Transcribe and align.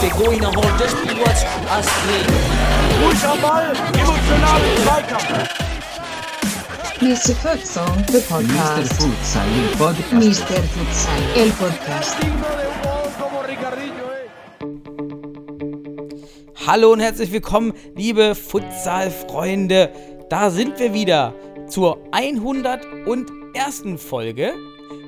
Der 0.00 0.10
Goiner 0.10 0.48
holt 0.48 0.80
das 0.80 0.90
Spiel 0.90 1.16
was 1.24 1.44
Astrid. 1.70 2.26
Ruhig 3.04 3.24
am 3.24 3.40
Ball, 3.40 3.72
Zweikampf. 4.82 5.48
Mr. 7.00 7.34
Futsal, 7.36 7.86
the 8.08 8.14
Mr. 8.14 8.22
podcast. 8.28 8.92
Futsal, 8.94 9.46
il 9.56 9.76
podcast. 9.76 10.12
Mr. 10.12 10.62
Futsal, 10.74 11.22
el 11.36 11.50
podcast. 11.50 12.16
Hallo 16.66 16.92
und 16.92 17.00
herzlich 17.00 17.30
willkommen, 17.30 17.72
liebe 17.94 18.34
Futsal-Freunde. 18.34 19.92
Da 20.28 20.50
sind 20.50 20.78
wir 20.80 20.92
wieder 20.92 21.32
zur 21.68 21.98
101. 22.12 23.84
Folge, 23.96 24.54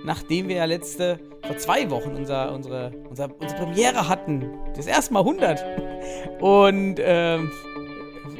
nachdem 0.04 0.48
wir 0.48 0.56
ja 0.56 0.64
letzte, 0.64 1.18
vor 1.46 1.56
zwei 1.58 1.90
Wochen 1.90 2.10
unser, 2.10 2.52
unsere, 2.52 2.92
unser, 3.08 3.30
unsere 3.40 3.64
Premiere 3.64 4.08
hatten. 4.08 4.50
Das 4.76 4.86
erste 4.86 5.14
Mal 5.14 5.20
100. 5.20 5.64
Und 6.40 6.96
ähm, 6.98 7.50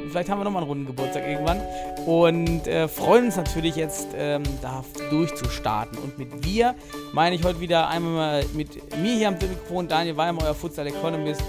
vielleicht 0.09 0.29
haben 0.29 0.39
wir 0.39 0.43
nochmal 0.43 0.61
einen 0.61 0.69
runden 0.69 0.85
Geburtstag 0.85 1.27
irgendwann. 1.27 1.61
Und 2.05 2.67
äh, 2.67 2.87
freuen 2.87 3.25
uns 3.25 3.37
natürlich 3.37 3.75
jetzt, 3.75 4.09
ähm, 4.15 4.43
da 4.61 4.83
durchzustarten. 5.09 5.97
Und 5.97 6.17
mit 6.17 6.45
wir 6.45 6.75
meine 7.13 7.35
ich 7.35 7.43
heute 7.43 7.59
wieder 7.59 7.89
einmal 7.89 8.13
mal 8.13 8.45
mit 8.53 8.97
mir 9.01 9.15
hier 9.15 9.27
am 9.27 9.33
Mikrofon, 9.35 9.87
Daniel 9.87 10.17
Weimar, 10.17 10.45
euer 10.45 10.55
Futsal 10.55 10.87
Economist, 10.87 11.43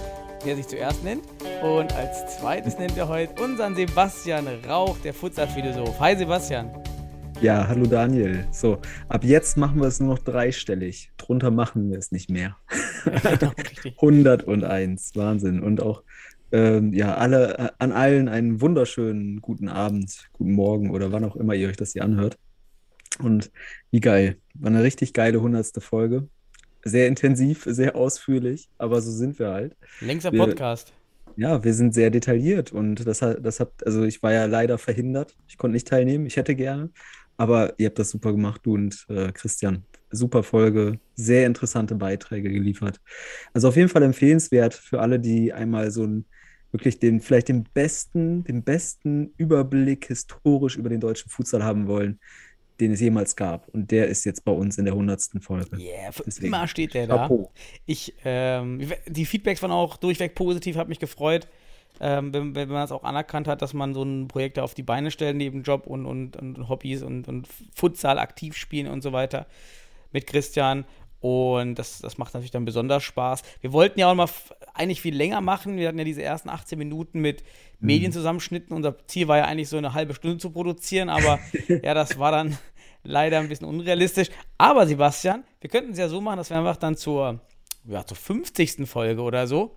der 0.45 0.55
sich 0.55 0.67
zuerst 0.67 1.03
nennt. 1.03 1.23
Und 1.63 1.93
als 1.93 2.37
zweites 2.37 2.77
nennt 2.77 2.97
er 2.97 3.07
heute 3.07 3.41
unseren 3.41 3.75
Sebastian 3.75 4.47
Rauch, 4.67 4.97
der 4.99 5.13
Futsal-Philosoph. 5.13 5.99
Hi 5.99 6.15
Sebastian. 6.17 6.69
Ja, 7.41 7.67
hallo 7.67 7.85
Daniel. 7.85 8.47
So, 8.51 8.79
ab 9.09 9.23
jetzt 9.23 9.57
machen 9.57 9.81
wir 9.81 9.87
es 9.87 9.99
nur 9.99 10.15
noch 10.15 10.19
dreistellig. 10.19 11.11
Drunter 11.17 11.51
machen 11.51 11.89
wir 11.89 11.97
es 11.97 12.11
nicht 12.11 12.29
mehr. 12.29 12.55
Genau, 13.03 13.51
richtig. 13.57 13.95
101, 14.01 15.11
Wahnsinn. 15.15 15.61
Und 15.61 15.81
auch 15.81 16.03
ähm, 16.53 16.93
ja, 16.93 17.15
alle, 17.15 17.57
äh, 17.57 17.69
an 17.79 17.91
allen 17.91 18.29
einen 18.29 18.61
wunderschönen 18.61 19.41
guten 19.41 19.67
Abend, 19.67 20.29
guten 20.33 20.53
Morgen 20.53 20.91
oder 20.91 21.11
wann 21.11 21.25
auch 21.25 21.35
immer 21.35 21.53
ihr 21.53 21.67
euch 21.67 21.77
das 21.77 21.93
hier 21.93 22.03
anhört. 22.03 22.37
Und 23.19 23.51
wie 23.91 23.99
geil. 23.99 24.37
War 24.53 24.69
eine 24.69 24.83
richtig 24.83 25.13
geile 25.13 25.39
100. 25.39 25.83
Folge. 25.83 26.27
Sehr 26.83 27.07
intensiv, 27.07 27.63
sehr 27.65 27.95
ausführlich, 27.95 28.69
aber 28.77 29.01
so 29.01 29.11
sind 29.11 29.39
wir 29.39 29.49
halt. 29.49 29.75
Längster 30.01 30.31
Wir- 30.31 30.45
Podcast. 30.45 30.93
Ja, 31.35 31.63
wir 31.63 31.73
sind 31.73 31.95
sehr 31.95 32.11
detailliert 32.11 32.71
und 32.71 33.07
das 33.07 33.23
hat, 33.23 33.43
das 33.43 33.59
hat, 33.59 33.71
also 33.87 34.03
ich 34.03 34.21
war 34.21 34.33
ja 34.33 34.45
leider 34.45 34.77
verhindert. 34.77 35.35
Ich 35.47 35.57
konnte 35.57 35.73
nicht 35.73 35.87
teilnehmen. 35.87 36.27
Ich 36.27 36.37
hätte 36.37 36.53
gerne, 36.53 36.91
aber 37.37 37.73
ihr 37.79 37.87
habt 37.87 37.97
das 37.97 38.11
super 38.11 38.31
gemacht, 38.33 38.61
du 38.63 38.75
und 38.75 39.05
äh, 39.09 39.31
Christian. 39.31 39.83
Super 40.11 40.43
Folge, 40.43 40.99
sehr 41.15 41.47
interessante 41.47 41.95
Beiträge 41.95 42.51
geliefert. 42.51 43.01
Also 43.51 43.69
auf 43.69 43.75
jeden 43.75 43.89
Fall 43.89 44.03
empfehlenswert 44.03 44.75
für 44.75 45.01
alle, 45.01 45.19
die 45.19 45.51
einmal 45.53 45.89
so 45.89 46.03
einen, 46.03 46.25
wirklich 46.71 46.99
den, 46.99 47.19
vielleicht 47.19 47.47
den 47.49 47.63
besten, 47.63 48.43
den 48.43 48.61
besten 48.61 49.33
Überblick 49.37 50.05
historisch 50.05 50.77
über 50.77 50.89
den 50.89 50.99
deutschen 50.99 51.29
Futsal 51.31 51.63
haben 51.63 51.87
wollen, 51.87 52.19
den 52.83 52.93
es 52.93 52.99
jemals 52.99 53.35
gab. 53.35 53.67
Und 53.69 53.91
der 53.91 54.07
ist 54.07 54.23
jetzt 54.25 54.45
bei 54.45 54.51
uns 54.51 54.77
in 54.77 54.85
der 54.85 54.93
100. 54.93 55.21
Folge. 55.39 55.77
Yeah, 55.77 56.11
für 56.11 56.23
Deswegen. 56.23 56.47
immer 56.47 56.67
steht 56.67 56.93
der 56.93 57.07
da. 57.07 57.17
Chapeau. 57.17 57.51
Ich, 57.85 58.13
ähm, 58.25 58.81
die 59.07 59.25
Feedbacks 59.25 59.61
waren 59.61 59.71
auch 59.71 59.97
durchweg 59.97 60.35
positiv, 60.35 60.75
hat 60.75 60.89
mich 60.89 60.99
gefreut, 60.99 61.47
ähm, 61.99 62.33
wenn, 62.33 62.55
wenn 62.55 62.69
man 62.69 62.83
es 62.83 62.91
auch 62.91 63.03
anerkannt 63.03 63.47
hat, 63.47 63.61
dass 63.61 63.73
man 63.73 63.93
so 63.93 64.03
ein 64.03 64.27
Projekt 64.27 64.59
auf 64.59 64.73
die 64.73 64.83
Beine 64.83 65.11
stellt, 65.11 65.37
neben 65.37 65.63
Job 65.63 65.87
und, 65.87 66.05
und, 66.05 66.35
und 66.37 66.69
Hobbys 66.69 67.03
und, 67.03 67.27
und 67.27 67.47
Futsal 67.75 68.19
aktiv 68.19 68.55
spielen 68.55 68.87
und 68.87 69.01
so 69.01 69.13
weiter 69.13 69.45
mit 70.11 70.27
Christian. 70.27 70.85
Und 71.19 71.75
das, 71.75 71.99
das 71.99 72.17
macht 72.17 72.33
natürlich 72.33 72.51
dann 72.51 72.65
besonders 72.65 73.03
Spaß. 73.03 73.43
Wir 73.61 73.71
wollten 73.71 73.97
ja 73.97 74.11
auch 74.11 74.15
mal 74.15 74.27
eigentlich 74.73 74.99
viel 74.99 75.15
länger 75.15 75.39
machen. 75.39 75.77
Wir 75.77 75.87
hatten 75.87 75.97
ja 75.97 76.03
diese 76.03 76.21
ersten 76.21 76.49
18 76.49 76.77
Minuten 76.77 77.21
mit 77.21 77.43
Medienzusammenschnitten. 77.79 78.75
Unser 78.75 78.97
Ziel 79.07 79.27
war 79.27 79.37
ja 79.37 79.45
eigentlich 79.45 79.69
so 79.69 79.77
eine 79.77 79.93
halbe 79.93 80.13
Stunde 80.15 80.37
zu 80.37 80.49
produzieren, 80.49 81.09
aber 81.09 81.39
ja, 81.83 81.93
das 81.93 82.19
war 82.19 82.31
dann 82.31 82.57
leider 83.03 83.39
ein 83.39 83.49
bisschen 83.49 83.67
unrealistisch. 83.67 84.29
Aber 84.57 84.87
Sebastian, 84.87 85.43
wir 85.61 85.69
könnten 85.69 85.91
es 85.91 85.97
ja 85.97 86.09
so 86.09 86.21
machen, 86.21 86.37
dass 86.37 86.49
wir 86.49 86.57
einfach 86.57 86.77
dann 86.77 86.95
zur, 86.95 87.39
ja, 87.85 88.05
zur 88.05 88.17
50. 88.17 88.87
Folge 88.87 89.21
oder 89.21 89.47
so, 89.47 89.75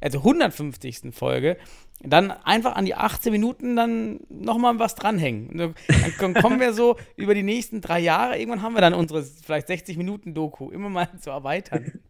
also 0.00 0.18
150. 0.18 1.12
Folge, 1.12 1.56
dann 2.00 2.30
einfach 2.30 2.76
an 2.76 2.84
die 2.84 2.94
18 2.94 3.32
Minuten 3.32 3.74
dann 3.74 4.20
nochmal 4.28 4.78
was 4.78 4.94
dranhängen. 4.94 5.56
Dann 5.56 5.74
dann 6.20 6.34
kommen 6.34 6.60
wir 6.60 6.72
so 6.72 6.96
über 7.16 7.34
die 7.34 7.42
nächsten 7.42 7.80
drei 7.80 7.98
Jahre, 7.98 8.38
irgendwann 8.38 8.62
haben 8.62 8.74
wir 8.74 8.80
dann 8.80 8.94
unsere 8.94 9.22
vielleicht 9.22 9.66
60 9.66 9.96
Minuten 9.96 10.34
Doku 10.34 10.70
immer 10.70 10.88
mal 10.88 11.08
zu 11.20 11.30
erweitern. 11.30 12.00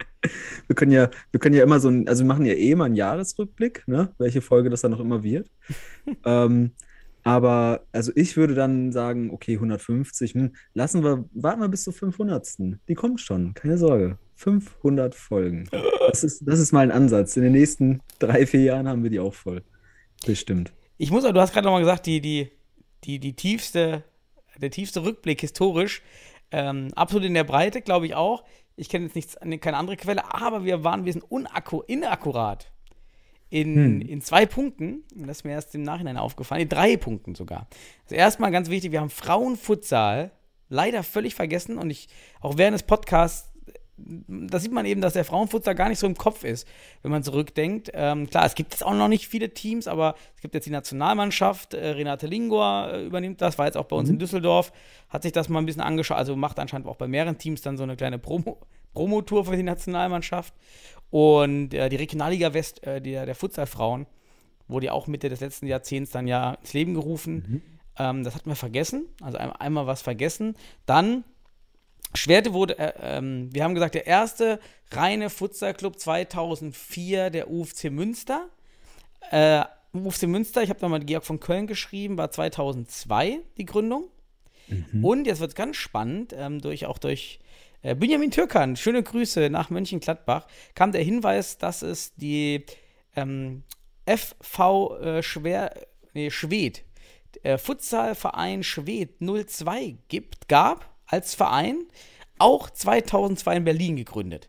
Wir 0.67 0.77
können 0.77 0.91
ja, 0.91 1.11
wir 1.31 1.41
können 1.41 1.55
ja 1.55 1.63
immer 1.63 1.81
so 1.81 1.89
ein, 1.89 2.09
also 2.09 2.25
wir 2.25 2.29
machen 2.29 2.45
ja 2.45 2.55
eh 2.55 2.75
mal 2.75 2.87
einen 2.87 2.97
Jahresrückblick, 2.97 3.85
ne? 3.87 4.13
Welche 4.19 4.43
Folge 4.43 4.69
das 4.69 4.81
dann 4.81 4.91
noch 4.91 5.01
immer 5.01 5.23
wird. 5.23 5.49
ähm, 6.27 6.73
aber 7.29 7.83
also 7.93 8.11
ich 8.15 8.39
würde 8.39 8.55
dann 8.55 8.91
sagen, 8.91 9.31
okay, 9.31 9.57
150, 9.57 10.33
hm, 10.33 10.55
lassen 10.73 11.05
wir, 11.05 11.29
warten 11.35 11.61
wir 11.61 11.69
bis 11.69 11.85
zur 11.85 11.93
500. 11.93 12.57
Die 12.89 12.95
kommt 12.95 13.21
schon, 13.21 13.53
keine 13.53 13.77
Sorge. 13.77 14.17
500 14.37 15.15
Folgen. 15.15 15.69
Das 16.09 16.25
ist, 16.25 16.49
das 16.49 16.59
ist 16.59 16.73
mal 16.73 16.81
ein 16.81 16.91
Ansatz. 16.91 17.37
In 17.37 17.43
den 17.43 17.53
nächsten 17.53 18.01
drei, 18.19 18.47
vier 18.47 18.63
Jahren 18.63 18.89
haben 18.89 19.03
wir 19.03 19.11
die 19.11 19.21
auch 19.21 19.35
voll. 19.35 19.63
Bestimmt. 20.25 20.73
Ich 20.97 21.11
muss, 21.11 21.25
aber, 21.25 21.35
du 21.35 21.41
hast 21.43 21.53
gerade 21.53 21.67
nochmal 21.67 21.83
gesagt, 21.83 22.07
die, 22.07 22.23
die, 22.23 22.51
die, 23.05 23.19
die 23.19 23.35
tiefste, 23.35 24.05
der 24.57 24.71
tiefste 24.71 25.05
Rückblick 25.05 25.43
historisch, 25.43 26.01
ähm, 26.51 26.89
absolut 26.95 27.27
in 27.27 27.35
der 27.35 27.45
Breite, 27.45 27.83
glaube 27.83 28.07
ich 28.07 28.15
auch. 28.15 28.43
Ich 28.75 28.89
kenne 28.89 29.05
jetzt 29.05 29.17
nichts, 29.17 29.37
keine 29.61 29.77
andere 29.77 29.99
Quelle, 29.99 30.33
aber 30.33 30.65
wir 30.65 30.83
waren, 30.83 31.05
wir 31.05 31.13
sind 31.13 31.25
unakku, 31.29 31.83
inakkurat. 31.83 32.73
In, 33.51 33.75
Hm. 33.75 34.01
in 34.03 34.21
zwei 34.21 34.45
Punkten, 34.45 35.05
das 35.15 35.39
ist 35.39 35.45
mir 35.45 35.53
erst 35.53 35.75
im 35.75 35.83
Nachhinein 35.83 36.19
aufgefallen, 36.19 36.63
in 36.63 36.69
drei 36.69 36.97
Punkten 36.99 37.35
sogar. 37.35 37.67
Also 38.05 38.15
erstmal 38.15 38.51
ganz 38.51 38.69
wichtig, 38.69 38.93
wir 38.93 39.01
haben 39.01 39.09
Frauenfutsal 39.11 40.33
leider 40.69 41.03
völlig 41.03 41.35
vergessen 41.35 41.79
und 41.79 41.89
ich, 41.89 42.09
auch 42.41 42.59
während 42.59 42.75
des 42.75 42.83
Podcasts, 42.83 43.51
da 43.97 44.61
sieht 44.61 44.71
man 44.71 44.85
eben, 44.87 45.01
dass 45.01 45.15
der 45.15 45.25
Frauenfutsal 45.25 45.75
gar 45.75 45.89
nicht 45.89 45.99
so 45.99 46.07
im 46.07 46.15
Kopf 46.15 46.45
ist, 46.45 46.69
wenn 47.03 47.11
man 47.11 47.25
zurückdenkt. 47.25 47.91
Ähm, 47.95 48.29
klar, 48.29 48.45
es 48.45 48.55
gibt 48.55 48.73
jetzt 48.75 48.85
auch 48.85 48.95
noch 48.95 49.09
nicht 49.09 49.27
viele 49.27 49.53
Teams, 49.55 49.89
aber 49.89 50.15
es 50.37 50.43
gibt 50.43 50.55
jetzt 50.55 50.67
die 50.67 50.71
Nationalmannschaft. 50.71 51.75
Äh, 51.75 51.89
Renate 51.89 52.27
Lingor 52.29 52.93
äh, 52.93 53.07
übernimmt 53.07 53.41
das, 53.41 53.59
war 53.59 53.67
jetzt 53.67 53.77
auch 53.77 53.87
bei 53.87 53.97
uns 53.97 54.09
in 54.09 54.19
Düsseldorf, 54.19 54.73
hat 55.09 55.23
sich 55.23 55.33
das 55.33 55.49
mal 55.49 55.59
ein 55.59 55.67
bisschen 55.67 55.83
angeschaut, 55.83 56.19
also 56.19 56.37
macht 56.37 56.59
anscheinend 56.61 56.87
auch 56.87 56.97
bei 56.97 57.09
mehreren 57.09 57.39
Teams 57.39 57.63
dann 57.63 57.77
so 57.77 57.83
eine 57.83 57.97
kleine 57.97 58.19
Promo- 58.19 58.59
Promotour 58.95 59.47
für 59.47 59.57
die 59.57 59.63
Nationalmannschaft. 59.65 60.55
Und 61.11 61.73
äh, 61.75 61.89
die 61.89 61.97
Regionalliga 61.97 62.53
West, 62.55 62.85
äh, 62.85 63.01
der, 63.01 63.27
der 63.27 63.35
Futsalfrauen, 63.35 64.07
wurde 64.67 64.87
ja 64.87 64.93
auch 64.93 65.07
Mitte 65.07 65.29
des 65.29 65.41
letzten 65.41 65.67
Jahrzehnts 65.67 66.11
dann 66.11 66.27
ja 66.27 66.55
ins 66.55 66.73
Leben 66.75 66.95
gerufen. 66.95 67.63
Ähm, 67.99 68.25
das 68.25 68.35
hatten 68.35 68.51
wir 68.51 68.57
vergessen, 68.57 69.07
also 69.23 69.39
ein, 69.39 69.51
einmal 69.53 69.87
was 69.87 70.03
vergessen. 70.03 70.57
Dann 70.87 71.25
Schwerte 72.15 72.53
wurde, 72.53 72.79
äh, 72.79 72.93
ähm, 73.01 73.49
wir 73.53 73.65
haben 73.65 73.75
gesagt, 73.75 73.95
der 73.95 74.07
erste 74.07 74.61
reine 74.91 75.31
Futsalclub 75.31 75.99
2004, 75.99 77.31
der 77.31 77.51
UFC 77.51 77.91
Münster. 77.91 78.49
Äh, 79.31 79.65
UFC 79.93 80.25
Münster, 80.25 80.63
ich 80.63 80.71
habe 80.71 80.81
da 80.81 80.89
mal 80.89 81.01
Georg 81.01 81.25
von 81.25 81.41
Köln 81.41 81.67
geschrieben, 81.67 82.17
war 82.19 82.31
2002 82.31 83.41
die 83.57 83.65
Gründung. 83.65 84.09
Und 85.03 85.27
jetzt 85.27 85.41
wird 85.41 85.51
es 85.51 85.55
ganz 85.55 85.77
spannend, 85.77 86.35
ähm, 86.37 86.61
durch, 86.61 86.85
auch 86.85 86.99
durch 86.99 87.41
Benjamin 87.83 88.31
Türkan, 88.31 88.77
schöne 88.77 89.03
Grüße 89.03 89.51
nach 89.51 89.71
Mönchengladbach, 89.71 90.47
kam 90.75 90.93
der 90.93 91.03
Hinweis, 91.03 91.59
dass 91.59 91.83
es 91.83 92.15
die 92.17 92.65
ähm, 93.15 93.63
FV 94.07 94.99
äh, 95.01 95.23
Schwer, 95.23 95.75
nee, 96.13 96.31
Schwed, 96.31 96.83
äh, 97.43 97.59
Futsalverein 97.59 98.63
Schwed 98.63 99.21
02 99.21 99.97
gibt, 100.09 100.49
gab 100.49 100.93
als 101.07 101.35
Verein, 101.35 101.85
auch 102.39 102.71
2002 102.71 103.57
in 103.57 103.65
Berlin 103.65 103.97
gegründet. 103.97 104.49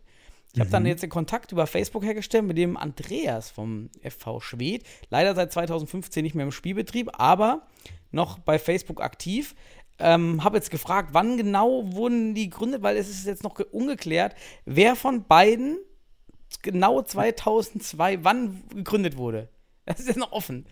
Ich 0.52 0.58
habe 0.58 0.70
dann 0.70 0.84
jetzt 0.84 1.04
den 1.04 1.10
Kontakt 1.10 1.52
über 1.52 1.68
Facebook 1.68 2.02
hergestellt 2.02 2.44
mit 2.44 2.58
dem 2.58 2.76
Andreas 2.76 3.50
vom 3.50 3.88
FV 4.02 4.40
Schwed. 4.40 4.84
Leider 5.08 5.36
seit 5.36 5.52
2015 5.52 6.24
nicht 6.24 6.34
mehr 6.34 6.44
im 6.44 6.50
Spielbetrieb, 6.50 7.08
aber 7.12 7.68
noch 8.10 8.40
bei 8.40 8.58
Facebook 8.58 9.00
aktiv. 9.00 9.54
Ähm, 10.00 10.42
habe 10.44 10.56
jetzt 10.56 10.70
gefragt, 10.70 11.10
wann 11.12 11.36
genau 11.36 11.92
wurden 11.92 12.34
die 12.34 12.48
gegründet, 12.50 12.82
weil 12.82 12.96
es 12.96 13.08
ist 13.08 13.26
jetzt 13.26 13.42
noch 13.44 13.54
ge- 13.54 13.66
ungeklärt, 13.70 14.34
wer 14.64 14.96
von 14.96 15.24
beiden 15.26 15.78
genau 16.62 17.02
2002 17.02 18.24
wann 18.24 18.62
gegründet 18.74 19.16
wurde. 19.16 19.48
Das 19.86 20.00
ist 20.00 20.08
jetzt 20.08 20.18
noch 20.18 20.32
offen. 20.32 20.66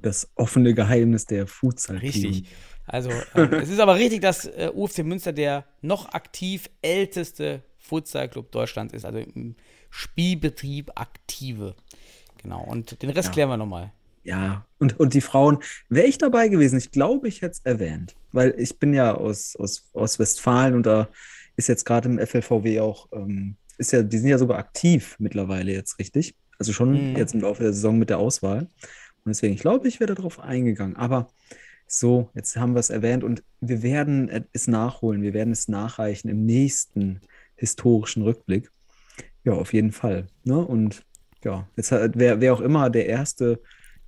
Das 0.00 0.30
offene 0.36 0.74
Geheimnis 0.74 1.26
der 1.26 1.46
futsal 1.46 1.96
Richtig. 1.98 2.44
Also, 2.86 3.10
ähm, 3.34 3.52
es 3.54 3.68
ist 3.68 3.78
aber 3.80 3.94
richtig, 3.94 4.20
dass 4.20 4.44
äh, 4.44 4.70
UFC 4.74 4.98
Münster 5.04 5.32
der 5.32 5.64
noch 5.80 6.12
aktiv 6.12 6.68
älteste 6.82 7.62
Futsal-Club 7.78 8.50
Deutschlands 8.52 8.92
ist, 8.92 9.04
also 9.04 9.18
im 9.18 9.56
Spielbetrieb 9.90 10.90
aktive. 10.96 11.74
Genau, 12.42 12.62
und 12.64 13.00
den 13.02 13.10
Rest 13.10 13.28
Ja. 13.28 13.32
klären 13.32 13.48
wir 13.50 13.56
nochmal. 13.56 13.92
Ja, 14.24 14.66
und, 14.78 14.98
und 15.00 15.14
die 15.14 15.20
Frauen, 15.20 15.58
wäre 15.88 16.06
ich 16.06 16.18
dabei 16.18 16.48
gewesen, 16.48 16.78
ich 16.78 16.90
glaube, 16.90 17.28
ich 17.28 17.42
hätte 17.42 17.52
es 17.52 17.60
erwähnt, 17.64 18.14
weil 18.32 18.54
ich 18.58 18.78
bin 18.78 18.94
ja 18.94 19.14
aus, 19.14 19.56
aus, 19.56 19.88
aus 19.92 20.18
Westfalen 20.18 20.74
und 20.74 20.86
da 20.86 21.08
ist 21.56 21.68
jetzt 21.68 21.84
gerade 21.84 22.08
im 22.08 22.18
FLVW 22.18 22.80
auch, 22.80 23.08
ähm, 23.12 23.56
ist 23.78 23.92
ja, 23.92 24.02
die 24.02 24.18
sind 24.18 24.28
ja 24.28 24.38
sogar 24.38 24.58
aktiv 24.58 25.16
mittlerweile 25.18 25.72
jetzt, 25.72 25.98
richtig? 25.98 26.34
Also 26.58 26.72
schon 26.72 27.12
Mhm. 27.12 27.16
jetzt 27.16 27.34
im 27.34 27.40
Laufe 27.40 27.62
der 27.62 27.72
Saison 27.72 27.98
mit 27.98 28.10
der 28.10 28.18
Auswahl. 28.18 28.68
Und 29.24 29.28
deswegen, 29.28 29.54
ich 29.54 29.60
glaube, 29.60 29.88
ich 29.88 30.00
wäre 30.00 30.14
darauf 30.14 30.40
eingegangen. 30.40 30.96
Aber 30.96 31.28
so, 31.86 32.30
jetzt 32.34 32.56
haben 32.56 32.74
wir 32.74 32.80
es 32.80 32.90
erwähnt 32.90 33.24
und 33.24 33.42
wir 33.60 33.82
werden 33.82 34.30
es 34.52 34.66
nachholen, 34.68 35.22
wir 35.22 35.34
werden 35.34 35.52
es 35.52 35.68
nachreichen 35.68 36.28
im 36.28 36.46
nächsten 36.46 37.20
historischen 37.56 38.22
Rückblick. 38.22 38.70
Ja, 39.44 39.52
auf 39.52 39.72
jeden 39.72 39.92
Fall. 39.92 40.26
Ne? 40.44 40.56
Und 40.58 41.04
ja, 41.44 41.68
jetzt 41.76 41.90
wer, 41.92 42.40
wer 42.40 42.54
auch 42.54 42.60
immer 42.60 42.88
der 42.90 43.06
erste, 43.06 43.60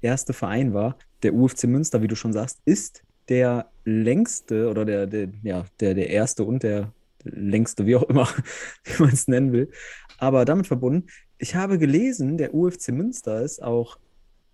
erste 0.04 0.32
Verein 0.32 0.74
war, 0.74 0.96
der 1.22 1.34
UFC 1.34 1.64
Münster, 1.64 2.02
wie 2.02 2.08
du 2.08 2.14
schon 2.14 2.32
sagst, 2.32 2.60
ist 2.64 3.02
der 3.28 3.70
längste 3.84 4.68
oder 4.68 4.84
der, 4.84 5.06
der, 5.06 5.28
ja, 5.42 5.64
der, 5.80 5.94
der 5.94 6.10
erste 6.10 6.44
und 6.44 6.62
der 6.62 6.92
längste, 7.24 7.86
wie 7.86 7.96
auch 7.96 8.02
immer, 8.04 8.28
wie 8.84 9.02
man 9.02 9.12
es 9.12 9.26
nennen 9.26 9.52
will. 9.52 9.70
Aber 10.18 10.44
damit 10.44 10.66
verbunden, 10.66 11.08
ich 11.38 11.54
habe 11.54 11.78
gelesen, 11.78 12.38
der 12.38 12.54
UFC 12.54 12.88
Münster 12.88 13.42
ist 13.42 13.62
auch 13.62 13.98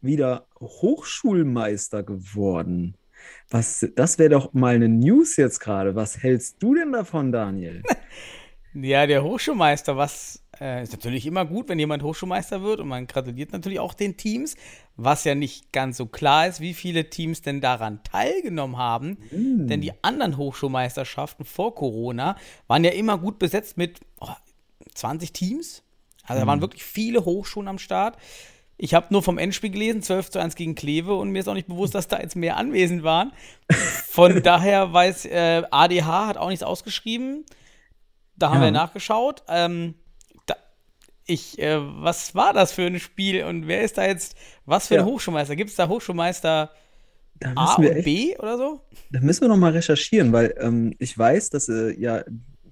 wieder 0.01 0.47
Hochschulmeister 0.61 2.03
geworden. 2.03 2.95
Was, 3.51 3.87
das 3.97 4.19
wäre 4.19 4.31
doch 4.31 4.55
mal 4.55 4.75
eine 4.75 4.89
News 4.89 5.37
jetzt 5.37 5.61
gerade. 5.61 5.95
Was 5.95 6.23
hältst 6.23 6.63
du 6.63 6.75
denn 6.75 6.93
davon, 6.93 7.33
Daniel? 7.33 7.83
Ja, 8.73 9.05
der 9.05 9.25
Hochschulmeister, 9.25 9.97
was 9.97 10.45
äh, 10.61 10.83
ist 10.83 10.93
natürlich 10.93 11.27
immer 11.27 11.45
gut, 11.45 11.69
wenn 11.69 11.79
jemand 11.79 12.03
Hochschulmeister 12.03 12.63
wird 12.63 12.81
und 12.81 12.89
man 12.89 13.07
gratuliert 13.07 13.53
natürlich 13.53 13.81
auch 13.81 13.95
den 13.95 14.17
Teams, 14.17 14.57
was 14.97 15.25
ja 15.25 15.35
nicht 15.35 15.73
ganz 15.73 15.97
so 15.97 16.07
klar 16.07 16.47
ist, 16.47 16.61
wie 16.61 16.75
viele 16.75 17.09
Teams 17.11 17.43
denn 17.43 17.61
daran 17.61 18.03
teilgenommen 18.05 18.77
haben. 18.77 19.19
Denn 19.31 19.81
die 19.81 19.93
anderen 20.03 20.37
Hochschulmeisterschaften 20.37 21.45
vor 21.45 21.75
Corona 21.75 22.37
waren 22.67 22.85
ja 22.85 22.91
immer 22.91 23.17
gut 23.19 23.39
besetzt 23.39 23.77
mit 23.79 24.01
oh, 24.21 24.29
20 24.95 25.33
Teams. 25.33 25.83
Also 26.25 26.43
da 26.43 26.47
waren 26.47 26.61
wirklich 26.61 26.85
viele 26.85 27.25
Hochschulen 27.25 27.69
am 27.69 27.79
Start. 27.79 28.17
Ich 28.77 28.95
habe 28.95 29.07
nur 29.11 29.23
vom 29.23 29.37
Endspiel 29.37 29.71
gelesen, 29.71 30.03
12 30.03 30.31
zu 30.31 30.39
1 30.39 30.55
gegen 30.55 30.75
Kleve 30.75 31.15
und 31.15 31.31
mir 31.31 31.41
ist 31.41 31.49
auch 31.49 31.55
nicht 31.55 31.69
bewusst, 31.69 31.95
dass 31.95 32.09
da 32.09 32.19
jetzt 32.21 32.37
mehr 32.37 32.57
anwesend 32.57 33.03
waren. 33.03 33.33
Von 34.09 34.43
daher 34.45 34.93
weiß, 34.93 35.27
äh, 35.27 35.63
ADH 35.71 36.27
hat 36.29 36.37
auch 36.39 36.49
nichts 36.49 36.63
ausgeschrieben. 36.63 37.45
Da 38.37 38.51
haben 38.51 38.59
Ja. 38.61 38.65
wir 38.67 38.71
nachgeschaut. 38.71 39.43
Ähm, 39.49 39.95
ich, 41.27 41.59
äh, 41.59 41.79
was 42.03 42.35
war 42.35 42.53
das 42.53 42.73
für 42.73 42.83
ein 42.83 42.99
Spiel 43.01 43.45
und 43.45 43.67
wer 43.69 43.83
ist 43.83 43.99
da 43.99 44.07
jetzt, 44.07 44.37
was 44.65 44.89
für 44.89 44.97
Ja. 44.97 45.01
ein 45.03 45.07
Hochschulmeister? 45.07 45.57
Gibt 45.57 45.71
es 45.71 45.77
da 45.77 45.89
Hochschulmeister 45.89 46.71
A 47.55 47.75
und 47.77 47.85
echt, 47.97 48.05
B 48.05 48.37
oder 48.39 48.57
so? 48.59 48.81
da 49.11 49.21
müssen 49.21 49.43
wir 49.43 49.49
noch 49.49 49.57
mal 49.57 49.73
recherchieren, 49.73 50.33
weil 50.33 50.55
ähm, 50.59 50.95
ich 50.99 51.17
weiß, 51.17 51.51
dass 51.51 51.69
äh, 51.69 51.93
ja 51.99 52.25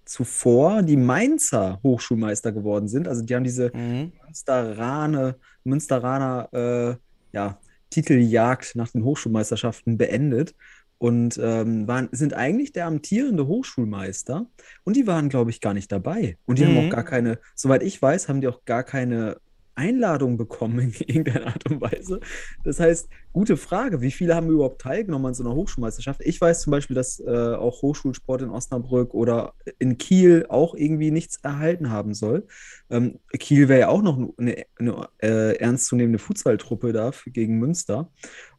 zuvor 0.05 0.83
die 0.83 0.97
Mainzer 0.97 1.81
Hochschulmeister 1.83 2.53
geworden 2.53 2.89
sind. 2.89 3.09
Also 3.09 3.23
die 3.25 3.35
haben 3.35 3.45
diese 3.45 3.71
Mhm. 3.75 4.13
Münsteraner, 4.25 5.37
Münsteraner 5.65 6.49
äh, 6.53 6.97
ja, 7.37 7.61
Titeljagd 7.91 8.75
nach 8.77 8.89
den 8.91 9.05
Hochschulmeisterschaften 9.05 9.97
beendet 9.99 10.55
und 10.99 11.39
ähm, 11.43 11.87
waren, 11.89 12.09
sind 12.13 12.35
eigentlich 12.35 12.73
der 12.73 12.87
amtierende 12.87 13.47
Hochschulmeister 13.47 14.47
und 14.85 14.97
die 14.97 15.07
waren, 15.07 15.29
glaube 15.29 15.51
ich, 15.51 15.61
gar 15.61 15.75
nicht 15.75 15.93
dabei. 15.93 16.39
Und 16.45 16.59
die 16.59 16.67
haben 16.67 16.73
Mhm. 16.73 16.79
auch 16.79 16.89
gar 16.89 17.05
keine, 17.05 17.39
soweit 17.55 17.83
ich 17.83 18.01
weiß, 18.03 18.29
haben 18.29 18.41
die 18.41 18.49
auch 18.49 18.65
gar 18.65 18.83
keine 18.85 19.39
Einladung 19.79 20.37
bekommen 20.37 20.79
in 20.81 20.93
irgendeiner 21.07 21.47
Art 21.47 21.71
und 21.71 21.81
Weise. 21.81 22.21
Das 22.65 22.81
heißt, 22.81 23.09
gute 23.33 23.57
Frage, 23.57 24.01
wie 24.01 24.11
viele 24.11 24.35
haben 24.35 24.51
überhaupt 24.51 24.83
teilgenommen 24.83 25.27
an 25.27 25.35
so 25.35 25.45
einer 25.45 25.55
Hochschulmeisterschaft? 25.55 26.21
Ich 26.25 26.41
weiß 26.41 26.63
zum 26.63 26.73
Beispiel, 26.73 26.97
dass 26.97 27.21
äh, 27.21 27.55
auch 27.55 27.81
Hochschulsport 27.83 28.43
in 28.43 28.51
Osnabrück 28.51 29.15
oder 29.15 29.55
in 29.79 29.97
Kiel 29.97 30.47
auch 30.49 30.75
irgendwie 30.75 31.11
nichts 31.11 31.37
erhalten 31.43 31.91
haben 31.91 32.13
soll. 32.15 32.47
Ähm, 32.91 33.21
Kiel 33.39 33.69
wäre 33.69 33.81
ja 33.81 33.89
auch 33.89 34.03
noch 34.03 34.19
eine, 34.37 34.65
eine 34.79 35.09
äh, 35.23 35.57
ernstzunehmende 35.57 36.19
Fußballtruppe 36.19 36.93
da 36.93 37.13
für, 37.13 37.31
gegen 37.31 37.59
Münster. 37.59 38.11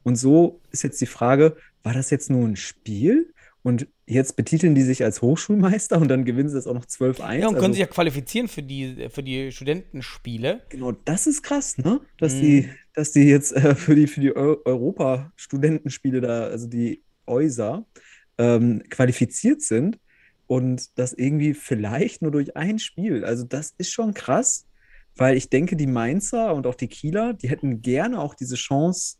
Und 0.04 0.16
so 0.16 0.62
ist 0.72 0.84
jetzt 0.84 1.02
die 1.02 1.06
Frage, 1.06 1.58
war 1.84 1.94
das 1.94 2.10
jetzt 2.10 2.30
nur 2.30 2.48
ein 2.48 2.56
Spiel? 2.56 3.34
Und 3.62 3.88
jetzt 4.06 4.38
betiteln 4.38 4.74
die 4.74 4.84
sich 4.84 5.04
als 5.04 5.22
Hochschulmeister 5.22 6.00
und 6.00 6.08
dann 6.08 6.24
gewinnen 6.24 6.48
sie 6.50 6.56
das 6.56 6.66
auch 6.66 6.74
noch 6.74 6.86
12-1. 6.86 7.40
Ja, 7.40 7.48
und 7.48 7.56
können 7.56 7.58
Also- 7.58 7.72
sich 7.74 7.80
ja 7.82 7.88
qualifizieren 7.88 8.48
für 8.48 8.64
die, 8.64 9.08
für 9.10 9.22
die 9.22 9.52
Studentenspiele. 9.52 10.62
Genau, 10.70 10.94
das 10.94 11.28
ist 11.28 11.44
krass, 11.44 11.78
ne? 11.78 12.00
Dass 12.18 12.36
Mhm. 12.36 12.42
die, 12.42 12.70
dass 12.94 13.12
die 13.12 13.24
jetzt 13.24 13.52
äh, 13.54 13.76
für 13.76 13.96
die, 13.96 14.08
für 14.08 14.22
die 14.22 14.34
Eu 14.36 14.56
Europa-Studentenspiele 14.64 16.22
da, 16.22 16.44
also 16.48 16.68
die 16.68 17.04
EUSA, 17.28 17.86
ähm, 18.38 18.84
qualifiziert 18.90 19.62
sind 19.62 20.00
und 20.48 20.98
das 20.98 21.14
irgendwie 21.14 21.54
vielleicht 21.54 22.22
nur 22.22 22.32
durch 22.32 22.56
ein 22.56 22.80
Spiel. 22.80 23.26
Also 23.26 23.44
das 23.44 23.74
ist 23.78 23.92
schon 23.92 24.14
krass, 24.14 24.66
weil 25.16 25.36
ich 25.38 25.50
denke, 25.50 25.76
die 25.76 25.88
Mainzer 25.88 26.54
und 26.56 26.66
auch 26.66 26.76
die 26.76 26.88
Kieler, 26.88 27.34
die 27.34 27.50
hätten 27.50 27.82
gerne 27.82 28.20
auch 28.20 28.34
diese 28.36 28.56
Chance 28.56 29.18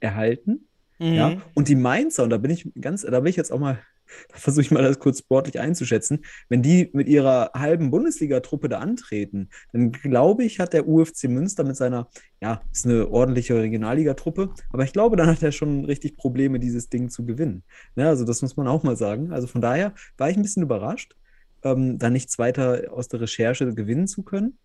erhalten. 0.00 0.66
Ja, 0.98 1.30
Mhm. 1.30 1.42
und 1.54 1.68
die 1.68 1.74
Mainzer, 1.74 2.22
und 2.24 2.30
da 2.30 2.38
bin 2.38 2.50
ich 2.50 2.70
ganz, 2.80 3.02
da 3.02 3.20
bin 3.20 3.28
ich 3.30 3.36
jetzt 3.36 3.52
auch 3.52 3.58
mal, 3.58 3.78
da 4.28 4.36
versuche 4.38 4.62
ich 4.62 4.70
mal 4.70 4.82
das 4.82 4.98
kurz 4.98 5.18
sportlich 5.18 5.58
einzuschätzen, 5.60 6.24
wenn 6.48 6.62
die 6.62 6.90
mit 6.92 7.08
ihrer 7.08 7.50
halben 7.54 7.90
Bundesliga-Truppe 7.90 8.68
da 8.68 8.78
antreten, 8.78 9.48
dann 9.72 9.92
glaube 9.92 10.44
ich, 10.44 10.60
hat 10.60 10.72
der 10.72 10.86
UFC 10.88 11.24
Münster 11.28 11.64
mit 11.64 11.76
seiner, 11.76 12.08
ja, 12.40 12.62
ist 12.72 12.86
eine 12.86 13.08
ordentliche 13.10 13.54
Regionalliga-Truppe, 13.56 14.50
aber 14.72 14.84
ich 14.84 14.92
glaube, 14.92 15.16
dann 15.16 15.28
hat 15.28 15.42
er 15.42 15.52
schon 15.52 15.84
richtig 15.84 16.16
Probleme, 16.16 16.60
dieses 16.60 16.88
Ding 16.88 17.10
zu 17.10 17.26
gewinnen. 17.26 17.62
Ja, 17.96 18.08
also 18.08 18.24
das 18.24 18.42
muss 18.42 18.56
man 18.56 18.68
auch 18.68 18.82
mal 18.84 18.96
sagen. 18.96 19.32
Also 19.32 19.46
von 19.48 19.60
daher 19.60 19.92
war 20.16 20.30
ich 20.30 20.36
ein 20.36 20.42
bisschen 20.42 20.62
überrascht, 20.62 21.16
ähm, 21.64 21.98
da 21.98 22.10
nichts 22.10 22.38
weiter 22.38 22.84
aus 22.92 23.08
der 23.08 23.20
Recherche 23.20 23.74
gewinnen 23.74 24.06
zu 24.06 24.22
können. 24.22 24.58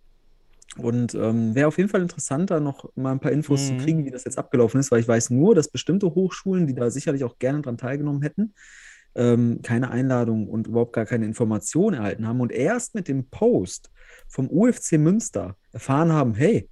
Und 0.78 1.14
ähm, 1.14 1.54
wäre 1.54 1.68
auf 1.68 1.76
jeden 1.76 1.90
Fall 1.90 2.00
interessant, 2.00 2.50
da 2.50 2.58
noch 2.58 2.90
mal 2.96 3.12
ein 3.12 3.20
paar 3.20 3.32
Infos 3.32 3.66
zu 3.66 3.74
Mhm. 3.74 3.78
kriegen, 3.78 4.04
wie 4.06 4.10
das 4.10 4.24
jetzt 4.24 4.38
abgelaufen 4.38 4.80
ist, 4.80 4.90
weil 4.90 5.00
ich 5.00 5.08
weiß 5.08 5.30
nur, 5.30 5.54
dass 5.54 5.68
bestimmte 5.68 6.06
Hochschulen, 6.14 6.66
die 6.66 6.74
da 6.74 6.90
sicherlich 6.90 7.24
auch 7.24 7.38
gerne 7.38 7.60
dran 7.60 7.76
teilgenommen 7.76 8.22
hätten, 8.22 8.54
ähm, 9.14 9.60
keine 9.62 9.90
Einladung 9.90 10.48
und 10.48 10.66
überhaupt 10.68 10.94
gar 10.94 11.04
keine 11.04 11.26
Information 11.26 11.92
erhalten 11.92 12.26
haben 12.26 12.40
und 12.40 12.50
erst 12.52 12.94
mit 12.94 13.08
dem 13.08 13.26
Post 13.28 13.90
vom 14.28 14.48
UFC 14.48 14.92
Münster 14.92 15.56
erfahren 15.72 16.12
haben, 16.12 16.34
hey, 16.34 16.68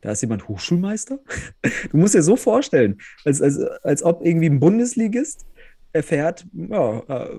da 0.00 0.12
ist 0.12 0.22
jemand 0.22 0.46
Hochschulmeister. 0.48 1.18
Du 1.90 1.96
musst 1.96 2.14
dir 2.14 2.22
so 2.22 2.36
vorstellen, 2.36 2.98
als, 3.24 3.42
als, 3.42 3.58
als 3.82 4.02
ob 4.04 4.24
irgendwie 4.24 4.48
ein 4.48 4.60
Bundesligist 4.60 5.44
erfährt, 5.92 6.46
ja, 6.52 6.98
äh, 7.08 7.38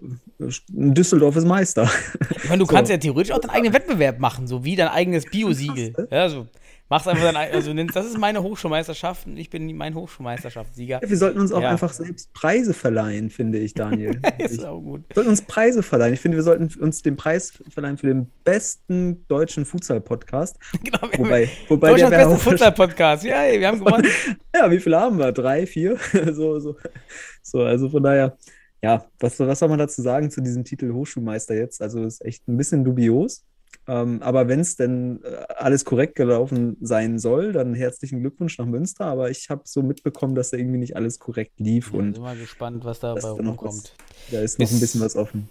Düsseldorf 0.69 1.35
ist 1.35 1.45
Meister. 1.45 1.89
Ich 2.35 2.49
meine, 2.49 2.59
du 2.59 2.65
So. 2.69 2.73
kannst 2.73 2.91
ja 2.91 2.97
theoretisch 2.97 3.33
auch 3.33 3.39
deinen 3.39 3.51
eigenen 3.51 3.73
Wettbewerb 3.73 4.19
machen, 4.19 4.47
so 4.47 4.63
wie 4.65 4.75
dein 4.75 4.89
eigenes 4.89 5.25
Biosiegel. 5.25 5.93
Ne? 5.97 6.07
Ja, 6.11 6.29
so. 6.29 6.47
Machst 6.91 7.07
einfach 7.07 7.33
ei- 7.35 7.51
also 7.53 7.73
das 7.73 8.05
ist 8.05 8.17
meine 8.17 8.43
Hochschulmeisterschaft 8.43 9.25
und 9.25 9.37
ich 9.37 9.49
bin 9.49 9.75
mein 9.77 9.95
Hochschulmeisterschaftssieger. 9.95 10.99
Wir 11.03 11.17
sollten 11.17 11.39
uns 11.39 11.51
auch 11.53 11.61
Ja. 11.61 11.69
einfach 11.69 11.93
selbst 11.93 12.33
Preise 12.33 12.73
verleihen, 12.73 13.29
finde 13.29 13.59
ich, 13.59 13.73
Daniel. 13.73 14.19
Ist 14.37 14.65
auch 14.65 14.81
gut. 14.81 15.05
wir 15.07 15.15
sollten 15.15 15.29
uns 15.29 15.41
Preise 15.41 15.83
verleihen. 15.83 16.13
Ich 16.13 16.19
finde, 16.19 16.35
wir 16.37 16.43
sollten 16.43 16.69
uns 16.81 17.01
den 17.01 17.15
Preis 17.15 17.53
verleihen 17.69 17.97
für 17.97 18.07
den 18.07 18.29
besten 18.43 19.25
deutschen 19.29 19.63
Futsal-Podcast. 19.65 20.57
Genau, 20.83 20.99
Wobei, 21.17 21.49
wobei 21.69 21.89
Deutschlands 21.91 22.25
auch 22.27 22.37
Futsal-Podcast. 22.39 23.23
Ja, 23.23 23.41
ey, 23.43 23.59
wir 23.61 23.67
haben 23.69 23.79
gewonnen. 23.83 24.05
Ja, 24.55 24.69
wie 24.69 24.79
viele 24.81 24.99
haben 24.99 25.17
wir? 25.17 25.31
Drei, 25.31 25.65
vier? 25.65 25.97
so, 26.33 26.59
so. 26.59 26.75
so, 27.41 27.61
also 27.63 27.87
von 27.89 28.03
daher, 28.03 28.37
ja, 28.83 29.05
was, 29.19 29.39
was 29.39 29.59
soll 29.59 29.69
man 29.69 29.79
dazu 29.79 30.01
sagen 30.01 30.29
zu 30.29 30.41
diesem 30.41 30.65
Titel 30.65 30.91
Hochschulmeister 30.91 31.55
jetzt? 31.55 31.81
Also 31.81 32.03
ist 32.03 32.23
echt 32.25 32.45
ein 32.49 32.57
bisschen 32.57 32.83
dubios. 32.83 33.45
Ähm, 33.87 34.21
aber 34.21 34.47
wenn 34.47 34.59
es 34.59 34.75
denn 34.75 35.21
äh, 35.23 35.45
alles 35.55 35.85
korrekt 35.85 36.15
gelaufen 36.15 36.77
sein 36.81 37.19
soll, 37.19 37.51
dann 37.53 37.73
herzlichen 37.73 38.19
Glückwunsch 38.21 38.57
nach 38.59 38.65
Münster. 38.65 39.05
Aber 39.05 39.29
ich 39.31 39.49
habe 39.49 39.63
so 39.65 39.81
mitbekommen, 39.83 40.35
dass 40.35 40.51
da 40.51 40.57
irgendwie 40.57 40.77
nicht 40.79 40.95
alles 40.95 41.19
korrekt 41.19 41.59
lief 41.59 41.91
Ja, 41.91 41.99
und 41.99 42.15
sind 42.15 42.23
wir 42.23 42.35
gespannt, 42.35 42.85
was 42.85 42.99
dabei 42.99 43.29
rumkommt. 43.29 43.93
was, 43.95 44.31
da 44.31 44.41
ist 44.41 44.59
noch 44.59 44.71
ein 44.71 44.79
bisschen 44.79 45.01
was 45.01 45.15
offen. 45.15 45.49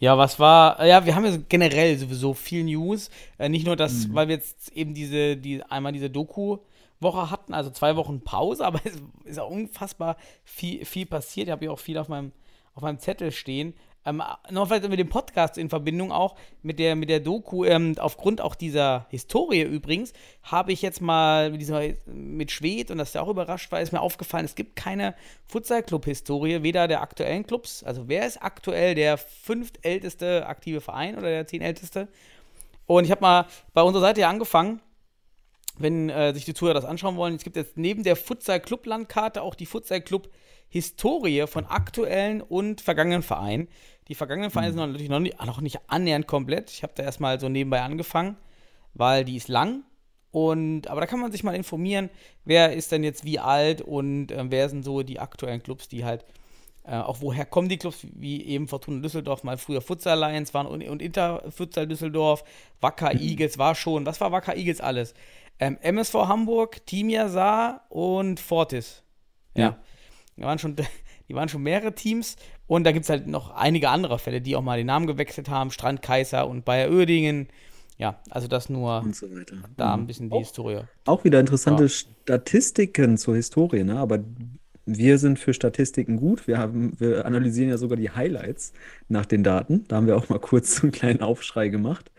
Ja, 0.00 0.16
was 0.16 0.38
war, 0.38 0.84
ja, 0.86 1.04
wir 1.06 1.14
haben 1.16 1.24
ja 1.24 1.36
generell 1.48 1.98
sowieso 1.98 2.32
viel 2.34 2.64
News. 2.64 3.10
Äh, 3.38 3.48
nicht 3.48 3.66
nur 3.66 3.76
das, 3.76 4.06
Mhm. 4.08 4.14
weil 4.14 4.28
wir 4.28 4.36
jetzt 4.36 4.70
eben 4.72 4.94
diese, 4.94 5.36
die, 5.36 5.62
einmal 5.64 5.92
diese 5.92 6.08
Doku-Woche 6.10 7.30
hatten, 7.30 7.52
also 7.54 7.70
zwei 7.70 7.96
Wochen 7.96 8.20
Pause, 8.22 8.64
aber 8.66 8.80
es 8.84 8.94
ist 9.24 9.38
auch 9.40 9.50
unfassbar 9.50 10.16
viel, 10.44 10.84
viel 10.84 11.06
passiert. 11.06 11.48
Ich 11.48 11.52
habe 11.52 11.64
ja 11.64 11.70
auch 11.72 11.78
viel 11.80 11.98
auf 11.98 12.08
meinem, 12.08 12.32
auf 12.74 12.82
meinem 12.82 13.00
Zettel 13.00 13.32
stehen. 13.32 13.74
Ähm, 14.08 14.22
noch 14.50 14.68
vielleicht 14.68 14.88
mit 14.88 14.98
dem 14.98 15.08
Podcast 15.08 15.58
in 15.58 15.68
Verbindung 15.68 16.12
auch 16.12 16.36
mit 16.62 16.78
der, 16.78 16.96
mit 16.96 17.10
der 17.10 17.20
Doku, 17.20 17.64
ähm, 17.64 17.94
aufgrund 17.98 18.40
auch 18.40 18.54
dieser 18.54 19.06
Historie 19.10 19.62
übrigens, 19.62 20.12
habe 20.42 20.72
ich 20.72 20.82
jetzt 20.82 21.00
mal 21.00 21.50
mit, 21.50 21.60
dieser, 21.60 21.82
mit 22.06 22.50
Schwed, 22.50 22.90
und 22.90 22.98
das 22.98 23.08
ist 23.08 23.14
ja 23.14 23.22
auch 23.22 23.28
überrascht 23.28 23.70
war, 23.70 23.80
ist 23.80 23.92
mir 23.92 24.00
aufgefallen, 24.00 24.44
es 24.44 24.54
gibt 24.54 24.76
keine 24.76 25.14
Futsal-Club-Historie, 25.46 26.62
weder 26.62 26.88
der 26.88 27.02
aktuellen 27.02 27.46
Clubs, 27.46 27.82
also 27.82 28.08
wer 28.08 28.26
ist 28.26 28.42
aktuell 28.42 28.94
der 28.94 29.18
fünftälteste 29.18 30.46
aktive 30.46 30.80
Verein 30.80 31.16
oder 31.16 31.28
der 31.28 31.46
zehnälteste? 31.46 32.08
Und 32.86 33.04
ich 33.04 33.10
habe 33.10 33.20
mal 33.20 33.46
bei 33.74 33.82
unserer 33.82 34.02
Seite 34.02 34.22
ja 34.22 34.30
angefangen, 34.30 34.80
wenn 35.78 36.10
äh, 36.10 36.32
sich 36.34 36.44
die 36.44 36.54
Zuhörer 36.54 36.74
das 36.74 36.84
anschauen 36.84 37.16
wollen, 37.16 37.34
es 37.34 37.44
gibt 37.44 37.56
jetzt 37.56 37.76
neben 37.76 38.02
der 38.02 38.16
Futsal-Club-Landkarte 38.16 39.42
auch 39.42 39.54
die 39.54 39.66
Futsal-Club-Historie 39.66 41.46
von 41.46 41.66
aktuellen 41.66 42.42
und 42.42 42.80
vergangenen 42.80 43.22
Vereinen. 43.22 43.68
Die 44.08 44.14
vergangenen 44.14 44.50
Vereine 44.50 44.72
sind 44.72 44.80
natürlich 44.80 45.10
noch 45.10 45.20
nicht, 45.20 45.44
noch 45.44 45.60
nicht 45.60 45.80
annähernd 45.86 46.26
komplett. 46.26 46.70
Ich 46.70 46.82
habe 46.82 46.94
da 46.96 47.02
erstmal 47.02 47.38
so 47.38 47.48
nebenbei 47.48 47.82
angefangen, 47.82 48.36
weil 48.94 49.24
die 49.24 49.36
ist 49.36 49.48
lang. 49.48 49.84
Und, 50.30 50.88
aber 50.88 51.00
da 51.00 51.06
kann 51.06 51.20
man 51.20 51.32
sich 51.32 51.42
mal 51.42 51.54
informieren, 51.54 52.10
wer 52.44 52.72
ist 52.72 52.92
denn 52.92 53.02
jetzt 53.02 53.24
wie 53.24 53.38
alt 53.38 53.80
und 53.80 54.30
äh, 54.30 54.44
wer 54.48 54.68
sind 54.68 54.84
so 54.84 55.02
die 55.02 55.20
aktuellen 55.20 55.62
Clubs, 55.62 55.88
die 55.88 56.04
halt, 56.04 56.24
äh, 56.84 56.96
auch 56.96 57.20
woher 57.20 57.46
kommen 57.46 57.68
die 57.68 57.78
Clubs, 57.78 58.06
wie 58.12 58.44
eben 58.44 58.68
Fortuna 58.68 59.00
Düsseldorf, 59.00 59.42
mal 59.42 59.56
früher 59.56 59.80
Futsal 59.80 60.22
Alliance 60.22 60.52
waren 60.52 60.66
und, 60.66 60.86
und 60.86 61.00
Inter 61.00 61.50
Futsal 61.50 61.86
Düsseldorf, 61.86 62.44
Wacker 62.80 63.14
Eagles 63.14 63.56
war 63.56 63.74
schon, 63.74 64.04
was 64.04 64.20
war 64.20 64.30
Wacker 64.30 64.56
Eagles 64.56 64.80
alles? 64.80 65.14
Ähm, 65.60 65.78
MSV 65.80 66.14
Hamburg, 66.14 66.84
Team 66.86 67.10
Saar 67.28 67.86
und 67.88 68.38
Fortis. 68.38 69.02
Ja. 69.54 69.62
Ja. 69.62 69.78
Die 70.36 70.42
waren 70.42 70.58
schon, 70.58 70.76
die 71.28 71.34
waren 71.34 71.48
schon 71.48 71.62
mehrere 71.62 71.94
Teams 71.94 72.36
und 72.68 72.84
da 72.84 72.92
gibt 72.92 73.04
es 73.04 73.10
halt 73.10 73.26
noch 73.26 73.50
einige 73.50 73.88
andere 73.90 74.18
Fälle, 74.20 74.40
die 74.40 74.54
auch 74.56 74.62
mal 74.62 74.78
den 74.78 74.86
Namen 74.86 75.06
gewechselt 75.08 75.48
haben, 75.48 75.70
Strand 75.72 76.02
Kaiser 76.02 76.46
und 76.48 76.64
Bayer 76.64 76.90
Oerdingen. 76.92 77.48
Ja, 77.96 78.20
also 78.30 78.46
das 78.46 78.68
nur 78.68 79.00
Und 79.00 79.16
so 79.16 79.26
weiter. 79.34 79.56
da 79.76 79.96
Mhm. 79.96 80.04
ein 80.04 80.06
bisschen 80.06 80.30
die 80.30 80.38
Historie. 80.38 80.82
Auch 81.04 81.24
wieder 81.24 81.40
interessante 81.40 81.84
Ja. 81.84 81.88
Statistiken 81.88 83.18
zur 83.18 83.34
Historie, 83.34 83.82
ne? 83.82 83.98
Aber 83.98 84.20
wir 84.86 85.18
sind 85.18 85.38
für 85.38 85.52
Statistiken 85.52 86.16
gut. 86.16 86.46
Wir 86.46 86.58
haben, 86.58 86.92
wir 87.00 87.26
analysieren 87.26 87.68
ja 87.70 87.76
sogar 87.76 87.96
die 87.96 88.10
Highlights 88.10 88.72
nach 89.08 89.26
den 89.26 89.42
Daten. 89.44 89.84
Da 89.88 89.96
haben 89.96 90.06
wir 90.06 90.16
auch 90.16 90.28
mal 90.28 90.38
kurz 90.38 90.76
so 90.76 90.82
einen 90.82 90.92
kleinen 90.92 91.20
Aufschrei 91.20 91.68
gemacht 91.68 92.10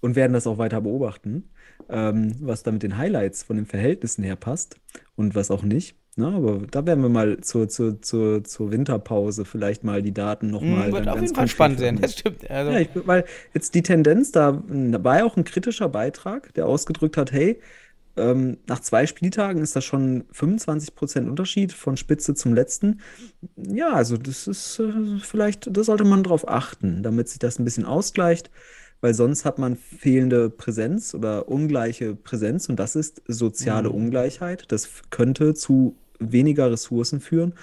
und 0.00 0.16
werden 0.16 0.32
das 0.32 0.46
auch 0.46 0.58
weiter 0.58 0.80
beobachten, 0.80 1.50
ähm, 1.88 2.34
was 2.40 2.62
da 2.62 2.72
mit 2.72 2.82
den 2.82 2.96
Highlights 2.96 3.42
von 3.44 3.56
den 3.56 3.66
Verhältnissen 3.66 4.24
her 4.24 4.36
passt 4.36 4.76
und 5.16 5.34
was 5.34 5.50
auch 5.50 5.62
nicht. 5.62 5.96
Ne? 6.16 6.28
Aber 6.28 6.66
da 6.70 6.86
werden 6.86 7.02
wir 7.02 7.10
mal 7.10 7.40
zur, 7.42 7.68
zur, 7.68 8.00
zur, 8.00 8.42
zur 8.42 8.70
Winterpause 8.70 9.44
vielleicht 9.44 9.84
mal 9.84 10.00
die 10.02 10.14
Daten 10.14 10.50
nochmal 10.50 10.88
Mhm, 10.88 10.92
wird 10.92 11.06
dann 11.06 11.08
auf 11.08 11.14
ganz 11.16 11.28
jeden 11.28 11.34
Fall 11.36 11.48
spannend 11.48 11.78
sein, 11.78 12.00
das 12.00 12.12
stimmt. 12.14 12.50
Also, 12.50 12.72
Ja, 12.72 12.78
ich, 12.80 12.88
weil 12.94 13.24
jetzt 13.52 13.74
die 13.74 13.82
Tendenz, 13.82 14.32
da, 14.32 14.62
da 14.66 15.04
war 15.04 15.18
ja 15.18 15.24
auch 15.24 15.36
ein 15.36 15.44
kritischer 15.44 15.88
Beitrag, 15.90 16.54
der 16.54 16.66
ausgedrückt 16.66 17.18
hat, 17.18 17.32
hey, 17.32 17.60
ähm, 18.16 18.58
nach 18.66 18.80
zwei 18.80 19.06
Spieltagen 19.06 19.60
ist 19.62 19.76
das 19.76 19.84
schon 19.84 20.24
25% 20.32 21.28
Unterschied 21.28 21.72
von 21.72 21.98
Spitze 21.98 22.34
zum 22.34 22.54
letzten. 22.54 23.00
Ja, 23.56 23.92
also 23.92 24.16
das 24.16 24.46
ist 24.46 24.78
äh, 24.78 25.18
vielleicht, 25.20 25.68
da 25.76 25.84
sollte 25.84 26.04
man 26.04 26.22
drauf 26.24 26.48
achten, 26.48 27.02
damit 27.02 27.28
sich 27.28 27.38
das 27.38 27.58
ein 27.58 27.64
bisschen 27.64 27.84
ausgleicht, 27.84 28.50
weil 29.02 29.12
sonst 29.12 29.44
hat 29.44 29.58
man 29.58 29.76
fehlende 29.76 30.48
Präsenz 30.48 31.14
oder 31.14 31.48
ungleiche 31.48 32.14
Präsenz 32.14 32.68
und 32.70 32.76
das 32.76 32.96
ist 32.96 33.22
soziale 33.28 33.90
Ungleichheit. 33.90 34.64
Das 34.72 34.88
könnte 35.10 35.52
zu 35.52 35.96
weniger 36.18 36.70
Ressourcen 36.70 37.20
führen. 37.20 37.54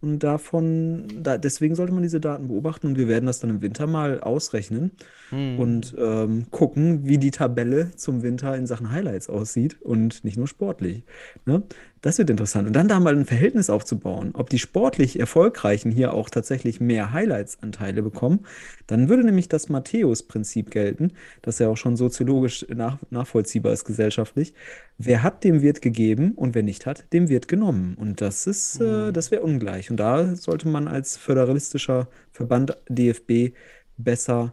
Und 0.00 0.18
davon, 0.20 1.22
da, 1.22 1.38
deswegen 1.38 1.74
sollte 1.74 1.92
man 1.92 2.02
diese 2.02 2.20
Daten 2.20 2.48
beobachten 2.48 2.88
und 2.88 2.98
wir 2.98 3.08
werden 3.08 3.26
das 3.26 3.40
dann 3.40 3.50
im 3.50 3.62
Winter 3.62 3.86
mal 3.86 4.20
ausrechnen 4.20 4.92
hm. 5.30 5.58
und 5.58 5.94
ähm, 5.98 6.46
gucken, 6.50 7.06
wie 7.06 7.18
die 7.18 7.30
Tabelle 7.30 7.90
zum 7.96 8.22
Winter 8.22 8.56
in 8.56 8.66
Sachen 8.66 8.90
Highlights 8.90 9.28
aussieht 9.28 9.80
und 9.82 10.24
nicht 10.24 10.36
nur 10.36 10.46
sportlich. 10.46 11.04
Ne? 11.46 11.62
Das 12.04 12.18
wird 12.18 12.28
interessant. 12.28 12.66
Und 12.66 12.74
dann 12.74 12.86
da 12.86 13.00
mal 13.00 13.16
ein 13.16 13.24
Verhältnis 13.24 13.70
aufzubauen, 13.70 14.32
ob 14.34 14.50
die 14.50 14.58
sportlich 14.58 15.18
Erfolgreichen 15.18 15.90
hier 15.90 16.12
auch 16.12 16.28
tatsächlich 16.28 16.78
mehr 16.78 17.12
Highlights-Anteile 17.12 18.02
bekommen, 18.02 18.40
dann 18.86 19.08
würde 19.08 19.24
nämlich 19.24 19.48
das 19.48 19.70
Matthäus-Prinzip 19.70 20.70
gelten, 20.70 21.12
das 21.40 21.58
ja 21.60 21.68
auch 21.68 21.78
schon 21.78 21.96
soziologisch 21.96 22.66
nach, 22.68 22.98
nachvollziehbar 23.08 23.72
ist 23.72 23.86
gesellschaftlich. 23.86 24.52
Wer 24.98 25.22
hat, 25.22 25.44
dem 25.44 25.62
wird 25.62 25.80
gegeben 25.80 26.32
und 26.32 26.54
wer 26.54 26.62
nicht 26.62 26.84
hat, 26.84 27.10
dem 27.14 27.30
wird 27.30 27.48
genommen. 27.48 27.94
Und 27.98 28.20
das 28.20 28.46
ist, 28.46 28.82
äh, 28.82 29.10
das 29.10 29.30
wäre 29.30 29.40
ungleich. 29.40 29.90
Und 29.90 29.96
da 29.96 30.36
sollte 30.36 30.68
man 30.68 30.88
als 30.88 31.16
föderalistischer 31.16 32.08
Verband 32.32 32.76
DFB 32.90 33.54
besser 33.96 34.52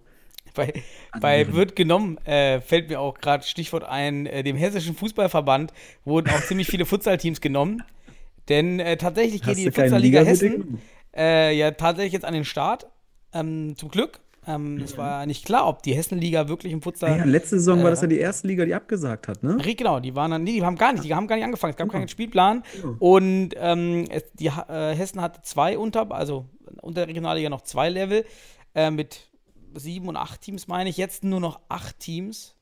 Bei, 0.53 0.73
bei 1.19 1.53
wird 1.53 1.75
genommen, 1.75 2.17
äh, 2.25 2.61
fällt 2.61 2.89
mir 2.89 2.99
auch 2.99 3.17
gerade 3.19 3.43
Stichwort 3.43 3.83
ein, 3.83 4.25
äh, 4.25 4.43
dem 4.43 4.55
Hessischen 4.55 4.95
Fußballverband 4.95 5.73
wurden 6.05 6.29
auch 6.29 6.41
ziemlich 6.41 6.67
viele 6.67 6.85
Futsalteams 6.85 7.41
genommen. 7.41 7.83
Denn 8.49 8.79
äh, 8.79 8.97
tatsächlich 8.97 9.41
geht 9.41 9.57
die 9.57 9.71
Futsalliga 9.71 10.21
Hessen 10.21 10.79
äh, 11.15 11.55
ja 11.55 11.71
tatsächlich 11.71 12.13
jetzt 12.13 12.25
an 12.25 12.33
den 12.33 12.45
Start. 12.45 12.87
Ähm, 13.33 13.75
zum 13.77 13.89
Glück. 13.89 14.19
Ähm, 14.47 14.81
Es 14.83 14.97
war 14.97 15.25
nicht 15.25 15.45
klar, 15.45 15.67
ob 15.67 15.83
die 15.83 15.93
Hessenliga 15.93 16.47
wirklich 16.47 16.73
im 16.73 16.81
Futsal. 16.81 17.11
Ah 17.11 17.17
ja, 17.17 17.23
letzte 17.25 17.59
Saison 17.59 17.83
war 17.83 17.91
das 17.91 17.99
äh, 17.99 18.05
ja 18.05 18.07
die 18.09 18.17
erste 18.17 18.47
Liga, 18.47 18.65
die 18.65 18.73
abgesagt 18.73 19.27
hat, 19.27 19.43
ne? 19.43 19.55
Richtig, 19.57 19.77
Genau, 19.77 19.99
die 19.99 20.15
waren 20.15 20.31
dann, 20.31 20.43
nee, 20.43 20.53
die 20.53 20.63
haben 20.63 20.77
gar 20.77 20.93
nicht, 20.93 21.03
die 21.03 21.13
haben 21.13 21.27
gar 21.27 21.35
nicht 21.35 21.45
angefangen, 21.45 21.71
es 21.71 21.77
gab 21.77 21.89
keinen 21.89 22.07
Spielplan 22.07 22.63
und 22.99 23.51
ähm, 23.55 24.05
es, 24.09 24.23
die 24.33 24.47
äh, 24.47 24.95
Hessen 24.95 25.21
hatte 25.21 25.41
zwei 25.43 25.77
unter, 25.77 26.11
also 26.11 26.45
unter 26.81 27.01
der 27.01 27.07
Regionalliga 27.07 27.49
noch 27.49 27.61
zwei 27.61 27.89
Level 27.89 28.25
äh, 28.75 28.89
mit 28.91 29.30
sieben 29.75 30.07
und 30.07 30.15
acht 30.17 30.41
Teams 30.41 30.67
meine 30.67 30.89
ich, 30.89 30.97
jetzt 30.97 31.23
nur 31.23 31.39
noch 31.39 31.59
acht 31.69 31.99
Teams, 31.99 32.55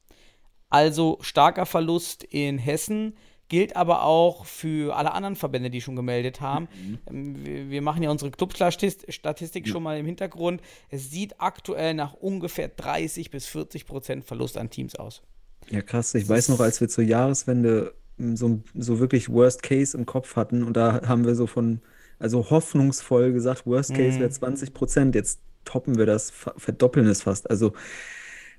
also 0.70 1.18
starker 1.22 1.66
Verlust 1.66 2.24
in 2.24 2.58
Hessen, 2.58 3.16
gilt 3.48 3.75
aber 3.75 4.04
auch 4.04 4.46
für 4.46 4.96
alle 4.96 5.12
anderen 5.13 5.36
Verbände, 5.36 5.72
die 5.72 5.82
schon 5.82 5.96
gemeldet 5.96 6.39
haben. 6.39 6.68
Ähm, 7.10 7.70
Wir, 7.72 7.82
machen 7.82 8.04
ja 8.04 8.12
unsere 8.12 8.30
Clubstatistik 8.30 9.68
schon 9.68 9.82
mal 9.82 9.98
im 9.98 10.06
Hintergrund. 10.06 10.62
Es 10.89 11.10
sieht 11.10 11.42
aktuell 11.42 11.96
nach 11.96 12.13
ungefähr 12.13 12.68
30 12.68 13.32
bis 13.32 13.48
40 13.48 13.88
Prozent 13.88 14.24
Verlust 14.24 14.58
an 14.58 14.70
Teams 14.70 14.96
aus. 14.96 15.24
Ja, 15.72 15.82
krass. 15.82 16.13
Ich 16.13 16.30
weiß 16.30 16.50
noch, 16.50 16.60
als 16.60 16.80
wir 16.82 16.89
zur 16.89 17.04
Jahreswende 17.04 17.96
m, 18.20 18.38
so, 18.38 18.60
so 18.75 19.00
wirklich 19.00 19.30
Worst 19.30 19.63
Case 19.63 19.98
im 19.98 20.06
Kopf 20.06 20.36
hatten 20.36 20.63
und 20.63 20.78
da 20.78 21.08
haben 21.08 21.25
wir 21.25 21.34
so 21.36 21.48
von, 21.48 21.82
also 22.20 22.51
hoffnungsvoll 22.51 23.34
gesagt, 23.34 23.66
Worst 23.66 23.96
Case 23.96 24.18
Mhm. 24.18 24.22
wäre 24.22 24.30
20 24.30 24.74
Prozent. 24.75 25.16
Jetzt 25.16 25.39
toppen 25.66 25.98
wir 25.98 26.06
das, 26.06 26.32
ver- 26.32 26.54
verdoppeln 26.58 27.08
es 27.08 27.24
fast. 27.24 27.50
Also 27.50 27.74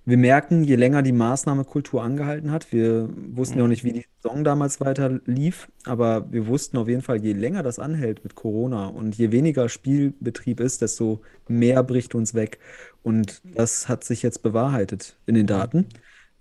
wir 0.06 0.16
merken, 0.16 0.64
je 0.64 0.76
länger 0.76 1.02
die 1.02 1.12
Maßnahmekultur 1.12 2.02
angehalten 2.02 2.50
hat, 2.50 2.72
wir 2.72 3.08
wussten 3.14 3.58
ja 3.58 3.64
auch 3.64 3.68
nicht, 3.68 3.84
wie 3.84 3.92
die 3.92 4.06
Saison 4.22 4.44
damals 4.44 4.80
weiter 4.80 5.20
lief, 5.26 5.68
aber 5.84 6.32
wir 6.32 6.46
wussten 6.46 6.78
auf 6.78 6.88
jeden 6.88 7.02
Fall, 7.02 7.22
je 7.22 7.32
länger 7.34 7.62
das 7.62 7.78
anhält 7.78 8.24
mit 8.24 8.34
Corona 8.34 8.86
und 8.88 9.16
je 9.16 9.30
weniger 9.30 9.68
Spielbetrieb 9.68 10.60
ist, 10.60 10.82
desto 10.82 11.20
mehr 11.48 11.82
bricht 11.82 12.14
uns 12.14 12.34
weg. 12.34 12.58
Und 13.02 13.42
das 13.44 13.88
hat 13.88 14.04
sich 14.04 14.22
jetzt 14.22 14.42
bewahrheitet 14.42 15.18
in 15.26 15.34
den 15.34 15.46
Daten. 15.46 15.86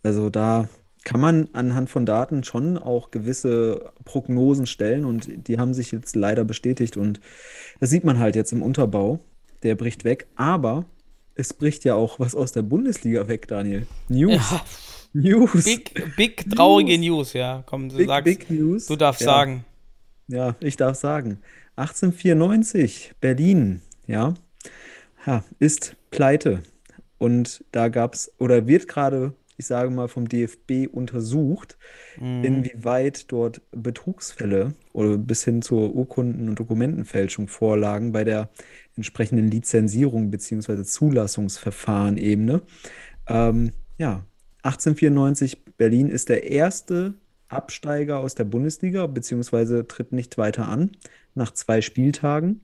Also 0.03 0.29
da 0.29 0.69
kann 1.03 1.21
man 1.21 1.49
anhand 1.53 1.89
von 1.89 2.05
Daten 2.05 2.43
schon 2.43 2.77
auch 2.77 3.11
gewisse 3.11 3.91
Prognosen 4.05 4.65
stellen 4.67 5.05
und 5.05 5.47
die 5.47 5.57
haben 5.57 5.73
sich 5.73 5.91
jetzt 5.91 6.15
leider 6.15 6.43
bestätigt 6.45 6.97
und 6.97 7.19
das 7.79 7.89
sieht 7.89 8.03
man 8.03 8.19
halt 8.19 8.35
jetzt 8.35 8.51
im 8.51 8.61
Unterbau, 8.61 9.19
der 9.63 9.75
bricht 9.75 10.03
weg, 10.03 10.27
aber 10.35 10.85
es 11.35 11.53
bricht 11.53 11.83
ja 11.85 11.95
auch 11.95 12.19
was 12.19 12.35
aus 12.35 12.51
der 12.51 12.61
Bundesliga 12.63 13.27
weg, 13.27 13.47
Daniel. 13.47 13.87
News, 14.09 14.33
Ja, 14.33 14.61
News, 15.13 15.63
big, 15.65 16.15
big 16.15 16.49
traurige 16.49 16.97
News, 16.97 17.33
ja. 17.33 17.63
Komm, 17.65 17.89
du 17.89 17.97
big, 17.97 18.07
sagst, 18.07 18.25
big 18.25 18.49
News. 18.51 18.85
du 18.87 18.95
darfst 18.95 19.21
Ja. 19.21 19.25
sagen. 19.27 19.65
Ja, 20.27 20.55
ich 20.59 20.75
darf 20.77 20.95
sagen. 20.97 21.39
1894, 21.75 23.13
Berlin, 23.21 23.81
ja, 24.05 24.33
ja, 25.25 25.43
ist 25.59 25.95
pleite. 26.11 26.61
Und 27.17 27.63
da 27.71 27.87
gab 27.89 28.13
es, 28.13 28.31
oder 28.37 28.67
wird 28.67 28.87
gerade, 28.87 29.33
ich 29.59 29.67
sage 29.67 29.89
mal, 29.91 30.07
vom 30.07 30.27
DFB 30.29 30.87
untersucht, 30.91 31.77
Mhm. 32.17 32.43
inwieweit 32.45 33.31
dort 33.31 33.61
Betrugsfälle 33.71 34.73
oder 34.93 35.17
bis 35.17 35.43
hin 35.43 35.61
zur 35.61 35.93
Urkunden- 35.93 36.47
und 36.47 36.57
Dokumentenfälschung 36.57 37.49
vorlagen 37.49 38.13
bei 38.13 38.23
der 38.23 38.49
entsprechenden 38.95 39.51
Lizenzierung 39.51 40.31
bzw. 40.31 40.83
Zulassungsverfahren 40.83 42.17
Ebene. 42.17 42.61
Ähm, 43.27 43.73
ja, 43.97 44.25
1894, 44.63 45.65
Berlin 45.77 46.09
ist 46.09 46.29
der 46.29 46.43
erste 46.49 47.15
Absteiger 47.49 48.19
aus 48.19 48.35
der 48.35 48.45
Bundesliga, 48.45 49.07
beziehungsweise 49.07 49.85
tritt 49.87 50.13
nicht 50.13 50.37
weiter 50.37 50.69
an 50.69 50.91
nach 51.35 51.51
zwei 51.51 51.81
Spieltagen. 51.81 52.61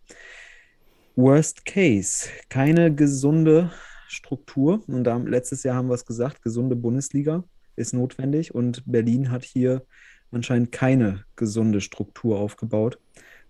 Worst 1.17 1.65
Case, 1.65 2.27
keine 2.49 2.93
gesunde 2.93 3.71
Struktur. 4.07 4.83
Und 4.87 5.03
da, 5.03 5.17
letztes 5.17 5.63
Jahr 5.63 5.75
haben 5.75 5.87
wir 5.87 5.95
es 5.95 6.05
gesagt, 6.05 6.41
gesunde 6.41 6.75
Bundesliga 6.75 7.43
ist 7.75 7.93
notwendig. 7.93 8.53
Und 8.53 8.83
Berlin 8.85 9.31
hat 9.31 9.43
hier 9.43 9.85
anscheinend 10.31 10.71
keine 10.71 11.25
gesunde 11.35 11.81
Struktur 11.81 12.39
aufgebaut 12.39 12.99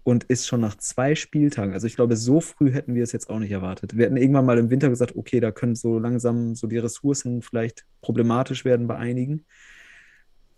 und 0.06 0.26
ist 0.26 0.46
schon 0.46 0.62
nach 0.62 0.76
zwei 0.78 1.16
Spieltagen, 1.16 1.74
also 1.74 1.88
ich 1.88 1.96
glaube, 1.96 2.16
so 2.16 2.40
früh 2.40 2.72
hätten 2.72 2.94
wir 2.94 3.02
es 3.02 3.12
jetzt 3.12 3.28
auch 3.28 3.40
nicht 3.40 3.52
erwartet. 3.52 3.98
Wir 3.98 4.06
hätten 4.06 4.18
irgendwann 4.18 4.46
mal 4.46 4.60
im 4.60 4.70
Winter 4.70 4.90
gesagt, 4.90 5.16
okay, 5.16 5.40
da 5.40 5.52
können 5.52 5.74
so 5.74 5.98
langsam 5.98 6.54
so 6.54 6.68
die 6.68 6.78
Ressourcen 6.78 7.42
vielleicht 7.42 7.86
problematisch 8.02 8.66
werden 8.66 8.86
bei 8.86 8.98
einigen. 8.98 9.46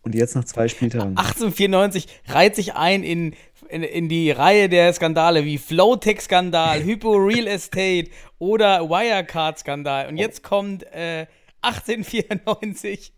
Und 0.07 0.15
jetzt 0.15 0.35
nach 0.35 0.45
zwei 0.45 0.69
Spieltagen. 0.69 1.17
1894 1.17 2.07
reiht 2.29 2.55
sich 2.55 2.75
ein 2.75 3.03
in, 3.03 3.35
in, 3.67 3.83
in 3.83 4.07
die 4.07 4.31
Reihe 4.31 4.69
der 4.69 4.93
Skandale 4.93 5.43
wie 5.43 5.57
Flowtech-Skandal, 5.57 6.81
Hypo 6.85 7.11
Real 7.11 7.45
Estate 7.45 8.09
oder 8.39 8.89
Wirecard-Skandal. 8.89 10.07
Und 10.07 10.15
jetzt 10.15 10.43
kommt 10.43 10.83
äh, 10.93 11.27
1894 11.59 13.11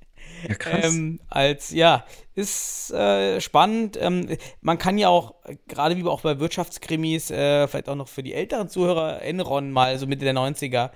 Ja, 0.47 0.55
krass. 0.55 0.95
Ähm, 0.95 1.19
als, 1.27 1.69
ja, 1.69 2.05
ist 2.33 2.89
äh, 2.89 3.39
spannend. 3.39 3.95
Ähm, 4.01 4.35
man 4.61 4.79
kann 4.79 4.97
ja 4.97 5.09
auch, 5.09 5.35
gerade 5.67 5.95
wie 5.95 6.03
auch 6.05 6.21
bei 6.21 6.39
Wirtschaftskrimis, 6.39 7.29
äh, 7.29 7.67
vielleicht 7.67 7.87
auch 7.87 7.95
noch 7.95 8.07
für 8.07 8.23
die 8.23 8.33
älteren 8.33 8.67
Zuhörer, 8.67 9.21
Enron 9.21 9.69
mal, 9.69 9.99
so 9.99 10.07
Mitte 10.07 10.25
der 10.25 10.33
90er, 10.33 10.87
äh, 10.87 10.89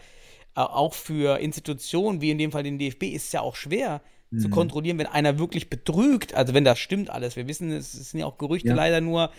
auch 0.56 0.96
für 0.96 1.38
Institutionen, 1.38 2.20
wie 2.20 2.32
in 2.32 2.40
dem 2.40 2.52
Fall 2.52 2.64
den 2.64 2.80
DFB, 2.80 3.04
ist 3.04 3.28
es 3.28 3.32
ja 3.34 3.42
auch 3.42 3.56
schwer 3.56 4.02
zu 4.40 4.48
Mhm. 4.48 4.52
kontrollieren, 4.52 4.98
wenn 4.98 5.08
einer 5.08 5.40
wirklich 5.40 5.70
betrügt. 5.70 6.34
Also 6.34 6.54
wenn 6.54 6.64
das 6.64 6.80
stimmt 6.80 7.10
alles. 7.10 7.36
Wir 7.36 7.48
wissen, 7.48 7.72
es 7.72 7.92
sind 7.92 8.20
ja 8.20 8.26
auch 8.26 8.38
Gerüchte 8.38 8.70
Ja. 8.70 8.76
leider 8.76 9.02
nur. 9.02 9.32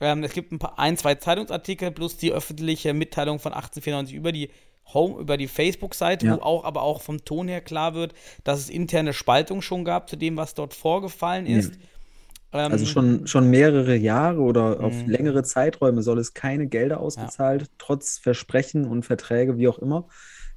Ähm, 0.00 0.22
es 0.22 0.32
gibt 0.32 0.52
ein 0.52 0.58
paar, 0.58 0.78
ein, 0.78 0.96
zwei 0.96 1.16
Zeitungsartikel 1.16 1.90
plus 1.90 2.16
die 2.16 2.32
öffentliche 2.32 2.94
Mitteilung 2.94 3.38
von 3.40 3.52
1894 3.52 4.14
über 4.16 4.30
die 4.32 4.50
Home, 4.94 5.18
über 5.20 5.36
die 5.36 5.48
Facebook-Seite, 5.48 6.26
Ja. 6.26 6.36
wo 6.36 6.42
auch, 6.42 6.64
aber 6.64 6.82
auch 6.82 7.02
vom 7.02 7.24
Ton 7.24 7.48
her 7.48 7.60
klar 7.60 7.94
wird, 7.94 8.14
dass 8.44 8.60
es 8.60 8.70
interne 8.70 9.12
Spaltung 9.12 9.60
schon 9.60 9.84
gab 9.84 10.08
zu 10.08 10.16
dem, 10.16 10.36
was 10.36 10.54
dort 10.54 10.72
vorgefallen 10.72 11.46
ist. 11.46 11.74
Ähm, 12.52 12.72
Also 12.72 12.86
schon, 12.86 13.26
schon 13.26 13.50
mehrere 13.50 13.94
Jahre 13.96 14.40
oder 14.40 14.80
auf 14.82 14.94
Mhm. 15.04 15.10
längere 15.10 15.42
Zeiträume 15.42 16.00
soll 16.02 16.18
es 16.18 16.32
keine 16.32 16.66
Gelder 16.68 17.00
ausgezahlt, 17.00 17.66
trotz 17.76 18.16
Versprechen 18.16 18.86
und 18.86 19.04
Verträge, 19.04 19.58
wie 19.58 19.68
auch 19.68 19.78
immer. 19.78 20.08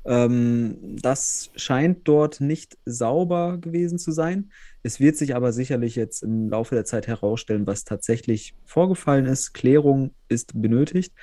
Ähm, 0.06 0.98
das 1.02 1.52
scheint 1.56 2.08
dort 2.08 2.42
nicht 2.42 2.78
sauber 2.86 3.58
gewesen 3.58 4.00
zu 4.00 4.12
sein. 4.12 4.52
Es 4.84 5.00
wird 5.00 5.16
sich 5.16 5.36
aber 5.36 5.54
sicherlich 5.54 5.96
jetzt 5.96 6.24
im 6.24 6.50
Laufe 6.50 6.76
der 6.76 6.86
Zeit 6.86 7.08
herausstellen, 7.08 7.68
was 7.68 7.84
tatsächlich 7.84 8.56
vorgefallen 8.66 9.26
ist. 9.26 9.54
Klärung 9.54 10.12
ist 10.28 10.60
benötigt. 10.60 11.14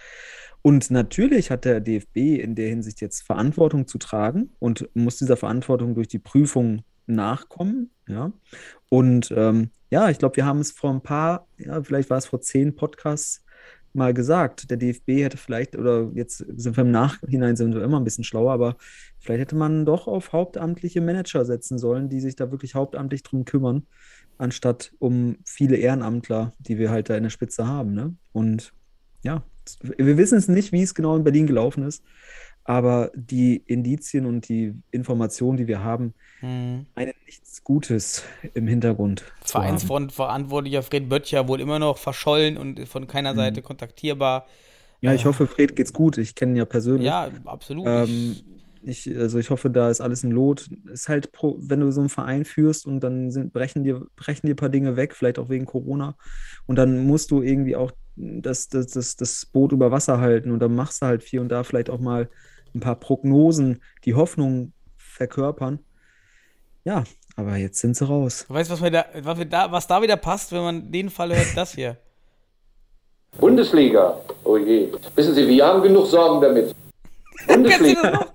Und 0.63 0.91
natürlich 0.91 1.51
hat 1.51 1.65
der 1.65 1.81
DFB 1.81 2.17
in 2.41 2.55
der 2.55 2.69
Hinsicht 2.69 3.01
jetzt 3.01 3.23
Verantwortung 3.23 3.87
zu 3.87 3.99
tragen 3.99 4.51
und 4.59 4.89
muss 4.95 5.17
dieser 5.17 5.37
Verantwortung 5.37 5.95
durch 5.95 6.09
die 6.09 6.19
Prüfung 6.19 6.83
nachkommen. 7.07 7.91
Ja. 8.07 8.33
Und 8.89 9.33
ähm, 9.37 9.71
ja, 9.91 10.11
ich 10.11 10.19
glaube, 10.19 10.37
wir 10.37 10.47
haben 10.47 10.61
es 10.61 10.73
vor 10.73 10.91
ein 10.91 11.03
paar, 11.03 11.47
ja, 11.57 11.83
vielleicht 11.83 12.11
war 12.11 12.19
es 12.19 12.27
vor 12.27 12.41
zehn 12.41 12.75
Podcasts 12.77 13.43
mal 13.93 14.15
gesagt. 14.15 14.71
Der 14.71 14.77
DFB 14.77 15.23
hätte 15.23 15.37
vielleicht, 15.37 15.77
oder 15.77 16.11
jetzt 16.15 16.39
sind 16.39 16.77
wir 16.77 16.83
im 16.83 16.91
Nachhinein 16.91 17.57
sind 17.57 17.75
wir 17.75 17.83
immer 17.83 17.99
ein 17.99 18.05
bisschen 18.05 18.25
schlauer, 18.25 18.53
aber 18.53 18.77
vielleicht 19.19 19.41
hätte 19.41 19.57
man 19.57 19.85
doch 19.85 20.07
auf 20.07 20.33
hauptamtliche 20.33 21.01
Manager 21.01 21.45
setzen 21.45 21.79
sollen, 21.79 22.09
die 22.09 22.21
sich 22.21 22.37
da 22.37 22.51
wirklich 22.51 22.75
hauptamtlich 22.75 23.23
drum 23.23 23.45
kümmern, 23.45 23.87
anstatt 24.39 24.93
um 24.99 25.37
viele 25.45 25.77
Ehrenamtler, 25.77 26.53
die 26.59 26.79
wir 26.79 26.91
halt 26.91 27.11
da 27.11 27.17
in 27.17 27.25
der 27.25 27.31
Spitze 27.31 27.67
haben. 27.67 27.93
Ne? 27.93 28.15
Und 28.33 28.73
ja, 29.23 29.43
wir 29.83 30.17
wissen 30.17 30.39
es 30.39 30.49
nicht, 30.49 30.73
wie 30.73 30.83
es 30.83 30.95
genau 30.95 31.17
in 31.17 31.25
Berlin 31.25 31.47
gelaufen 31.47 31.83
ist, 31.83 32.03
aber 32.69 33.11
die 33.17 33.57
Indizien 33.67 34.27
und 34.27 34.49
die 34.49 34.75
Informationen, 34.93 35.59
die 35.59 35.69
wir 35.69 35.83
haben, 35.85 36.15
mh. 36.41 36.87
einen 36.95 37.15
nichts 37.27 37.65
Gutes 37.65 38.25
im 38.55 38.67
Hintergrund. 38.69 39.25
Vereinsverantwortlicher 39.45 40.83
Fred 40.83 41.09
Böttcher 41.09 41.49
wohl 41.49 41.61
immer 41.61 41.79
noch 41.79 41.99
verschollen 41.99 42.57
und 42.57 42.87
von 42.89 43.07
keiner 43.07 43.35
Mhm. 43.35 43.37
Seite 43.37 43.63
kontaktierbar. 43.63 44.47
Ja, 45.01 45.15
ich 45.15 45.25
hoffe, 45.27 45.47
Fred 45.47 45.77
geht's 45.77 45.93
gut. 45.93 46.19
Ich 46.19 46.35
kenne 46.35 46.53
ihn 46.53 46.57
ja 46.57 46.65
persönlich. 46.65 47.07
Ja, 47.07 47.31
absolut. 47.45 47.87
Ähm, 47.87 48.37
ich, 48.83 49.09
also 49.17 49.39
ich 49.39 49.51
hoffe, 49.51 49.71
da 49.71 49.91
ist 49.91 50.01
alles 50.01 50.25
in 50.25 50.31
Lot. 50.33 50.69
Ist 50.93 51.09
halt, 51.09 51.33
pro, 51.33 51.57
wenn 51.61 51.81
du 51.81 51.91
so 51.93 52.01
einen 52.01 52.09
Verein 52.09 52.45
führst 52.45 52.87
und 52.87 53.01
dann 53.01 53.31
sind, 53.31 53.53
brechen 53.53 53.85
dir, 53.85 54.07
brechen 54.17 54.47
dir 54.47 54.55
ein 54.55 54.57
paar 54.57 54.69
Dinge 54.71 54.97
weg, 54.97 55.15
vielleicht 55.15 55.39
auch 55.39 55.49
wegen 55.49 55.67
Corona. 55.67 56.17
Und 56.67 56.77
dann 56.77 57.07
musst 57.07 57.31
du 57.31 57.43
irgendwie 57.43 57.77
auch 57.77 57.93
das, 58.17 58.69
das, 58.69 58.89
das, 58.89 59.17
das 59.17 59.47
Boot 59.47 59.73
über 59.73 59.93
Wasser 59.93 60.19
halten 60.21 60.51
und 60.51 60.59
dann 60.61 60.75
machst 60.75 61.03
du 61.03 61.07
halt 61.07 61.23
hier 61.23 61.41
und 61.41 61.49
da 61.51 61.63
vielleicht 61.65 61.91
auch 61.91 62.01
mal 62.01 62.29
ein 62.75 62.81
paar 62.81 62.97
Prognosen, 62.97 63.83
die 64.05 64.15
Hoffnung 64.15 64.73
verkörpern. 64.97 65.81
Ja, 66.85 67.05
aber 67.37 67.57
jetzt 67.57 67.81
sind 67.81 67.97
sie 67.97 68.07
raus. 68.07 68.47
weißt 68.49 68.71
du, 68.71 68.75
was, 68.75 68.81
mir 68.81 68.91
da, 68.91 69.05
was, 69.23 69.39
mir 69.39 69.47
da, 69.47 69.71
was 69.71 69.87
da 69.87 70.01
wieder 70.03 70.17
passt, 70.17 70.53
wenn 70.53 70.63
man 70.63 70.91
den 70.91 71.11
Fall 71.11 71.35
hört? 71.35 71.57
Das 71.57 71.75
hier. 71.75 71.97
Bundesliga. 73.39 74.19
Oh 74.45 74.57
je. 74.57 74.91
Wissen 75.15 75.35
Sie, 75.35 75.47
wir 75.47 75.67
haben 75.67 75.83
genug 75.83 76.07
Sorgen 76.07 76.41
damit. 76.41 76.75
Bundesliga. 77.47 78.27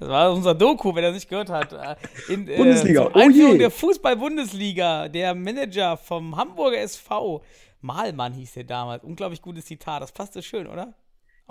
das 0.00 0.08
war 0.08 0.32
unser 0.32 0.54
Doku, 0.54 0.94
wenn 0.94 1.04
er 1.04 1.12
nicht 1.12 1.28
gehört 1.28 1.50
hat. 1.50 1.72
Äh, 1.72 2.32
In, 2.32 2.48
äh, 2.48 2.56
Bundesliga, 2.56 3.06
oh 3.06 3.10
Einführung 3.18 3.52
je. 3.52 3.58
der 3.58 3.70
Fußball-Bundesliga, 3.70 5.08
der 5.08 5.34
Manager 5.34 5.96
vom 5.96 6.36
Hamburger 6.36 6.78
SV, 6.78 7.42
Malmann 7.80 8.32
hieß 8.32 8.54
der 8.54 8.64
damals. 8.64 9.04
Unglaublich 9.04 9.42
gutes 9.42 9.66
Zitat. 9.66 10.02
Das 10.02 10.12
passte 10.12 10.42
schön, 10.42 10.66
oder? 10.66 10.94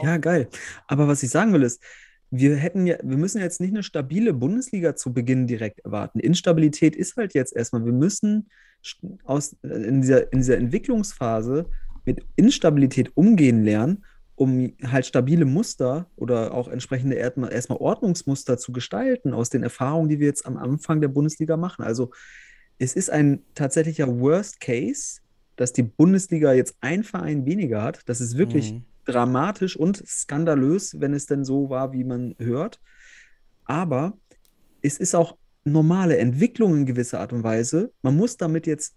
Ja, 0.01 0.17
geil. 0.17 0.49
Aber 0.87 1.07
was 1.07 1.23
ich 1.23 1.29
sagen 1.29 1.53
will, 1.53 1.63
ist, 1.63 1.81
wir 2.29 2.55
hätten 2.55 2.85
ja, 2.85 2.97
wir 3.03 3.17
müssen 3.17 3.41
jetzt 3.41 3.61
nicht 3.61 3.71
eine 3.71 3.83
stabile 3.83 4.33
Bundesliga 4.33 4.95
zu 4.95 5.13
Beginn 5.13 5.47
direkt 5.47 5.79
erwarten. 5.85 6.19
Instabilität 6.19 6.95
ist 6.95 7.15
halt 7.15 7.33
jetzt 7.33 7.55
erstmal, 7.55 7.85
wir 7.85 7.93
müssen 7.93 8.49
aus, 9.23 9.55
äh, 9.63 9.67
in 9.67 10.01
dieser, 10.01 10.31
in 10.33 10.39
dieser 10.39 10.57
Entwicklungsphase 10.57 11.69
mit 12.05 12.25
Instabilität 12.35 13.15
umgehen 13.15 13.63
lernen, 13.63 14.05
um 14.35 14.73
halt 14.83 15.05
stabile 15.05 15.45
Muster 15.45 16.09
oder 16.15 16.53
auch 16.53 16.67
entsprechende 16.67 17.15
erstmal 17.15 17.79
Ordnungsmuster 17.79 18.57
zu 18.57 18.71
gestalten 18.71 19.33
aus 19.33 19.49
den 19.49 19.63
Erfahrungen, 19.63 20.09
die 20.09 20.19
wir 20.19 20.27
jetzt 20.27 20.45
am 20.45 20.57
Anfang 20.57 21.01
der 21.01 21.07
Bundesliga 21.07 21.57
machen. 21.57 21.83
Also 21.83 22.11
es 22.77 22.95
ist 22.95 23.09
ein 23.09 23.41
tatsächlicher 23.55 24.19
Worst 24.19 24.59
Case, 24.59 25.21
dass 25.55 25.73
die 25.73 25.83
Bundesliga 25.83 26.53
jetzt 26.53 26.77
ein 26.81 27.03
Verein 27.03 27.45
weniger 27.45 27.81
hat. 27.81 28.01
Das 28.05 28.21
ist 28.21 28.37
wirklich 28.37 28.73
Mhm. 28.73 28.85
Dramatisch 29.07 29.77
und 29.77 30.05
skandalös, 30.05 30.99
wenn 30.99 31.13
es 31.13 31.25
denn 31.25 31.45
so 31.45 31.69
war, 31.69 31.93
wie 31.93 32.03
man 32.03 32.35
hört. 32.39 32.79
Aber 33.65 34.17
es 34.81 34.97
ist 34.97 35.15
auch 35.15 35.37
normale 35.63 36.17
Entwicklung 36.17 36.75
in 36.75 36.85
gewisser 36.85 37.19
Art 37.19 37.33
und 37.33 37.43
Weise. 37.43 37.91
Man 38.01 38.15
muss 38.15 38.37
damit 38.37 38.67
jetzt 38.67 38.95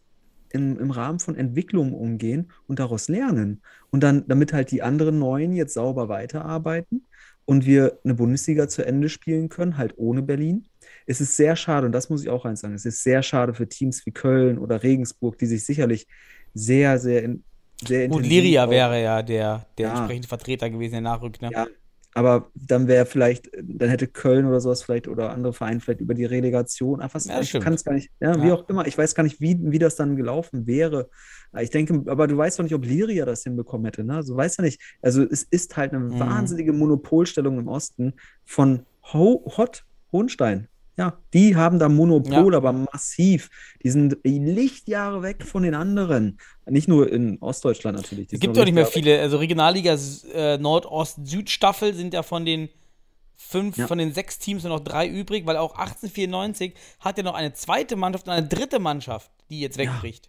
im, 0.52 0.78
im 0.78 0.90
Rahmen 0.90 1.18
von 1.18 1.36
Entwicklung 1.36 1.92
umgehen 1.92 2.50
und 2.66 2.78
daraus 2.78 3.08
lernen. 3.08 3.62
Und 3.90 4.02
dann, 4.02 4.26
damit 4.26 4.52
halt 4.52 4.70
die 4.70 4.82
anderen 4.82 5.18
Neuen 5.18 5.52
jetzt 5.52 5.74
sauber 5.74 6.08
weiterarbeiten 6.08 7.06
und 7.44 7.66
wir 7.66 7.98
eine 8.04 8.14
Bundesliga 8.14 8.68
zu 8.68 8.84
Ende 8.84 9.08
spielen 9.08 9.48
können, 9.48 9.76
halt 9.76 9.94
ohne 9.96 10.22
Berlin. 10.22 10.66
Es 11.06 11.20
ist 11.20 11.36
sehr 11.36 11.56
schade, 11.56 11.86
und 11.86 11.92
das 11.92 12.10
muss 12.10 12.22
ich 12.22 12.28
auch 12.28 12.44
eins 12.44 12.60
sagen, 12.60 12.74
es 12.74 12.84
ist 12.84 13.02
sehr 13.02 13.22
schade 13.22 13.54
für 13.54 13.68
Teams 13.68 14.04
wie 14.06 14.12
Köln 14.12 14.58
oder 14.58 14.82
Regensburg, 14.82 15.38
die 15.38 15.46
sich 15.46 15.64
sicherlich 15.64 16.06
sehr, 16.54 16.98
sehr, 16.98 17.22
in, 17.22 17.44
sehr 17.86 18.04
intensiv 18.04 18.30
Liria 18.30 18.64
auch- 18.66 18.70
wäre 18.70 19.02
ja 19.02 19.22
der, 19.22 19.66
der 19.78 19.86
Ja. 19.88 19.94
entsprechende 19.94 20.28
Vertreter 20.28 20.70
gewesen, 20.70 20.92
der 20.92 21.00
nachrückt. 21.02 21.42
Ne? 21.42 21.50
Ja, 21.52 21.66
aber 22.14 22.50
dann 22.54 22.88
wäre 22.88 23.06
vielleicht, 23.06 23.50
dann 23.62 23.88
hätte 23.88 24.06
Köln 24.08 24.46
oder 24.46 24.60
sowas 24.60 24.82
vielleicht 24.82 25.06
oder 25.08 25.30
andere 25.30 25.52
Vereine 25.52 25.80
vielleicht 25.80 26.00
über 26.00 26.14
die 26.14 26.24
Relegation 26.24 27.00
einfach, 27.00 27.20
Ja, 27.24 27.40
ich 27.40 27.52
kann 27.52 27.74
es 27.74 27.84
gar 27.84 27.92
nicht, 27.94 28.10
ja, 28.20 28.42
wie 28.42 28.48
Ja. 28.48 28.54
auch 28.54 28.68
immer, 28.68 28.86
ich 28.86 28.96
weiß 28.98 29.14
gar 29.14 29.22
nicht, 29.22 29.40
wie, 29.40 29.56
wie 29.60 29.78
das 29.78 29.96
dann 29.96 30.16
gelaufen 30.16 30.66
wäre. 30.66 31.08
Ich 31.60 31.70
denke, 31.70 32.02
aber 32.10 32.26
du 32.28 32.36
weißt 32.36 32.58
doch 32.58 32.62
nicht, 32.64 32.74
ob 32.74 32.84
Liria 32.84 33.24
das 33.26 33.42
hinbekommen 33.42 33.84
hätte, 33.86 34.04
ne? 34.04 34.14
Also 34.14 34.36
weißt 34.36 34.58
du 34.58 34.62
nicht. 34.62 34.80
Also 35.02 35.22
es 35.22 35.42
ist 35.44 35.76
halt 35.76 35.92
eine 35.92 36.04
Mhm. 36.04 36.18
wahnsinnige 36.20 36.72
Monopolstellung 36.72 37.58
im 37.58 37.66
Osten 37.68 38.14
von 38.44 38.86
Ho 39.12 39.44
Hot 39.56 39.84
Hohenstein. 40.12 40.68
Ja, 41.00 41.18
die 41.32 41.56
haben 41.56 41.78
da 41.78 41.88
Monopol, 41.88 42.52
Ja. 42.52 42.58
aber 42.58 42.72
massiv. 42.74 43.48
Die 43.82 43.88
sind 43.90 44.18
Lichtjahre 44.22 45.22
weg 45.22 45.42
von 45.46 45.62
den 45.62 45.74
anderen. 45.74 46.38
Nicht 46.66 46.88
nur 46.88 47.10
in 47.10 47.38
Ostdeutschland 47.40 47.96
natürlich. 47.96 48.30
Es 48.30 48.38
gibt 48.38 48.54
noch 48.54 48.60
ja 48.60 48.64
nicht 48.66 48.74
mehr 48.74 48.84
viele. 48.86 49.18
Also 49.18 49.38
Regionalliga 49.38 49.96
äh, 50.34 50.58
Nordost-Süd-Staffel 50.58 51.94
sind 51.94 52.12
ja 52.12 52.22
von 52.22 52.44
den 52.44 52.68
fünf, 53.34 53.78
Ja. 53.78 53.86
von 53.86 53.96
den 53.96 54.12
sechs 54.12 54.38
Teams 54.38 54.62
nur 54.62 54.74
noch 54.76 54.84
drei 54.84 55.08
übrig, 55.08 55.46
weil 55.46 55.56
auch 55.56 55.74
1894 55.74 56.74
hat 57.00 57.16
ja 57.16 57.24
noch 57.24 57.34
eine 57.34 57.54
zweite 57.54 57.96
Mannschaft 57.96 58.26
und 58.26 58.34
eine 58.34 58.46
dritte 58.46 58.78
Mannschaft, 58.78 59.30
die 59.48 59.60
jetzt 59.60 59.78
wegbricht. 59.78 60.28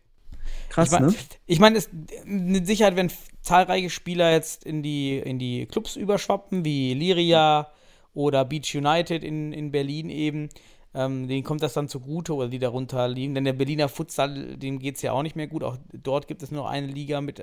Krass, 0.70 0.88
ich 0.88 0.92
meine, 1.00 1.08
ne? 1.08 1.16
ich 1.48 1.60
mein, 1.60 1.76
es- 1.76 1.90
mit 2.24 2.66
Sicherheit, 2.66 2.96
wenn 2.96 3.12
zahlreiche 3.42 3.90
Spieler 3.90 4.32
jetzt 4.32 4.64
in 4.64 4.82
die, 4.84 5.18
in 5.18 5.38
die 5.38 5.66
Clubs 5.66 5.98
überschwappen, 5.98 6.64
wie 6.64 6.94
Liria 6.94 7.68
oder 8.14 8.46
Beach 8.46 8.76
United 8.76 9.24
in, 9.24 9.54
in 9.54 9.72
Berlin 9.72 10.10
eben, 10.10 10.50
ähm, 10.94 11.28
denen 11.28 11.44
kommt 11.44 11.64
das 11.64 11.74
dann 11.74 11.88
zugute 11.88 12.34
oder 12.36 12.50
die 12.50 12.60
darunter 12.60 13.08
liegen. 13.08 13.34
Denn 13.34 13.46
der 13.46 13.54
Berliner 13.54 13.88
Futsal, 13.88 14.58
dem 14.58 14.80
geht 14.80 14.96
es 14.98 15.02
ja 15.02 15.14
auch 15.14 15.24
nicht 15.24 15.36
mehr 15.36 15.48
gut. 15.48 15.64
Auch 15.64 15.78
dort 15.94 16.28
gibt 16.28 16.44
es 16.44 16.52
nur 16.52 16.70
eine 16.70 16.88
Liga 16.88 17.22
mit, 17.22 17.40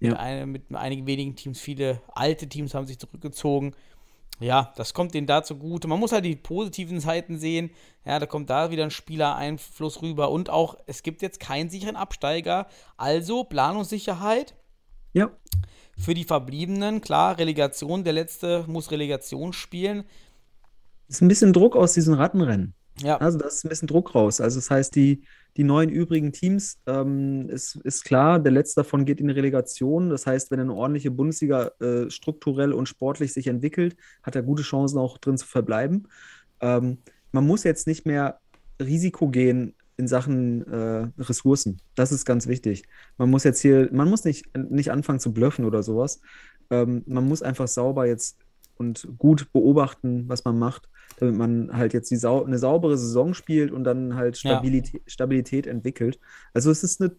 mit, 0.00 0.12
Ja. 0.12 0.18
eine, 0.18 0.46
mit 0.46 0.74
einigen 0.74 1.06
wenigen 1.06 1.34
Teams. 1.34 1.58
Viele 1.60 2.02
alte 2.14 2.46
Teams 2.48 2.74
haben 2.74 2.86
sich 2.86 2.98
zurückgezogen. 2.98 3.74
Ja, 4.40 4.72
das 4.76 4.92
kommt 4.92 5.14
denen 5.14 5.26
da 5.26 5.42
zugute. 5.42 5.88
Man 5.88 6.00
muss 6.00 6.12
halt 6.12 6.24
die 6.24 6.36
positiven 6.36 7.00
Seiten 7.00 7.38
sehen. 7.38 7.70
Ja, 8.04 8.18
da 8.18 8.26
kommt 8.26 8.50
da 8.50 8.70
wieder 8.70 8.82
ein 8.82 8.90
Spielereinfluss 8.90 10.02
rüber. 10.02 10.30
Und 10.30 10.50
auch, 10.50 10.76
es 10.86 11.02
gibt 11.02 11.22
jetzt 11.22 11.38
keinen 11.40 11.70
sicheren 11.70 11.96
Absteiger. 11.96 12.66
Also 12.96 13.44
Planungssicherheit 13.44 14.54
Ja. 15.14 15.30
Für 15.98 16.14
die 16.14 16.24
Verbliebenen. 16.24 17.00
Klar, 17.00 17.38
Relegation. 17.38 18.04
Der 18.04 18.12
Letzte 18.12 18.64
muss 18.66 18.90
Relegation 18.90 19.52
spielen. 19.52 20.04
ist 21.08 21.22
ein 21.22 21.28
bisschen 21.28 21.52
Druck 21.52 21.76
aus 21.76 21.94
diesen 21.94 22.14
Rattenrennen. 22.14 22.74
Ja, 23.00 23.16
Also 23.16 23.38
da 23.38 23.46
ist 23.46 23.64
ein 23.64 23.68
bisschen 23.68 23.88
Druck 23.88 24.14
raus. 24.14 24.40
Also 24.40 24.58
das 24.58 24.70
heißt, 24.70 24.94
die, 24.94 25.22
die 25.56 25.64
neun 25.64 25.88
übrigen 25.88 26.32
Teams, 26.32 26.78
ähm, 26.86 27.48
ist, 27.48 27.76
ist 27.76 28.04
klar, 28.04 28.38
der 28.38 28.52
letzte 28.52 28.82
davon 28.82 29.04
geht 29.04 29.20
in 29.20 29.28
die 29.28 29.34
Relegation. 29.34 30.10
Das 30.10 30.26
heißt, 30.26 30.50
wenn 30.50 30.60
eine 30.60 30.74
ordentliche 30.74 31.10
Bundesliga 31.10 31.70
äh, 31.80 32.10
strukturell 32.10 32.72
und 32.72 32.88
sportlich 32.88 33.32
sich 33.32 33.46
entwickelt, 33.46 33.96
hat 34.22 34.36
er 34.36 34.42
gute 34.42 34.62
Chancen 34.62 34.98
auch 34.98 35.18
drin 35.18 35.38
zu 35.38 35.46
verbleiben. 35.46 36.08
Ähm, 36.60 36.98
man 37.32 37.46
muss 37.46 37.64
jetzt 37.64 37.86
nicht 37.86 38.06
mehr 38.06 38.40
Risiko 38.80 39.28
gehen, 39.28 39.74
in 39.96 40.08
Sachen 40.08 40.66
äh, 40.66 41.08
Ressourcen. 41.18 41.80
Das 41.94 42.12
ist 42.12 42.24
ganz 42.24 42.46
wichtig. 42.46 42.84
Man 43.18 43.30
muss 43.30 43.44
jetzt 43.44 43.60
hier, 43.60 43.88
man 43.92 44.08
muss 44.08 44.24
nicht, 44.24 44.46
nicht 44.56 44.90
anfangen 44.90 45.20
zu 45.20 45.32
blöffen 45.32 45.64
oder 45.64 45.82
sowas. 45.82 46.20
Ähm, 46.70 47.02
man 47.06 47.26
muss 47.28 47.42
einfach 47.42 47.68
sauber 47.68 48.06
jetzt 48.06 48.38
und 48.76 49.06
gut 49.18 49.52
beobachten, 49.52 50.28
was 50.28 50.44
man 50.44 50.58
macht, 50.58 50.88
damit 51.18 51.36
man 51.36 51.76
halt 51.76 51.92
jetzt 51.92 52.08
sau 52.08 52.44
eine 52.44 52.58
saubere 52.58 52.96
Saison 52.96 53.34
spielt 53.34 53.70
und 53.70 53.84
dann 53.84 54.16
halt 54.16 54.36
Ja. 54.42 54.52
Stabilität, 54.52 55.02
Stabilität 55.06 55.66
entwickelt. 55.66 56.18
Also 56.54 56.70
es 56.70 56.82
ist 56.82 57.00
eine, 57.00 57.14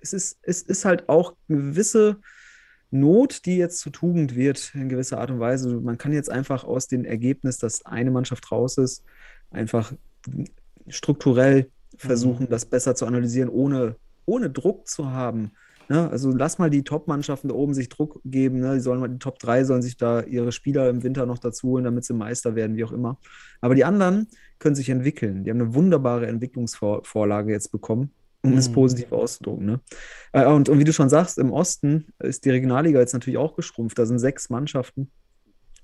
es 0.00 0.12
ist, 0.12 0.38
es 0.42 0.62
ist 0.62 0.84
halt 0.84 1.08
auch 1.08 1.34
eine 1.48 1.58
gewisse 1.58 2.18
Not, 2.90 3.44
die 3.46 3.56
jetzt 3.56 3.80
zu 3.80 3.90
Tugend 3.90 4.36
wird, 4.36 4.72
in 4.74 4.88
gewisser 4.88 5.18
Art 5.18 5.30
und 5.30 5.40
Weise. 5.40 5.80
Man 5.80 5.98
kann 5.98 6.12
jetzt 6.12 6.30
einfach 6.30 6.64
aus 6.64 6.86
dem 6.86 7.04
Ergebnis, 7.04 7.58
dass 7.58 7.84
eine 7.84 8.10
Mannschaft 8.10 8.50
raus 8.50 8.78
ist, 8.78 9.04
einfach 9.50 9.92
strukturell 10.88 11.70
versuchen, 11.98 12.48
das 12.48 12.64
besser 12.64 12.94
zu 12.94 13.06
analysieren, 13.06 13.48
ohne, 13.48 13.96
ohne 14.24 14.50
Druck 14.50 14.88
zu 14.88 15.10
haben. 15.10 15.52
Ne? 15.88 16.10
Also 16.10 16.30
lass 16.32 16.58
mal 16.58 16.68
die 16.70 16.82
Top-Mannschaften 16.82 17.48
da 17.48 17.54
oben 17.54 17.72
sich 17.74 17.88
Druck 17.88 18.20
geben. 18.24 18.58
Ne? 18.60 18.74
Die 18.74 18.80
sollen 18.80 18.98
mal, 19.00 19.08
die 19.08 19.18
Top 19.20 19.38
3 19.38 19.64
sollen 19.64 19.82
sich 19.82 19.96
da 19.96 20.20
ihre 20.22 20.50
Spieler 20.50 20.90
im 20.90 21.02
Winter 21.04 21.26
noch 21.26 21.38
dazu 21.38 21.68
holen, 21.68 21.84
damit 21.84 22.04
sie 22.04 22.12
Meister 22.14 22.54
werden, 22.56 22.76
wie 22.76 22.84
auch 22.84 22.92
immer. 22.92 23.18
Aber 23.60 23.74
die 23.74 23.84
anderen 23.84 24.26
können 24.58 24.74
sich 24.74 24.88
entwickeln. 24.88 25.44
Die 25.44 25.50
haben 25.50 25.60
eine 25.60 25.74
wunderbare 25.74 26.26
Entwicklungsvorlage 26.26 27.52
jetzt 27.52 27.70
bekommen, 27.70 28.10
um 28.42 28.54
es 28.56 28.68
Mhm. 28.68 28.74
positiv 28.74 29.12
auszudrücken. 29.12 29.66
Ne? 29.66 29.80
Äh, 30.32 30.46
Und, 30.46 30.68
und 30.68 30.78
wie 30.80 30.84
du 30.84 30.92
schon 30.92 31.08
sagst, 31.08 31.38
im 31.38 31.52
Osten 31.52 32.06
ist 32.18 32.44
die 32.44 32.50
Regionalliga 32.50 32.98
jetzt 32.98 33.12
natürlich 33.12 33.38
auch 33.38 33.54
geschrumpft. 33.54 33.98
Da 33.98 34.06
sind 34.06 34.18
sechs 34.18 34.50
Mannschaften 34.50 35.10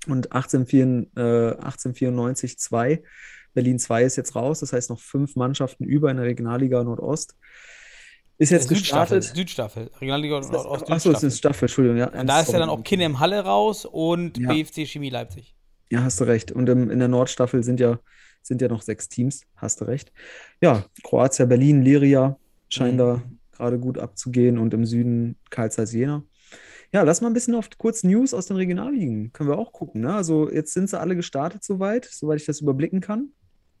und 0.07 0.33
1894, 0.33 1.15
äh, 1.15 1.55
1894 1.63 2.59
zwei. 2.59 3.03
Berlin 3.53 3.79
2 3.79 4.03
ist 4.03 4.15
jetzt 4.15 4.35
raus, 4.35 4.59
das 4.59 4.73
heißt 4.73 4.89
noch 4.89 4.99
fünf 4.99 5.35
Mannschaften 5.35 5.83
über 5.83 6.09
in 6.11 6.17
der 6.17 6.25
Regionalliga 6.25 6.83
Nordost. 6.83 7.35
Ist 8.39 8.49
jetzt 8.49 8.67
Südstaffel, 8.67 9.19
gestartet. 9.19 9.35
Südstaffel, 9.37 9.91
Regionalliga 10.01 10.39
Nordost, 10.41 10.89
Achso, 10.91 11.11
es 11.11 11.23
ist. 11.23 11.37
Staffel, 11.37 11.65
Entschuldigung. 11.65 11.97
Ja, 11.99 12.07
Und 12.09 12.27
da 12.27 12.41
ist 12.41 12.51
ja 12.51 12.59
dann 12.59 12.69
auch 12.69 12.83
Kinem 12.83 13.19
Halle 13.19 13.39
raus 13.41 13.85
und 13.85 14.37
Ja. 14.37 14.49
BFC 14.51 14.85
Chemie 14.87 15.09
Leipzig. 15.11 15.55
Ja, 15.91 16.03
hast 16.03 16.19
du 16.19 16.23
recht. 16.23 16.51
Und 16.51 16.67
im, 16.67 16.89
in 16.89 16.99
der 16.99 17.07
Nordstaffel 17.07 17.63
sind 17.63 17.79
ja, 17.79 17.99
sind 18.41 18.61
ja 18.61 18.67
noch 18.67 18.81
sechs 18.81 19.07
Teams, 19.07 19.43
hast 19.55 19.79
du 19.81 19.85
recht. 19.85 20.11
Ja, 20.61 20.83
Kroatia, 21.03 21.45
Berlin, 21.45 21.83
Liria 21.83 22.37
scheinen 22.69 22.95
Mhm. 22.95 22.97
da 22.97 23.21
gerade 23.51 23.79
gut 23.79 23.99
abzugehen 23.99 24.57
und 24.57 24.73
im 24.73 24.85
Süden 24.85 25.37
Karl 25.51 25.71
Zeiss 25.71 25.93
Jena. 25.93 26.23
Ja, 26.91 27.03
lass 27.03 27.21
mal 27.21 27.27
ein 27.27 27.33
bisschen 27.33 27.55
auf 27.55 27.69
kurz 27.77 28.03
News 28.03 28.33
aus 28.33 28.47
den 28.47 28.57
Regionalligen. 28.57 29.31
Können 29.31 29.49
wir 29.49 29.57
auch 29.59 29.71
gucken. 29.71 30.01
Ne? 30.01 30.13
Also 30.13 30.49
jetzt 30.51 30.73
sind 30.73 30.89
sie 30.89 30.99
alle 30.99 31.15
gestartet 31.15 31.63
soweit, 31.63 32.05
soweit 32.05 32.39
ich 32.39 32.45
das 32.45 32.61
überblicken 32.61 32.99
kann. 33.01 33.29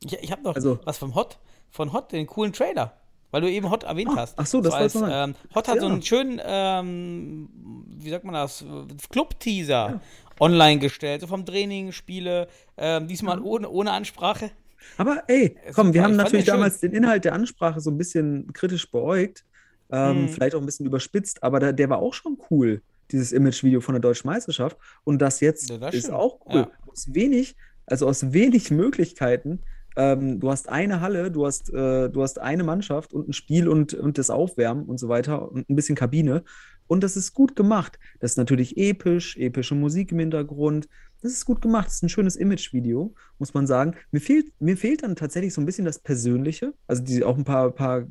Ich, 0.03 0.13
ich 0.13 0.31
habe 0.31 0.41
noch 0.43 0.55
Also- 0.55 0.79
was 0.85 0.97
vom 0.97 1.15
Hot, 1.15 1.39
von 1.69 1.93
Hot, 1.93 2.11
den 2.11 2.27
coolen 2.27 2.53
Trailer. 2.53 2.93
Weil 3.31 3.41
du 3.41 3.49
eben 3.49 3.71
Hot 3.71 3.83
erwähnt 3.83 4.11
Ah, 4.13 4.17
hast. 4.17 4.37
ach 4.37 4.45
so, 4.45 4.61
das 4.61 4.73
So 4.73 4.77
als, 4.77 4.95
ähm, 4.95 5.35
Hot 5.55 5.67
hat 5.67 5.79
so 5.79 5.87
Ja. 5.87 5.91
einen 5.91 6.01
schönen, 6.03 6.39
ähm, 6.45 7.49
wie 7.97 8.09
sagt 8.11 8.25
man 8.25 8.33
das, 8.35 8.63
Club-Teaser 9.09 10.01
online 10.39 10.79
gestellt, 10.79 11.21
so 11.21 11.27
vom 11.27 11.45
Training, 11.45 11.91
Spiele, 11.91 12.47
ähm, 12.77 13.07
diesmal 13.07 13.39
ohne, 13.41 13.69
ohne 13.69 13.91
Ansprache. 13.91 14.51
Aber 14.97 15.23
ey, 15.27 15.55
komm, 15.73 15.93
wir 15.93 16.03
haben 16.03 16.15
natürlich 16.15 16.45
schön. 16.45 16.55
damals 16.55 16.79
den 16.79 16.91
Inhalt 16.91 17.25
der 17.25 17.33
Ansprache 17.33 17.79
so 17.79 17.89
ein 17.89 17.97
bisschen 17.97 18.51
kritisch 18.53 18.89
beäugt, 18.91 19.45
Mhm. 19.89 20.29
vielleicht 20.29 20.55
auch 20.55 20.59
ein 20.59 20.65
bisschen 20.65 20.85
überspitzt, 20.85 21.41
aber 21.43 21.59
der, 21.59 21.73
der 21.73 21.89
war 21.89 21.99
auch 21.99 22.13
schon 22.13 22.37
cool, 22.51 22.81
dieses 23.11 23.31
Image-Video 23.31 23.79
von 23.79 23.93
der 23.93 24.01
Deutschen 24.01 24.27
Meisterschaft. 24.27 24.77
Und 25.03 25.19
das 25.21 25.39
jetzt 25.39 25.69
Ja, 25.69 25.77
das 25.77 25.93
ist 25.93 26.01
stimmt. 26.05 26.17
auch 26.17 26.39
cool. 26.47 26.55
Ja. 26.61 26.71
Aus 26.91 27.13
wenig, 27.13 27.55
also 27.85 28.07
aus 28.07 28.31
wenig 28.33 28.71
Möglichkeiten. 28.71 29.59
Ähm, 29.95 30.39
du 30.39 30.49
hast 30.49 30.69
eine 30.69 31.01
Halle, 31.01 31.31
du 31.31 31.45
hast, 31.45 31.69
äh, 31.73 32.09
du 32.09 32.21
hast 32.21 32.39
eine 32.39 32.63
Mannschaft 32.63 33.13
und 33.13 33.29
ein 33.29 33.33
Spiel 33.33 33.67
und, 33.67 33.93
und 33.93 34.17
das 34.17 34.29
Aufwärmen 34.29 34.85
und 34.85 34.99
so 34.99 35.09
weiter 35.09 35.51
und 35.51 35.69
ein 35.69 35.75
bisschen 35.75 35.95
Kabine. 35.95 36.43
Und 36.87 37.03
das 37.03 37.15
ist 37.17 37.33
gut 37.33 37.55
gemacht. 37.55 37.97
Das 38.19 38.31
ist 38.31 38.37
natürlich 38.37 38.77
episch, 38.77 39.37
epische 39.37 39.75
Musik 39.75 40.11
im 40.11 40.19
Hintergrund. 40.19 40.87
Das 41.21 41.31
ist 41.31 41.45
gut 41.45 41.61
gemacht. 41.61 41.87
Das 41.87 41.95
ist 41.95 42.03
ein 42.03 42.09
schönes 42.09 42.35
Image-Video, 42.35 43.15
muss 43.39 43.53
man 43.53 43.65
sagen. 43.65 43.95
Mir 44.11 44.19
fehlt, 44.19 44.51
mir 44.59 44.75
fehlt 44.75 45.03
dann 45.03 45.15
tatsächlich 45.15 45.53
so 45.53 45.61
ein 45.61 45.65
bisschen 45.65 45.85
das 45.85 45.99
Persönliche. 45.99 46.73
Also 46.85 47.01
die, 47.01 47.23
auch 47.23 47.37
ein 47.37 47.45
paar, 47.45 47.71
paar 47.71 48.03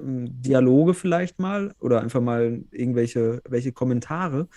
ähm, 0.00 0.40
Dialoge 0.40 0.94
vielleicht 0.94 1.40
mal 1.40 1.74
oder 1.80 2.00
einfach 2.00 2.20
mal 2.20 2.62
irgendwelche 2.70 3.42
welche 3.48 3.72
Kommentare. 3.72 4.48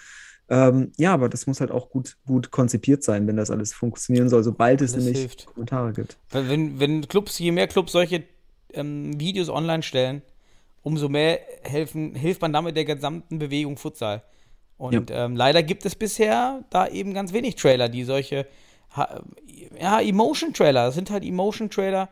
Ähm, 0.47 0.91
ja, 0.97 1.13
aber 1.13 1.27
das 1.27 1.47
muss 1.47 1.59
halt 1.59 1.71
auch 1.71 1.89
gut, 1.89 2.17
gut 2.27 2.51
konzipiert 2.51 3.03
sein, 3.03 3.27
wenn 3.27 3.37
das 3.37 3.49
alles 3.49 3.73
funktionieren 3.73 4.29
soll, 4.29 4.43
sobald 4.43 4.81
es 4.81 4.95
nämlich 4.95 5.17
hilft. 5.17 5.47
Kommentare 5.47 5.91
gibt. 5.93 6.17
Wenn, 6.29 6.79
wenn, 6.79 7.07
Clubs, 7.07 7.39
je 7.39 7.51
mehr 7.51 7.67
Clubs 7.67 7.91
solche 7.91 8.23
ähm, 8.73 9.19
Videos 9.19 9.49
online 9.49 9.81
stellen, 9.81 10.21
umso 10.83 11.09
mehr 11.09 11.39
helfen, 11.63 12.13
hilft 12.13 12.41
man 12.41 12.53
damit 12.53 12.77
der 12.77 12.85
gesamten 12.85 13.39
Bewegung 13.39 13.77
Futsal. 13.77 14.21
Und 14.77 15.09
ähm, 15.11 15.35
leider 15.35 15.63
gibt 15.63 15.85
es 15.85 15.95
bisher 15.95 16.63
da 16.69 16.87
eben 16.87 17.13
ganz 17.13 17.33
wenig 17.33 17.55
Trailer, 17.55 17.89
die 17.89 18.03
solche, 18.03 18.45
ja, 19.79 19.99
Emotion-Trailer, 20.01 20.87
das 20.87 20.95
sind 20.95 21.09
halt 21.09 21.23
Emotion-Trailer, 21.23 22.09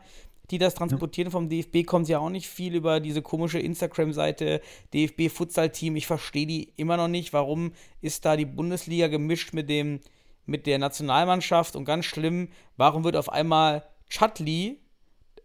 die 0.50 0.58
das 0.58 0.74
transportieren. 0.74 1.30
Vom 1.30 1.48
DFB 1.48 1.84
kommt 1.86 2.08
ja 2.08 2.18
auch 2.18 2.30
nicht 2.30 2.48
viel 2.48 2.74
über 2.74 3.00
diese 3.00 3.22
komische 3.22 3.58
Instagram-Seite 3.58 4.60
DFB 4.92 5.28
Futsal 5.30 5.70
Team. 5.70 5.96
Ich 5.96 6.06
verstehe 6.06 6.46
die 6.46 6.72
immer 6.76 6.96
noch 6.96 7.08
nicht. 7.08 7.32
Warum 7.32 7.72
ist 8.00 8.24
da 8.24 8.36
die 8.36 8.44
Bundesliga 8.46 9.08
gemischt 9.08 9.52
mit 9.54 9.68
dem 9.68 10.00
mit 10.46 10.66
der 10.66 10.78
Nationalmannschaft 10.78 11.74
und 11.74 11.86
ganz 11.86 12.04
schlimm, 12.04 12.48
warum 12.76 13.02
wird 13.04 13.16
auf 13.16 13.30
einmal 13.32 13.82
Chatli 14.10 14.78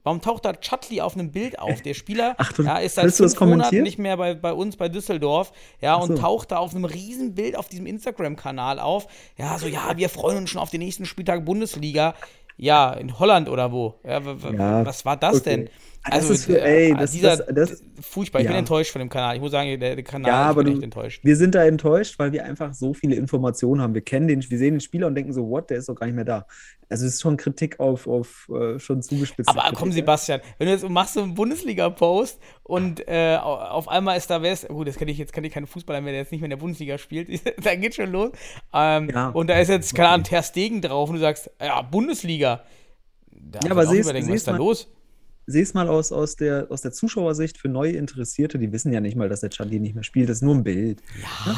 Warum 0.04 0.22
taucht 0.22 0.46
da 0.46 0.54
Chatli 0.54 1.02
auf 1.02 1.14
einem 1.16 1.32
Bild 1.32 1.60
auf? 1.60 1.82
Der 1.82 1.94
Spieler 1.94 2.34
Ach, 2.38 2.52
du- 2.54 2.64
ja, 2.64 2.78
ist 2.78 2.96
seit 2.96 3.14
fünf 3.14 3.38
Monaten 3.42 3.82
nicht 3.84 4.00
mehr 4.00 4.16
bei, 4.16 4.34
bei 4.34 4.54
uns 4.54 4.78
bei 4.78 4.88
Düsseldorf, 4.90 5.52
ja, 5.82 5.98
Ach 5.98 6.02
und 6.04 6.16
so. 6.16 6.22
taucht 6.22 6.52
da 6.52 6.58
auf 6.58 6.74
einem 6.74 6.86
riesen 6.86 7.36
Bild 7.36 7.56
auf 7.58 7.68
diesem 7.68 7.86
Instagram-Kanal 7.86 8.80
auf. 8.80 9.08
Ja, 9.38 9.58
so, 9.60 9.68
ja, 9.68 9.98
wir 9.98 10.08
freuen 10.10 10.38
uns 10.38 10.50
schon 10.50 10.62
auf 10.62 10.70
den 10.70 10.80
nächsten 10.80 11.06
Spieltag 11.06 11.44
Bundesliga. 11.46 12.16
Ja, 12.60 12.92
in 12.92 13.18
Holland 13.18 13.48
oder 13.48 13.72
wo? 13.72 13.96
Ja, 14.04 14.20
Ja, 14.52 14.86
was 14.86 15.06
war 15.06 15.16
das 15.16 15.38
okay. 15.38 15.50
denn? 15.50 15.70
Das 16.12 16.30
ist 16.30 16.46
für- 16.46 16.62
ey, 16.62 16.94
das- 16.98 17.12
dieser, 17.12 17.38
das- 17.38 17.70
das- 17.70 17.84
furchtbar, 18.02 18.40
ich 18.40 18.46
bin 18.46 18.54
ja. 18.54 18.60
enttäuscht 18.60 18.92
von 18.92 19.00
dem 19.00 19.10
Kanal. 19.10 19.36
Ich 19.36 19.42
muss 19.42 19.52
sagen, 19.52 19.80
der, 19.80 19.96
der 19.96 20.04
Kanal, 20.04 20.30
Ja, 20.32 20.44
ich 20.44 20.50
aber 20.50 20.64
bin 20.64 20.76
du, 20.78 20.82
enttäuscht. 20.82 21.24
wir 21.24 21.36
sind 21.36 21.56
da 21.56 21.64
enttäuscht, 21.66 22.18
weil 22.20 22.32
wir 22.32 22.46
einfach 22.46 22.74
so 22.74 22.94
viele 22.94 23.16
Informationen 23.16 23.82
haben. 23.82 23.94
Wir 23.94 24.02
kennen 24.02 24.28
den, 24.28 24.42
wir 24.50 24.58
sehen 24.58 24.76
den 24.76 24.82
Spieler 24.82 25.08
und 25.08 25.16
denken 25.16 25.34
so, 25.34 25.50
what, 25.50 25.70
der 25.70 25.78
ist 25.78 25.90
doch 25.90 25.96
gar 25.96 26.06
nicht 26.08 26.16
mehr 26.16 26.26
da. 26.26 26.46
Also 26.92 27.06
es 27.06 27.16
ist 27.16 27.22
schon 27.22 27.38
Kritik 27.38 27.80
auf, 27.80 28.08
auf 28.08 28.50
äh, 28.50 28.80
schon 28.80 29.02
zugespitzt. 29.04 29.48
Aber 29.50 29.64
komm, 29.76 29.92
Sebastian, 29.92 30.42
wenn 30.58 30.68
du 30.68 30.74
jetzt 30.74 30.90
machst 30.90 31.14
so 31.14 31.22
einen 31.22 31.36
Bundesliga-Post 31.36 32.40
und 32.64 33.08
äh, 33.08 33.38
au- 33.40 33.58
auf 33.58 33.88
einmal 33.88 34.18
ist 34.18 34.30
da 34.30 34.42
wer 34.42 34.54
ist, 34.54 34.68
gut, 34.70 34.88
das 34.88 34.98
kann 34.98 35.08
ich 35.08 35.18
jetzt 35.20 35.32
kann 35.32 35.44
ich 35.44 35.54
keinen 35.54 35.68
Fußballer 35.68 36.02
mehr, 36.02 36.14
der 36.14 36.22
jetzt 36.22 36.32
nicht 36.32 36.42
mehr 36.42 36.48
in 36.48 36.52
der 36.52 36.58
Bundesliga 36.58 36.98
spielt, 36.98 37.30
da 37.64 37.76
geht 37.76 37.94
schon 37.96 38.12
los. 38.12 38.32
Ähm, 38.74 39.10
Ja. 39.14 39.30
Und 39.30 39.48
da 39.52 39.60
ist 39.60 39.68
jetzt, 39.68 39.94
keine 39.94 40.10
Ahnung, 40.10 40.24
Ter 40.24 40.42
Stegen 40.42 40.82
drauf 40.82 41.10
und 41.10 41.16
du 41.18 41.22
sagst, 41.22 41.52
ja, 41.62 41.80
Bundesliga. 41.84 42.64
Da 43.32 43.60
Ja, 43.64 43.72
aber 43.72 43.86
siehst- 43.86 44.04
überlegen, 44.10 44.28
was 44.28 44.34
ist 44.36 44.46
siehst 44.46 44.48
da 44.48 44.56
los? 44.58 44.88
Sehe 45.50 45.64
es 45.64 45.74
mal 45.74 45.88
aus, 45.88 46.12
aus, 46.12 46.36
der, 46.36 46.68
aus 46.70 46.82
der 46.82 46.92
Zuschauersicht 46.92 47.58
für 47.58 47.70
neue 47.70 47.94
Interessierte, 47.94 48.60
die 48.60 48.72
wissen 48.72 48.94
ja 48.94 49.02
nicht 49.02 49.16
mal, 49.16 49.30
dass 49.30 49.42
der 49.42 49.50
Charlie 49.50 49.80
nicht 49.80 49.96
mehr 49.96 50.04
spielt. 50.04 50.30
Das 50.30 50.38
ist 50.38 50.44
nur 50.44 50.56
ein 50.56 50.64
Bild. 50.64 51.02
Ja, 51.22 51.56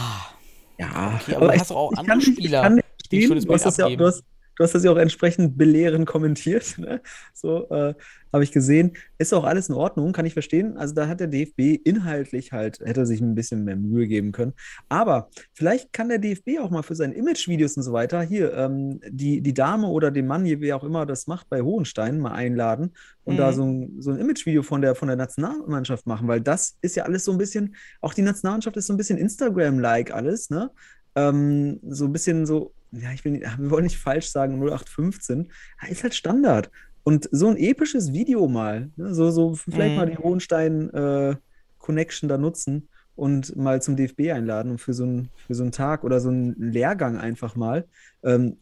ja. 0.77 1.19
Okay, 1.21 1.36
aber 1.36 1.47
du 1.47 1.60
hast 1.60 1.71
doch 1.71 1.75
auch 1.75 1.91
andere 1.91 2.06
kann 2.06 2.21
Spieler, 2.21 2.62
kann 2.62 2.75
nicht 2.75 2.86
die 3.12 3.23
ein 3.25 3.27
verstehen. 3.27 3.47
Du 3.47 3.65
hast, 3.65 3.77
ja, 3.77 3.89
du, 3.89 4.06
hast, 4.06 4.23
du 4.58 4.64
hast 4.64 4.76
das 4.76 4.84
ja 4.84 4.92
auch 4.92 4.98
entsprechend 4.98 5.58
belehrend 5.58 6.06
kommentiert. 6.08 6.76
Ne? 6.82 7.02
So 7.34 7.70
äh, 7.70 7.94
habe 8.34 8.44
ich 8.44 8.52
gesehen. 8.52 8.94
Ist 9.18 9.34
auch 9.34 9.44
alles 9.44 9.70
in 9.70 9.76
Ordnung, 9.76 10.14
kann 10.14 10.26
ich 10.26 10.34
verstehen. 10.34 10.78
Also 10.78 10.96
da 10.96 11.08
hat 11.08 11.20
der 11.20 11.28
DFB 11.28 11.80
inhaltlich 11.84 12.52
halt, 12.52 12.80
hätte 12.80 13.06
sich 13.06 13.22
ein 13.22 13.36
bisschen 13.36 13.66
mehr 13.66 13.76
Mühe 13.76 14.08
geben 14.08 14.32
können. 14.32 14.54
Aber 14.90 15.30
vielleicht 15.54 15.94
kann 15.94 16.10
der 16.10 16.18
DFB 16.18 16.60
auch 16.60 16.70
mal 16.72 16.82
für 16.84 16.96
seine 16.96 17.14
Imagevideos 17.14 17.78
und 17.78 17.84
so 17.84 17.94
weiter 17.94 18.22
hier 18.22 18.54
ähm, 18.54 19.00
die, 19.08 19.42
die 19.42 19.54
Dame 19.54 19.88
oder 19.88 20.10
den 20.12 20.28
Mann, 20.28 20.46
wie 20.46 20.74
auch 20.74 20.84
immer 20.84 21.06
das 21.06 21.28
macht, 21.28 21.50
bei 21.50 21.62
Hohenstein 21.62 22.20
mal 22.20 22.32
einladen 22.32 22.94
und 23.24 23.36
Mhm. 23.36 23.38
da 23.38 23.54
so 23.54 23.64
ein, 23.66 24.02
so 24.02 24.12
ein 24.12 24.18
Imagevideo 24.18 24.64
von 24.64 24.82
der, 24.82 24.96
von 24.96 25.08
der 25.08 25.18
Nationalmannschaft 25.18 26.08
machen, 26.08 26.28
weil 26.28 26.42
das 26.42 26.78
ist 26.82 26.96
ja 26.96 27.04
alles 27.04 27.26
so 27.26 27.32
ein 27.32 27.38
bisschen, 27.38 27.76
auch 28.02 28.14
die 28.14 28.22
Nationalmannschaft 28.22 28.78
ist 28.78 28.88
so 28.88 28.94
ein 28.94 28.98
bisschen 28.98 29.18
Instagram-like 29.18 30.12
alles, 30.14 30.50
ne? 30.50 30.72
Ähm, 31.16 31.80
so 31.84 32.06
ein 32.06 32.14
bisschen 32.14 32.46
so, 32.46 32.74
ja, 32.91 33.12
ich 33.13 33.25
will 33.25 33.32
nicht, 33.34 33.45
wir 33.58 33.71
wollen 33.71 33.86
nicht 33.86 33.97
falsch 33.97 34.30
sagen, 34.30 34.56
0815, 34.60 35.51
ja, 35.82 35.88
ist 35.89 36.04
halt 36.04 36.13
Standard. 36.13 36.69
Und 37.04 37.27
so 37.32 37.47
ein 37.47 37.58
episches 37.58 38.13
Video 38.13 38.47
mal, 38.47 38.91
ne? 38.95 39.13
so, 39.15 39.32
so 39.32 39.56
vielleicht 39.56 39.91
Mhm. 39.91 39.95
mal 39.95 40.06
die 40.06 40.17
Hohenstein-Connection 40.17 42.30
da 42.30 42.38
nutzen 42.38 42.89
und 43.15 43.56
mal 43.56 43.82
zum 43.82 43.95
DFB 43.95 44.32
einladen 44.32 44.71
und 44.71 44.77
für 44.80 44.93
so, 44.93 45.06
ein, 45.06 45.30
für 45.47 45.56
so 45.56 45.63
einen 45.63 45.71
Tag 45.71 46.04
oder 46.04 46.19
so 46.19 46.30
einen 46.30 46.54
Lehrgang 46.71 47.17
einfach 47.17 47.56
mal 47.56 47.88
ähm, 48.23 48.58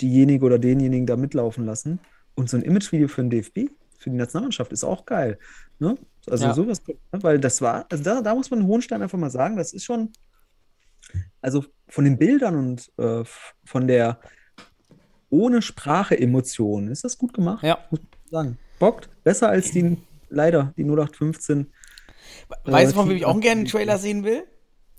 diejenige 0.00 0.44
oder 0.46 0.58
denjenigen 0.58 1.06
da 1.06 1.16
mitlaufen 1.16 1.64
lassen. 1.66 2.00
Und 2.34 2.48
so 2.50 2.56
ein 2.56 2.62
Imagevideo 2.62 3.08
für 3.08 3.22
den 3.22 3.30
DFB, 3.30 3.70
für 3.98 4.10
die 4.10 4.16
Nationalmannschaft, 4.16 4.72
ist 4.72 4.84
auch 4.84 5.04
geil. 5.06 5.38
Ne? 5.78 5.96
Also 6.26 6.46
Ja. 6.46 6.54
sowas, 6.54 6.82
ne? 6.86 6.94
weil 7.22 7.38
das 7.38 7.60
war, 7.60 7.86
also 7.90 8.02
da, 8.02 8.22
da 8.22 8.34
muss 8.34 8.50
man 8.50 8.66
Hohenstein 8.66 9.02
einfach 9.02 9.18
mal 9.18 9.30
sagen, 9.30 9.56
das 9.56 9.72
ist 9.72 9.84
schon, 9.84 10.10
also 11.40 11.64
von 11.88 12.04
den 12.04 12.18
Bildern 12.18 12.56
und 12.56 12.92
äh, 12.98 13.24
von 13.64 13.86
der 13.86 14.20
ohne 15.30 15.62
Sprache 15.62 16.18
Emotion 16.18 16.88
ist 16.88 17.04
das 17.04 17.18
gut 17.18 17.34
gemacht, 17.34 17.64
Ja. 17.64 17.78
muss 17.90 18.00
man 18.00 18.08
sagen. 18.30 18.58
Bockt 18.78 19.08
besser 19.24 19.48
als 19.48 19.70
die 19.70 19.96
leider 20.28 20.72
die 20.76 20.84
0815. 20.84 21.72
Weißt 22.64 22.92
du, 22.92 22.96
von 22.96 23.06
äh, 23.06 23.10
wem 23.10 23.16
ich 23.16 23.24
auch 23.24 23.40
gerne 23.40 23.60
einen 23.60 23.68
Trailer 23.68 23.98
sehen 23.98 24.24
will? 24.24 24.44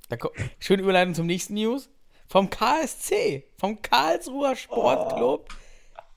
Da 0.09 0.17
Schöne 0.59 0.83
Überleitung 0.83 1.13
zum 1.15 1.25
nächsten 1.25 1.55
News. 1.55 1.89
Vom 2.27 2.49
KSC, 2.49 3.45
vom 3.57 3.81
Karlsruher 3.81 4.55
Sportclub. 4.55 5.49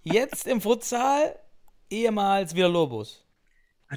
Jetzt 0.02 0.46
im 0.46 0.61
Futsal, 0.61 1.38
ehemals 1.90 2.54
wieder 2.54 2.68
Lobos. 2.68 3.24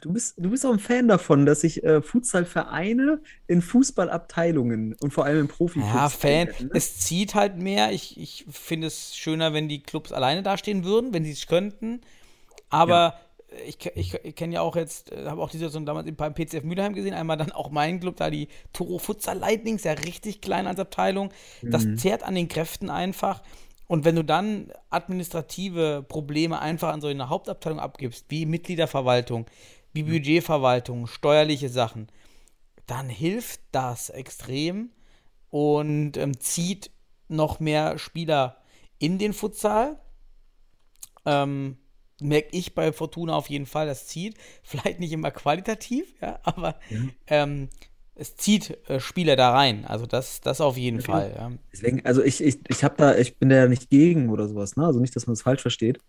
Du 0.02 0.14
bist, 0.14 0.36
du 0.38 0.50
bist 0.50 0.66
auch 0.66 0.72
ein 0.72 0.80
Fan 0.80 1.10
davon, 1.10 1.46
dass 1.46 1.62
sich 1.62 1.84
äh, 1.84 2.02
Futsalvereine 2.02 3.22
in 3.48 3.62
Fußballabteilungen 3.62 4.96
und 5.02 5.12
vor 5.12 5.26
allem 5.26 5.42
im 5.42 5.48
Profifußball. 5.50 6.00
Ja, 6.00 6.10
Fan. 6.10 6.48
ne? 6.60 6.70
Es 6.74 7.00
zieht 7.00 7.36
halt 7.36 7.58
mehr. 7.58 7.92
Ich, 7.92 8.18
ich 8.20 8.46
finde 8.50 8.88
es 8.88 9.16
schöner, 9.16 9.54
wenn 9.54 9.68
die 9.68 9.84
Clubs 9.84 10.12
alleine 10.14 10.44
dastehen 10.44 10.84
würden, 10.86 11.14
wenn 11.14 11.26
sie 11.26 11.32
es 11.32 11.48
könnten. 11.48 12.02
Aber 12.70 13.20
ich, 13.68 13.80
ke- 13.80 13.94
ich, 13.96 14.14
ich 14.24 14.36
kenne 14.36 14.56
ja 14.56 14.62
auch 14.62 14.76
jetzt, 14.76 15.12
äh, 15.12 15.26
habe 15.28 15.42
auch 15.42 15.50
die 15.52 15.58
Situation 15.58 15.86
damals 15.86 16.10
beim 16.18 16.34
PCF 16.36 16.64
Mülheim 16.64 16.94
gesehen, 16.94 17.14
einmal 17.14 17.38
dann 17.38 17.52
auch 17.52 17.72
mein 17.72 18.00
Club, 18.00 18.18
da 18.18 18.30
die 18.30 18.50
Toro 18.74 19.00
Futsal 19.00 19.38
Lightnings, 19.40 19.84
ja 19.84 19.94
richtig 19.94 20.42
klein 20.42 20.68
als 20.68 20.80
Abteilung. 20.80 21.32
Das 21.70 21.88
Mhm. 21.88 21.96
zehrt 21.96 22.24
an 22.24 22.36
den 22.36 22.48
Kräften 22.50 22.90
einfach. 22.90 23.44
Und 23.88 24.06
wenn 24.06 24.16
du 24.16 24.24
dann 24.24 24.72
administrative 24.90 26.06
Probleme 26.08 26.60
einfach 26.62 26.94
an 26.94 27.02
so 27.02 27.08
eine 27.08 27.30
Hauptabteilung 27.30 27.80
abgibst, 27.80 28.26
wie 28.30 28.46
Mitgliederverwaltung, 28.46 29.48
wie 29.94 30.04
Budgetverwaltung, 30.04 31.08
steuerliche 31.08 31.70
Sachen, 31.70 32.08
dann 32.88 33.10
hilft 33.10 33.62
das 33.72 34.10
extrem 34.10 34.90
und 35.50 36.18
ähm, 36.18 36.40
zieht 36.40 36.92
noch 37.28 37.60
mehr 37.60 37.98
Spieler 37.98 38.58
in 39.00 39.18
den 39.18 39.34
Futsal. 39.34 40.00
Ähm, 41.26 41.78
merke 42.22 42.50
ich 42.52 42.76
bei 42.76 42.92
Fortuna 42.92 43.36
auf 43.36 43.50
jeden 43.50 43.66
Fall, 43.66 43.88
das 43.88 44.08
zieht. 44.08 44.36
Vielleicht 44.64 45.00
nicht 45.00 45.12
immer 45.12 45.32
qualitativ, 45.32 46.14
ja, 46.22 46.40
aber 46.44 46.80
ähm, 47.28 47.70
es 48.16 48.36
zieht 48.36 48.78
äh, 48.90 49.00
Spieler 49.00 49.36
da 49.36 49.52
rein. 49.52 49.86
Also 49.86 50.06
das, 50.06 50.42
das 50.42 50.62
auf 50.62 50.78
jeden 50.78 51.00
klar. 51.00 51.22
Fall. 51.22 51.34
Ja. 51.36 51.52
Deswegen, 51.72 52.06
also 52.06 52.24
ich, 52.24 52.44
ich, 52.44 52.60
ich 52.68 52.84
habe 52.84 52.96
da, 52.98 53.16
ich 53.18 53.38
bin 53.38 53.50
da 53.50 53.56
ja 53.56 53.68
nicht 53.68 53.90
gegen 53.90 54.30
oder 54.30 54.48
sowas, 54.48 54.76
ne? 54.76 54.86
Also 54.86 55.00
nicht, 55.00 55.16
dass 55.16 55.28
man 55.28 55.34
es 55.34 55.42
falsch 55.42 55.62
versteht. 55.62 56.00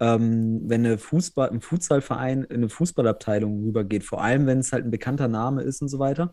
Ähm, 0.00 0.62
wenn 0.64 0.86
eine 0.86 0.98
Fußball, 0.98 1.50
ein 1.50 1.60
Futsalverein 1.60 2.44
in 2.44 2.56
eine 2.56 2.68
Fußballabteilung 2.68 3.64
rübergeht, 3.64 4.04
vor 4.04 4.22
allem 4.22 4.46
wenn 4.46 4.58
es 4.58 4.72
halt 4.72 4.84
ein 4.84 4.90
bekannter 4.90 5.28
Name 5.28 5.62
ist 5.62 5.82
und 5.82 5.88
so 5.88 5.98
weiter. 5.98 6.32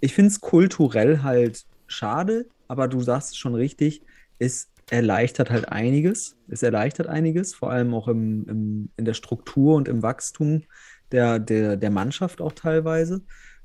Ich 0.00 0.14
finde 0.14 0.30
es 0.30 0.40
kulturell 0.40 1.22
halt 1.22 1.64
schade, 1.86 2.46
aber 2.68 2.88
du 2.88 3.00
sagst 3.00 3.30
es 3.30 3.36
schon 3.36 3.54
richtig, 3.54 4.02
es 4.38 4.68
erleichtert 4.90 5.50
halt 5.50 5.68
einiges. 5.68 6.36
Es 6.48 6.62
erleichtert 6.62 7.06
einiges, 7.06 7.54
vor 7.54 7.70
allem 7.70 7.94
auch 7.94 8.08
im, 8.08 8.46
im, 8.48 8.88
in 8.96 9.04
der 9.04 9.14
Struktur 9.14 9.74
und 9.76 9.88
im 9.88 10.02
Wachstum 10.02 10.62
der, 11.12 11.38
der, 11.38 11.76
der 11.76 11.90
Mannschaft 11.90 12.40
auch 12.40 12.52
teilweise. 12.52 13.22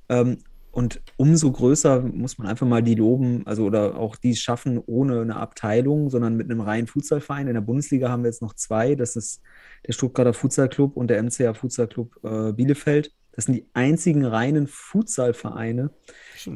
Ähm, 0.10 0.40
und 0.72 1.02
umso 1.18 1.52
größer 1.52 2.02
muss 2.02 2.38
man 2.38 2.48
einfach 2.48 2.66
mal 2.66 2.82
die 2.82 2.96
loben, 2.96 3.46
also 3.46 3.66
oder 3.66 3.98
auch 3.98 4.16
die 4.16 4.36
schaffen 4.36 4.82
ohne 4.86 5.22
eine 5.22 5.36
Abteilung, 5.36 6.10
sondern 6.10 6.38
mit 6.38 6.50
einem 6.50 6.62
reinen 6.62 6.88
Futsalverein. 6.88 7.48
In 7.48 7.56
der 7.56 7.62
Bundesliga 7.62 8.10
haben 8.10 8.24
wir 8.24 8.30
jetzt 8.30 8.42
noch 8.42 8.54
zwei. 8.54 8.96
Das 8.96 9.18
ist 9.18 9.42
der 9.86 9.92
Stuttgarter 9.92 10.34
Futsalclub 10.34 10.96
und 10.96 11.10
der 11.10 11.22
MCA 11.22 11.54
Futsalclub 11.54 12.24
äh, 12.24 12.54
Bielefeld. 12.54 13.14
Das 13.34 13.46
sind 13.46 13.56
die 13.56 13.66
einzigen 13.74 14.26
reinen 14.26 14.68
Futsalvereine 14.68 15.92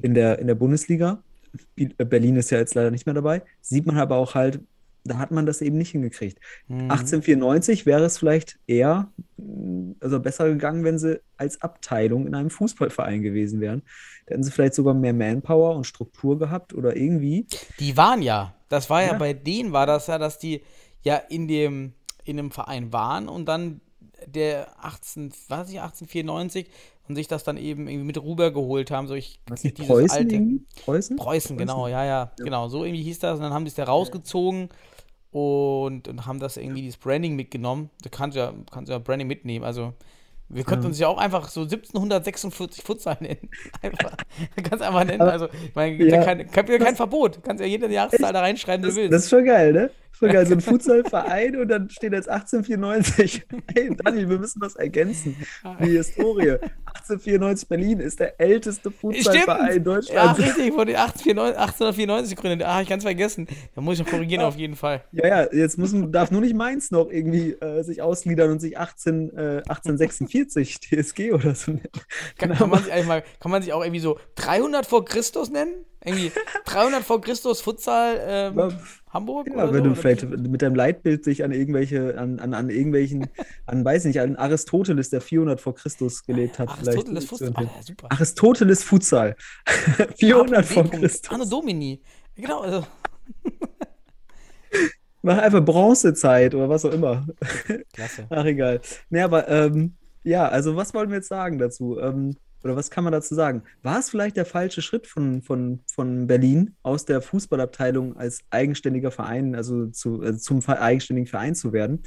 in 0.02 0.14
der, 0.14 0.40
in 0.40 0.48
der 0.48 0.56
Bundesliga. 0.56 1.22
Äh, 1.76 2.06
Berlin 2.06 2.38
ist 2.38 2.52
ja 2.52 2.60
jetzt 2.60 2.74
leider 2.74 2.92
nicht 2.92 3.06
mehr 3.06 3.16
dabei. 3.16 3.44
Sieht 3.60 3.86
man 3.86 3.98
aber 3.98 4.16
auch 4.16 4.34
halt, 4.34 4.62
da 5.06 5.18
hat 5.20 5.32
man 5.32 5.46
das 5.46 5.62
eben 5.62 5.78
nicht 5.78 5.92
hingekriegt. 5.92 6.40
Mhm. 6.68 6.90
1894 6.92 7.86
wäre 7.86 8.04
es 8.04 8.18
vielleicht 8.18 8.58
eher, 8.68 9.12
mh, 9.38 9.96
also 10.00 10.20
besser 10.20 10.50
gegangen, 10.50 10.84
wenn 10.84 10.98
sie 10.98 11.22
als 11.38 11.62
Abteilung 11.62 12.26
in 12.28 12.36
einem 12.36 12.50
Fußballverein 12.50 13.22
gewesen 13.22 13.62
wären. 13.62 13.84
Da 14.26 14.34
hätten 14.34 14.44
sie 14.44 14.52
vielleicht 14.52 14.74
sogar 14.74 14.96
mehr 14.96 15.14
Manpower 15.14 15.76
und 15.76 15.86
Struktur 15.86 16.40
gehabt 16.40 16.74
oder 16.74 16.96
irgendwie. 16.96 17.46
Die 17.80 17.96
waren 17.96 18.22
ja, 18.24 18.56
das 18.70 18.90
war 18.90 19.04
ja, 19.04 19.12
Ja. 19.14 19.18
bei 19.18 19.34
denen 19.34 19.72
war 19.72 19.86
das 19.86 20.08
ja, 20.08 20.18
dass 20.18 20.40
die 20.40 20.62
ja 21.04 21.16
in 21.18 21.48
dem 21.48 21.94
in 22.24 22.40
einem 22.40 22.50
Verein 22.50 22.92
waren 22.92 23.30
und 23.30 23.46
dann 23.46 23.82
der 24.26 24.68
18, 24.84 25.32
was 25.50 25.70
ich 25.70 25.80
1894 25.82 26.68
und 27.08 27.16
sich 27.16 27.28
das 27.28 27.44
dann 27.44 27.58
eben 27.58 27.88
irgendwie 27.88 28.08
mit 28.08 28.18
rüber 28.24 28.50
geholt 28.52 28.90
haben, 28.90 29.08
so 29.08 29.14
ich 29.14 29.40
Was 29.48 29.64
nicht 29.64 29.78
dieses 29.78 29.90
Preußen 29.90 30.18
alte 30.18 30.36
irgendwie? 30.36 30.64
Preußen? 30.84 31.16
Preußen, 31.18 31.58
genau, 31.58 31.88
ja, 31.88 32.04
ja, 32.04 32.32
genau, 32.38 32.68
so 32.68 32.84
irgendwie 32.84 33.04
hieß 33.04 33.20
das 33.20 33.36
und 33.36 33.44
dann 33.44 33.54
haben 33.54 33.66
die 33.66 33.70
es 33.70 33.76
da 33.76 33.84
rausgezogen 33.84 34.70
und, 35.36 36.08
und 36.08 36.26
haben 36.26 36.40
das 36.40 36.56
irgendwie 36.56 36.84
dieses 36.84 36.96
Branding 36.98 37.36
mitgenommen. 37.36 37.90
Du 38.02 38.10
kannst 38.10 38.38
ja, 38.38 38.54
kannst 38.72 38.90
ja 38.90 39.00
Branding 39.00 39.28
mitnehmen, 39.28 39.66
also 39.66 39.92
wir 40.48 40.64
könnten 40.64 40.84
Ja. 40.84 40.88
uns 40.90 41.00
ja 41.00 41.08
auch 41.10 41.18
einfach 41.18 41.50
so 41.50 41.62
1746 41.64 42.84
Futsal 42.84 43.18
nennen. 43.20 43.50
Einfach. 43.82 44.16
Du 44.56 44.62
kannst 44.64 44.86
einfach 44.86 45.04
nennen. 45.04 45.22
Also, 45.24 45.48
ich 45.48 45.74
meine, 45.74 45.96
ja. 45.98 46.18
Ja. 46.18 46.24
kein, 46.24 46.50
kein, 46.52 46.66
kein 46.66 46.96
Verbot. 46.96 47.38
Du 47.38 47.42
kannst 47.42 47.62
ja 47.62 47.68
jede 47.68 47.92
Jahreszahl 47.92 48.32
da 48.32 48.42
reinschreiben, 48.42 48.88
du 48.88 48.96
willst. 48.96 49.12
das 49.12 49.24
ist 49.24 49.30
schon 49.32 49.44
geil, 49.44 49.74
ne? 49.74 49.90
Schon 50.20 50.30
geil. 50.32 50.46
So 50.46 50.54
ein 50.54 50.62
Futsalverein 50.62 51.56
und 51.58 51.68
dann 51.68 51.90
steht 51.90 52.14
jetzt 52.14 52.30
1894. 52.30 53.44
Hey, 53.74 53.90
Daniel, 53.96 54.30
wir 54.30 54.40
müssen 54.40 54.60
das 54.62 54.76
ergänzen. 54.76 55.36
Die 55.84 55.98
Historie. 55.98 56.52
1894 56.86 57.68
Berlin 57.68 58.00
ist 58.00 58.20
der 58.20 58.40
älteste 58.40 58.90
Futsalverein 58.92 59.74
Ja, 59.74 59.80
Deutschlands. 59.80 60.40
richtig, 60.40 60.74
wurde 60.74 60.98
1894, 60.98 61.58
1894 61.60 62.36
gegründet. 62.36 62.68
Ah, 62.68 62.82
ich 62.82 62.88
ganz 62.90 63.04
vergessen. 63.04 63.48
Da 63.76 63.82
muss 63.82 64.00
ich 64.00 64.06
noch 64.06 64.12
korrigieren, 64.12 64.44
auf 64.44 64.56
jeden 64.56 64.76
Fall. 64.76 65.04
Ja, 65.12 65.28
ja, 65.28 65.54
jetzt 65.54 65.78
muss, 65.78 65.94
darf 66.12 66.32
nur 66.32 66.42
nicht 66.42 66.56
Mainz 66.56 66.92
noch 66.92 67.10
irgendwie 67.10 67.52
äh, 67.54 67.84
sich 67.84 68.02
ausgliedern 68.02 68.52
und 68.52 68.60
sich 68.60 68.78
18, 68.78 69.30
äh, 69.36 69.42
1846 69.68 70.80
TSG 70.82 71.34
oder 71.34 71.56
so 71.56 71.72
nennen. 71.72 71.84
Kann, 72.38 72.50
Genau. 72.50 72.56
kann, 72.60 72.70
man 72.70 72.84
sich 72.84 72.94
eigentlich 72.94 73.08
mal, 73.08 73.24
kann 73.40 73.52
man 73.52 73.62
sich 73.62 73.74
auch 73.74 73.82
irgendwie 73.84 74.00
so 74.00 74.18
300 74.36 74.86
vor 74.86 75.04
Christus 75.06 75.50
nennen? 75.50 75.74
Irgendwie 76.06 76.32
300 76.66 77.04
vor 77.04 77.20
Christus 77.20 77.62
Futsal 77.62 78.20
ähm, 78.26 78.58
Ja, 78.58 78.70
Hamburg? 79.10 79.48
Ja, 79.48 79.56
oder 79.56 79.74
wenn 79.74 79.84
so? 79.84 79.90
du 79.90 79.96
vielleicht 79.96 80.24
mit 80.30 80.62
deinem 80.62 80.76
Leitbild 80.76 81.26
dich 81.26 81.44
an 81.44 81.52
irgendwelche, 81.52 82.18
an, 82.18 82.40
an, 82.40 82.54
an 82.54 82.70
irgendwelchen, 82.70 83.28
an, 83.66 83.84
weiß 83.84 84.06
nicht, 84.06 84.22
an 84.22 84.36
Aristoteles, 84.36 85.10
der 85.10 85.22
400 85.22 85.60
vor 85.60 85.74
Christus 85.74 86.24
gelebt 86.24 86.60
hat, 86.60 86.70
Aristoteles 86.70 87.26
vielleicht. 87.26 87.56
Futsal. 87.56 87.66
Ah, 87.66 87.82
super. 87.82 88.12
Aristoteles 88.12 88.84
Futsal. 88.84 89.36
400 90.18 90.66
vor. 90.66 90.84
Christus. 90.90 91.32
Anno 91.32 91.46
Domini. 91.46 92.02
Genau, 92.36 92.62
also. 92.62 92.86
Mach 95.22 95.40
einfach 95.40 95.66
Bronzezeit 95.66 96.54
oder 96.54 96.70
was 96.70 96.86
auch 96.86 96.94
immer. 96.94 97.26
Klasse. 97.94 98.28
Ach, 98.30 98.46
egal. 98.46 98.80
Nee, 99.10 99.22
aber 99.22 99.48
ähm, 99.48 99.96
ja, 100.24 100.48
also 100.48 100.76
was 100.76 100.94
wollen 100.94 101.10
wir 101.10 101.18
jetzt 101.18 101.30
sagen 101.30 101.58
dazu? 101.58 102.00
Ähm, 102.00 102.36
oder 102.66 102.76
was 102.76 102.90
kann 102.90 103.04
man 103.04 103.14
dazu 103.14 103.36
sagen? 103.36 103.62
War 103.84 104.00
es 104.00 104.10
vielleicht 104.10 104.38
der 104.38 104.46
falsche 104.46 104.82
Schritt 104.82 105.06
von, 105.06 105.44
von, 105.44 105.82
von 105.86 106.26
Berlin 106.26 106.76
aus 106.82 107.06
der 107.06 107.22
Fußballabteilung 107.22 108.18
als 108.18 108.40
eigenständiger 108.50 109.12
Verein, 109.12 109.54
also, 109.54 109.86
zu, 109.86 110.22
also 110.22 110.40
zum 110.40 110.68
eigenständigen 110.68 111.28
Verein 111.30 111.54
zu 111.54 111.74
werden? 111.74 112.02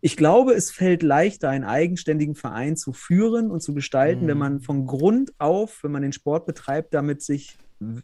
Ich 0.00 0.16
glaube, 0.16 0.52
es 0.52 0.72
fällt 0.72 1.04
leichter, 1.04 1.48
einen 1.48 1.62
eigenständigen 1.62 2.34
Verein 2.34 2.76
zu 2.76 2.92
führen 2.92 3.52
und 3.52 3.62
zu 3.62 3.72
gestalten, 3.72 4.26
wenn 4.26 4.36
Mhm. 4.36 4.40
man 4.40 4.60
von 4.60 4.84
Grund 4.84 5.32
auf, 5.38 5.84
wenn 5.84 5.92
man 5.92 6.02
den 6.02 6.12
Sport 6.12 6.46
betreibt, 6.46 6.92
damit 6.92 7.22
sich, 7.22 7.56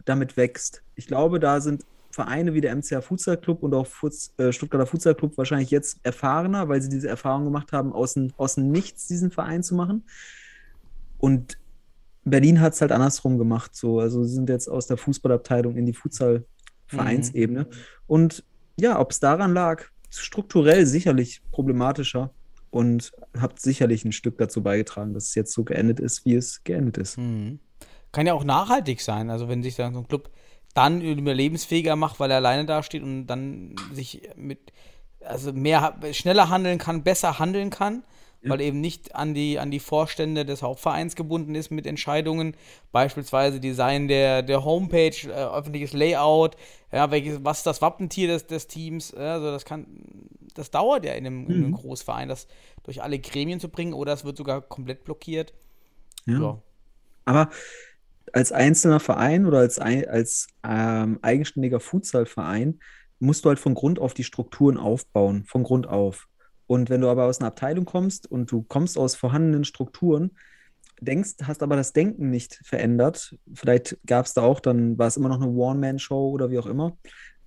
damit 0.04 0.36
wächst. 0.36 0.82
Ich 0.94 1.08
glaube, 1.08 1.40
da 1.40 1.60
sind 1.60 1.84
Vereine 2.12 2.54
wie 2.54 2.60
der 2.60 2.70
MCA 2.76 3.00
Futsal 3.00 3.36
Club 3.36 3.64
und 3.64 3.74
auch 3.74 3.88
Futs, 3.88 4.32
äh, 4.38 4.52
Stuttgarter 4.52 4.86
Futsal 4.86 5.16
Club 5.16 5.36
wahrscheinlich 5.36 5.72
jetzt 5.72 5.98
erfahrener, 6.04 6.68
weil 6.68 6.80
sie 6.80 6.88
diese 6.88 7.08
Erfahrung 7.08 7.44
gemacht 7.44 7.72
haben, 7.72 7.92
aus 7.92 8.14
dem, 8.14 8.32
aus 8.36 8.54
dem 8.54 8.70
Nichts 8.70 9.08
diesen 9.08 9.32
Verein 9.32 9.64
zu 9.64 9.74
machen. 9.74 10.04
Und 11.18 11.58
Berlin 12.24 12.60
hat 12.60 12.74
es 12.74 12.80
halt 12.80 12.92
andersrum 12.92 13.38
gemacht. 13.38 13.74
So. 13.74 14.00
Also 14.00 14.24
sie 14.24 14.34
sind 14.34 14.48
jetzt 14.48 14.68
aus 14.68 14.86
der 14.86 14.96
Fußballabteilung 14.96 15.76
in 15.76 15.86
die 15.86 15.92
Futsal-Vereinsebene. 15.92 17.66
Und 18.06 18.44
ja, 18.78 18.98
ob 18.98 19.12
es 19.12 19.20
daran 19.20 19.54
lag, 19.54 19.84
strukturell 20.10 20.86
sicherlich 20.86 21.42
problematischer 21.50 22.30
und 22.70 23.12
habt 23.38 23.60
sicherlich 23.60 24.04
ein 24.04 24.12
Stück 24.12 24.38
dazu 24.38 24.62
beigetragen, 24.62 25.14
dass 25.14 25.28
es 25.28 25.34
jetzt 25.34 25.52
so 25.52 25.64
geendet 25.64 26.00
ist, 26.00 26.24
wie 26.24 26.34
es 26.34 26.64
geendet 26.64 26.98
ist. 26.98 27.18
Mhm. 27.18 27.60
Kann 28.12 28.26
ja 28.26 28.34
auch 28.34 28.44
nachhaltig 28.44 29.00
sein. 29.00 29.30
Also 29.30 29.48
wenn 29.48 29.62
sich 29.62 29.76
dann 29.76 29.94
so 29.94 30.00
ein 30.00 30.08
Club 30.08 30.30
dann 30.74 31.00
überlebensfähiger 31.00 31.94
macht, 31.94 32.18
weil 32.18 32.30
er 32.30 32.38
alleine 32.38 32.66
dasteht 32.66 33.02
und 33.02 33.26
dann 33.26 33.76
sich 33.92 34.22
mit 34.36 34.72
also 35.24 35.52
mehr 35.52 35.94
schneller 36.12 36.48
handeln 36.50 36.78
kann, 36.78 37.02
besser 37.02 37.38
handeln 37.38 37.70
kann, 37.70 38.02
weil 38.48 38.60
eben 38.60 38.80
nicht 38.80 39.14
an 39.16 39.34
die 39.34 39.58
an 39.58 39.70
die 39.70 39.80
Vorstände 39.80 40.44
des 40.44 40.62
Hauptvereins 40.62 41.16
gebunden 41.16 41.54
ist 41.54 41.70
mit 41.70 41.86
Entscheidungen, 41.86 42.56
beispielsweise 42.92 43.60
Design 43.60 44.08
der 44.08 44.42
der 44.42 44.64
Homepage, 44.64 45.16
äh, 45.26 45.30
öffentliches 45.30 45.92
Layout, 45.92 46.56
ja, 46.92 47.10
welches 47.10 47.44
was 47.44 47.58
ist 47.58 47.66
das 47.66 47.82
Wappentier 47.82 48.28
des, 48.28 48.46
des 48.46 48.66
Teams, 48.68 49.12
ja, 49.16 49.34
also 49.34 49.46
das 49.50 49.64
kann 49.64 49.86
das 50.54 50.70
dauert 50.70 51.04
ja 51.04 51.12
in 51.14 51.26
einem, 51.26 51.50
in 51.50 51.62
einem 51.64 51.72
Mhm. 51.72 51.72
Großverein, 51.72 52.28
das 52.28 52.46
durch 52.84 53.02
alle 53.02 53.18
Gremien 53.18 53.60
zu 53.60 53.68
bringen 53.68 53.92
oder 53.94 54.12
es 54.12 54.24
wird 54.24 54.36
sogar 54.36 54.60
komplett 54.62 55.04
blockiert. 55.04 55.52
Ja. 56.26 56.38
Ja. 56.38 56.62
Aber 57.24 57.50
als 58.32 58.52
einzelner 58.52 59.00
Verein 59.00 59.46
oder 59.46 59.58
als, 59.60 59.78
ein, 59.78 60.08
als 60.08 60.48
ähm, 60.64 61.18
eigenständiger 61.22 61.80
Futsalverein 61.80 62.80
musst 63.20 63.44
du 63.44 63.50
halt 63.50 63.60
von 63.60 63.74
Grund 63.74 63.98
auf 63.98 64.14
die 64.14 64.24
Strukturen 64.24 64.78
aufbauen, 64.78 65.44
von 65.46 65.62
Grund 65.64 65.88
auf. 65.88 66.28
Und 66.66 66.90
wenn 66.90 67.00
du 67.00 67.08
aber 67.08 67.24
aus 67.24 67.40
einer 67.40 67.48
Abteilung 67.48 67.84
kommst 67.84 68.30
und 68.30 68.50
du 68.50 68.62
kommst 68.62 68.96
aus 68.98 69.14
vorhandenen 69.14 69.64
Strukturen, 69.64 70.32
denkst, 71.00 71.34
hast 71.42 71.62
aber 71.62 71.76
das 71.76 71.92
Denken 71.92 72.30
nicht 72.30 72.60
verändert, 72.64 73.36
vielleicht 73.52 73.98
gab 74.06 74.26
es 74.26 74.34
da 74.34 74.42
auch, 74.42 74.60
dann 74.60 74.96
war 74.98 75.08
es 75.08 75.16
immer 75.16 75.28
noch 75.28 75.40
eine 75.40 75.50
One-Man-Show 75.50 76.30
oder 76.30 76.50
wie 76.50 76.58
auch 76.58 76.66
immer, 76.66 76.96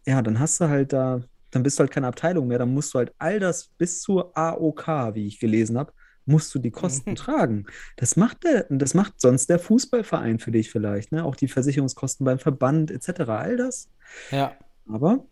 ja, 0.06 0.22
dann 0.22 0.40
hast 0.40 0.62
du 0.62 0.70
halt 0.70 0.94
da, 0.94 1.22
dann 1.52 1.64
bist 1.64 1.80
du 1.80 1.82
halt 1.82 1.92
keine 1.92 2.08
Abteilung 2.08 2.48
mehr, 2.48 2.60
dann 2.60 2.74
musst 2.74 2.94
du 2.94 3.00
halt 3.00 3.14
all 3.18 3.40
das 3.40 3.68
bis 3.78 4.02
zur 4.02 4.38
AOK, 4.38 5.16
wie 5.16 5.28
ich 5.28 5.40
gelesen 5.40 5.78
habe, 5.78 5.94
musst 6.26 6.54
du 6.54 6.60
die 6.60 6.72
Kosten 6.72 7.16
tragen. 7.16 7.66
Das 7.96 8.16
macht 8.16 8.44
der, 8.44 8.68
das 8.70 8.94
macht 8.94 9.20
sonst 9.20 9.50
der 9.50 9.60
Fußballverein 9.60 10.40
für 10.40 10.52
dich 10.52 10.70
vielleicht, 10.70 11.12
ne? 11.12 11.24
Auch 11.24 11.36
die 11.36 11.48
Versicherungskosten 11.48 12.26
beim 12.26 12.40
Verband 12.40 12.92
etc. 12.92 13.22
All 13.30 13.58
das. 13.58 13.90
Ja. 14.30 14.54
Aber 14.88 15.26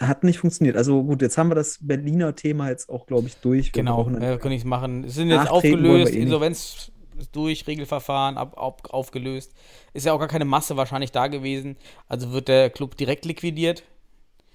hat 0.00 0.24
nicht 0.24 0.38
funktioniert. 0.38 0.76
Also 0.76 1.02
gut, 1.02 1.22
jetzt 1.22 1.38
haben 1.38 1.50
wir 1.50 1.54
das 1.54 1.78
Berliner 1.80 2.34
Thema 2.34 2.68
jetzt 2.68 2.88
auch, 2.88 3.06
glaube 3.06 3.26
ich, 3.28 3.36
durch. 3.36 3.66
Wir 3.66 3.72
Genau, 3.72 4.04
dann- 4.04 4.38
kann 4.38 4.52
ich 4.52 4.64
machen. 4.64 5.04
Es 5.04 5.14
sind 5.14 5.28
jetzt 5.28 5.44
wir 5.44 5.52
aufgelöst, 5.52 6.14
eh. 6.14 6.20
Insolvenz 6.20 6.92
ist 7.18 7.34
durch, 7.34 7.66
Regelverfahren 7.66 8.36
ab, 8.36 8.56
ab, 8.56 8.88
aufgelöst. 8.90 9.52
Ist 9.92 10.06
ja 10.06 10.12
auch 10.12 10.18
gar 10.20 10.28
keine 10.28 10.44
Masse 10.44 10.76
wahrscheinlich 10.76 11.10
da 11.12 11.26
gewesen. 11.26 11.76
Also 12.08 12.32
wird 12.32 12.48
der 12.48 12.70
Club 12.70 12.96
direkt 12.96 13.24
liquidiert 13.24 13.82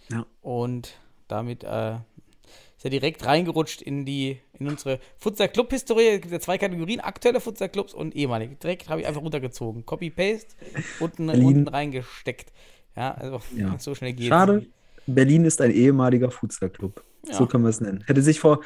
Ja. 0.10 0.26
und 0.42 0.94
damit 1.28 1.64
äh, 1.66 1.96
ist 1.96 2.86
er 2.86 2.90
direkt 2.90 3.26
reingerutscht 3.26 3.82
in 3.82 4.06
die 4.06 4.40
in 4.60 4.68
unsere 4.68 5.00
Futsal-Club-Historie. 5.18 6.08
Es 6.08 6.22
gibt 6.22 6.32
ja 6.32 6.40
zwei 6.40 6.58
Kategorien, 6.58 7.02
aktuelle 7.02 7.42
Futsal-Clubs 7.42 7.94
und 7.94 8.16
ehemalige. 8.16 8.56
Direkt 8.56 8.88
habe 8.88 9.02
ich 9.02 9.08
einfach 9.08 9.22
runtergezogen. 9.22 9.86
Copy-Paste, 9.86 10.56
unten, 11.02 11.28
Berlin. 11.28 11.46
unten 11.46 11.68
reingesteckt. 11.68 12.54
Ja, 12.96 13.14
also 13.16 13.42
Ja. 13.58 13.78
so 13.80 13.94
schnell 13.96 14.14
geht's. 14.14 14.30
Schade. 14.30 14.68
Berlin 15.08 15.46
ist 15.46 15.62
ein 15.62 15.72
ehemaliger 15.72 16.32
Fußballclub. 16.32 17.04
Ja. 17.28 17.34
So 17.36 17.46
können 17.46 17.64
wir 17.64 17.70
es 17.70 17.82
nennen. 17.82 18.04
Hätte 18.06 18.22
sich 18.22 18.40
vor, 18.40 18.62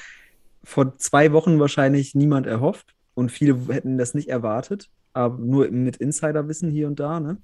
vor 0.63 0.97
zwei 0.97 1.31
Wochen 1.33 1.59
wahrscheinlich 1.59 2.15
niemand 2.15 2.47
erhofft 2.47 2.93
und 3.13 3.31
viele 3.31 3.57
hätten 3.73 3.97
das 3.97 4.13
nicht 4.13 4.29
erwartet, 4.29 4.89
aber 5.13 5.37
nur 5.37 5.69
mit 5.71 5.97
Insiderwissen 5.97 6.69
hier 6.69 6.87
und 6.87 6.99
da. 6.99 7.19
Ne? 7.19 7.37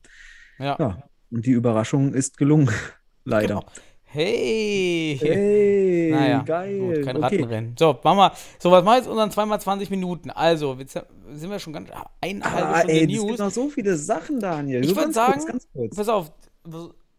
Ja. 0.60 0.75
Ja, 0.79 1.03
und 1.32 1.45
die 1.45 1.51
Überraschung 1.51 2.13
ist 2.13 2.38
gelungen. 2.38 2.69
Leider. 3.25 3.47
Genau. 3.60 3.65
Hey! 4.06 5.17
Hey, 5.19 6.12
Naja, 6.12 6.43
geil. 6.43 6.77
gut, 6.79 7.06
kein 7.06 7.17
okay. 7.17 7.25
Rattenrennen. 7.38 7.75
So, 7.79 7.99
machen 8.03 8.17
wir. 8.17 8.32
So, 8.60 8.69
was 8.69 8.84
machen 8.84 8.93
wir 8.93 8.97
jetzt 8.97 9.08
unseren 9.08 9.49
2x20 9.51 9.89
Minuten? 9.89 10.29
Also, 10.29 10.75
jetzt 10.77 10.93
sind 10.93 11.49
wir 11.49 11.58
schon 11.58 11.73
ganz 11.73 11.89
eine 12.21 12.43
halbe 12.43 12.67
Ah, 12.67 12.77
Stunde 12.79 12.93
ey, 12.93 13.01
es 13.06 13.08
gibt 13.10 13.23
News. 13.29 13.39
noch 13.39 13.49
so 13.49 13.69
viele 13.69 13.95
Sachen, 13.97 14.39
Daniel. 14.39 14.82
Ich 14.84 14.89
So 14.89 14.95
würd 14.95 15.06
ganz 15.06 15.15
sagen, 15.15 15.34
kurz, 15.39 15.45
ganz 15.47 15.67
kurz. 15.73 15.95
Pass 15.95 16.10
auf. 16.10 16.32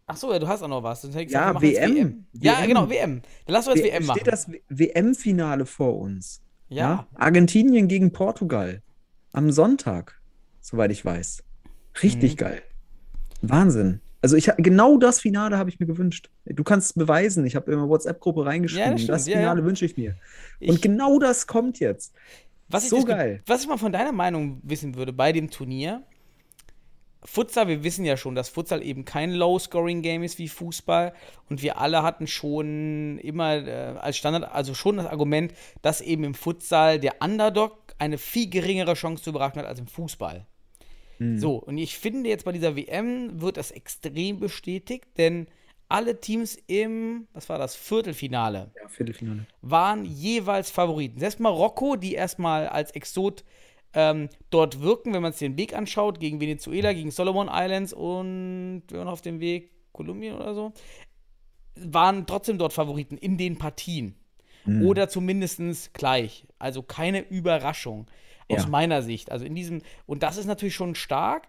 Ach 0.06 0.16
so, 0.16 0.32
ja, 0.32 0.38
du 0.38 0.46
hast 0.46 0.62
auch 0.62 0.68
noch 0.68 0.82
was. 0.82 1.02
Ich 1.04 1.14
Ja, 1.14 1.20
jetzt 1.52 1.62
WM. 1.62 2.26
Ja, 2.34 2.58
WM. 2.58 2.68
genau, 2.68 2.90
WM. 2.90 3.22
Dann 3.46 3.52
lass 3.54 3.66
uns 3.66 3.78
jetzt 3.80 3.86
WM 3.92 4.06
machen. 4.06 4.20
Steht 4.20 4.32
das 4.32 4.50
WM-Finale 4.68 5.64
vor 5.66 5.98
uns? 5.98 6.42
Ja. 6.68 7.06
Argentinien 7.14 7.88
gegen 7.88 8.12
Portugal. 8.12 8.82
Am 9.32 9.50
Sonntag, 9.50 10.20
soweit 10.60 10.90
ich 10.90 11.04
weiß. 11.04 11.42
Richtig 12.02 12.32
Mhm. 12.34 12.36
geil. 12.36 12.62
Wahnsinn. 13.40 14.00
Also 14.20 14.36
ich 14.36 14.50
genau 14.56 14.96
das 14.96 15.20
Finale 15.20 15.58
habe 15.58 15.68
ich 15.70 15.80
mir 15.80 15.86
gewünscht. 15.86 16.30
Du 16.46 16.64
kannst 16.64 16.88
es 16.88 16.92
beweisen. 16.94 17.44
Ich 17.44 17.56
habe 17.56 17.70
in 17.72 17.78
eine 17.78 17.88
WhatsApp-Gruppe 17.88 18.46
reingeschrieben. 18.46 18.84
Ja, 18.84 18.92
das 18.92 19.06
das. 19.06 19.26
Ja, 19.26 19.36
Finale 19.38 19.60
ja. 19.60 19.66
wünsche 19.66 19.84
ich 19.84 19.96
mir. 19.96 20.16
Ich- 20.60 20.70
Und 20.70 20.80
genau 20.82 21.18
das 21.18 21.46
kommt 21.46 21.78
jetzt. 21.80 22.14
Was 22.68 22.84
ich, 22.84 22.90
so 22.90 22.98
disku- 22.98 23.06
geil. 23.08 23.42
was 23.46 23.62
ich 23.62 23.68
mal 23.68 23.76
von 23.76 23.92
deiner 23.92 24.12
Meinung 24.12 24.60
wissen 24.62 24.94
würde 24.94 25.12
bei 25.12 25.32
dem 25.32 25.50
Turnier, 25.50 26.02
Futsal, 27.24 27.68
wir 27.68 27.82
wissen 27.84 28.04
ja 28.04 28.16
schon, 28.16 28.34
dass 28.34 28.48
Futsal 28.50 28.82
eben 28.82 29.04
kein 29.04 29.32
Low-Scoring-Game 29.32 30.22
ist 30.22 30.38
wie 30.38 30.48
Fußball 30.48 31.14
und 31.48 31.62
wir 31.62 31.78
alle 31.78 32.02
hatten 32.02 32.26
schon 32.26 33.18
immer 33.18 33.66
äh, 33.66 33.96
als 33.98 34.16
Standard, 34.18 34.52
also 34.52 34.74
schon 34.74 34.98
das 34.98 35.06
Argument, 35.06 35.54
dass 35.82 36.00
eben 36.00 36.24
im 36.24 36.34
Futsal 36.34 37.00
der 37.00 37.16
Underdog 37.20 37.78
eine 37.98 38.18
viel 38.18 38.50
geringere 38.50 38.94
Chance 38.94 39.22
zu 39.22 39.30
überraschen 39.30 39.58
hat 39.60 39.66
als 39.66 39.78
im 39.78 39.86
Fußball. 39.86 40.46
So, 41.36 41.54
und 41.54 41.78
ich 41.78 41.96
finde 41.96 42.28
jetzt 42.28 42.44
bei 42.44 42.50
dieser 42.52 42.76
WM 42.76 43.40
wird 43.40 43.56
das 43.56 43.70
extrem 43.70 44.40
bestätigt, 44.40 45.06
denn 45.16 45.46
alle 45.88 46.20
Teams 46.20 46.58
im, 46.66 47.28
was 47.32 47.48
war 47.48 47.56
das, 47.56 47.76
Viertelfinale 47.76 48.72
Ja, 48.82 48.88
Viertelfinale. 48.88 49.46
waren 49.62 50.04
jeweils 50.04 50.70
Favoriten. 50.70 51.20
Selbst 51.20 51.38
Marokko, 51.38 51.94
die 51.94 52.14
erstmal 52.14 52.66
als 52.66 52.90
Exot 52.90 53.44
ähm, 53.94 54.28
dort 54.50 54.80
wirken, 54.80 55.12
wenn 55.14 55.22
man 55.22 55.32
sich 55.32 55.40
den 55.40 55.56
Weg 55.56 55.74
anschaut, 55.74 56.20
gegen 56.20 56.40
Venezuela, 56.40 56.92
gegen 56.92 57.10
Solomon 57.10 57.48
Islands 57.50 57.92
und 57.92 58.82
wir 58.88 58.98
waren 58.98 59.08
auf 59.08 59.22
dem 59.22 59.40
Weg 59.40 59.70
Kolumbien 59.92 60.34
oder 60.34 60.54
so, 60.54 60.72
waren 61.76 62.26
trotzdem 62.26 62.58
dort 62.58 62.72
Favoriten 62.72 63.16
in 63.16 63.36
den 63.38 63.58
Partien. 63.58 64.16
Oder 64.82 65.10
zumindest 65.10 65.92
gleich. 65.92 66.46
Also 66.58 66.82
keine 66.82 67.20
Überraschung 67.20 68.06
aus 68.48 68.62
Ja. 68.62 68.68
meiner 68.68 69.02
Sicht. 69.02 69.30
Also 69.30 69.44
in 69.44 69.54
diesem, 69.54 69.82
und 70.06 70.22
das 70.22 70.38
ist 70.38 70.46
natürlich 70.46 70.74
schon 70.74 70.94
stark. 70.94 71.48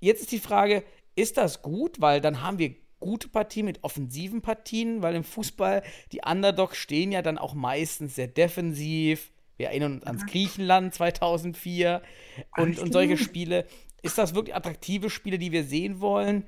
Jetzt 0.00 0.22
ist 0.22 0.32
die 0.32 0.40
Frage, 0.40 0.82
ist 1.14 1.36
das 1.36 1.62
gut? 1.62 2.00
Weil 2.00 2.20
dann 2.20 2.42
haben 2.42 2.58
wir 2.58 2.74
gute 2.98 3.28
Partien 3.28 3.66
mit 3.66 3.84
offensiven 3.84 4.42
Partien, 4.42 5.00
weil 5.00 5.14
im 5.14 5.22
Fußball 5.22 5.84
die 6.10 6.22
Underdogs 6.26 6.76
stehen 6.76 7.12
ja 7.12 7.22
dann 7.22 7.38
auch 7.38 7.54
meistens 7.54 8.16
sehr 8.16 8.26
defensiv. 8.26 9.30
Wir 9.56 9.68
erinnern 9.68 9.94
uns 9.94 10.04
ans 10.04 10.26
Griechenland 10.26 10.94
2004 10.94 12.02
und, 12.56 12.78
und 12.78 12.92
solche 12.92 13.16
Spiele. 13.16 13.64
Ist 14.02 14.18
das 14.18 14.34
wirklich 14.34 14.54
attraktive 14.54 15.10
Spiele, 15.10 15.38
die 15.38 15.52
wir 15.52 15.64
sehen 15.64 16.00
wollen? 16.00 16.44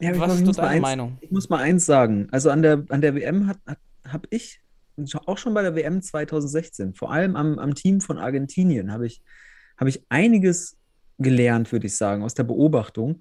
Ja, 0.00 0.18
Was 0.18 0.40
ist 0.40 0.58
deine 0.58 0.68
eins, 0.68 0.82
Meinung? 0.82 1.18
Ich 1.20 1.30
muss 1.30 1.48
mal 1.48 1.60
eins 1.60 1.86
sagen. 1.86 2.28
Also 2.32 2.50
an 2.50 2.62
der, 2.62 2.84
an 2.88 3.00
der 3.00 3.14
WM 3.14 3.46
hat, 3.46 3.58
hat, 3.66 3.78
habe 4.06 4.26
ich, 4.30 4.60
auch 5.26 5.38
schon 5.38 5.54
bei 5.54 5.62
der 5.62 5.74
WM 5.74 6.02
2016, 6.02 6.94
vor 6.94 7.12
allem 7.12 7.36
am, 7.36 7.58
am 7.58 7.74
Team 7.74 8.00
von 8.00 8.18
Argentinien, 8.18 8.92
habe 8.92 9.06
ich, 9.06 9.22
habe 9.76 9.90
ich 9.90 10.04
einiges 10.08 10.76
gelernt, 11.18 11.72
würde 11.72 11.86
ich 11.86 11.96
sagen, 11.96 12.22
aus 12.22 12.34
der 12.34 12.44
Beobachtung. 12.44 13.20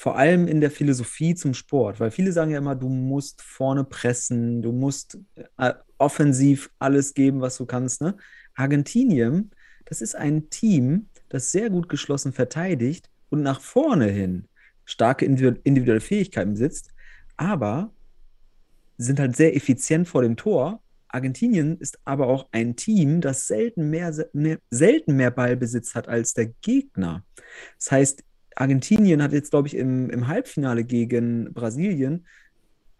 Vor 0.00 0.16
allem 0.16 0.46
in 0.46 0.60
der 0.60 0.70
Philosophie 0.70 1.34
zum 1.34 1.54
Sport, 1.54 1.98
weil 1.98 2.12
viele 2.12 2.30
sagen 2.30 2.52
ja 2.52 2.58
immer, 2.58 2.76
du 2.76 2.88
musst 2.88 3.42
vorne 3.42 3.82
pressen, 3.82 4.62
du 4.62 4.70
musst 4.70 5.18
äh, 5.56 5.74
offensiv 5.98 6.70
alles 6.78 7.14
geben, 7.14 7.40
was 7.40 7.56
du 7.56 7.66
kannst. 7.66 8.00
Ne? 8.00 8.16
Argentinien, 8.54 9.50
das 9.86 10.00
ist 10.00 10.14
ein 10.14 10.50
Team, 10.50 11.08
das 11.28 11.50
sehr 11.50 11.68
gut 11.68 11.88
geschlossen 11.88 12.32
verteidigt 12.32 13.10
und 13.28 13.42
nach 13.42 13.60
vorne 13.60 14.06
hin 14.06 14.46
starke 14.84 15.26
individu- 15.26 15.58
individuelle 15.64 16.00
Fähigkeiten 16.00 16.52
besitzt, 16.52 16.92
aber 17.36 17.90
sind 18.98 19.18
halt 19.18 19.34
sehr 19.34 19.56
effizient 19.56 20.06
vor 20.06 20.22
dem 20.22 20.36
Tor. 20.36 20.80
Argentinien 21.08 21.76
ist 21.78 21.98
aber 22.04 22.28
auch 22.28 22.46
ein 22.52 22.76
Team, 22.76 23.20
das 23.20 23.48
selten 23.48 23.90
mehr, 23.90 24.14
mehr, 24.32 24.58
selten 24.70 25.16
mehr 25.16 25.32
Ballbesitz 25.32 25.96
hat 25.96 26.06
als 26.06 26.34
der 26.34 26.52
Gegner. 26.62 27.24
Das 27.80 27.90
heißt, 27.90 28.24
Argentinien 28.58 29.22
hat 29.22 29.32
jetzt, 29.32 29.50
glaube 29.50 29.68
ich, 29.68 29.76
im, 29.76 30.10
im 30.10 30.26
Halbfinale 30.26 30.84
gegen 30.84 31.52
Brasilien 31.52 32.26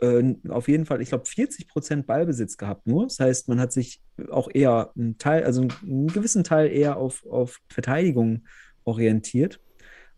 äh, 0.01 0.35
auf 0.49 0.69
jeden 0.69 0.87
Fall, 0.87 1.03
ich 1.03 1.09
glaube, 1.09 1.27
40 1.27 1.69
Prozent 1.69 2.07
Ballbesitz 2.07 2.57
gehabt 2.57 2.87
nur. 2.87 3.05
Das 3.05 3.19
heißt, 3.19 3.49
man 3.49 3.61
hat 3.61 3.73
sich 3.73 4.01
auch 4.31 4.49
eher 4.53 4.93
einen 4.97 5.19
Teil, 5.19 5.45
also 5.45 5.67
einen 5.83 6.09
gewissen 6.09 6.45
Teil 6.45 6.71
eher 6.71 6.97
auf, 6.97 7.27
auf 7.27 7.61
Verteidigung 7.69 8.47
orientiert. 8.85 9.61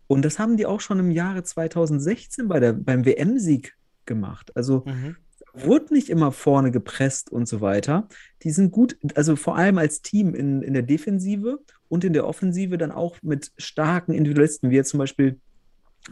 Und 0.07 0.23
das 0.23 0.39
haben 0.39 0.57
die 0.57 0.65
auch 0.65 0.81
schon 0.81 0.99
im 0.99 1.11
Jahre 1.11 1.43
2016 1.43 2.47
bei 2.47 2.59
der, 2.59 2.73
beim 2.73 3.05
WM-Sieg 3.05 3.75
gemacht. 4.05 4.55
Also 4.55 4.83
Mhm. 4.85 5.15
wurde 5.53 5.93
nicht 5.93 6.09
immer 6.09 6.31
vorne 6.31 6.71
gepresst 6.71 7.31
und 7.31 7.47
so 7.47 7.61
weiter. 7.61 8.07
Die 8.43 8.51
sind 8.51 8.71
gut, 8.71 8.97
also 9.15 9.35
vor 9.35 9.55
allem 9.57 9.77
als 9.77 10.01
Team 10.01 10.35
in, 10.35 10.61
in 10.61 10.73
der 10.73 10.83
Defensive 10.83 11.59
und 11.91 12.05
in 12.05 12.13
der 12.13 12.25
Offensive 12.25 12.77
dann 12.77 12.91
auch 12.91 13.17
mit 13.21 13.51
starken 13.57 14.13
Individualisten, 14.13 14.69
wie 14.69 14.75
jetzt 14.75 14.89
zum 14.89 14.99
Beispiel 14.99 15.39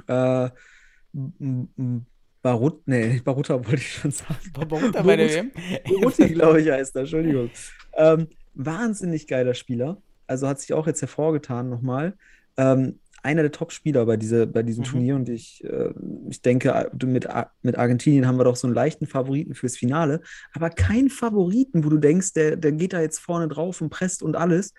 äh, 0.07 0.49
Barut, 2.41 2.81
nee, 2.85 3.21
Baruta 3.23 3.55
wollte 3.55 3.77
ich 3.77 3.93
schon 3.93 4.11
sagen. 4.11 4.35
Barutta 4.53 5.01
bei 5.01 5.15
der 5.15 5.29
WM? 5.29 5.51
Baruti, 5.85 6.33
glaube 6.33 6.61
ich, 6.61 6.69
heißt 6.69 6.95
er, 6.97 7.01
Entschuldigung. 7.01 7.49
Ähm, 7.93 8.27
wahnsinnig 8.53 9.25
geiler 9.25 9.53
Spieler. 9.53 10.01
Also 10.27 10.49
hat 10.49 10.59
sich 10.59 10.73
auch 10.73 10.85
jetzt 10.85 11.01
hervorgetan 11.01 11.69
nochmal. 11.69 12.13
Ähm, 12.57 12.99
einer 13.23 13.41
der 13.41 13.51
Top-Spieler 13.51 14.05
bei, 14.05 14.17
diese, 14.17 14.47
bei 14.47 14.63
diesem 14.63 14.83
Mhm. 14.83 14.87
Turnier 14.87 15.15
und 15.15 15.29
ich, 15.29 15.63
äh, 15.63 15.93
ich 16.29 16.41
denke, 16.41 16.91
mit, 17.05 17.27
mit 17.61 17.77
Argentinien 17.77 18.27
haben 18.27 18.37
wir 18.37 18.43
doch 18.43 18.57
so 18.57 18.67
einen 18.67 18.75
leichten 18.75 19.07
Favoriten 19.07 19.55
fürs 19.55 19.77
Finale, 19.77 20.21
aber 20.53 20.69
keinen 20.69 21.09
Favoriten, 21.09 21.85
wo 21.85 21.89
du 21.89 21.97
denkst, 21.97 22.33
der, 22.33 22.57
der 22.57 22.73
geht 22.73 22.91
da 22.91 23.01
jetzt 23.01 23.19
vorne 23.19 23.47
drauf 23.47 23.79
und 23.79 23.89
presst 23.89 24.23
und 24.23 24.35
alles. 24.35 24.73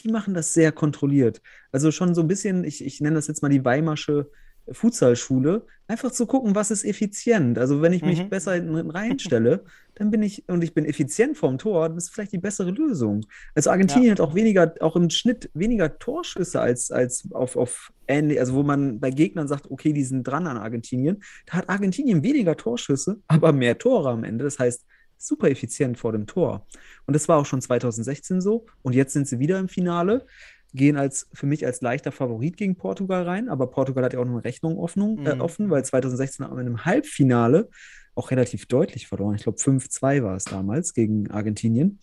Die 0.00 0.08
machen 0.08 0.34
das 0.34 0.52
sehr 0.54 0.72
kontrolliert. 0.72 1.40
Also 1.72 1.90
schon 1.90 2.14
so 2.14 2.20
ein 2.22 2.28
bisschen, 2.28 2.64
ich, 2.64 2.84
ich 2.84 3.00
nenne 3.00 3.16
das 3.16 3.28
jetzt 3.28 3.42
mal 3.42 3.48
die 3.48 3.64
Weimarsche 3.64 4.30
Futsalschule, 4.70 5.64
einfach 5.86 6.10
zu 6.10 6.26
gucken, 6.26 6.56
was 6.56 6.72
ist 6.72 6.84
effizient. 6.84 7.56
Also 7.56 7.82
wenn 7.82 7.92
ich 7.92 8.04
mich 8.04 8.24
Mhm. 8.24 8.28
besser 8.28 8.54
hinten 8.54 8.90
reinstelle, 8.90 9.64
dann 9.94 10.10
bin 10.10 10.22
ich, 10.24 10.42
und 10.48 10.62
ich 10.64 10.74
bin 10.74 10.84
effizient 10.84 11.38
vorm 11.38 11.56
Tor, 11.56 11.88
das 11.88 12.04
ist 12.04 12.10
vielleicht 12.14 12.32
die 12.32 12.38
bessere 12.38 12.72
Lösung. 12.72 13.24
Also 13.54 13.70
Argentinien 13.70 14.10
hat 14.10 14.20
auch 14.20 14.34
weniger, 14.34 14.74
auch 14.80 14.96
im 14.96 15.08
Schnitt 15.08 15.50
weniger 15.54 15.98
Torschüsse 16.00 16.60
als, 16.60 16.90
als 16.90 17.28
auf, 17.32 17.56
auf 17.56 17.92
ähnlich, 18.08 18.40
also 18.40 18.54
wo 18.54 18.64
man 18.64 18.98
bei 18.98 19.10
Gegnern 19.10 19.46
sagt, 19.46 19.70
okay, 19.70 19.92
die 19.92 20.04
sind 20.04 20.24
dran 20.24 20.48
an 20.48 20.56
Argentinien. 20.56 21.22
Da 21.46 21.54
hat 21.58 21.68
Argentinien 21.68 22.24
weniger 22.24 22.56
Torschüsse, 22.56 23.20
aber 23.28 23.52
mehr 23.52 23.78
Tore 23.78 24.10
am 24.10 24.24
Ende. 24.24 24.44
Das 24.44 24.58
heißt, 24.58 24.84
super 25.18 25.50
effizient 25.50 25.98
vor 25.98 26.12
dem 26.12 26.26
Tor. 26.26 26.66
Und 27.06 27.14
das 27.14 27.28
war 27.28 27.38
auch 27.38 27.46
schon 27.46 27.60
2016 27.60 28.40
so. 28.40 28.66
Und 28.82 28.94
jetzt 28.94 29.12
sind 29.12 29.28
sie 29.28 29.38
wieder 29.38 29.58
im 29.58 29.68
Finale, 29.68 30.26
gehen 30.74 30.96
als 30.96 31.28
für 31.32 31.46
mich 31.46 31.64
als 31.64 31.80
leichter 31.80 32.12
Favorit 32.12 32.56
gegen 32.56 32.76
Portugal 32.76 33.22
rein. 33.22 33.48
Aber 33.48 33.68
Portugal 33.70 34.04
hat 34.04 34.12
ja 34.12 34.18
auch 34.20 34.24
noch 34.24 34.32
eine 34.32 34.44
Rechnung 34.44 34.78
offen, 34.78 35.24
äh, 35.26 35.34
Mhm. 35.34 35.40
offen 35.40 35.70
weil 35.70 35.84
2016 35.84 36.44
haben 36.44 36.56
wir 36.56 36.60
in 36.60 36.66
einem 36.66 36.84
Halbfinale 36.84 37.68
auch 38.14 38.30
relativ 38.30 38.66
deutlich 38.66 39.06
verloren. 39.08 39.34
Ich 39.36 39.42
glaube, 39.42 39.58
5-2 39.58 40.22
war 40.22 40.36
es 40.36 40.44
damals 40.44 40.94
gegen 40.94 41.30
Argentinien. 41.30 42.00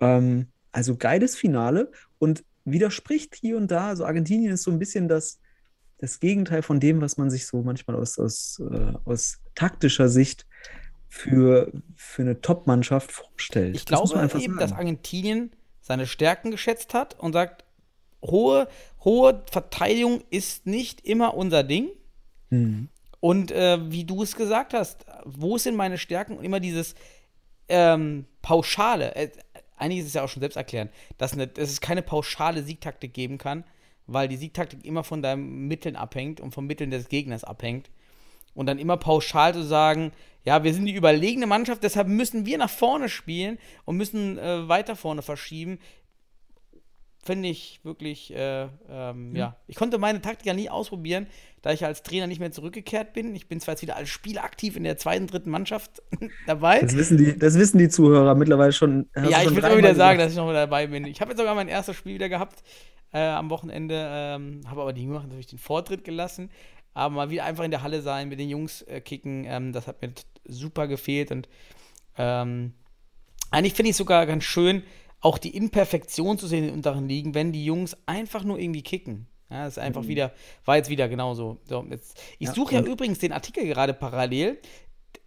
Ähm, 0.00 0.48
also 0.72 0.96
geiles 0.96 1.36
Finale 1.36 1.90
und 2.18 2.44
widerspricht 2.64 3.34
hier 3.34 3.56
und 3.56 3.70
da. 3.70 3.88
Also 3.88 4.04
Argentinien 4.04 4.52
ist 4.52 4.62
so 4.62 4.70
ein 4.70 4.78
bisschen 4.78 5.08
das, 5.08 5.40
das 5.98 6.20
Gegenteil 6.20 6.62
von 6.62 6.80
dem, 6.80 7.00
was 7.00 7.16
man 7.18 7.30
sich 7.30 7.46
so 7.46 7.62
manchmal 7.62 7.96
aus, 7.96 8.18
aus, 8.18 8.62
äh, 8.70 8.92
aus 9.04 9.38
taktischer 9.54 10.08
Sicht 10.08 10.46
für, 11.10 11.72
für 11.96 12.22
eine 12.22 12.40
Top-Mannschaft 12.40 13.10
vorstellt. 13.10 13.74
Ich 13.74 13.84
Das 13.84 14.10
glaube 14.10 14.22
eben, 14.22 14.54
sagen. 14.54 14.58
dass 14.58 14.72
Argentinien 14.72 15.50
seine 15.80 16.06
Stärken 16.06 16.52
geschätzt 16.52 16.94
hat 16.94 17.18
und 17.18 17.32
sagt, 17.32 17.64
hohe, 18.22 18.68
hohe 19.04 19.42
Verteidigung 19.50 20.22
ist 20.30 20.66
nicht 20.66 21.04
immer 21.04 21.34
unser 21.34 21.64
Ding. 21.64 21.88
Mhm. 22.50 22.88
Und 23.18 23.50
äh, 23.50 23.90
wie 23.90 24.04
du 24.04 24.22
es 24.22 24.36
gesagt 24.36 24.72
hast, 24.72 25.04
wo 25.24 25.58
sind 25.58 25.74
meine 25.74 25.98
Stärken? 25.98 26.38
Und 26.38 26.44
immer 26.44 26.60
dieses 26.60 26.94
ähm, 27.68 28.24
Pauschale. 28.40 29.14
Äh, 29.16 29.30
eigentlich 29.76 30.00
ist 30.00 30.06
es 30.06 30.14
ja 30.14 30.22
auch 30.22 30.28
schon 30.28 30.40
selbst 30.40 30.56
erklären, 30.56 30.90
dass, 31.18 31.32
eine, 31.32 31.48
dass 31.48 31.70
es 31.70 31.80
keine 31.80 32.02
pauschale 32.02 32.62
Siegtaktik 32.62 33.12
geben 33.12 33.36
kann, 33.36 33.64
weil 34.06 34.28
die 34.28 34.36
Siegtaktik 34.36 34.84
immer 34.84 35.02
von 35.02 35.22
deinen 35.22 35.66
Mitteln 35.66 35.96
abhängt 35.96 36.40
und 36.40 36.54
vom 36.54 36.66
Mitteln 36.66 36.90
des 36.92 37.08
Gegners 37.08 37.42
abhängt. 37.42 37.90
Und 38.54 38.66
dann 38.66 38.78
immer 38.78 38.96
pauschal 38.96 39.54
zu 39.54 39.62
sagen, 39.62 40.12
ja, 40.44 40.64
wir 40.64 40.72
sind 40.72 40.86
die 40.86 40.94
überlegene 40.94 41.46
Mannschaft, 41.46 41.82
deshalb 41.82 42.08
müssen 42.08 42.46
wir 42.46 42.58
nach 42.58 42.70
vorne 42.70 43.08
spielen 43.08 43.58
und 43.84 43.96
müssen 43.96 44.38
äh, 44.38 44.68
weiter 44.68 44.96
vorne 44.96 45.22
verschieben, 45.22 45.78
finde 47.22 47.48
ich 47.48 47.80
wirklich, 47.82 48.34
äh, 48.34 48.68
ähm, 48.88 49.36
ja. 49.36 49.56
Ich 49.66 49.76
konnte 49.76 49.98
meine 49.98 50.20
Taktik 50.20 50.46
ja 50.46 50.54
nie 50.54 50.70
ausprobieren, 50.70 51.26
da 51.62 51.72
ich 51.72 51.84
als 51.84 52.02
Trainer 52.02 52.26
nicht 52.26 52.40
mehr 52.40 52.50
zurückgekehrt 52.50 53.12
bin. 53.12 53.34
Ich 53.34 53.46
bin 53.46 53.60
zwar 53.60 53.74
jetzt 53.74 53.82
wieder 53.82 53.96
als 53.96 54.08
Spieler 54.08 54.42
aktiv 54.42 54.76
in 54.76 54.84
der 54.84 54.96
zweiten, 54.96 55.26
dritten 55.26 55.50
Mannschaft 55.50 56.02
dabei. 56.46 56.80
Das 56.80 56.96
wissen, 56.96 57.18
die, 57.18 57.38
das 57.38 57.58
wissen 57.58 57.78
die 57.78 57.88
Zuhörer 57.88 58.34
mittlerweile 58.34 58.72
schon. 58.72 59.08
Ja, 59.14 59.42
ich 59.42 59.50
würde 59.54 59.68
immer 59.68 59.78
wieder 59.78 59.94
sagen, 59.94 60.18
dass 60.18 60.32
ich 60.32 60.36
noch 60.38 60.46
mal 60.46 60.54
dabei 60.54 60.86
bin. 60.86 61.04
Ich 61.04 61.20
habe 61.20 61.32
jetzt 61.32 61.38
sogar 61.38 61.54
mein 61.54 61.68
erstes 61.68 61.96
Spiel 61.96 62.14
wieder 62.14 62.30
gehabt 62.30 62.62
äh, 63.12 63.20
am 63.20 63.50
Wochenende, 63.50 64.08
ähm, 64.10 64.62
habe 64.66 64.80
aber 64.80 64.92
die 64.94 65.02
Jüngeren 65.02 65.24
natürlich 65.24 65.48
den 65.48 65.58
Vortritt 65.58 66.04
gelassen. 66.04 66.50
Aber 66.94 67.14
mal 67.14 67.30
wieder 67.30 67.44
einfach 67.44 67.64
in 67.64 67.70
der 67.70 67.82
Halle 67.82 68.02
sein, 68.02 68.28
mit 68.28 68.40
den 68.40 68.48
Jungs 68.48 68.82
äh, 68.82 69.00
kicken, 69.00 69.44
ähm, 69.46 69.72
das 69.72 69.86
hat 69.86 70.02
mir 70.02 70.12
super 70.44 70.88
gefehlt. 70.88 71.30
Und 71.30 71.48
ähm, 72.18 72.74
eigentlich 73.50 73.74
finde 73.74 73.88
ich 73.90 73.94
es 73.94 73.98
sogar 73.98 74.26
ganz 74.26 74.44
schön, 74.44 74.82
auch 75.20 75.38
die 75.38 75.54
Imperfektion 75.56 76.38
zu 76.38 76.46
sehen 76.46 76.60
in 76.64 76.70
den 76.70 76.74
unteren 76.76 77.08
Ligen, 77.08 77.34
wenn 77.34 77.52
die 77.52 77.64
Jungs 77.64 77.96
einfach 78.06 78.42
nur 78.44 78.58
irgendwie 78.58 78.82
kicken. 78.82 79.26
Ja, 79.50 79.64
das 79.64 79.76
ist 79.76 79.82
einfach 79.82 80.06
wieder, 80.06 80.32
war 80.64 80.76
jetzt 80.76 80.90
wieder 80.90 81.08
genauso. 81.08 81.58
So, 81.64 81.84
jetzt, 81.90 82.20
ich 82.38 82.48
Ja, 82.48 82.54
suche 82.54 82.76
ja 82.76 82.80
übrigens 82.82 83.18
den 83.18 83.32
Artikel 83.32 83.66
gerade 83.66 83.94
parallel. 83.94 84.58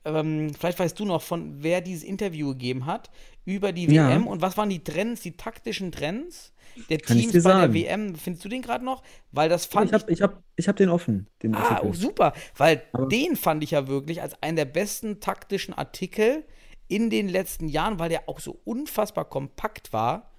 Ähm, 0.05 0.53
vielleicht 0.57 0.79
weißt 0.79 0.97
du 0.99 1.05
noch 1.05 1.21
von, 1.21 1.61
wer 1.61 1.81
dieses 1.81 2.03
Interview 2.03 2.49
gegeben 2.49 2.85
hat 2.85 3.09
über 3.45 3.71
die 3.73 3.87
Ja. 3.87 4.07
WM 4.09 4.27
und 4.27 4.41
was 4.41 4.57
waren 4.57 4.69
die 4.69 4.83
Trends, 4.83 5.21
die 5.21 5.35
taktischen 5.37 5.91
Trends 5.91 6.53
der 6.89 6.97
Kann 6.99 7.17
Teams 7.17 7.27
bei 7.33 7.39
der 7.39 7.41
sagen. 7.41 7.73
WM. 7.73 8.15
Findest 8.15 8.45
du 8.45 8.49
den 8.49 8.61
gerade 8.61 8.83
noch? 8.85 9.03
Weil 9.31 9.49
das 9.49 9.65
fand 9.65 9.87
Ich 9.87 9.93
habe 9.93 10.11
ich 10.11 10.21
hab, 10.21 10.41
ich 10.55 10.67
hab 10.67 10.75
den 10.75 10.89
offen, 10.89 11.27
den 11.41 11.55
Ah, 11.55 11.59
Artikel. 11.69 11.89
oh, 11.89 11.93
super, 11.93 12.33
weil 12.57 12.83
Aber- 12.93 13.07
den 13.07 13.35
fand 13.35 13.63
ich 13.63 13.71
ja 13.71 13.87
wirklich 13.87 14.21
als 14.21 14.41
einen 14.41 14.55
der 14.57 14.65
besten 14.65 15.19
taktischen 15.19 15.73
Artikel 15.73 16.43
in 16.87 17.09
den 17.09 17.29
letzten 17.29 17.67
Jahren, 17.69 17.99
weil 17.99 18.09
der 18.09 18.27
auch 18.29 18.39
so 18.39 18.59
unfassbar 18.65 19.25
kompakt 19.25 19.93
war. 19.93 20.29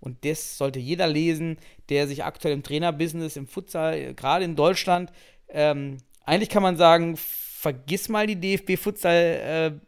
Und 0.00 0.24
das 0.24 0.58
sollte 0.58 0.78
jeder 0.78 1.06
lesen, 1.06 1.56
der 1.88 2.06
sich 2.06 2.24
aktuell 2.24 2.52
im 2.54 2.62
Trainerbusiness, 2.62 3.36
im 3.36 3.46
Futsal, 3.46 3.94
äh, 3.94 4.14
gerade 4.14 4.44
in 4.44 4.54
Deutschland, 4.54 5.10
ähm, 5.48 5.96
eigentlich 6.26 6.50
kann 6.50 6.62
man 6.62 6.76
sagen, 6.76 7.16
vergiss 7.16 8.08
mal 8.10 8.26
die 8.26 8.36
DFB-Futsal 8.36 9.14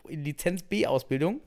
äh, 0.09 0.15
Lizenz 0.15 0.63
B-Ausbildung, 0.63 1.41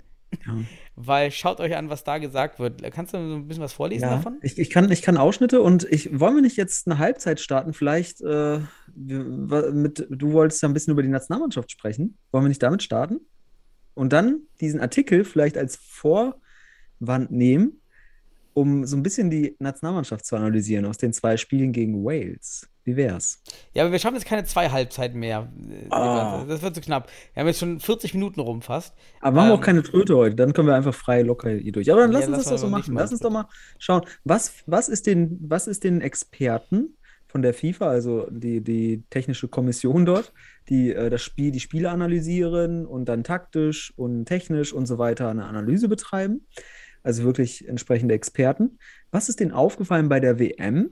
Ja. 0.45 0.57
weil 0.95 1.31
schaut 1.31 1.59
euch 1.59 1.75
an, 1.75 1.89
was 1.89 2.03
da 2.03 2.17
gesagt 2.17 2.59
wird. 2.59 2.81
Kannst 2.91 3.13
du 3.13 3.17
ein 3.17 3.47
bisschen 3.47 3.63
was 3.63 3.73
vorlesen 3.73 4.03
Ja, 4.03 4.17
davon? 4.17 4.37
ich, 4.41 4.57
ich, 4.59 4.69
kann, 4.69 4.91
ich 4.91 5.01
kann 5.01 5.17
Ausschnitte 5.17 5.61
und 5.61 5.85
ich 5.89 6.19
wollen 6.19 6.35
wir 6.35 6.41
nicht 6.41 6.57
jetzt 6.57 6.87
eine 6.87 6.97
Halbzeit 6.97 7.39
starten? 7.39 7.73
Vielleicht 7.73 8.21
äh, 8.21 8.59
mit, 8.95 10.05
du 10.09 10.33
wolltest 10.33 10.61
ja 10.61 10.69
ein 10.69 10.73
bisschen 10.73 10.91
über 10.91 11.03
die 11.03 11.09
Nationalmannschaft 11.09 11.71
sprechen. 11.71 12.17
Wollen 12.31 12.43
wir 12.43 12.49
nicht 12.49 12.63
damit 12.63 12.83
starten? 12.83 13.21
Und 13.93 14.13
dann 14.13 14.41
diesen 14.61 14.81
Artikel 14.81 15.23
vielleicht 15.23 15.57
als 15.57 15.77
Vorwand 15.77 17.31
nehmen, 17.31 17.78
um 18.59 18.85
so 18.85 18.97
ein 18.97 19.03
bisschen 19.03 19.29
die 19.29 19.55
Nationalmannschaft 19.59 20.25
zu 20.25 20.35
analysieren 20.35 20.85
aus 20.85 20.97
den 20.97 21.13
zwei 21.13 21.37
Spielen 21.37 21.71
gegen 21.71 22.03
Wales. 22.03 22.67
Wie 22.83 22.95
wär's? 22.95 23.41
Ja, 23.73 23.83
aber 23.83 23.91
wir 23.91 23.99
schaffen 23.99 24.15
jetzt 24.15 24.25
keine 24.25 24.45
zwei 24.45 24.69
Halbzeiten 24.69 25.19
mehr. 25.19 25.51
Ah. 25.91 26.43
Das 26.47 26.61
wird 26.61 26.75
zu 26.75 26.81
knapp. 26.81 27.09
Wir 27.33 27.41
haben 27.41 27.47
jetzt 27.47 27.59
schon 27.59 27.79
40 27.79 28.13
Minuten 28.15 28.39
rum 28.39 28.61
fast. 28.61 28.95
Aber 29.21 29.35
wir 29.35 29.41
haben 29.41 29.49
Ähm, 29.49 29.57
auch 29.57 29.61
keine 29.61 29.83
Tröte 29.83 30.15
heute, 30.15 30.35
dann 30.35 30.53
können 30.53 30.67
wir 30.67 30.75
einfach 30.75 30.93
frei 30.93 31.21
locker 31.21 31.51
hier 31.51 31.71
durch. 31.71 31.91
Aber 31.91 32.01
dann 32.01 32.11
Ja, 32.11 32.19
lass 32.19 32.27
uns 32.27 32.37
lass 32.37 32.45
das 32.45 32.53
doch 32.61 32.67
so 32.67 32.69
machen. 32.69 32.95
Lass 32.95 33.11
uns 33.11 33.19
doch 33.19 33.29
mal 33.31 33.45
schauen, 33.77 34.01
was, 34.23 34.53
was, 34.65 34.89
ist 34.89 35.05
den, 35.05 35.37
was 35.41 35.67
ist 35.67 35.83
den 35.83 36.01
Experten 36.01 36.95
von 37.27 37.43
der 37.43 37.53
FIFA, 37.53 37.89
also 37.89 38.27
die, 38.31 38.61
die 38.61 39.03
technische 39.11 39.47
Kommission 39.47 40.05
dort, 40.05 40.33
die 40.67 40.91
äh, 40.91 41.11
das 41.11 41.21
Spiel, 41.21 41.51
die 41.51 41.59
Spiele 41.59 41.91
analysieren 41.91 42.87
und 42.87 43.05
dann 43.05 43.23
taktisch 43.23 43.93
und 43.97 44.25
technisch 44.25 44.73
und 44.73 44.87
so 44.87 44.97
weiter 44.97 45.29
eine 45.29 45.45
Analyse 45.45 45.87
betreiben. 45.89 46.47
Also 47.03 47.23
wirklich 47.23 47.67
entsprechende 47.67 48.13
Experten. 48.13 48.77
Was 49.11 49.29
ist 49.29 49.39
denen 49.39 49.51
aufgefallen 49.51 50.09
bei 50.09 50.19
der 50.19 50.39
WM? 50.39 50.91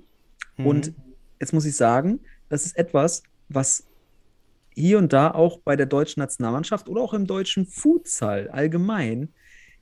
Und 0.58 0.94
jetzt 1.40 1.54
muss 1.54 1.66
ich 1.66 1.76
sagen, 1.76 2.20
das 2.50 2.66
ist 2.66 2.78
etwas, 2.78 3.24
was 3.50 3.86
hier 4.74 4.98
und 4.98 5.14
da 5.14 5.32
auch 5.32 5.60
bei 5.60 5.76
der 5.76 5.86
deutschen 5.86 6.20
Nationalmannschaft 6.20 6.90
oder 6.90 7.02
auch 7.02 7.14
im 7.14 7.28
deutschen 7.28 7.66
Futsal 7.66 8.50
allgemein 8.50 9.30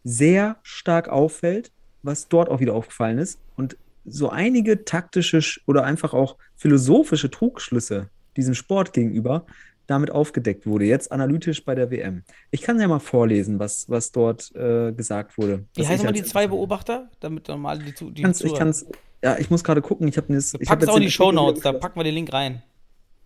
sehr 0.03 0.57
stark 0.63 1.09
auffällt, 1.09 1.71
was 2.03 2.27
dort 2.27 2.49
auch 2.49 2.59
wieder 2.59 2.73
aufgefallen 2.73 3.17
ist. 3.17 3.39
Und 3.55 3.77
so 4.05 4.29
einige 4.29 4.85
taktische 4.85 5.39
Sch- 5.39 5.59
oder 5.65 5.83
einfach 5.83 6.13
auch 6.13 6.37
philosophische 6.55 7.31
Trugschlüsse 7.31 8.09
diesem 8.37 8.53
Sport 8.53 8.93
gegenüber 8.93 9.45
damit 9.87 10.11
aufgedeckt 10.11 10.65
wurde, 10.65 10.85
jetzt 10.85 11.11
analytisch 11.11 11.63
bei 11.63 11.75
der 11.75 11.91
WM. 11.91 12.23
Ich 12.51 12.61
kann 12.61 12.79
ja 12.79 12.87
mal 12.87 12.99
vorlesen, 12.99 13.59
was, 13.59 13.89
was 13.89 14.11
dort 14.11 14.53
äh, 14.55 14.91
gesagt 14.91 15.37
wurde. 15.37 15.65
Wie 15.75 15.83
heißen 15.83 15.97
ich 15.97 16.03
mal 16.03 16.11
die 16.11 16.23
zwei 16.23 16.47
Beobachter? 16.47 17.09
Damit 17.19 17.47
normal 17.47 17.79
die, 17.79 17.93
Zu- 17.93 18.11
die 18.11 18.21
Ich 18.21 18.23
kann's, 18.23 18.41
ich 18.41 18.53
kann's, 18.55 18.85
ja, 19.23 19.37
ich 19.37 19.49
muss 19.49 19.63
gerade 19.63 19.81
gucken. 19.81 20.07
Ich 20.07 20.17
habe 20.17 20.33
das. 20.33 20.53
ich 20.59 20.69
hab 20.69 20.79
Pack 20.79 20.81
es 20.81 20.87
jetzt 20.87 20.95
auch 20.95 20.99
die 20.99 21.11
Show 21.11 21.23
Artikel 21.25 21.45
Notes, 21.45 21.63
da 21.63 21.73
packen 21.73 21.99
wir 21.99 22.03
den 22.03 22.15
Link 22.15 22.33
rein. 22.33 22.63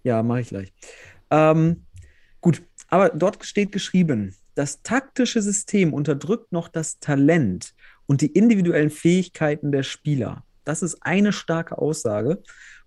Ja, 0.03 0.23
mache 0.23 0.41
ich 0.41 0.49
gleich. 0.49 0.71
Ähm, 1.29 1.83
gut, 2.41 2.61
aber 2.87 3.09
dort 3.09 3.43
steht 3.45 3.71
geschrieben, 3.71 4.35
das 4.55 4.81
taktische 4.81 5.41
System 5.41 5.93
unterdrückt 5.93 6.51
noch 6.51 6.67
das 6.67 6.99
Talent 6.99 7.73
und 8.07 8.21
die 8.21 8.27
individuellen 8.27 8.89
Fähigkeiten 8.89 9.71
der 9.71 9.83
Spieler. 9.83 10.43
Das 10.65 10.81
ist 10.83 10.97
eine 11.01 11.31
starke 11.31 11.77
Aussage. 11.77 12.41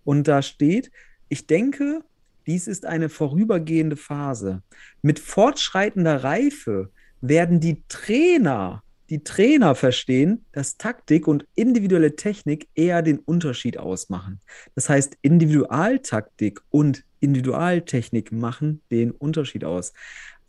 Und 0.04 0.26
da 0.28 0.42
steht, 0.42 0.90
ich 1.28 1.46
denke, 1.46 2.02
dies 2.47 2.66
ist 2.66 2.86
eine 2.86 3.09
vorübergehende 3.09 3.97
Phase. 3.97 4.62
Mit 5.03 5.18
fortschreitender 5.18 6.24
Reife 6.24 6.90
werden 7.20 7.61
die 7.61 7.82
Trainer, 7.88 8.82
die 9.11 9.22
Trainer 9.22 9.74
verstehen, 9.74 10.45
dass 10.53 10.76
Taktik 10.76 11.28
und 11.28 11.47
individuelle 11.55 12.16
Technik 12.16 12.68
eher 12.74 13.03
den 13.03 13.18
Unterschied 13.18 13.78
ausmachen. 13.78 14.40
Das 14.74 14.88
heißt, 14.88 15.16
Individualtaktik 15.22 16.61
und 16.70 17.05
Individualtechnik 17.20 18.32
machen 18.32 18.82
den 18.90 19.12
Unterschied 19.12 19.64
aus. 19.64 19.93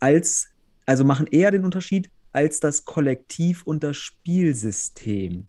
Als, 0.00 0.48
also 0.86 1.04
machen 1.04 1.26
eher 1.26 1.50
den 1.50 1.64
Unterschied 1.64 2.10
als 2.32 2.58
das 2.58 2.84
Kollektiv 2.84 3.62
und 3.62 3.84
das 3.84 3.96
Spielsystem. 3.96 5.46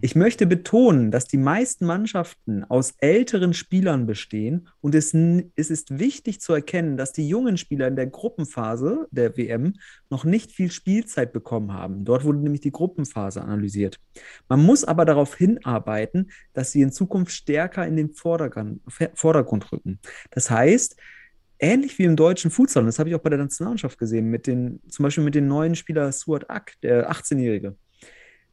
Ich 0.00 0.14
möchte 0.14 0.46
betonen, 0.46 1.10
dass 1.10 1.26
die 1.26 1.38
meisten 1.38 1.86
Mannschaften 1.86 2.64
aus 2.64 2.94
älteren 2.98 3.54
Spielern 3.54 4.06
bestehen 4.06 4.68
und 4.80 4.94
es, 4.94 5.14
es 5.14 5.70
ist 5.70 5.98
wichtig 5.98 6.40
zu 6.40 6.52
erkennen, 6.52 6.96
dass 6.96 7.12
die 7.12 7.28
jungen 7.28 7.56
Spieler 7.56 7.88
in 7.88 7.96
der 7.96 8.06
Gruppenphase 8.06 9.06
der 9.10 9.36
WM 9.36 9.74
noch 10.10 10.24
nicht 10.24 10.52
viel 10.52 10.70
Spielzeit 10.70 11.32
bekommen 11.32 11.72
haben. 11.72 12.04
Dort 12.04 12.24
wurde 12.24 12.38
nämlich 12.38 12.60
die 12.60 12.72
Gruppenphase 12.72 13.40
analysiert. 13.40 13.98
Man 14.48 14.62
muss 14.62 14.84
aber 14.84 15.04
darauf 15.04 15.34
hinarbeiten, 15.34 16.30
dass 16.52 16.72
sie 16.72 16.82
in 16.82 16.92
Zukunft 16.92 17.32
stärker 17.32 17.86
in 17.86 17.96
den 17.96 18.12
Vordergrund, 18.12 18.80
Vordergrund 19.14 19.72
rücken. 19.72 19.98
Das 20.30 20.50
heißt, 20.50 20.96
ähnlich 21.58 21.98
wie 21.98 22.04
im 22.04 22.16
deutschen 22.16 22.50
Futsal, 22.50 22.82
und 22.82 22.86
das 22.86 22.98
habe 22.98 23.08
ich 23.08 23.14
auch 23.14 23.20
bei 23.20 23.30
der 23.30 23.38
Nationalmannschaft 23.38 23.98
gesehen, 23.98 24.28
mit 24.30 24.46
den, 24.46 24.80
zum 24.88 25.04
Beispiel 25.04 25.24
mit 25.24 25.34
dem 25.34 25.48
neuen 25.48 25.74
Spieler 25.74 26.12
Suat 26.12 26.50
Ak, 26.50 26.74
der 26.82 27.10
18-Jährige. 27.10 27.76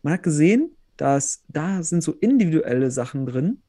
Man 0.02 0.14
hat 0.14 0.24
gesehen, 0.24 0.76
dass 1.04 1.43
da 1.49 1.84
sind 1.84 2.01
so 2.01 2.14
individuelle 2.14 2.89
Sachen 2.89 3.26
drin 3.26 3.62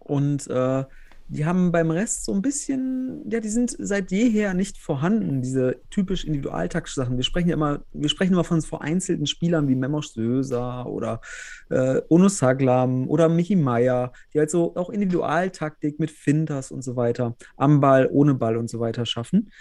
und 0.00 0.48
äh, 0.48 0.84
die 1.28 1.46
haben 1.46 1.70
beim 1.70 1.92
Rest 1.92 2.24
so 2.24 2.34
ein 2.34 2.42
bisschen, 2.42 3.22
ja, 3.30 3.38
die 3.38 3.48
sind 3.48 3.76
seit 3.78 4.10
jeher 4.10 4.52
nicht 4.52 4.76
vorhanden, 4.76 5.42
diese 5.42 5.80
typisch 5.90 6.24
individualtaktischen 6.24 7.04
Sachen. 7.04 7.16
Wir 7.16 7.22
sprechen 7.22 7.50
ja 7.50 7.54
immer, 7.54 7.84
wir 7.92 8.08
sprechen 8.08 8.32
immer 8.32 8.42
von 8.42 8.62
vereinzelten 8.62 9.28
Spielern 9.28 9.68
wie 9.68 9.76
Memos 9.76 10.12
Söser 10.12 10.86
oder 10.86 11.20
äh, 11.68 12.02
Onus 12.08 12.38
Saglam 12.38 13.08
oder 13.08 13.28
Michi 13.28 13.54
Meier, 13.54 14.12
die 14.34 14.40
halt 14.40 14.50
so 14.50 14.74
auch 14.74 14.90
Individualtaktik 14.90 16.00
mit 16.00 16.10
Finters 16.10 16.72
und 16.72 16.82
so 16.82 16.96
weiter, 16.96 17.36
am 17.58 17.80
Ball, 17.80 18.08
ohne 18.10 18.34
Ball 18.34 18.56
und 18.56 18.68
so 18.68 18.80
weiter 18.80 19.06
schaffen. 19.06 19.52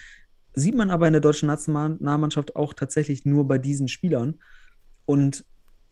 Sieht 0.55 0.73
man 0.73 0.89
aber 0.89 1.05
in 1.05 1.13
der 1.13 1.21
deutschen 1.21 1.45
Nationalmannschaft 1.45 2.55
auch 2.55 2.73
tatsächlich 2.73 3.25
nur 3.25 3.47
bei 3.47 3.59
diesen 3.59 3.87
Spielern 3.87 4.39
und 5.05 5.45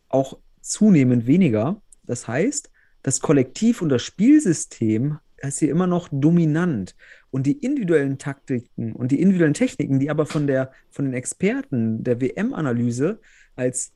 auch 0.09 0.39
zunehmend 0.61 1.27
weniger. 1.27 1.81
Das 2.05 2.27
heißt, 2.27 2.71
das 3.03 3.19
Kollektiv 3.19 3.81
und 3.81 3.89
das 3.89 4.03
Spielsystem 4.03 5.19
ist 5.37 5.59
hier 5.59 5.69
immer 5.69 5.87
noch 5.87 6.09
dominant. 6.11 6.95
Und 7.29 7.45
die 7.45 7.53
individuellen 7.53 8.17
Taktiken 8.17 8.93
und 8.93 9.11
die 9.11 9.21
individuellen 9.21 9.53
Techniken, 9.53 9.99
die 9.99 10.09
aber 10.09 10.25
von, 10.25 10.47
der, 10.47 10.71
von 10.89 11.05
den 11.05 11.13
Experten 11.13 12.03
der 12.03 12.21
WM-Analyse 12.21 13.19
als 13.55 13.91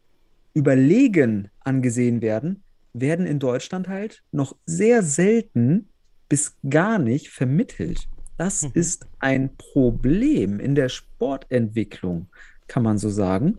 überlegen 0.54 1.50
angesehen 1.62 2.22
werden, 2.22 2.64
werden 2.94 3.26
in 3.26 3.40
Deutschland 3.40 3.88
halt 3.88 4.22
noch 4.32 4.56
sehr 4.66 5.02
selten 5.02 5.88
bis 6.30 6.56
gar 6.70 7.00
nicht 7.00 7.30
vermittelt. 7.30 8.08
Das 8.38 8.64
mhm. 8.64 8.72
ist 8.74 9.06
ein 9.20 9.56
Problem 9.56 10.60
in 10.60 10.76
der 10.76 10.90
Sportentwicklung, 10.90 12.28
kann 12.68 12.84
man 12.84 12.98
so 12.98 13.10
sagen. 13.10 13.58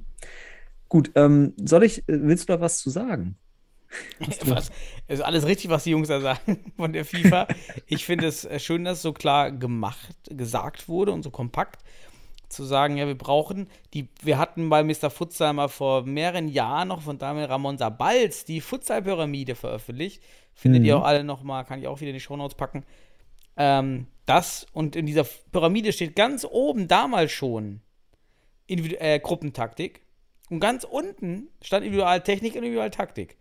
Gut, 0.92 1.10
ähm, 1.14 1.54
soll 1.56 1.84
ich, 1.84 2.00
äh, 2.00 2.02
willst 2.20 2.50
du 2.50 2.52
da 2.52 2.60
was 2.60 2.76
zu 2.76 2.90
sagen? 2.90 3.38
Was, 4.44 4.70
ist 5.08 5.22
alles 5.22 5.46
richtig, 5.46 5.70
was 5.70 5.84
die 5.84 5.90
Jungs 5.90 6.08
da 6.08 6.20
sagen 6.20 6.72
von 6.76 6.92
der 6.92 7.06
FIFA. 7.06 7.48
ich 7.86 8.04
finde 8.04 8.26
es 8.26 8.44
äh, 8.44 8.58
schön, 8.58 8.84
dass 8.84 9.00
so 9.00 9.14
klar 9.14 9.52
gemacht, 9.52 10.16
gesagt 10.28 10.88
wurde 10.88 11.12
und 11.12 11.22
so 11.22 11.30
kompakt 11.30 11.82
zu 12.50 12.64
sagen, 12.64 12.98
ja, 12.98 13.06
wir 13.06 13.16
brauchen 13.16 13.68
die, 13.94 14.10
wir 14.22 14.36
hatten 14.36 14.68
bei 14.68 14.84
Mr. 14.84 15.08
Futsal 15.08 15.54
mal 15.54 15.68
vor 15.68 16.04
mehreren 16.04 16.48
Jahren 16.48 16.88
noch 16.88 17.00
von 17.00 17.16
Daniel 17.16 17.46
Ramon 17.46 17.78
Sabalz 17.78 18.44
die 18.44 18.60
Futsal-Pyramide 18.60 19.54
veröffentlicht. 19.54 20.22
Findet 20.52 20.82
mhm. 20.82 20.88
ihr 20.88 20.98
auch 20.98 21.04
alle 21.04 21.24
nochmal, 21.24 21.64
kann 21.64 21.80
ich 21.80 21.86
auch 21.86 22.02
wieder 22.02 22.10
in 22.10 22.16
die 22.16 22.20
Shownotes 22.20 22.56
packen. 22.58 22.84
Ähm, 23.56 24.08
das 24.26 24.66
und 24.74 24.94
in 24.94 25.06
dieser 25.06 25.24
Pyramide 25.24 25.90
steht 25.94 26.16
ganz 26.16 26.44
oben 26.44 26.86
damals 26.86 27.32
schon 27.32 27.80
Individu 28.66 28.96
äh, 28.96 29.20
Gruppentaktik 29.20 30.02
und 30.52 30.60
ganz 30.60 30.84
unten 30.84 31.48
stand 31.62 31.82
Individualtechnik 31.82 32.52
und 32.52 32.58
Individualtaktik. 32.58 33.38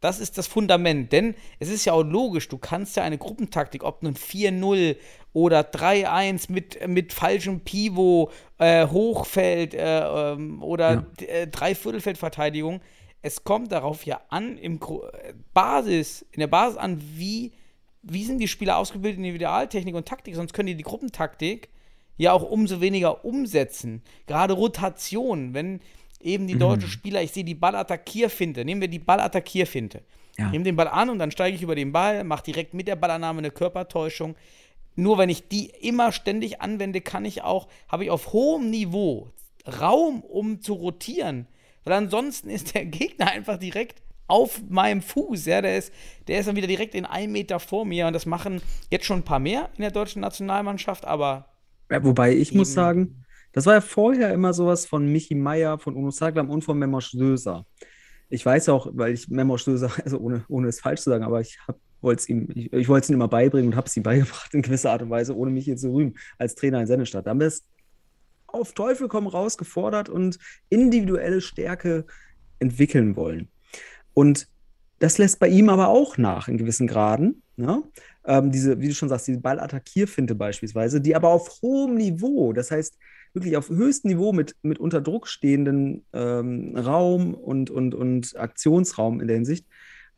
Das 0.00 0.20
ist 0.20 0.38
das 0.38 0.46
Fundament, 0.46 1.10
denn 1.10 1.34
es 1.58 1.68
ist 1.68 1.84
ja 1.84 1.92
auch 1.92 2.04
logisch, 2.04 2.48
du 2.48 2.56
kannst 2.56 2.96
ja 2.96 3.02
eine 3.02 3.18
Gruppentaktik, 3.18 3.82
ob 3.82 4.04
nun 4.04 4.14
4-0 4.14 4.96
oder 5.32 5.60
3-1 5.62 6.52
mit, 6.52 6.86
mit 6.86 7.12
falschem 7.12 7.60
Pivot, 7.60 8.32
äh, 8.58 8.86
Hochfeld 8.86 9.74
äh, 9.74 10.32
ähm, 10.34 10.62
oder 10.62 11.04
ja. 11.20 11.26
äh, 11.26 11.46
Dreiviertelfeldverteidigung, 11.48 12.80
es 13.22 13.42
kommt 13.42 13.72
darauf 13.72 14.06
ja 14.06 14.20
an, 14.28 14.56
im 14.56 14.78
Basis, 15.52 16.24
in 16.30 16.38
der 16.38 16.46
Basis 16.46 16.78
an, 16.78 17.02
wie, 17.16 17.52
wie 18.02 18.24
sind 18.24 18.38
die 18.38 18.48
Spieler 18.48 18.78
ausgebildet 18.78 19.18
in 19.18 19.24
Individualtechnik 19.24 19.96
und 19.96 20.06
Taktik, 20.06 20.36
sonst 20.36 20.52
können 20.52 20.68
die 20.68 20.76
die 20.76 20.84
Gruppentaktik 20.84 21.70
ja 22.18 22.32
auch 22.32 22.48
umso 22.48 22.80
weniger 22.80 23.24
umsetzen. 23.24 24.02
Gerade 24.26 24.54
Rotation, 24.54 25.54
wenn 25.54 25.80
eben 26.22 26.46
die 26.46 26.58
deutschen 26.58 26.88
mhm. 26.88 26.92
Spieler, 26.92 27.22
ich 27.22 27.32
sehe 27.32 27.44
die 27.44 27.54
Ballattackierfinte, 27.54 28.64
nehmen 28.64 28.80
wir 28.80 28.88
die 28.88 28.98
Ballattackierfinte. 28.98 30.02
Ja. 30.38 30.50
Nehme 30.50 30.64
den 30.64 30.76
Ball 30.76 30.88
an 30.88 31.10
und 31.10 31.18
dann 31.18 31.30
steige 31.30 31.56
ich 31.56 31.62
über 31.62 31.74
den 31.74 31.92
Ball, 31.92 32.24
mache 32.24 32.44
direkt 32.44 32.74
mit 32.74 32.88
der 32.88 32.96
Ballannahme 32.96 33.38
eine 33.38 33.50
Körpertäuschung. 33.50 34.34
Nur 34.94 35.18
wenn 35.18 35.28
ich 35.28 35.48
die 35.48 35.66
immer 35.80 36.12
ständig 36.12 36.60
anwende, 36.60 37.00
kann 37.00 37.24
ich 37.24 37.42
auch, 37.42 37.68
habe 37.88 38.04
ich 38.04 38.10
auf 38.10 38.32
hohem 38.32 38.70
Niveau 38.70 39.28
Raum, 39.80 40.22
um 40.22 40.60
zu 40.60 40.74
rotieren. 40.74 41.46
Weil 41.84 41.94
ansonsten 41.94 42.50
ist 42.50 42.74
der 42.74 42.84
Gegner 42.86 43.30
einfach 43.30 43.58
direkt 43.58 44.02
auf 44.26 44.62
meinem 44.68 45.02
Fuß. 45.02 45.46
Ja, 45.46 45.60
der 45.60 45.78
ist, 45.78 45.92
der 46.26 46.40
ist 46.40 46.46
dann 46.46 46.56
wieder 46.56 46.66
direkt 46.66 46.94
in 46.94 47.04
einem 47.04 47.32
Meter 47.32 47.60
vor 47.60 47.84
mir. 47.84 48.06
Und 48.06 48.12
das 48.12 48.26
machen 48.26 48.60
jetzt 48.90 49.04
schon 49.04 49.20
ein 49.20 49.24
paar 49.24 49.38
mehr 49.38 49.68
in 49.76 49.82
der 49.82 49.90
deutschen 49.90 50.20
Nationalmannschaft, 50.20 51.04
aber. 51.04 51.48
Ja, 51.90 52.02
wobei 52.04 52.34
ich 52.34 52.52
muss 52.54 52.72
sagen, 52.72 53.21
das 53.52 53.66
war 53.66 53.74
ja 53.74 53.80
vorher 53.80 54.32
immer 54.32 54.52
sowas 54.52 54.86
von 54.86 55.06
Michi 55.06 55.34
Meier, 55.34 55.78
von 55.78 55.94
Uno 55.94 56.10
Saglam 56.10 56.50
und 56.50 56.62
von 56.62 56.78
Memo 56.78 57.00
Stöser. 57.00 57.66
Ich 58.28 58.44
weiß 58.44 58.70
auch, 58.70 58.88
weil 58.92 59.12
ich 59.12 59.28
Memo 59.28 59.58
Stöser, 59.58 59.90
also 60.04 60.18
ohne, 60.18 60.44
ohne 60.48 60.68
es 60.68 60.80
falsch 60.80 61.02
zu 61.02 61.10
sagen, 61.10 61.24
aber 61.24 61.40
ich 61.40 61.58
wollte 62.00 62.20
es 62.20 62.28
ihm, 62.28 62.48
ich, 62.54 62.72
ich 62.72 62.88
wollte 62.88 63.04
es 63.04 63.10
ihm 63.10 63.14
immer 63.14 63.28
beibringen 63.28 63.72
und 63.72 63.76
habe 63.76 63.86
es 63.86 63.96
ihm 63.96 64.02
beigebracht 64.04 64.52
in 64.54 64.62
gewisser 64.62 64.90
Art 64.90 65.02
und 65.02 65.10
Weise, 65.10 65.36
ohne 65.36 65.50
mich 65.50 65.64
hier 65.64 65.76
zu 65.76 65.92
rühmen, 65.92 66.14
als 66.38 66.54
Trainer 66.54 66.80
in 66.80 66.86
Sennestadt. 66.86 67.26
Da 67.26 67.30
haben 67.30 67.40
wir 67.40 67.46
es 67.46 67.64
auf 68.46 68.72
Teufel 68.72 69.08
komm 69.08 69.26
raus 69.26 69.56
gefordert 69.56 70.08
und 70.08 70.38
individuelle 70.68 71.40
Stärke 71.40 72.06
entwickeln 72.58 73.16
wollen. 73.16 73.48
Und 74.14 74.48
das 74.98 75.18
lässt 75.18 75.40
bei 75.40 75.48
ihm 75.48 75.68
aber 75.68 75.88
auch 75.88 76.16
nach 76.18 76.48
in 76.48 76.58
gewissen 76.58 76.86
Graden. 76.86 77.42
Ne? 77.56 77.82
Ähm, 78.24 78.52
diese, 78.52 78.80
wie 78.80 78.88
du 78.88 78.94
schon 78.94 79.08
sagst, 79.08 79.26
diese 79.26 79.40
Ballattackierfinte 79.40 80.34
beispielsweise, 80.34 81.00
die 81.00 81.16
aber 81.16 81.28
auf 81.28 81.60
hohem 81.62 81.94
Niveau, 81.96 82.52
das 82.52 82.70
heißt, 82.70 82.96
wirklich 83.34 83.56
auf 83.56 83.68
höchstem 83.70 84.10
Niveau 84.10 84.32
mit, 84.32 84.56
mit 84.62 84.78
unter 84.78 85.00
Druck 85.00 85.28
stehenden 85.28 86.04
ähm, 86.12 86.76
Raum 86.76 87.34
und, 87.34 87.70
und, 87.70 87.94
und 87.94 88.36
Aktionsraum 88.36 89.20
in 89.20 89.28
der 89.28 89.36
Hinsicht 89.36 89.66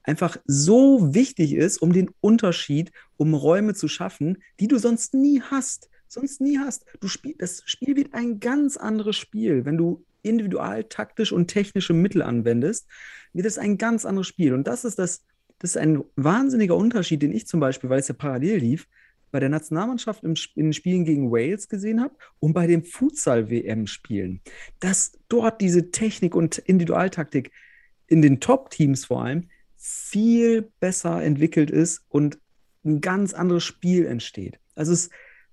einfach 0.05 0.37
so 0.47 1.15
wichtig 1.15 1.55
ist, 1.55 1.79
um 1.79 1.93
den 1.93 2.11
Unterschied, 2.21 2.93
um 3.17 3.35
Räume 3.35 3.75
zu 3.75 3.89
schaffen, 3.89 4.39
die 4.61 4.69
du 4.69 4.79
sonst 4.79 5.15
nie 5.15 5.41
hast. 5.41 5.89
Sonst 6.07 6.41
nie 6.41 6.59
hast. 6.59 6.85
Du 7.01 7.09
spiel, 7.09 7.35
das 7.39 7.63
Spiel 7.65 7.97
wird 7.97 8.15
ein 8.15 8.39
ganz 8.39 8.77
anderes 8.77 9.17
Spiel. 9.17 9.65
Wenn 9.65 9.79
du 9.79 10.05
individual, 10.23 10.85
taktisch 10.85 11.33
und 11.33 11.49
technische 11.49 11.93
Mittel 11.93 12.23
anwendest, 12.23 12.87
wird 13.33 13.47
es 13.47 13.59
ein 13.59 13.79
ganz 13.79 14.05
anderes 14.05 14.29
Spiel. 14.29 14.55
Und 14.55 14.67
das 14.67 14.85
ist 14.85 14.99
das, 14.99 15.25
das 15.59 15.71
ist 15.71 15.77
ein 15.77 16.05
wahnsinniger 16.17 16.77
Unterschied, 16.77 17.23
den 17.23 17.33
ich 17.33 17.47
zum 17.47 17.61
Beispiel, 17.61 17.91
weil 17.91 18.01
es 18.01 18.09
ja 18.09 18.15
parallel 18.15 18.59
lief, 18.59 18.87
bei 19.35 19.41
der 19.41 19.49
Nationalmannschaft 19.49 20.23
in 20.23 20.37
den 20.55 20.73
Spielen 20.73 21.05
gegen 21.05 21.33
Wales 21.33 21.69
gesehen 21.69 22.01
habe 22.01 22.15
und 22.39 22.53
bei 22.53 22.69
den 22.69 22.85
Futsal-WM-Spielen, 22.85 24.41
dass 24.79 25.19
dort 25.29 25.61
diese 25.61 25.91
Technik 25.91 26.37
und 26.37 26.59
Individualtaktik 26.59 27.51
in 28.07 28.23
den 28.23 28.39
Top-Teams 28.39 29.07
vor 29.07 29.25
allem 29.25 29.49
viel 29.77 30.71
besser 30.79 31.21
entwickelt 31.21 31.73
ist 31.73 32.05
und 32.11 32.39
ein 32.85 33.01
ganz 33.01 33.35
anderes 33.35 33.65
Spiel 33.65 34.07
entsteht. 34.07 34.61
Also 34.77 34.93
es, 34.93 35.11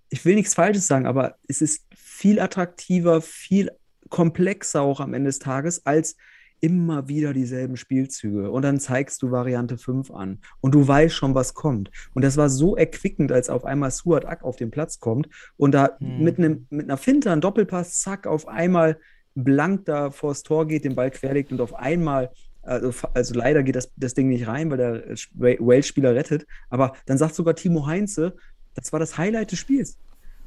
ich 0.09 0.23
will 0.25 0.35
nichts 0.35 0.53
Falsches 0.53 0.85
sagen, 0.85 1.07
aber 1.07 1.39
es 1.47 1.63
ist 1.63 1.87
viel 1.95 2.39
attraktiver, 2.39 3.19
viel 3.19 3.71
komplexer 4.09 4.83
auch 4.83 4.99
am 4.99 5.15
Ende 5.15 5.29
des 5.29 5.39
Tages 5.39 5.87
als 5.87 6.17
immer 6.61 7.07
wieder 7.07 7.33
dieselben 7.33 7.75
Spielzüge 7.75 8.51
und 8.51 8.61
dann 8.61 8.79
zeigst 8.79 9.21
du 9.21 9.31
Variante 9.31 9.77
5 9.77 10.11
an 10.11 10.39
und 10.61 10.73
du 10.73 10.87
weißt 10.87 11.13
schon, 11.13 11.35
was 11.35 11.55
kommt. 11.55 11.91
Und 12.13 12.23
das 12.23 12.37
war 12.37 12.49
so 12.49 12.75
erquickend, 12.75 13.31
als 13.31 13.49
auf 13.49 13.65
einmal 13.65 13.91
Suat 13.91 14.25
Ak 14.25 14.43
auf 14.43 14.55
den 14.55 14.71
Platz 14.71 14.99
kommt 14.99 15.27
und 15.57 15.73
da 15.73 15.97
hm. 15.97 16.23
mit, 16.23 16.37
einem, 16.37 16.67
mit 16.69 16.85
einer 16.85 16.97
Finte, 16.97 17.31
ein 17.31 17.41
Doppelpass, 17.41 17.99
zack, 17.99 18.27
auf 18.27 18.47
einmal 18.47 18.97
blank 19.33 19.85
da 19.85 20.11
vors 20.11 20.43
Tor 20.43 20.67
geht, 20.67 20.85
den 20.85 20.95
Ball 20.95 21.09
querlegt 21.09 21.51
und 21.51 21.61
auf 21.61 21.73
einmal, 21.73 22.31
also, 22.61 23.07
also 23.13 23.33
leider 23.33 23.63
geht 23.63 23.75
das, 23.75 23.91
das 23.97 24.13
Ding 24.13 24.29
nicht 24.29 24.47
rein, 24.47 24.69
weil 24.69 24.77
der 24.77 25.03
Wales-Spieler 25.33 26.13
rettet, 26.13 26.45
aber 26.69 26.93
dann 27.07 27.17
sagt 27.17 27.33
sogar 27.33 27.55
Timo 27.55 27.87
Heinze, 27.87 28.35
das 28.75 28.93
war 28.93 28.99
das 28.99 29.17
Highlight 29.17 29.51
des 29.51 29.59
Spiels. 29.59 29.97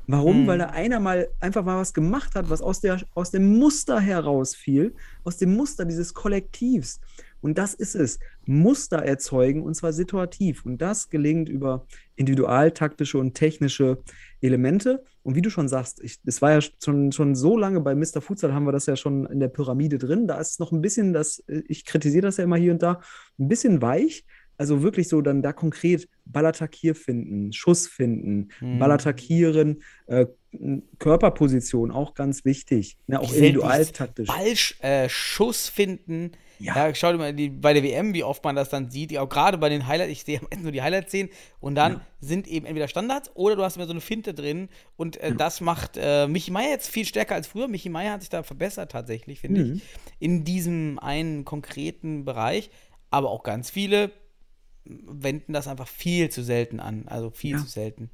Warum? 0.07 0.43
Mhm. 0.43 0.47
Weil 0.47 0.59
da 0.59 0.67
einer 0.67 1.01
mal 1.01 1.29
einfach 1.41 1.65
mal 1.65 1.79
was 1.79 1.95
gemacht 1.95 2.35
hat, 2.35 2.51
was 2.51 2.61
aus, 2.61 2.81
der, 2.81 3.01
aus 3.15 3.31
dem 3.31 3.59
Muster 3.59 4.01
herausfiel, 4.01 4.95
aus 5.25 5.39
dem 5.39 5.55
Muster 5.55 5.85
dieses 5.85 6.15
Kollektivs. 6.15 7.01
Und 7.41 7.59
das 7.59 7.75
ist 7.75 7.95
es. 7.95 8.19
Muster 8.47 8.99
erzeugen 8.99 9.63
und 9.63 9.75
zwar 9.75 9.93
situativ. 9.93 10.65
Und 10.65 10.79
das 10.79 11.11
gelingt 11.11 11.51
über 11.51 11.87
individualtaktische 12.17 13.19
und 13.19 13.35
technische 13.35 13.99
Elemente. 14.41 15.05
Und 15.23 15.35
wie 15.35 15.43
du 15.43 15.51
schon 15.51 15.69
sagst, 15.69 16.03
es 16.03 16.43
war 16.43 16.53
ja 16.53 16.61
schon, 16.83 17.13
schon 17.13 17.35
so 17.35 17.59
lange 17.59 17.81
bei 17.81 17.95
Mr. 17.95 18.23
Futsal, 18.23 18.55
haben 18.55 18.65
wir 18.65 18.73
das 18.73 18.87
ja 18.87 18.97
schon 18.97 19.27
in 19.27 19.41
der 19.41 19.49
Pyramide 19.49 19.99
drin. 19.99 20.27
Da 20.27 20.39
ist 20.39 20.59
noch 20.59 20.73
ein 20.73 20.81
bisschen 20.81 21.13
das, 21.13 21.43
ich 21.47 21.85
kritisiere 21.85 22.23
das 22.23 22.39
ja 22.39 22.45
immer 22.45 22.57
hier 22.57 22.73
und 22.73 22.83
da, 22.83 23.01
ein 23.39 23.49
bisschen 23.49 23.83
weich. 23.83 24.25
Also 24.57 24.83
wirklich 24.83 25.09
so 25.09 25.21
dann 25.21 25.43
da 25.43 25.53
konkret 25.53 26.09
Ballattakier 26.27 26.95
finden, 26.95 27.53
Schuss 27.53 27.87
finden, 27.87 28.49
mhm. 28.61 28.79
Ballattackieren, 28.79 29.83
äh, 30.07 30.27
Körperposition 30.99 31.91
auch 31.91 32.15
ganz 32.15 32.45
wichtig. 32.45 32.97
Ne, 33.07 33.21
auch 33.21 33.33
individualtaktisch. 33.33 34.29
Ballschuss 34.29 35.69
äh, 35.69 35.73
finden. 35.73 36.33
Ja. 36.61 36.77
ja, 36.89 36.95
schau 36.95 37.13
dir 37.13 37.19
mal 37.19 37.35
die, 37.35 37.49
bei 37.49 37.73
der 37.73 37.83
WM, 37.83 38.15
wie 38.15 38.23
oft 38.23 38.45
man 38.45 38.55
das 38.55 38.69
dann 38.69 38.91
sieht. 38.91 39.17
Auch 39.19 39.29
gerade 39.29 39.59
bei 39.59 39.69
den 39.69 39.87
Highlights, 39.87 40.13
ich 40.13 40.25
sehe 40.25 40.39
am 40.39 40.47
Ende 40.51 40.63
nur 40.65 40.73
die 40.73 40.83
Highlights 40.83 41.11
sehen 41.11 41.29
und 41.59 41.75
dann 41.75 41.95
ja. 41.95 42.01
sind 42.21 42.47
eben 42.47 42.65
entweder 42.65 42.87
Standards 42.87 43.31
oder 43.35 43.57
du 43.57 43.65
hast 43.65 43.77
immer 43.77 43.87
so 43.87 43.93
eine 43.93 44.01
Finte 44.01 44.35
drin 44.35 44.69
und 44.97 45.17
äh, 45.17 45.31
ja. 45.31 45.35
das 45.35 45.61
macht 45.61 45.97
äh, 45.97 46.29
Michi 46.29 46.53
Meier 46.53 46.71
jetzt 46.71 46.89
viel 46.89 47.05
stärker 47.05 47.35
als 47.35 47.49
früher. 47.49 47.67
Michi 47.67 47.89
Meier 47.89 48.13
hat 48.13 48.21
sich 48.21 48.31
da 48.31 48.45
verbessert 48.45 48.93
tatsächlich, 48.93 49.41
finde 49.41 49.65
mhm. 49.65 49.73
ich, 49.75 49.83
in 50.21 50.45
diesem 50.45 50.99
einen 51.01 51.45
konkreten 51.45 52.25
Bereich. 52.25 52.71
Aber 53.11 53.31
auch 53.31 53.43
ganz 53.43 53.71
viele 53.71 54.11
wenden 54.85 55.53
das 55.53 55.68
einfach 55.68 55.89
viel 55.89 56.28
zu 56.30 56.43
selten 56.43 56.80
an. 56.80 57.05
Also 57.07 57.30
viel 57.30 57.53
Ja. 57.53 57.59
zu 57.59 57.66
selten. 57.66 58.11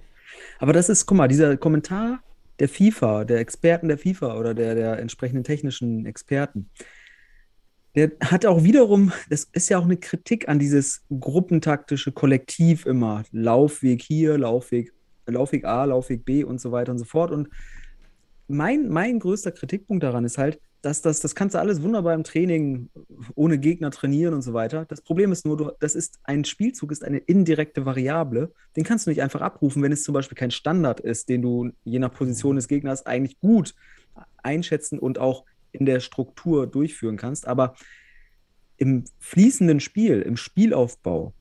Aber 0.59 0.73
das 0.73 0.89
ist, 0.89 1.07
guck 1.07 1.19
mal, 1.19 1.29
dieser 1.29 1.57
Kommentar 1.57 2.23
der 2.59 2.69
FIFA, 2.69 3.25
der 3.25 3.39
Experten 3.39 3.89
der 3.89 3.99
FIFA 3.99 4.39
oder 4.39 4.55
der, 4.55 4.75
der 4.75 4.99
entsprechenden 4.99 5.45
technischen 5.45 6.07
Experten, 6.07 6.71
der 7.97 8.13
hat 8.23 8.47
auch 8.47 8.63
wiederum, 8.63 9.13
das 9.31 9.49
ist 9.53 9.69
ja 9.69 9.79
auch 9.79 9.85
eine 9.85 9.97
Kritik 9.97 10.49
an 10.49 10.61
dieses 10.61 11.03
gruppentaktische 11.19 12.13
Kollektiv 12.13 12.87
immer. 12.87 13.25
Laufweg 13.33 14.03
hier, 14.03 14.39
Laufweg, 14.39 14.93
Laufweg 15.27 15.65
A, 15.65 15.85
Laufweg 15.87 16.25
B 16.25 16.45
und 16.45 16.61
so 16.61 16.71
weiter 16.71 16.93
und 16.93 16.99
so 16.99 17.05
fort. 17.05 17.33
Und 17.33 17.49
mein, 18.47 18.89
mein 18.89 19.19
größter 19.19 19.51
Kritikpunkt 19.51 20.05
daran 20.05 20.25
ist 20.25 20.39
halt, 20.39 20.61
dass 20.83 21.03
das, 21.03 21.21
das 21.21 21.35
kannst 21.35 21.55
du 21.55 21.59
alles 21.59 21.83
wunderbar 21.83 22.15
im 22.15 22.25
Training 22.25 22.89
ohne 23.35 23.59
Gegner 23.59 23.91
trainieren 23.91 24.35
und 24.35 24.43
so 24.43 24.53
weiter. 24.53 24.87
Das 24.87 25.03
Problem 25.03 25.33
ist 25.33 25.45
nur, 25.45 25.57
du, 25.57 25.73
das 25.81 25.95
ist 25.95 26.19
ein 26.25 26.45
Spielzug, 26.45 26.93
ist 26.93 27.05
eine 27.05 27.19
indirekte 27.19 27.85
Variable. 27.85 28.53
Den 28.77 28.85
kannst 28.85 29.07
du 29.07 29.11
nicht 29.11 29.23
einfach 29.23 29.41
abrufen, 29.41 29.83
wenn 29.83 29.93
es 29.93 30.05
zum 30.05 30.15
Beispiel 30.15 30.37
kein 30.37 30.51
Standard 30.51 31.01
ist, 31.01 31.29
den 31.29 31.43
du 31.43 31.71
je 31.85 31.99
nach 31.99 32.13
Position 32.13 32.57
des 32.57 32.69
Gegners 32.69 33.05
eigentlich 33.07 33.39
gut 33.41 33.75
einschätzen 34.43 34.99
und 34.99 35.19
auch 35.19 35.45
in 35.73 35.87
der 35.87 36.01
Struktur 36.01 36.67
durchführen 36.67 37.17
kannst. 37.17 37.47
Aber 37.47 37.75
im 38.77 39.05
fließenden 39.19 39.81
Spiel, 39.81 40.23
im 40.23 40.37
Spielaufbau, 40.37 41.35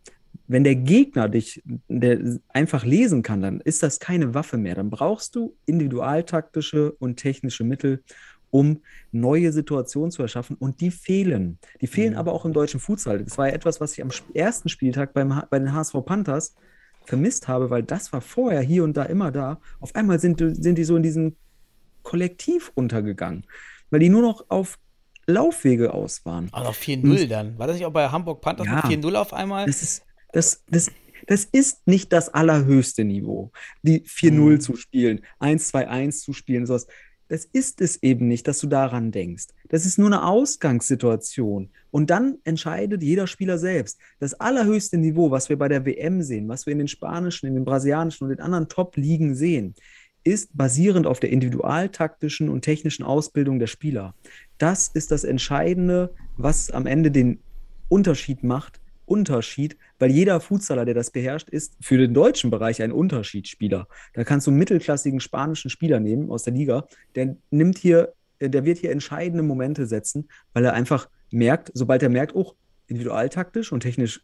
wenn 0.47 0.63
der 0.63 0.75
Gegner 0.75 1.29
dich 1.29 1.61
der 1.87 2.39
einfach 2.49 2.83
lesen 2.83 3.21
kann, 3.21 3.41
dann 3.41 3.61
ist 3.61 3.83
das 3.83 3.99
keine 3.99 4.33
Waffe 4.33 4.57
mehr. 4.57 4.75
Dann 4.75 4.89
brauchst 4.89 5.35
du 5.35 5.55
individualtaktische 5.65 6.91
und 6.93 7.17
technische 7.17 7.63
Mittel, 7.63 8.03
um 8.51 8.81
neue 9.11 9.51
Situationen 9.51 10.11
zu 10.11 10.21
erschaffen. 10.21 10.55
Und 10.59 10.81
die 10.81 10.91
fehlen. 10.91 11.59
Die 11.81 11.87
fehlen 11.87 12.15
aber 12.15 12.33
auch 12.33 12.45
im 12.45 12.53
deutschen 12.53 12.79
Futsal. 12.79 13.23
Das 13.23 13.37
war 13.37 13.47
ja 13.47 13.53
etwas, 13.53 13.79
was 13.81 13.93
ich 13.93 14.01
am 14.01 14.09
ersten 14.33 14.69
Spieltag 14.69 15.13
beim, 15.13 15.41
bei 15.49 15.59
den 15.59 15.73
HSV 15.73 15.95
Panthers 16.05 16.55
vermisst 17.05 17.47
habe, 17.47 17.69
weil 17.69 17.83
das 17.83 18.13
war 18.13 18.21
vorher 18.21 18.61
hier 18.61 18.83
und 18.83 18.95
da 18.95 19.03
immer 19.03 19.31
da. 19.31 19.59
Auf 19.79 19.95
einmal 19.95 20.19
sind, 20.19 20.39
sind 20.39 20.77
die 20.77 20.83
so 20.83 20.95
in 20.95 21.03
diesem 21.03 21.35
Kollektiv 22.03 22.71
untergegangen, 22.75 23.45
weil 23.89 23.99
die 23.99 24.09
nur 24.09 24.21
noch 24.21 24.45
auf 24.49 24.77
Laufwege 25.27 25.93
aus 25.93 26.25
waren. 26.25 26.49
Aber 26.51 26.65
noch 26.65 26.75
4-0 26.75 27.27
dann. 27.27 27.57
War 27.59 27.67
das 27.67 27.75
nicht 27.77 27.85
auch 27.85 27.91
bei 27.93 28.07
Hamburg 28.09 28.41
Panthers 28.41 28.65
Ja. 28.67 28.75
mit 28.87 29.03
4-0 29.03 29.13
auf 29.15 29.33
einmal? 29.33 29.65
Das 29.67 29.81
ist, 29.83 30.03
das, 30.33 30.63
das, 30.69 30.91
das 31.27 31.45
ist 31.45 31.85
nicht 31.85 32.11
das 32.13 32.29
allerhöchste 32.33 33.03
Niveau, 33.05 33.51
die 33.83 34.01
4-0 34.05 34.31
Mhm. 34.31 34.59
zu 34.61 34.75
spielen, 34.75 35.21
1-2-1 35.39 36.21
zu 36.23 36.33
spielen, 36.33 36.65
sowas. 36.65 36.87
Das 37.29 37.45
ist 37.45 37.79
es 37.79 38.01
eben 38.01 38.27
nicht, 38.27 38.47
dass 38.47 38.59
du 38.59 38.67
daran 38.67 39.11
denkst. 39.11 39.47
Das 39.69 39.85
ist 39.85 39.99
nur 39.99 40.07
eine 40.07 40.25
Ausgangssituation. 40.25 41.69
Und 41.91 42.09
dann 42.09 42.39
entscheidet 42.43 43.03
jeder 43.03 43.27
Spieler 43.27 43.59
selbst. 43.59 43.99
Das 44.19 44.33
allerhöchste 44.33 44.97
Niveau, 44.97 45.29
was 45.29 45.47
wir 45.47 45.57
bei 45.57 45.67
der 45.67 45.85
WM 45.85 46.23
sehen, 46.23 46.49
was 46.49 46.65
wir 46.65 46.73
in 46.73 46.79
den 46.79 46.87
spanischen, 46.87 47.45
in 47.45 47.53
den 47.53 47.65
brasilianischen 47.65 48.25
und 48.25 48.35
den 48.35 48.41
anderen 48.43 48.67
Top-Ligen 48.67 49.35
sehen, 49.35 49.75
ist 50.23 50.49
basierend 50.57 51.05
auf 51.07 51.19
der 51.19 51.29
individualtaktischen 51.29 52.49
und 52.49 52.61
technischen 52.61 53.03
Ausbildung 53.03 53.59
der 53.59 53.67
Spieler. 53.67 54.15
Das 54.57 54.89
ist 54.89 55.11
das 55.11 55.23
Entscheidende, 55.23 56.13
was 56.35 56.71
am 56.71 56.87
Ende 56.87 57.11
den 57.11 57.39
Unterschied 57.89 58.43
macht. 58.43 58.81
Unterschied, 59.09 59.77
weil 59.97 60.11
jeder 60.11 60.39
Futsaler, 60.39 60.85
der 60.85 60.93
das 60.93 61.11
beherrscht, 61.11 61.49
ist 61.49 61.75
für 61.81 61.97
den 61.97 62.13
deutschen 62.13 62.49
Bereich 62.49 62.81
ein 62.81 62.91
Unterschiedsspieler. 62.91 63.87
Da 64.13 64.23
kannst 64.23 64.47
du 64.47 64.51
einen 64.51 64.59
mittelklassigen 64.59 65.19
spanischen 65.19 65.69
Spieler 65.69 65.99
nehmen 65.99 66.29
aus 66.29 66.43
der 66.43 66.53
Liga, 66.53 66.87
der 67.15 67.35
nimmt 67.49 67.77
hier, 67.77 68.13
der 68.39 68.65
wird 68.65 68.77
hier 68.77 68.91
entscheidende 68.91 69.43
Momente 69.43 69.85
setzen, 69.85 70.29
weil 70.53 70.65
er 70.65 70.73
einfach 70.73 71.09
merkt, 71.31 71.71
sobald 71.73 72.03
er 72.03 72.09
merkt, 72.09 72.35
oh, 72.35 72.53
individualtaktisch 72.89 73.71
und 73.71 73.81
technisch 73.81 74.21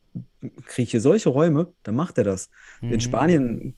kriege 0.65 0.83
ich 0.83 0.91
hier 0.91 1.01
solche 1.01 1.29
Räume, 1.29 1.73
dann 1.83 1.95
macht 1.95 2.17
er 2.17 2.23
das. 2.23 2.49
Mhm. 2.81 2.93
In 2.93 2.99
Spanien 2.99 3.73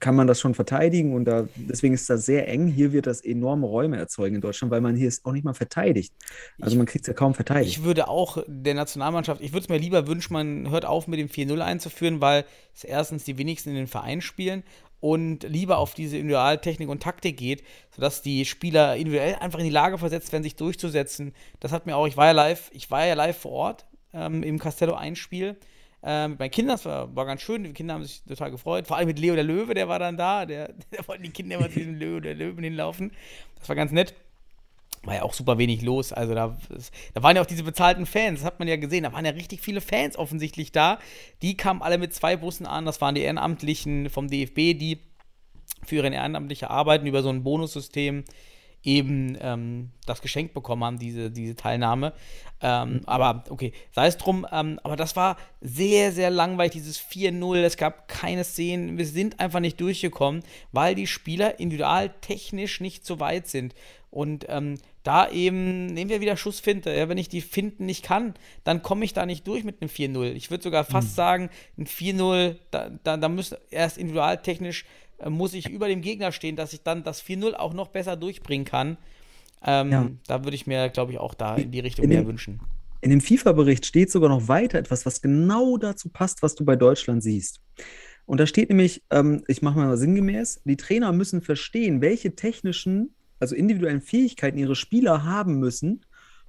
kann 0.00 0.16
man 0.16 0.26
das 0.26 0.40
schon 0.40 0.54
verteidigen 0.54 1.14
und 1.14 1.24
da, 1.26 1.48
deswegen 1.56 1.94
ist 1.94 2.10
das 2.10 2.26
sehr 2.26 2.48
eng. 2.48 2.66
Hier 2.66 2.92
wird 2.92 3.06
das 3.06 3.20
enorme 3.20 3.66
Räume 3.66 3.96
erzeugen 3.96 4.36
in 4.36 4.40
Deutschland, 4.40 4.70
weil 4.70 4.80
man 4.80 4.96
hier 4.96 5.08
ist 5.08 5.24
auch 5.24 5.32
nicht 5.32 5.44
mal 5.44 5.54
verteidigt. 5.54 6.12
Also 6.60 6.76
man 6.76 6.86
kriegt 6.86 7.04
es 7.04 7.08
ja 7.08 7.14
kaum 7.14 7.34
verteidigt. 7.34 7.78
Ich 7.78 7.84
würde 7.84 8.08
auch 8.08 8.42
der 8.46 8.74
Nationalmannschaft, 8.74 9.40
ich 9.40 9.52
würde 9.52 9.64
es 9.64 9.68
mir 9.68 9.78
lieber 9.78 10.06
wünschen, 10.06 10.32
man 10.32 10.70
hört 10.70 10.84
auf 10.84 11.06
mit 11.06 11.20
dem 11.20 11.28
4-0 11.28 11.60
einzuführen, 11.60 12.20
weil 12.20 12.44
es 12.74 12.84
erstens 12.84 13.24
die 13.24 13.38
wenigsten 13.38 13.70
in 13.70 13.76
den 13.76 13.86
Verein 13.86 14.20
spielen 14.20 14.64
und 15.00 15.42
lieber 15.44 15.78
auf 15.78 15.94
diese 15.94 16.16
Individualtechnik 16.16 16.88
und 16.88 17.02
Taktik 17.02 17.36
geht, 17.36 17.62
sodass 17.94 18.22
die 18.22 18.44
Spieler 18.46 18.96
individuell 18.96 19.36
einfach 19.36 19.58
in 19.58 19.66
die 19.66 19.70
Lage 19.70 19.98
versetzt 19.98 20.32
werden, 20.32 20.42
sich 20.42 20.56
durchzusetzen. 20.56 21.34
Das 21.60 21.72
hat 21.72 21.86
mir 21.86 21.94
auch, 21.96 22.06
ich 22.06 22.16
war 22.16 22.26
ja 22.26 22.32
live, 22.32 22.70
ich 22.72 22.90
war 22.90 23.04
ja 23.04 23.14
live 23.14 23.36
vor 23.36 23.52
Ort 23.52 23.86
ähm, 24.14 24.42
im 24.42 24.58
Castello-Einspiel 24.58 25.56
äh, 26.02 26.28
mit 26.28 26.38
meinen 26.38 26.50
Kindern, 26.50 26.76
das 26.76 26.84
war, 26.84 27.14
war 27.14 27.26
ganz 27.26 27.42
schön, 27.42 27.64
die 27.64 27.72
Kinder 27.72 27.94
haben 27.94 28.04
sich 28.04 28.22
total 28.24 28.50
gefreut, 28.50 28.86
vor 28.86 28.96
allem 28.96 29.08
mit 29.08 29.18
Leo 29.18 29.34
der 29.34 29.44
Löwe, 29.44 29.74
der 29.74 29.88
war 29.88 29.98
dann 29.98 30.16
da, 30.16 30.46
der, 30.46 30.72
der 30.92 31.06
wollten 31.08 31.24
die 31.24 31.30
Kinder 31.30 31.56
immer 31.56 31.68
zu 31.68 31.78
diesem 31.78 31.96
Leo 31.96 32.20
der 32.20 32.34
Löwen 32.34 32.62
hinlaufen. 32.62 33.12
Das 33.58 33.68
war 33.68 33.76
ganz 33.76 33.92
nett 33.92 34.14
war 35.06 35.16
ja 35.16 35.22
auch 35.22 35.34
super 35.34 35.58
wenig 35.58 35.82
los. 35.82 36.12
Also 36.12 36.34
da, 36.34 36.56
da 37.12 37.22
waren 37.22 37.36
ja 37.36 37.42
auch 37.42 37.46
diese 37.46 37.62
bezahlten 37.62 38.06
Fans, 38.06 38.40
das 38.40 38.46
hat 38.46 38.58
man 38.58 38.68
ja 38.68 38.76
gesehen. 38.76 39.04
Da 39.04 39.12
waren 39.12 39.24
ja 39.24 39.32
richtig 39.32 39.60
viele 39.60 39.80
Fans 39.80 40.16
offensichtlich 40.16 40.72
da. 40.72 40.98
Die 41.42 41.56
kamen 41.56 41.82
alle 41.82 41.98
mit 41.98 42.14
zwei 42.14 42.36
Bussen 42.36 42.66
an. 42.66 42.86
Das 42.86 43.00
waren 43.00 43.14
die 43.14 43.22
Ehrenamtlichen 43.22 44.10
vom 44.10 44.28
DFB, 44.28 44.78
die 44.78 45.00
für 45.84 45.96
ihre 45.96 46.08
ehrenamtliche 46.08 46.70
Arbeiten 46.70 47.06
über 47.06 47.22
so 47.22 47.28
ein 47.28 47.42
Bonussystem 47.42 48.24
eben 48.84 49.36
ähm, 49.40 49.90
das 50.06 50.20
geschenkt 50.20 50.54
bekommen 50.54 50.84
haben, 50.84 50.98
diese, 50.98 51.30
diese 51.30 51.56
Teilnahme. 51.56 52.12
Ähm, 52.60 53.00
aber 53.06 53.44
okay, 53.48 53.72
sei 53.92 54.06
es 54.06 54.16
drum. 54.16 54.46
Ähm, 54.52 54.78
aber 54.82 54.96
das 54.96 55.16
war 55.16 55.36
sehr, 55.60 56.12
sehr 56.12 56.30
langweilig, 56.30 56.72
dieses 56.72 57.00
4-0. 57.00 57.56
Es 57.62 57.76
gab 57.76 58.08
keine 58.08 58.44
Szenen. 58.44 58.98
Wir 58.98 59.06
sind 59.06 59.40
einfach 59.40 59.60
nicht 59.60 59.80
durchgekommen, 59.80 60.42
weil 60.72 60.94
die 60.94 61.06
Spieler 61.06 61.58
individual 61.58 62.10
technisch 62.20 62.80
nicht 62.80 63.04
so 63.06 63.20
weit 63.20 63.48
sind. 63.48 63.74
Und 64.10 64.46
ähm, 64.48 64.78
da 65.02 65.28
eben 65.28 65.86
nehmen 65.86 66.08
wir 66.08 66.20
wieder 66.20 66.36
Schussfinte. 66.36 66.94
Ja, 66.94 67.08
wenn 67.08 67.18
ich 67.18 67.28
die 67.28 67.40
Finden 67.40 67.84
nicht 67.84 68.04
kann, 68.04 68.34
dann 68.62 68.80
komme 68.80 69.04
ich 69.04 69.12
da 69.12 69.26
nicht 69.26 69.46
durch 69.46 69.64
mit 69.64 69.82
einem 69.82 69.90
4-0. 69.90 70.32
Ich 70.34 70.50
würde 70.50 70.62
sogar 70.62 70.84
fast 70.84 71.16
sagen, 71.16 71.50
ein 71.76 71.86
4-0, 71.86 72.56
da, 72.70 72.90
da, 73.02 73.16
da 73.16 73.28
müsste 73.28 73.60
erst 73.70 73.98
individualtechnisch 73.98 74.82
äh, 74.82 74.86
muss 75.28 75.54
ich 75.54 75.68
über 75.70 75.88
dem 75.88 76.00
Gegner 76.00 76.32
stehen, 76.32 76.56
dass 76.56 76.72
ich 76.72 76.82
dann 76.82 77.02
das 77.04 77.20
4-0 77.22 77.54
auch 77.54 77.74
noch 77.74 77.88
besser 77.88 78.16
durchbringen 78.16 78.64
kann. 78.64 78.96
Ähm, 79.64 79.90
Ja. 79.90 80.10
Da 80.26 80.44
würde 80.44 80.54
ich 80.56 80.66
mir, 80.66 80.88
glaube 80.90 81.12
ich, 81.12 81.18
auch 81.18 81.34
da 81.34 81.56
in 81.56 81.70
die 81.70 81.80
Richtung 81.80 82.04
In 82.04 82.10
mehr 82.10 82.22
dem- 82.22 82.28
wünschen. 82.28 82.60
In 83.00 83.10
dem 83.10 83.20
FIFA-Bericht 83.20 83.84
steht 83.84 84.10
sogar 84.10 84.30
noch 84.30 84.48
weiter 84.48 84.78
etwas, 84.78 85.04
was 85.04 85.20
genau 85.20 85.76
dazu 85.76 86.08
passt, 86.08 86.42
was 86.42 86.54
du 86.54 86.64
bei 86.64 86.74
Deutschland 86.76 87.22
siehst. 87.22 87.60
Und 88.26 88.40
da 88.40 88.46
steht 88.46 88.70
nämlich, 88.70 89.02
ähm, 89.10 89.44
ich 89.46 89.60
mache 89.60 89.78
mal 89.78 89.96
sinngemäß, 89.98 90.62
die 90.64 90.76
Trainer 90.78 91.12
müssen 91.12 91.42
verstehen, 91.42 92.00
welche 92.00 92.34
technischen, 92.34 93.14
also 93.40 93.54
individuellen 93.54 94.00
Fähigkeiten 94.00 94.56
ihre 94.56 94.74
Spieler 94.74 95.24
haben 95.24 95.58
müssen 95.58 96.06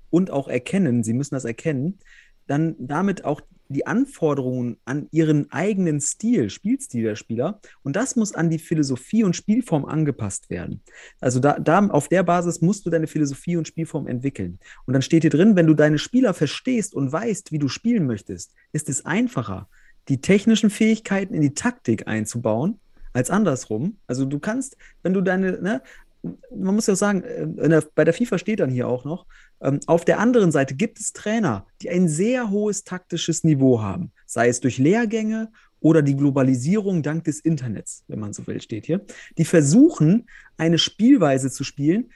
und 0.10 0.32
auch 0.32 0.48
erkennen, 0.48 1.04
sie 1.04 1.12
müssen 1.14 1.36
das 1.36 1.44
erkennen, 1.44 2.00
dann 2.48 2.76
damit 2.80 3.26
auch 3.26 3.42
die 3.68 3.88
Anforderungen 3.88 4.78
an 4.86 5.08
ihren 5.12 5.52
eigenen 5.52 6.00
Stil, 6.00 6.50
Spielstil 6.50 7.04
der 7.04 7.16
Spieler. 7.16 7.60
Und 7.84 7.96
das 7.96 8.16
muss 8.16 8.34
an 8.34 8.50
die 8.50 8.60
Philosophie 8.60 9.24
und 9.24 9.36
Spielform 9.36 9.86
angepasst 9.86 10.50
werden. 10.50 10.82
Also 11.20 11.40
da, 11.40 11.60
da 11.60 11.88
auf 11.88 12.08
der 12.08 12.24
Basis 12.24 12.62
musst 12.62 12.86
du 12.86 12.90
deine 12.90 13.08
Philosophie 13.08 13.58
und 13.58 13.68
Spielform 13.68 14.08
entwickeln. 14.08 14.60
Und 14.86 14.94
dann 14.94 15.02
steht 15.02 15.24
hier 15.24 15.32
drin, 15.32 15.56
wenn 15.56 15.68
du 15.68 15.74
deine 15.74 15.98
Spieler 15.98 16.34
verstehst 16.34 16.94
und 16.94 17.12
weißt, 17.12 17.52
wie 17.52 17.60
du 17.60 17.68
spielen 17.68 18.06
möchtest, 18.06 18.54
ist 18.72 18.90
es 18.90 19.06
einfacher, 19.06 19.68
die 20.08 20.22
technischen 20.22 20.70
Fähigkeiten 20.70 21.34
in 21.34 21.42
die 21.42 21.54
Taktik 21.54 22.08
einzubauen, 22.08 22.80
als 23.16 23.30
andersrum. 23.30 23.98
Also 24.08 24.26
du 24.26 24.40
kannst, 24.40 24.78
wenn 25.02 25.14
du 25.14 25.22
deine, 25.22 25.62
ne, 25.62 25.82
man 26.56 26.76
muss 26.76 26.88
ja 26.88 26.94
auch 26.94 26.98
sagen, 26.98 27.24
äh, 27.24 27.70
der, 27.70 27.84
bei 27.94 28.04
der 28.04 28.14
FIFA 28.14 28.38
steht 28.38 28.60
dann 28.60 28.70
hier 28.70 28.88
auch 28.88 29.06
noch, 29.06 29.26
ähm, 29.62 29.80
auf 29.88 30.06
der 30.06 30.20
anderen 30.20 30.52
Seite 30.52 30.76
gibt 30.76 31.00
es 31.00 31.14
Trainer, 31.14 31.66
die 31.82 31.90
ein 31.90 32.08
sehr 32.08 32.50
hohes 32.50 32.84
taktisches 32.84 33.44
Niveau 33.44 33.82
haben, 33.82 34.12
sei 34.26 34.50
es 34.50 34.60
durch 34.60 34.78
Lehrgänge 34.78 35.52
oder 35.80 36.02
die 36.02 36.16
Globalisierung 36.16 37.04
dank 37.04 37.26
des 37.26 37.40
Internets, 37.40 38.04
wenn 38.08 38.20
man 38.20 38.34
so 38.34 38.46
will, 38.48 38.62
steht 38.62 38.86
hier. 38.86 39.06
Die 39.38 39.46
versuchen, 39.46 40.28
eine 40.58 40.80
Spielweise 40.80 41.52
zu 41.52 41.64
spielen, 41.64 42.12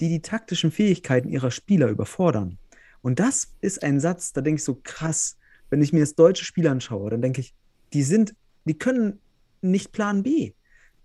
die 0.00 0.08
die 0.08 0.22
taktischen 0.22 0.70
Fähigkeiten 0.70 1.28
ihrer 1.28 1.50
Spieler 1.50 1.88
überfordern. 1.88 2.58
Und 3.00 3.20
das 3.20 3.54
ist 3.60 3.82
ein 3.82 4.00
Satz, 4.00 4.32
da 4.32 4.40
denke 4.40 4.58
ich 4.58 4.64
so 4.64 4.80
krass, 4.82 5.36
wenn 5.70 5.82
ich 5.82 5.92
mir 5.92 6.00
das 6.00 6.14
deutsche 6.14 6.44
Spiel 6.44 6.68
anschaue, 6.68 7.10
dann 7.10 7.22
denke 7.22 7.40
ich, 7.40 7.54
die 7.92 8.02
sind, 8.02 8.34
die 8.64 8.78
können 8.78 9.20
nicht 9.62 9.92
Plan 9.92 10.22
B. 10.22 10.52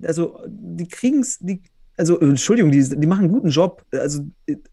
Also 0.04 0.40
die 0.48 0.88
kriegen 0.88 1.20
es, 1.20 1.40
die, 1.40 1.62
also 2.00 2.18
Entschuldigung, 2.20 2.72
die, 2.72 2.82
die 2.82 3.08
machen 3.08 3.26
einen 3.26 3.34
guten 3.34 3.50
Job. 3.50 3.84
Also 3.92 4.26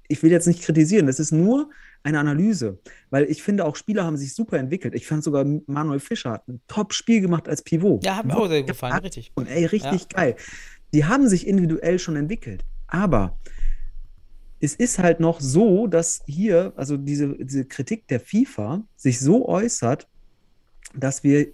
ich 0.07 0.22
will 0.22 0.31
jetzt 0.31 0.47
nicht 0.47 0.62
kritisieren, 0.62 1.07
das 1.07 1.18
ist 1.18 1.33
nur 1.33 1.70
eine 2.05 2.20
Analyse, 2.20 2.79
weil 3.11 3.24
ich 3.24 3.43
finde 3.43 3.64
auch 3.64 3.74
Spieler 3.74 4.05
haben 4.05 4.16
sich 4.16 4.33
super 4.33 4.59
entwickelt. 4.59 4.95
Ich 4.95 5.09
fand 5.09 5.24
sogar 5.24 5.45
Manuel 5.66 5.99
Fischer 5.99 6.31
hat 6.31 6.47
ein 6.47 6.61
Top-Spiel 6.68 7.20
gemacht 7.20 7.49
als 7.49 7.62
Pivot. 7.62 8.05
Ja, 8.05 8.18
hat 8.18 8.27
mir 8.27 8.37
auch 8.37 8.47
sehr 8.47 8.62
gefallen, 8.62 8.97
richtig. 8.99 9.33
Und 9.35 9.49
ey, 9.49 9.64
richtig 9.64 10.09
geil. 10.09 10.37
Die 10.95 11.05
haben 11.05 11.29
sich 11.29 11.49
individuell 11.49 11.99
schon 11.99 12.14
entwickelt. 12.14 12.64
Aber 12.87 13.37
es 14.61 14.77
ist 14.77 15.01
halt 15.01 15.18
noch 15.18 15.41
so, 15.41 15.89
dass 15.89 16.22
hier, 16.27 16.72
also 16.77 16.97
diese, 16.97 17.35
diese 17.45 17.64
Kritik 17.64 18.07
der 18.07 18.20
FIFA 18.20 18.85
sich 18.95 19.18
so 19.18 19.49
äußert, 19.49 20.07
dass 20.95 21.24
wir 21.24 21.49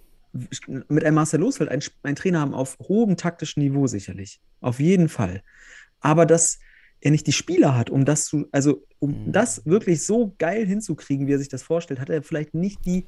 mit 0.87 1.03
einem 1.03 1.15
Marcel 1.15 1.39
Losfeld 1.39 1.69
einen, 1.69 1.83
einen 2.03 2.15
Trainer 2.15 2.41
haben 2.41 2.53
auf 2.53 2.77
hohem 2.79 3.17
taktischen 3.17 3.61
Niveau 3.61 3.87
sicherlich. 3.87 4.41
Auf 4.61 4.79
jeden 4.79 5.07
Fall. 5.09 5.43
Aber 5.99 6.25
dass 6.25 6.59
er 7.01 7.11
nicht 7.11 7.27
die 7.27 7.33
Spieler 7.33 7.75
hat, 7.75 7.89
um 7.89 8.05
das 8.05 8.25
zu, 8.25 8.47
also 8.51 8.83
um 8.99 9.25
Mhm. 9.25 9.31
das 9.31 9.65
wirklich 9.65 10.05
so 10.05 10.33
geil 10.39 10.65
hinzukriegen, 10.65 11.27
wie 11.27 11.33
er 11.33 11.39
sich 11.39 11.49
das 11.49 11.61
vorstellt, 11.63 11.99
hat 11.99 12.09
er 12.09 12.23
vielleicht 12.23 12.53
nicht 12.53 12.85
die 12.85 13.05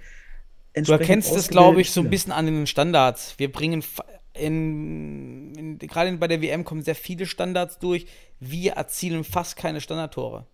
Du 0.73 0.91
erkennst 0.91 1.30
es, 1.30 1.38
ausgebildeten 1.38 1.51
glaube 1.51 1.82
ich, 1.82 1.91
so 1.91 2.01
ein 2.01 2.09
bisschen 2.09 2.34
an 2.34 2.47
den 2.47 2.67
Standards. 2.67 3.36
Wir 3.38 3.49
bringen 3.49 3.82
in, 4.34 5.55
in, 5.55 5.78
gerade 5.80 6.11
bei 6.17 6.28
der 6.28 6.41
WM 6.41 6.65
kommen 6.65 6.82
sehr 6.82 6.95
viele 6.95 7.26
Standards 7.26 7.80
durch. 7.80 8.07
Wir 8.41 8.73
erzielen 8.73 9.23
fast 9.23 9.55
keine 9.55 9.80
Standardtore. 9.80 10.45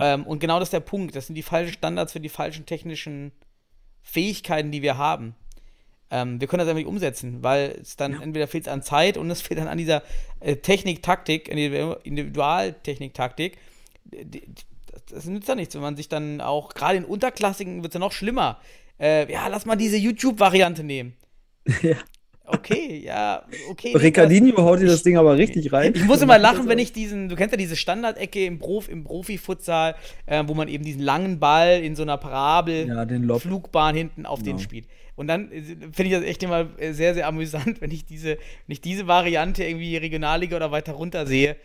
Ähm, 0.00 0.24
und 0.24 0.38
genau 0.38 0.58
das 0.58 0.68
ist 0.68 0.72
der 0.72 0.80
Punkt. 0.80 1.16
Das 1.16 1.26
sind 1.26 1.34
die 1.34 1.42
falschen 1.42 1.72
Standards 1.72 2.12
für 2.12 2.20
die 2.20 2.28
falschen 2.28 2.66
technischen 2.66 3.32
Fähigkeiten, 4.02 4.70
die 4.70 4.82
wir 4.82 4.96
haben. 4.98 5.34
Ähm, 6.10 6.40
wir 6.40 6.48
können 6.48 6.60
das 6.60 6.68
einfach 6.68 6.78
nicht 6.78 6.88
umsetzen, 6.88 7.42
weil 7.42 7.78
es 7.82 7.96
dann 7.96 8.20
entweder 8.20 8.48
fehlt 8.48 8.66
es 8.66 8.72
an 8.72 8.82
Zeit 8.82 9.16
und 9.16 9.30
es 9.30 9.42
fehlt 9.42 9.60
dann 9.60 9.68
an 9.68 9.78
dieser 9.78 10.02
äh, 10.40 10.56
Technik, 10.56 11.02
Taktik, 11.02 11.50
Individu- 11.52 11.98
Individualtechnik, 12.02 13.14
Taktik. 13.14 13.58
Das 15.10 15.26
nützt 15.26 15.48
ja 15.48 15.54
nichts, 15.54 15.74
wenn 15.74 15.82
man 15.82 15.96
sich 15.96 16.08
dann 16.08 16.40
auch, 16.40 16.70
gerade 16.70 16.98
in 16.98 17.04
Unterklassigen 17.04 17.82
wird 17.82 17.92
es 17.92 17.94
ja 17.94 18.00
noch 18.00 18.12
schlimmer. 18.12 18.60
Äh, 18.98 19.30
ja, 19.30 19.46
lass 19.48 19.66
mal 19.66 19.76
diese 19.76 19.96
YouTube-Variante 19.96 20.84
nehmen. 20.84 21.14
Ja. 21.82 21.96
Okay, 22.50 23.02
ja, 23.04 23.42
okay. 23.70 23.96
Ricardinho 23.96 24.56
haut 24.62 24.80
dir 24.80 24.86
das 24.86 25.02
Ding 25.02 25.16
aber 25.16 25.36
richtig 25.36 25.72
rein. 25.72 25.92
Ich 25.94 26.04
muss 26.04 26.22
immer 26.22 26.38
lachen, 26.38 26.68
wenn 26.68 26.78
ich 26.78 26.92
diesen, 26.92 27.28
du 27.28 27.36
kennst 27.36 27.52
ja 27.52 27.58
diese 27.58 27.76
Standardecke 27.76 28.44
im, 28.44 28.58
Prof, 28.58 28.88
im 28.88 29.04
Profifutsal, 29.04 29.94
äh, 30.26 30.42
wo 30.46 30.54
man 30.54 30.68
eben 30.68 30.84
diesen 30.84 31.02
langen 31.02 31.38
Ball 31.38 31.80
in 31.82 31.94
so 31.96 32.02
einer 32.02 32.16
Parabel, 32.16 32.88
Ja, 32.88 33.04
den. 33.04 33.28
Flugbahn 33.38 33.94
hinten 33.94 34.26
auf 34.26 34.42
den 34.42 34.56
Genau. 34.56 34.58
spielt. 34.58 34.86
Und 35.16 35.26
dann 35.26 35.50
äh, 35.52 35.62
finde 35.92 36.04
ich 36.04 36.12
das 36.12 36.22
echt 36.22 36.42
immer 36.42 36.66
äh, 36.78 36.92
sehr, 36.92 37.14
sehr 37.14 37.26
amüsant, 37.26 37.76
wenn 37.80 37.90
ich 37.90 38.04
diese, 38.06 38.30
wenn 38.30 38.72
ich 38.72 38.80
diese 38.80 39.06
Variante 39.06 39.64
irgendwie 39.64 39.96
Regionalliga 39.96 40.56
oder 40.56 40.70
weiter 40.70 40.92
runter 40.92 41.26
sehe, 41.26 41.56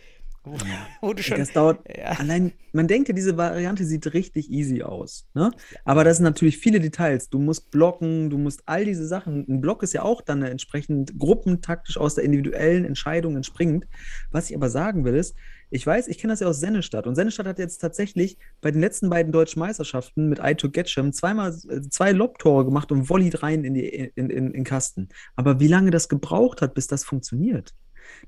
wo, 0.44 0.56
wo 1.00 1.12
du 1.12 1.22
schon. 1.22 1.38
Das 1.38 1.52
dauert. 1.52 1.80
Ja. 1.88 2.12
Allein, 2.18 2.52
man 2.72 2.86
denkt 2.86 3.08
ja, 3.08 3.14
diese 3.14 3.36
Variante 3.36 3.84
sieht 3.84 4.12
richtig 4.12 4.50
easy 4.50 4.82
aus. 4.82 5.26
Ne? 5.34 5.50
Aber 5.84 6.04
das 6.04 6.18
sind 6.18 6.24
natürlich 6.24 6.58
viele 6.58 6.80
Details. 6.80 7.30
Du 7.30 7.38
musst 7.38 7.70
blocken, 7.70 8.30
du 8.30 8.38
musst 8.38 8.62
all 8.66 8.84
diese 8.84 9.06
Sachen. 9.06 9.46
Ein 9.48 9.60
Block 9.60 9.82
ist 9.82 9.94
ja 9.94 10.02
auch 10.02 10.20
dann 10.20 10.42
entsprechend 10.42 11.18
gruppentaktisch 11.18 11.96
aus 11.96 12.14
der 12.14 12.24
individuellen 12.24 12.84
Entscheidung 12.84 13.36
entspringend. 13.36 13.86
Was 14.30 14.50
ich 14.50 14.56
aber 14.56 14.70
sagen 14.70 15.04
will, 15.04 15.14
ist, 15.14 15.34
ich 15.70 15.86
weiß, 15.86 16.08
ich 16.08 16.18
kenne 16.18 16.32
das 16.32 16.40
ja 16.40 16.46
aus 16.46 16.60
Sennestadt. 16.60 17.06
Und 17.06 17.14
Sennestadt 17.14 17.46
hat 17.46 17.58
jetzt 17.58 17.78
tatsächlich 17.78 18.38
bei 18.60 18.70
den 18.70 18.80
letzten 18.80 19.10
beiden 19.10 19.32
deutschen 19.32 19.60
Meisterschaften 19.60 20.28
mit 20.28 20.40
Aito 20.40 20.70
Getschem 20.70 21.12
zweimal 21.12 21.52
äh, 21.68 21.80
zwei 21.88 22.12
Lobtore 22.12 22.64
gemacht 22.64 22.92
und 22.92 23.06
volleyt 23.06 23.42
rein 23.42 23.64
in, 23.64 23.74
die, 23.74 23.88
in, 23.88 24.10
in, 24.14 24.30
in 24.30 24.52
den 24.52 24.64
Kasten. 24.64 25.08
Aber 25.36 25.58
wie 25.58 25.68
lange 25.68 25.90
das 25.90 26.08
gebraucht 26.08 26.62
hat, 26.62 26.74
bis 26.74 26.86
das 26.86 27.04
funktioniert, 27.04 27.74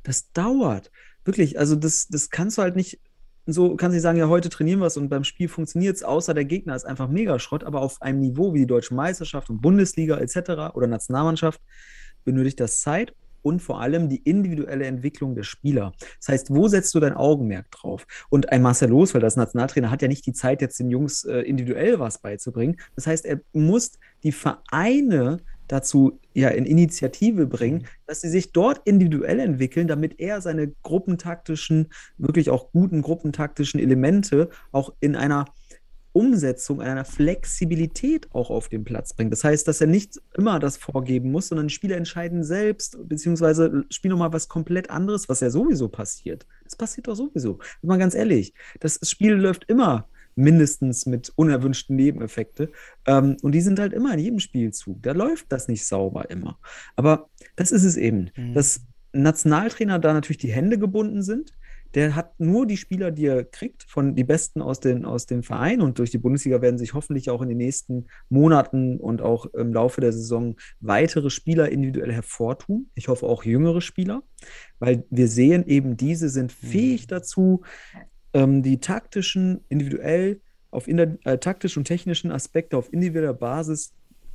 das 0.02 0.32
dauert. 0.32 0.90
Wirklich, 1.26 1.58
also 1.58 1.74
das, 1.74 2.06
das 2.08 2.30
kannst 2.30 2.56
du 2.56 2.62
halt 2.62 2.76
nicht 2.76 3.00
so, 3.46 3.76
kannst 3.76 3.94
nicht 3.94 4.02
sagen, 4.02 4.18
ja, 4.18 4.28
heute 4.28 4.48
trainieren 4.48 4.80
wir 4.80 4.86
es 4.86 4.96
und 4.96 5.08
beim 5.08 5.24
Spiel 5.24 5.48
funktioniert 5.48 5.96
es, 5.96 6.02
außer 6.02 6.34
der 6.34 6.44
Gegner 6.44 6.74
ist 6.74 6.84
einfach 6.84 7.08
mega 7.08 7.38
Schrott, 7.38 7.64
aber 7.64 7.80
auf 7.80 8.00
einem 8.00 8.20
Niveau 8.20 8.54
wie 8.54 8.60
die 8.60 8.66
Deutsche 8.66 8.94
Meisterschaft 8.94 9.50
und 9.50 9.60
Bundesliga 9.60 10.18
etc. 10.18 10.74
oder 10.74 10.86
Nationalmannschaft 10.86 11.60
benötigt 12.24 12.60
das 12.60 12.80
Zeit 12.80 13.14
und 13.42 13.60
vor 13.60 13.80
allem 13.80 14.08
die 14.08 14.16
individuelle 14.16 14.86
Entwicklung 14.86 15.36
der 15.36 15.44
Spieler. 15.44 15.92
Das 16.18 16.28
heißt, 16.28 16.50
wo 16.50 16.66
setzt 16.66 16.92
du 16.96 17.00
dein 17.00 17.14
Augenmerk 17.14 17.70
drauf? 17.70 18.06
Und 18.28 18.50
ein 18.50 18.62
Marcel 18.62 18.90
Losfeld 18.90 19.22
als 19.22 19.36
Nationaltrainer 19.36 19.90
hat 19.90 20.02
ja 20.02 20.08
nicht 20.08 20.26
die 20.26 20.32
Zeit, 20.32 20.60
jetzt 20.60 20.80
den 20.80 20.90
Jungs 20.90 21.24
äh, 21.24 21.40
individuell 21.42 22.00
was 22.00 22.18
beizubringen. 22.18 22.76
Das 22.96 23.06
heißt, 23.06 23.24
er 23.24 23.40
muss 23.52 23.92
die 24.24 24.32
Vereine 24.32 25.38
dazu 25.68 26.18
ja 26.34 26.48
in 26.48 26.66
Initiative 26.66 27.46
bringen, 27.46 27.86
dass 28.06 28.20
sie 28.20 28.28
sich 28.28 28.52
dort 28.52 28.80
individuell 28.84 29.40
entwickeln, 29.40 29.88
damit 29.88 30.20
er 30.20 30.40
seine 30.40 30.72
gruppentaktischen, 30.82 31.88
wirklich 32.18 32.50
auch 32.50 32.72
guten 32.72 33.02
gruppentaktischen 33.02 33.80
Elemente 33.80 34.50
auch 34.72 34.92
in 35.00 35.16
einer 35.16 35.46
Umsetzung, 36.16 36.80
einer 36.80 37.04
Flexibilität 37.04 38.26
auch 38.32 38.48
auf 38.48 38.70
den 38.70 38.84
Platz 38.84 39.12
bringt. 39.12 39.32
Das 39.32 39.44
heißt, 39.44 39.68
dass 39.68 39.82
er 39.82 39.86
nicht 39.86 40.18
immer 40.34 40.58
das 40.58 40.78
vorgeben 40.78 41.30
muss, 41.30 41.48
sondern 41.48 41.68
Spieler 41.68 41.98
entscheiden 41.98 42.42
selbst, 42.42 42.96
beziehungsweise 43.06 43.84
spielen 43.90 44.12
nochmal 44.12 44.32
was 44.32 44.48
komplett 44.48 44.88
anderes, 44.88 45.28
was 45.28 45.40
ja 45.40 45.50
sowieso 45.50 45.90
passiert. 45.90 46.46
Das 46.64 46.74
passiert 46.74 47.06
doch 47.08 47.16
sowieso. 47.16 47.58
Mal 47.82 47.98
ganz 47.98 48.14
ehrlich, 48.14 48.54
das 48.80 48.98
Spiel 49.02 49.34
läuft 49.34 49.64
immer 49.68 50.08
mindestens 50.37 51.07
mit 51.07 51.32
unerwünschten 51.34 51.97
Nebeneffekte. 51.97 52.70
Ähm, 53.07 53.37
und 53.43 53.53
die 53.53 53.61
sind 53.62 53.80
halt 53.80 53.93
immer 53.93 54.12
in 54.14 54.20
jedem 54.20 54.39
Spielzug. 54.39 55.03
Da 55.03 55.12
läuft 55.12 55.47
das 55.51 55.66
nicht 55.66 55.84
sauber 55.84 56.30
immer. 56.30 56.59
Aber 56.95 57.28
das 57.57 57.72
ist 57.72 57.84
es 57.84 57.97
eben, 57.97 58.30
Mhm. 58.37 58.55
dass 58.55 58.82
Nationaltrainer 59.12 59.99
da 59.99 60.12
natürlich 60.12 60.39
die 60.39 60.53
Hände 60.53 60.78
gebunden 60.78 61.22
sind. 61.22 61.53
Der 61.95 62.14
hat 62.14 62.39
nur 62.39 62.66
die 62.66 62.76
Spieler, 62.76 63.11
die 63.11 63.24
er 63.24 63.45
kriegt, 63.45 63.84
von 63.84 64.14
die 64.14 64.24
Besten 64.24 64.61
aus, 64.61 64.80
den, 64.80 65.07
aus 65.07 65.24
dem 65.24 65.43
Verein. 65.43 65.80
Und 65.80 65.99
durch 65.99 66.11
die 66.11 66.18
Bundesliga 66.18 66.61
werden 66.61 66.76
sich 66.76 66.93
hoffentlich 66.93 67.30
auch 67.30 67.41
in 67.41 67.49
den 67.49 67.57
nächsten 67.57 68.09
Monaten 68.28 68.99
und 68.99 69.22
auch 69.22 69.47
im 69.55 69.72
Laufe 69.72 70.03
der 70.03 70.12
Saison 70.12 70.57
weitere 70.80 71.30
Spieler 71.30 71.70
individuell 71.70 72.12
hervortun. 72.12 72.91
Ich 72.95 73.09
hoffe 73.09 73.24
auch 73.24 73.45
jüngere 73.45 73.80
Spieler, 73.80 74.22
weil 74.78 75.05
wir 75.09 75.28
sehen 75.28 75.66
eben, 75.66 75.97
diese 75.97 76.28
sind 76.28 76.53
fähig 76.53 77.07
dazu, 77.07 77.62
ähm, 78.37 78.62
die 78.62 78.78
taktischen, 78.78 79.64
individuell, 79.70 80.41
auf 80.70 80.89
in, 80.89 80.99
äh, 80.99 81.39
taktischen 81.39 81.80
und 81.80 81.84
technischen 81.87 82.30
Aspekte 82.30 82.76
auf 82.76 82.93
individueller 82.93 83.32
Basis 83.32 83.95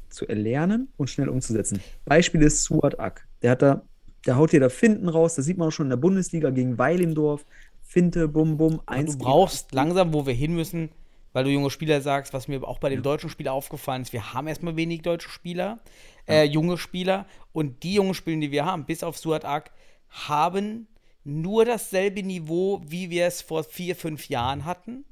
zu 0.10 0.28
erlernen 0.28 0.88
und 0.98 1.10
schnell 1.10 1.30
umzusetzen. 1.30 1.80
Beispiel 2.06 2.42
ist 2.42 2.64
Suat 2.64 3.00
Ak. 3.00 3.28
Der 3.44 3.52
hat 3.52 3.62
da, 3.62 3.84
der 4.26 4.38
haut 4.38 4.50
hier 4.50 4.60
da 4.60 4.70
Finten 4.70 5.08
raus, 5.08 5.36
das 5.36 5.46
sieht 5.46 5.58
man 5.58 5.68
auch 5.68 5.72
schon 5.72 5.86
in 5.86 5.92
der 5.92 5.98
Bundesliga 5.98 6.50
gegen 6.50 6.80
Weilimdorf. 6.80 7.46
Finte, 7.84 8.28
bum, 8.28 8.58
bum, 8.58 8.82
eins. 8.88 9.18
du 9.18 9.24
brauchst 9.24 9.72
langsam, 9.72 10.14
wo 10.14 10.26
wir 10.26 10.34
hin 10.34 10.56
müssen, 10.56 10.90
weil 11.34 11.44
du 11.44 11.52
junge 11.52 11.70
Spieler 11.70 12.02
sagst, 12.02 12.34
was 12.34 12.48
mir 12.48 12.64
auch 12.64 12.80
bei 12.80 12.90
dem 12.90 13.04
deutschen 13.04 13.30
Spieler 13.30 13.54
aufgefallen 13.54 14.02
ist, 14.02 14.14
wir 14.14 14.34
haben 14.34 14.48
erstmal 14.48 14.76
wenig 14.76 15.04
deutsche 15.04 15.30
Spieler, 15.30 15.80
äh, 16.28 16.44
junge 16.44 16.78
Spieler 16.80 17.28
und 17.54 17.84
die 17.84 17.94
jungen 17.94 18.16
Spieler, 18.16 18.40
die 18.40 18.52
wir 18.52 18.66
haben, 18.66 18.86
bis 18.86 19.04
auf 19.04 19.18
Suat 19.18 19.46
Ak, 19.46 19.72
haben 20.10 20.88
nur 21.24 21.66
dasselbe 21.66 22.24
Niveau, 22.24 22.82
wie 22.86 23.10
wir 23.10 23.26
es 23.28 23.42
vor 23.42 23.64
vier, 23.64 23.96
fünf 23.96 24.30
Jahren 24.30 24.66
hatten. 24.66 25.06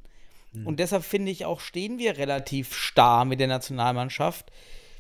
Und 0.66 0.80
deshalb 0.80 1.04
finde 1.04 1.32
ich 1.32 1.46
auch, 1.46 1.60
stehen 1.60 2.00
wir 2.00 2.18
relativ 2.18 2.74
starr 2.74 3.24
mit 3.26 3.40
der 3.40 3.48
Nationalmannschaft. 3.48 4.52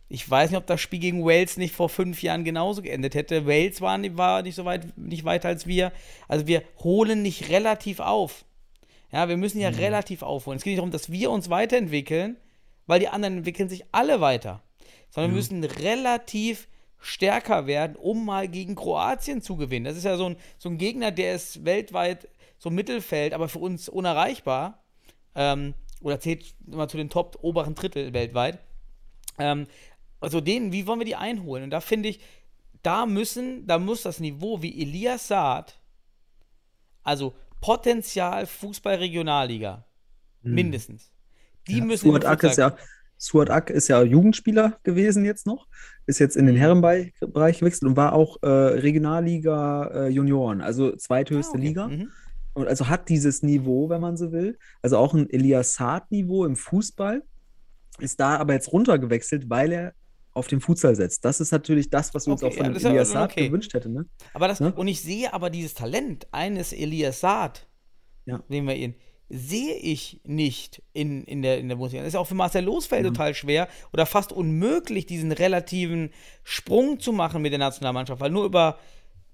Ich 0.07 0.27
weiß 0.29 0.51
nicht, 0.51 0.57
ob 0.59 0.67
das 0.67 0.79
Spiel 0.79 0.99
gegen 0.99 1.25
Wales 1.25 1.57
nicht 1.57 1.73
vor 1.73 1.89
fünf 1.89 2.21
Jahren 2.21 2.43
genauso 2.43 2.83
geendet 2.83 3.15
hätte. 3.15 3.47
Wales 3.47 3.81
war, 3.81 3.97
nicht- 3.97 4.15
war 4.17 4.43
nicht 4.43 4.53
so 4.55 4.65
weit, 4.65 4.95
nicht 4.97 5.25
weiter 5.25 5.47
als 5.47 5.65
wir. 5.65 5.91
Also 6.27 6.45
wir 6.45 6.61
holen 6.83 7.23
nicht 7.23 7.49
relativ 7.49 7.99
auf. 7.99 8.45
Ja, 9.11 9.27
wir 9.27 9.37
müssen 9.37 9.59
ja 9.59 9.69
relativ 9.69 10.21
aufholen. 10.21 10.57
Es 10.57 10.63
geht 10.63 10.71
nicht 10.71 10.77
darum, 10.79 10.91
dass 10.91 11.11
wir 11.11 11.31
uns 11.31 11.49
weiterentwickeln, 11.49 12.37
weil 12.85 12.99
die 12.99 13.07
anderen 13.09 13.37
entwickeln 13.37 13.69
sich 13.69 13.85
alle 13.91 14.21
weiter. 14.21 14.61
Sondern 15.09 15.31
wir 15.31 15.37
müssen 15.37 15.63
relativ 15.63 16.67
stärker 16.99 17.65
werden, 17.67 17.95
um 17.95 18.25
mal 18.25 18.47
gegen 18.47 18.75
Kroatien 18.75 19.41
zu 19.41 19.55
gewinnen. 19.55 19.85
Das 19.85 19.97
ist 19.97 20.03
ja 20.03 20.17
so 20.17 20.27
ein, 20.27 20.35
so 20.57 20.69
ein 20.69 20.77
Gegner, 20.77 21.11
der 21.11 21.35
ist 21.35 21.65
weltweit 21.65 22.27
so 22.57 22.69
Mittelfeld, 22.69 23.33
aber 23.33 23.47
für 23.47 23.59
uns 23.59 23.87
unerreichbar. 23.89 24.83
Ähm, 25.35 25.73
oder 26.01 26.19
zählt 26.19 26.55
immer 26.67 26.87
zu 26.87 26.97
den 26.97 27.09
top 27.09 27.37
oberen 27.41 27.75
Drittel 27.75 28.13
weltweit. 28.13 28.59
Ähm, 29.37 29.67
also 30.19 30.41
denen, 30.41 30.71
wie 30.71 30.85
wollen 30.87 30.99
wir 30.99 31.05
die 31.05 31.15
einholen? 31.15 31.63
Und 31.63 31.69
da 31.69 31.81
finde 31.81 32.09
ich, 32.09 32.19
da 32.83 33.05
müssen, 33.05 33.65
da 33.67 33.79
muss 33.79 34.03
das 34.03 34.19
Niveau 34.19 34.61
wie 34.61 34.81
Elias 34.81 35.27
Saad, 35.27 35.79
also 37.03 37.33
Potenzial 37.61 38.45
Fußball-Regionalliga, 38.45 39.85
mindestens. 40.41 41.11
Die 41.67 41.81
müssen 41.81 42.07
in 42.07 42.13
den 42.13 42.21
Suat 42.21 42.31
Ak 42.31 42.43
ist 42.43 42.57
ja, 42.57 42.77
Suat 43.17 43.49
Ak 43.49 43.69
ist 43.69 43.89
ja 43.89 44.01
Jugendspieler 44.01 44.79
gewesen 44.83 45.25
jetzt 45.25 45.45
noch, 45.45 45.67
ist 46.09 46.19
jetzt 46.19 46.35
in 46.35 46.45
den 46.47 46.55
Mhm. 46.55 46.59
Herrenbereich 46.59 47.59
gewechselt 47.59 47.83
und 47.89 47.95
war 47.95 48.13
auch 48.13 48.37
äh, 48.41 48.47
Regionalliga 48.47 49.87
äh, 49.93 50.07
Junioren, 50.09 50.61
also 50.61 50.95
zweithöchste 50.95 51.53
Ah, 51.53 51.57
okay. 51.59 51.67
Liga. 51.67 51.87
Mhm. 51.87 52.09
Und 52.53 52.67
also 52.67 52.89
hat 52.89 53.07
dieses 53.09 53.41
Niveau, 53.43 53.89
wenn 53.89 54.01
man 54.01 54.17
so 54.17 54.31
will. 54.31 54.57
Also 54.81 54.97
auch 54.97 55.13
ein 55.13 55.29
Elias 55.29 55.75
Saad-Niveau 55.75 56.45
im 56.45 56.55
Fußball. 56.55 57.23
Ist 57.99 58.19
da 58.19 58.37
aber 58.37 58.53
jetzt 58.53 58.71
runtergewechselt, 58.73 59.49
weil 59.49 59.71
er 59.71 59.93
auf 60.33 60.47
den 60.47 60.59
Futsal 60.61 60.95
setzt. 60.95 61.23
Das 61.25 61.39
ist 61.39 61.51
natürlich 61.51 61.89
das, 61.89 62.13
was 62.13 62.25
wir 62.27 62.33
uns 62.33 62.43
Okay, 62.43 62.53
auch 62.61 62.63
von 62.65 62.75
ja, 62.75 62.89
Elias 62.89 63.11
Saad 63.11 63.31
okay. 63.31 63.47
gewünscht 63.47 63.73
hätten. 63.73 63.93
Ne? 63.93 64.05
Aber 64.33 64.47
das, 64.47 64.59
Ne? 64.59 64.73
und 64.73 64.87
ich 64.87 65.01
sehe 65.01 65.33
aber 65.33 65.49
dieses 65.49 65.73
Talent 65.73 66.27
eines 66.31 66.73
Elias 66.73 67.19
Saad, 67.19 67.67
Ja. 68.25 68.41
nehmen 68.47 68.67
wir 68.67 68.75
ihn, 68.75 68.95
sehe 69.29 69.75
ich 69.75 70.19
nicht 70.25 70.81
in, 70.93 71.23
in, 71.25 71.41
der, 71.41 71.59
in 71.59 71.69
der 71.69 71.75
Bundesliga. 71.75 72.03
Das 72.03 72.13
ist 72.13 72.19
auch 72.19 72.25
für 72.27 72.35
Marcel 72.35 72.63
Losfeld 72.63 73.03
Mhm. 73.03 73.07
total 73.09 73.33
schwer 73.35 73.67
oder 73.93 74.05
fast 74.05 74.31
unmöglich, 74.31 75.05
diesen 75.05 75.31
relativen 75.31 76.11
Sprung 76.43 76.99
zu 76.99 77.11
machen 77.13 77.41
mit 77.41 77.51
der 77.51 77.59
Nationalmannschaft, 77.59 78.19
weil 78.21 78.31
nur 78.31 78.45
über, 78.45 78.79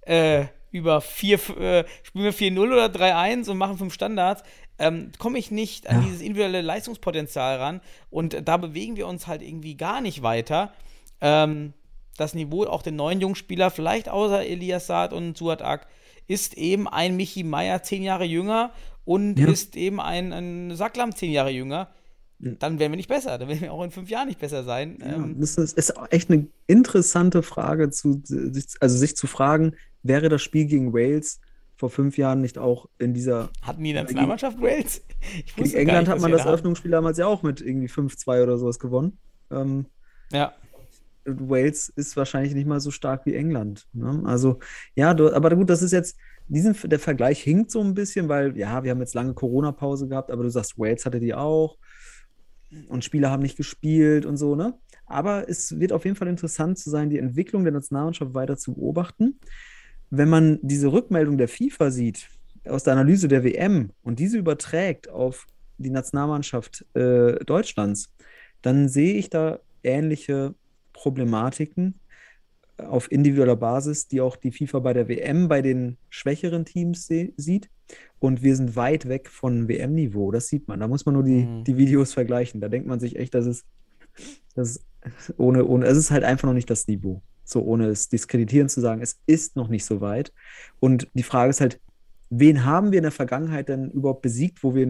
äh, 0.01 0.45
über 0.71 0.99
vier, 1.01 1.35
äh, 1.57 1.85
spielen 2.03 2.25
wir 2.25 2.33
4-0 2.33 2.73
oder 2.73 2.89
3-1 2.89 3.49
und 3.49 3.57
machen 3.57 3.77
fünf 3.77 3.93
Standards, 3.93 4.43
ähm, 4.77 5.11
komme 5.17 5.39
ich 5.39 5.49
nicht 5.49 5.87
an 5.87 6.01
Ja. 6.01 6.05
dieses 6.05 6.19
individuelle 6.21 6.61
Leistungspotenzial 6.61 7.57
ran 7.57 7.81
und 8.09 8.37
da 8.45 8.57
bewegen 8.57 8.97
wir 8.97 9.07
uns 9.07 9.27
halt 9.27 9.41
irgendwie 9.41 9.77
gar 9.77 10.01
nicht 10.01 10.21
weiter. 10.21 10.73
Ähm, 11.21 11.73
das 12.17 12.33
Niveau 12.33 12.65
auch 12.65 12.81
der 12.81 12.91
neuen 12.91 13.21
Jungspieler, 13.21 13.71
vielleicht 13.71 14.09
außer 14.09 14.45
Elias 14.45 14.87
Saad 14.87 15.13
und 15.13 15.37
Suat 15.37 15.61
Ak, 15.61 15.87
ist 16.27 16.55
eben 16.57 16.87
ein 16.89 17.15
Michi 17.15 17.43
Meier 17.43 17.83
zehn 17.83 18.03
Jahre 18.03 18.25
jünger 18.25 18.71
und 19.05 19.39
Ja. 19.39 19.47
ist 19.47 19.75
eben 19.75 19.99
ein, 20.01 20.33
ein 20.33 20.75
Sacklam 20.75 21.15
zehn 21.15 21.31
Jahre 21.31 21.51
jünger. 21.51 21.89
Dann 22.39 22.79
wären 22.79 22.91
wir 22.91 22.97
nicht 22.97 23.07
besser. 23.07 23.37
Dann 23.37 23.47
werden 23.47 23.61
wir 23.61 23.71
auch 23.71 23.83
in 23.83 23.91
fünf 23.91 24.09
Jahren 24.09 24.27
nicht 24.27 24.39
besser 24.39 24.63
sein. 24.65 24.97
Ja, 24.99 25.13
Ähm, 25.15 25.39
das 25.39 25.57
ist, 25.57 25.93
echt 26.09 26.29
eine 26.29 26.47
interessante 26.67 27.41
Frage, 27.43 27.89
zu, 27.91 28.19
sich, 28.25 28.65
also 28.81 28.97
sich 28.97 29.15
zu 29.15 29.25
fragen, 29.25 29.75
wäre 30.03 30.27
das 30.27 30.41
Spiel 30.41 30.65
gegen 30.65 30.93
Wales 30.93 31.39
vor 31.77 31.89
fünf 31.89 32.17
Jahren 32.17 32.41
nicht 32.41 32.57
auch 32.57 32.87
in 32.99 33.13
dieser. 33.13 33.49
hatten 33.61 33.83
die 33.83 33.93
Nationalmannschaft 33.93 34.61
Wales? 34.61 35.01
Gegen 35.55 35.73
England 35.73 36.07
nicht, 36.07 36.09
hat 36.09 36.21
man 36.21 36.31
das 36.31 36.43
da. 36.43 36.49
Eröffnungsspiel 36.49 36.91
damals 36.91 37.17
ja 37.17 37.25
auch 37.27 37.41
mit 37.43 37.61
irgendwie 37.61 37.87
5-2 37.89 38.43
oder 38.43 38.57
sowas 38.57 38.79
gewonnen. 38.79 39.17
Ähm, 39.51 39.85
Ja. 40.31 40.53
Wales 41.25 41.89
ist 41.89 42.15
wahrscheinlich 42.17 42.53
nicht 42.53 42.67
mal 42.67 42.79
so 42.79 42.91
stark 42.91 43.25
wie 43.25 43.33
England. 43.33 43.87
Ne? 43.93 44.21
Also, 44.25 44.59
ja, 44.93 45.13
du, 45.13 45.33
aber 45.33 45.55
gut, 45.55 45.69
das 45.69 45.81
ist 45.81 45.91
jetzt, 45.91 46.17
diesen, 46.47 46.75
der 46.89 46.99
Vergleich 46.99 47.41
hinkt 47.41 47.71
so 47.71 47.81
ein 47.81 47.93
bisschen, 47.93 48.29
weil, 48.29 48.57
ja, 48.57 48.83
wir 48.83 48.91
haben 48.91 48.99
jetzt 48.99 49.15
lange 49.15 49.33
Corona-Pause 49.33 50.07
gehabt, 50.07 50.31
aber 50.31 50.43
du 50.43 50.49
sagst, 50.49 50.77
Wales 50.77 51.05
hatte 51.05 51.19
die 51.19 51.33
auch 51.33 51.77
und 52.89 53.03
Spieler 53.03 53.31
haben 53.31 53.41
nicht 53.41 53.57
gespielt 53.57 54.25
und 54.25 54.37
so, 54.37 54.55
ne? 54.55 54.73
Aber 55.07 55.47
es 55.47 55.79
wird 55.79 55.91
auf 55.91 56.03
jeden 56.05 56.17
Fall 56.17 56.27
interessant 56.27 56.79
zu 56.79 56.89
sein, 56.89 57.09
die 57.09 57.19
Entwicklung 57.19 57.63
der 57.63 57.73
Nationalmannschaft 57.73 58.33
weiter 58.33 58.57
zu 58.57 58.73
beobachten. 58.73 59.39
Wenn 60.09 60.29
man 60.29 60.59
diese 60.61 60.91
Rückmeldung 60.91 61.37
der 61.37 61.47
FIFA 61.47 61.91
sieht, 61.91 62.27
aus 62.67 62.83
der 62.83 62.93
Analyse 62.93 63.27
der 63.27 63.43
WM 63.43 63.91
und 64.01 64.19
diese 64.19 64.37
überträgt 64.37 65.09
auf 65.09 65.45
die 65.77 65.91
Nationalmannschaft 65.91 66.85
äh, 66.95 67.35
Deutschlands, 67.45 68.11
dann 68.61 68.89
sehe 68.89 69.13
ich 69.13 69.29
da 69.29 69.59
ähnliche 69.83 70.55
Problematiken 70.93 71.99
auf 72.77 73.11
individueller 73.11 73.55
Basis, 73.55 74.07
die 74.07 74.21
auch 74.21 74.35
die 74.35 74.51
FIFA 74.51 74.79
bei 74.79 74.93
der 74.93 75.07
WM 75.07 75.47
bei 75.47 75.61
den 75.61 75.97
schwächeren 76.09 76.65
Teams 76.65 77.07
sieht. 77.07 77.69
Und 78.19 78.41
wir 78.41 78.55
sind 78.55 78.75
weit 78.75 79.07
weg 79.07 79.29
von 79.29 79.67
WM-Niveau. 79.67 80.31
Das 80.31 80.47
sieht 80.47 80.67
man. 80.67 80.79
Da 80.79 80.87
muss 80.87 81.05
man 81.05 81.13
nur 81.13 81.23
die, 81.23 81.45
Mhm. 81.45 81.63
die 81.63 81.77
Videos 81.77 82.13
vergleichen. 82.13 82.59
Da 82.61 82.67
denkt 82.67 82.87
man 82.87 82.99
sich 82.99 83.15
echt, 83.15 83.33
dass 83.33 83.45
es, 83.45 83.63
das 84.55 84.77
ist 84.77 84.85
ohne, 85.37 85.65
ohne, 85.65 85.85
es 85.85 85.97
ist 85.97 86.11
halt 86.11 86.23
einfach 86.23 86.47
noch 86.47 86.53
nicht 86.55 86.69
das 86.69 86.87
Niveau. 86.87 87.21
So 87.43 87.61
ohne 87.61 87.87
es 87.87 88.09
diskreditieren 88.09 88.69
zu 88.69 88.81
sagen, 88.81 89.01
es 89.01 89.19
ist 89.27 89.55
noch 89.55 89.67
nicht 89.67 89.85
so 89.85 90.01
weit. 90.01 90.33
Und 90.79 91.07
die 91.13 91.23
Frage 91.23 91.51
ist 91.51 91.61
halt, 91.61 91.79
wen 92.31 92.65
haben 92.65 92.91
wir 92.91 92.97
in 92.97 93.03
der 93.03 93.11
Vergangenheit 93.11 93.69
denn 93.69 93.91
überhaupt 93.91 94.23
besiegt, 94.23 94.63
wo 94.63 94.73
wir, 94.73 94.87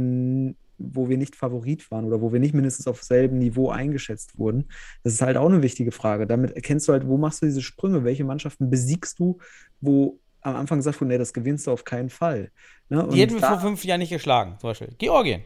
wo 0.77 1.09
wir 1.09 1.17
nicht 1.17 1.35
Favorit 1.35 1.89
waren 1.91 2.05
oder 2.05 2.21
wo 2.21 2.31
wir 2.33 2.39
nicht 2.39 2.53
mindestens 2.53 2.87
auf 2.87 3.03
selben 3.03 3.37
Niveau 3.39 3.69
eingeschätzt 3.69 4.37
wurden? 4.37 4.65
Das 5.03 5.13
ist 5.13 5.21
halt 5.21 5.37
auch 5.37 5.49
eine 5.49 5.61
wichtige 5.61 5.91
Frage. 5.91 6.27
Damit 6.27 6.51
erkennst 6.51 6.87
du 6.87 6.93
halt, 6.93 7.07
wo 7.07 7.17
machst 7.17 7.41
du 7.41 7.45
diese 7.45 7.61
Sprünge? 7.61 8.03
Welche 8.03 8.23
Mannschaften 8.23 8.69
besiegst 8.69 9.19
du, 9.19 9.37
wo 9.81 10.19
am 10.41 10.55
Anfang 10.55 10.77
gesagt 10.77 11.01
wurde, 11.01 11.09
nee, 11.09 11.17
das 11.17 11.33
gewinnst 11.33 11.65
du 11.67 11.71
auf 11.71 11.83
keinen 11.85 12.09
Fall. 12.09 12.51
Ne? 12.89 13.07
Die 13.11 13.19
hätten 13.21 13.33
wir 13.33 13.41
vor 13.47 13.59
fünf 13.59 13.83
Jahren 13.83 13.99
nicht 13.99 14.11
geschlagen, 14.11 14.57
zum 14.59 14.69
Beispiel. 14.69 14.89
Georgien. 14.99 15.41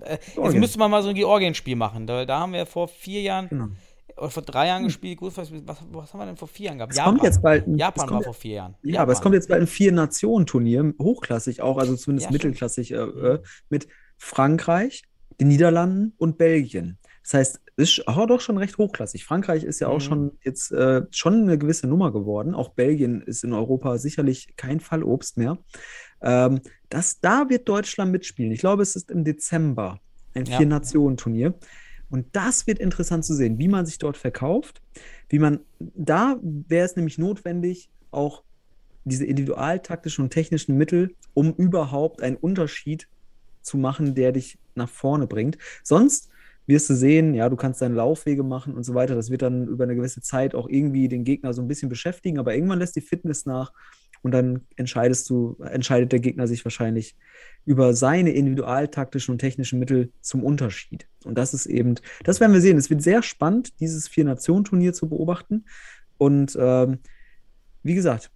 Äh, 0.00 0.18
Jetzt 0.42 0.56
müsste 0.56 0.78
man 0.78 0.90
mal 0.90 1.02
so 1.02 1.10
ein 1.10 1.14
Georgien-Spiel 1.14 1.76
machen. 1.76 2.06
Da, 2.06 2.24
da 2.24 2.40
haben 2.40 2.52
wir 2.52 2.66
vor 2.66 2.88
vier 2.88 3.20
Jahren 3.20 3.48
Genau. 3.48 3.68
oder 4.16 4.30
vor 4.30 4.42
drei 4.42 4.66
Jahren 4.66 4.84
gespielt. 4.84 5.18
Gut, 5.18 5.36
was, 5.36 5.52
was, 5.52 6.12
haben 6.12 6.18
wir 6.20 6.26
denn 6.26 6.36
vor 6.36 6.48
vier 6.48 6.66
Jahren 6.66 6.78
gehabt? 6.78 6.94
Es 6.94 7.00
kommt 7.04 7.22
jetzt 7.22 7.42
bald 7.42 7.66
ein- 7.68 7.76
Japan 7.78 8.10
war 8.10 8.22
vor 8.22 8.34
vier 8.34 8.54
Jahren. 8.54 8.74
Ja, 8.82 9.02
aber 9.02 9.12
es 9.12 9.20
kommt 9.20 9.34
jetzt 9.34 9.48
bald 9.48 9.60
ein 9.60 9.66
Vier-Nationen-Turnier, 9.68 10.94
hochklassig 11.00 11.60
auch, 11.62 11.76
also 11.78 11.94
zumindest 11.96 12.26
Ja, 12.28 12.32
mittelklassig, 12.32 12.92
äh, 12.92 12.96
äh, 12.96 13.38
mit 13.68 13.86
Frankreich, 14.20 15.02
den 15.40 15.48
Niederlanden 15.48 16.12
und 16.18 16.36
Belgien. 16.38 16.98
Das 17.22 17.34
heißt, 17.34 17.60
es 17.76 17.98
ist 17.98 18.06
auch 18.08 18.26
doch 18.26 18.40
schon 18.40 18.58
recht 18.58 18.76
hochklassig. 18.76 19.24
Frankreich 19.24 19.64
ist 19.64 19.80
ja 19.80 19.88
auch 19.88 19.96
Mhm. 19.96 20.00
schon 20.00 20.30
jetzt 20.44 20.70
äh, 20.72 21.02
schon 21.10 21.34
eine 21.42 21.56
gewisse 21.56 21.86
Nummer 21.86 22.12
geworden. 22.12 22.54
Auch 22.54 22.70
Belgien 22.70 23.22
ist 23.22 23.42
in 23.44 23.54
Europa 23.54 23.96
sicherlich 23.98 24.54
kein 24.56 24.80
Fallobst 24.80 25.38
mehr. 25.38 25.56
Ähm, 26.20 26.60
das, 26.90 27.20
da 27.20 27.48
wird 27.48 27.66
Deutschland 27.68 28.12
mitspielen. 28.12 28.52
Ich 28.52 28.60
glaube, 28.60 28.82
es 28.82 28.94
ist 28.94 29.10
im 29.10 29.24
Dezember 29.24 30.00
ein 30.34 30.44
Ja. 30.44 30.58
Vier-Nationen-Turnier. 30.58 31.54
Und 32.10 32.26
das 32.32 32.66
wird 32.66 32.78
interessant 32.78 33.24
zu 33.24 33.34
sehen, 33.34 33.58
wie 33.58 33.68
man 33.68 33.86
sich 33.86 33.96
dort 33.98 34.18
verkauft, 34.18 34.82
wie 35.30 35.38
man, 35.38 35.60
da 35.78 36.38
wäre 36.42 36.84
es 36.84 36.96
nämlich 36.96 37.16
notwendig, 37.16 37.88
auch 38.10 38.42
diese 39.04 39.24
individualtaktischen 39.24 40.24
und 40.24 40.30
technischen 40.30 40.76
Mittel, 40.76 41.14
um 41.32 41.54
überhaupt 41.54 42.20
einen 42.22 42.36
Unterschied 42.36 43.08
zu 43.62 43.78
machen, 43.78 44.14
der 44.14 44.32
dich 44.32 44.58
nach 44.74 44.88
vorne 44.88 45.26
bringt. 45.26 45.58
Sonst 45.82 46.28
wirst 46.66 46.88
du 46.88 46.94
sehen, 46.94 47.34
ja, 47.34 47.48
du 47.48 47.56
kannst 47.56 47.82
deine 47.82 47.96
Laufwege 47.96 48.42
machen 48.42 48.74
und 48.74 48.84
so 48.84 48.94
weiter. 48.94 49.14
Das 49.14 49.30
wird 49.30 49.42
dann 49.42 49.66
über 49.66 49.84
eine 49.84 49.96
gewisse 49.96 50.20
Zeit 50.20 50.54
auch 50.54 50.68
irgendwie 50.68 51.08
den 51.08 51.24
Gegner 51.24 51.52
so 51.52 51.62
ein 51.62 51.68
bisschen 51.68 51.88
beschäftigen, 51.88 52.38
aber 52.38 52.54
irgendwann 52.54 52.78
lässt 52.78 52.96
die 52.96 53.00
Fitness 53.00 53.44
nach 53.44 53.72
und 54.22 54.32
dann 54.32 54.66
entscheidest 54.76 55.28
du, 55.30 55.56
entscheidet 55.62 56.12
der 56.12 56.20
Gegner 56.20 56.46
sich 56.46 56.64
wahrscheinlich 56.64 57.16
über 57.64 57.94
seine 57.94 58.30
individualtaktischen 58.30 59.32
und 59.32 59.38
technischen 59.38 59.78
Mittel 59.78 60.12
zum 60.20 60.44
Unterschied. 60.44 61.08
Und 61.24 61.36
das 61.38 61.54
ist 61.54 61.66
eben, 61.66 61.94
das 62.24 62.40
werden 62.40 62.52
wir 62.52 62.60
sehen. 62.60 62.76
Es 62.76 62.90
wird 62.90 63.02
sehr 63.02 63.22
spannend, 63.22 63.80
dieses 63.80 64.08
Vier-Nationen-Turnier 64.08 64.92
zu 64.92 65.08
beobachten. 65.08 65.64
Und 66.18 66.56
ähm, 66.60 66.98
wie 67.82 67.94
gesagt, 67.94 68.30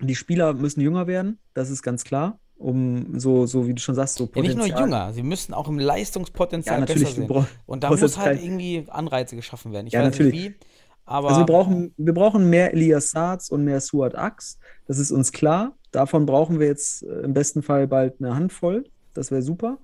die 0.00 0.16
Spieler 0.16 0.52
müssen 0.54 0.80
jünger 0.80 1.06
werden, 1.06 1.38
das 1.54 1.70
ist 1.70 1.82
ganz 1.82 2.02
klar. 2.02 2.40
Um 2.62 3.18
so, 3.18 3.44
so 3.46 3.66
wie 3.66 3.74
du 3.74 3.80
schon 3.82 3.94
sagst, 3.96 4.14
so 4.16 4.24
Ja, 4.34 4.40
nicht 4.42 4.54
nur 4.56 4.66
Potenzial- 4.66 4.80
jünger, 4.84 5.12
sie 5.12 5.22
müssen 5.24 5.52
auch 5.52 5.68
im 5.68 5.78
Leistungspotenzial 5.78 6.76
Ja, 6.76 6.80
natürlich, 6.80 7.16
besser 7.16 7.26
brauch- 7.26 7.46
Und 7.66 7.82
da 7.82 7.90
muss 7.90 8.16
halt 8.18 8.36
kein- 8.38 8.44
irgendwie 8.44 8.84
Anreize 8.88 9.34
geschaffen 9.34 9.72
werden. 9.72 9.88
Ich 9.88 9.92
Ja, 9.94 10.00
weiß 10.00 10.10
natürlich. 10.12 10.32
nicht 10.32 10.44
wie, 10.60 10.66
aber 11.04 11.28
Also 11.30 11.40
wir 11.40 11.46
brauchen, 11.46 11.92
wir 11.96 12.14
brauchen 12.14 12.48
mehr 12.50 12.72
Elias 12.72 13.10
Saaz 13.10 13.48
und 13.50 13.64
mehr 13.64 13.80
Suat 13.80 14.14
Aks. 14.14 14.58
Das 14.86 14.98
ist 14.98 15.10
uns 15.10 15.32
klar. 15.32 15.76
Davon 15.90 16.24
brauchen 16.24 16.60
wir 16.60 16.68
jetzt 16.68 17.02
äh, 17.02 17.20
im 17.22 17.34
besten 17.34 17.62
Fall 17.62 17.88
bald 17.88 18.14
eine 18.20 18.34
Handvoll. 18.36 18.84
Das 19.12 19.30
wäre 19.32 19.42
super. 19.42 19.78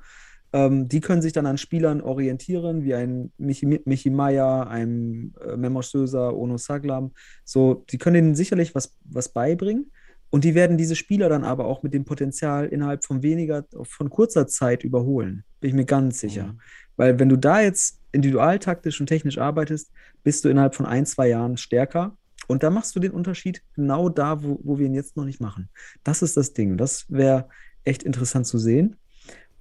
Ähm, 0.52 0.88
die 0.88 1.00
können 1.00 1.20
sich 1.20 1.32
dann 1.34 1.44
an 1.46 1.58
Spielern 1.58 2.00
orientieren, 2.00 2.82
wie 2.84 2.94
ein 2.94 3.32
Michi, 3.36 3.66
Michi 3.84 4.08
Meier, 4.08 4.68
ein 4.68 5.34
äh, 5.46 5.56
Memos 5.56 5.90
Söser, 5.90 6.34
Ono 6.34 6.56
Saglam. 6.56 7.10
So, 7.44 7.84
die 7.90 7.98
können 7.98 8.16
ihnen 8.28 8.34
sicherlich 8.34 8.74
was, 8.74 8.94
was 9.04 9.28
beibringen. 9.28 9.90
Und 10.30 10.44
die 10.44 10.54
werden 10.54 10.76
diese 10.76 10.96
Spieler 10.96 11.28
dann 11.28 11.44
aber 11.44 11.64
auch 11.64 11.82
mit 11.82 11.94
dem 11.94 12.04
Potenzial 12.04 12.66
innerhalb 12.66 13.04
von 13.04 13.22
weniger, 13.22 13.64
von 13.82 14.10
kurzer 14.10 14.46
Zeit 14.46 14.84
überholen. 14.84 15.44
Bin 15.60 15.68
ich 15.68 15.74
mir 15.74 15.86
ganz 15.86 16.20
sicher. 16.20 16.48
Mhm. 16.48 16.60
Weil 16.96 17.18
wenn 17.18 17.28
du 17.28 17.36
da 17.36 17.60
jetzt 17.60 18.00
individualtaktisch 18.12 19.00
und 19.00 19.06
technisch 19.06 19.38
arbeitest, 19.38 19.90
bist 20.24 20.44
du 20.44 20.48
innerhalb 20.48 20.74
von 20.74 20.86
ein, 20.86 21.06
zwei 21.06 21.28
Jahren 21.28 21.56
stärker. 21.56 22.16
Und 22.46 22.62
da 22.62 22.70
machst 22.70 22.94
du 22.96 23.00
den 23.00 23.12
Unterschied 23.12 23.62
genau 23.74 24.08
da, 24.08 24.42
wo, 24.42 24.58
wo 24.62 24.78
wir 24.78 24.86
ihn 24.86 24.94
jetzt 24.94 25.16
noch 25.16 25.24
nicht 25.24 25.40
machen. 25.40 25.68
Das 26.04 26.22
ist 26.22 26.36
das 26.36 26.52
Ding. 26.52 26.76
Das 26.76 27.06
wäre 27.08 27.48
echt 27.84 28.02
interessant 28.02 28.46
zu 28.46 28.58
sehen. 28.58 28.96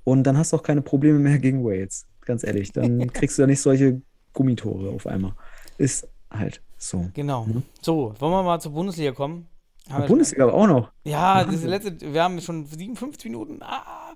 Und 0.04 0.24
dann 0.24 0.38
hast 0.38 0.54
du 0.54 0.58
auch 0.58 0.64
keine 0.64 0.82
Probleme 0.82 1.20
mehr 1.20 1.38
gegen 1.38 1.64
Wales. 1.64 2.08
Ganz 2.22 2.44
ehrlich. 2.44 2.72
Dann 2.72 3.08
kriegst 3.14 3.38
du 3.38 3.44
ja 3.44 3.48
nicht 3.48 3.62
solche 3.62 4.02
Gummitore 4.34 4.90
auf 4.90 5.08
einmal. 5.08 5.34
Ist 5.78 6.08
halt 6.30 6.62
so. 6.78 7.10
genau. 7.14 7.46
Mhm. 7.46 7.64
So, 7.82 8.14
wollen 8.20 8.32
wir 8.32 8.44
mal 8.44 8.60
zur 8.60 8.72
Bundesliga 8.72 9.12
kommen? 9.12 9.48
Haben 9.90 10.08
Bundesliga 10.08 10.44
aber 10.44 10.54
auch 10.54 10.68
noch. 10.68 10.92
Ja, 11.04 11.44
das 11.44 11.64
letzte, 11.64 12.14
wir 12.14 12.24
haben 12.24 12.40
schon 12.42 12.66
57 12.66 13.26
Minuten. 13.32 13.60
Ah, 13.62 14.14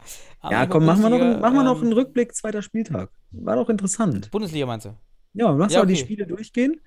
Ja, 0.49 0.65
komm, 0.65 0.85
machen 0.85 1.01
wir 1.03 1.09
noch, 1.09 1.17
Bundesliga, 1.19 1.41
machen 1.41 1.55
wir 1.55 1.63
noch 1.63 1.77
ähm, 1.77 1.83
einen 1.83 1.93
Rückblick, 1.93 2.35
zweiter 2.35 2.61
Spieltag. 2.61 3.09
War 3.31 3.55
doch 3.55 3.69
interessant. 3.69 4.29
Bundesliga 4.31 4.65
meinst 4.65 4.85
du? 4.87 4.95
Ja, 5.33 5.51
lass 5.51 5.73
Ja, 5.73 5.79
mal 5.79 5.85
die 5.85 5.93
okay. 5.93 6.01
Spiele 6.01 6.27
durchgehen. 6.27 6.81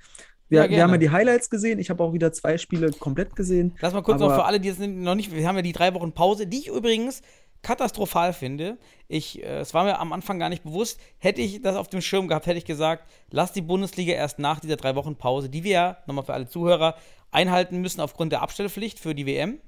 Wir, 0.49 0.64
Ja, 0.64 0.70
wir 0.70 0.82
haben 0.82 0.91
ja 0.91 0.99
die 0.99 1.11
Highlights 1.11 1.49
gesehen. 1.49 1.78
Ich 1.78 1.89
habe 1.89 2.03
auch 2.05 2.12
wieder 2.12 2.32
zwei 2.32 2.59
Spiele 2.59 2.91
komplett 2.93 3.35
gesehen. 3.35 3.74
Lass 3.80 3.95
mal 3.95 4.03
kurz 4.03 4.20
noch 4.20 4.35
für 4.35 4.45
alle, 4.45 4.61
die 4.61 4.68
jetzt 4.68 4.80
noch 4.80 5.14
nicht, 5.14 5.35
wir 5.35 5.49
haben 5.49 5.57
ja 5.57 5.62
die 5.62 5.72
drei 5.72 5.95
Wochen 5.95 6.12
Pause, 6.12 6.47
die 6.47 6.59
ich 6.59 6.68
übrigens 6.68 7.22
katastrophal 7.64 8.32
finde. 8.32 8.78
Ich, 9.08 9.42
äh, 9.42 9.58
es 9.58 9.74
war 9.74 9.82
mir 9.84 9.98
am 9.98 10.12
Anfang 10.12 10.38
gar 10.38 10.48
nicht 10.48 10.62
bewusst. 10.62 11.00
Hätte 11.18 11.40
ich 11.40 11.60
das 11.60 11.74
auf 11.74 11.88
dem 11.88 12.00
Schirm 12.00 12.28
gehabt, 12.28 12.46
hätte 12.46 12.58
ich 12.58 12.64
gesagt, 12.64 13.10
lass 13.30 13.52
die 13.52 13.62
Bundesliga 13.62 14.12
erst 14.12 14.38
nach 14.38 14.60
dieser 14.60 14.76
drei 14.76 14.94
Wochen 14.94 15.16
Pause, 15.16 15.48
die 15.48 15.64
wir 15.64 15.72
ja, 15.72 15.96
nochmal 16.06 16.24
für 16.24 16.34
alle 16.34 16.48
Zuhörer, 16.48 16.96
einhalten 17.32 17.80
müssen 17.80 18.00
aufgrund 18.00 18.30
der 18.30 18.42
Abstellpflicht 18.42 19.00
für 19.00 19.14
die 19.14 19.26
WM. 19.26 19.58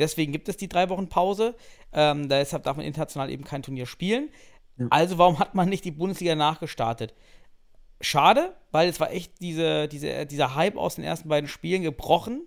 Deswegen 0.00 0.32
gibt 0.32 0.48
es 0.48 0.56
die 0.56 0.68
drei 0.68 0.88
Wochen 0.88 1.08
Pause. 1.08 1.54
Ähm, 1.92 2.28
deshalb 2.28 2.64
darf 2.64 2.76
man 2.76 2.86
international 2.86 3.30
eben 3.30 3.44
kein 3.44 3.62
Turnier 3.62 3.86
spielen. 3.86 4.30
Also 4.90 5.18
warum 5.18 5.38
hat 5.38 5.54
man 5.54 5.68
nicht 5.68 5.84
die 5.84 5.90
Bundesliga 5.90 6.34
nachgestartet? 6.34 7.14
Schade, 8.00 8.54
weil 8.70 8.88
es 8.88 9.00
war 9.00 9.10
echt 9.10 9.40
diese, 9.40 9.88
diese, 9.88 10.24
dieser 10.24 10.54
Hype 10.54 10.76
aus 10.76 10.94
den 10.94 11.04
ersten 11.04 11.28
beiden 11.28 11.48
Spielen 11.48 11.82
gebrochen. 11.82 12.42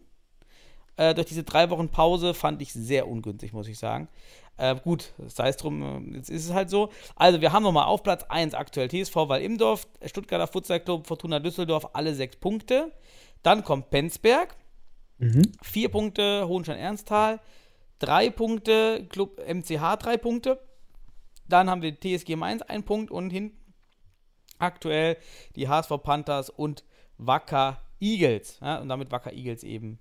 Äh, 0.95 1.13
durch 1.13 1.27
diese 1.27 1.43
drei 1.43 1.69
Wochen 1.69 1.89
Pause 1.89 2.33
fand 2.33 2.61
ich 2.61 2.71
sehr 2.71 3.07
ungünstig, 3.07 3.51
muss 3.51 3.67
ich 3.67 3.77
sagen. 3.77 4.07
Äh, 4.57 4.75
gut, 4.75 5.13
sei 5.27 5.49
es 5.49 5.57
drum, 5.57 6.11
äh, 6.11 6.17
jetzt 6.17 6.29
ist 6.29 6.45
es 6.45 6.53
halt 6.53 6.69
so. 6.69 6.89
Also, 7.15 7.41
wir 7.41 7.51
haben 7.51 7.63
nochmal 7.63 7.85
auf 7.85 8.03
Platz 8.03 8.23
1 8.29 8.53
aktuell 8.53 8.89
TSV 8.89 9.15
Weil-Imdorf, 9.27 9.87
Stuttgarter 10.05 10.47
Futsal 10.47 10.79
Club, 10.79 11.07
Fortuna 11.07 11.39
Düsseldorf, 11.39 11.89
alle 11.93 12.13
sechs 12.13 12.35
Punkte. 12.35 12.91
Dann 13.43 13.63
kommt 13.63 13.89
Penzberg, 13.89 14.55
Mhm. 15.17 15.51
vier 15.61 15.89
Punkte, 15.89 16.47
Hohenstein-Ernsthal, 16.47 17.39
drei 17.99 18.29
Punkte, 18.31 19.05
Club 19.09 19.39
MCH 19.47 19.97
drei 19.97 20.17
Punkte. 20.17 20.59
Dann 21.47 21.69
haben 21.69 21.81
wir 21.83 21.99
TSG 21.99 22.35
Mainz 22.35 22.61
ein 22.63 22.83
Punkt 22.83 23.11
und 23.11 23.29
hinten 23.29 23.57
aktuell 24.57 25.17
die 25.55 25.67
HSV 25.67 25.91
Panthers 26.01 26.49
und 26.49 26.83
Wacker 27.17 27.81
Eagles. 27.99 28.59
Ja, 28.61 28.79
und 28.79 28.89
damit 28.89 29.11
Wacker 29.11 29.33
Eagles 29.33 29.63
eben 29.63 29.99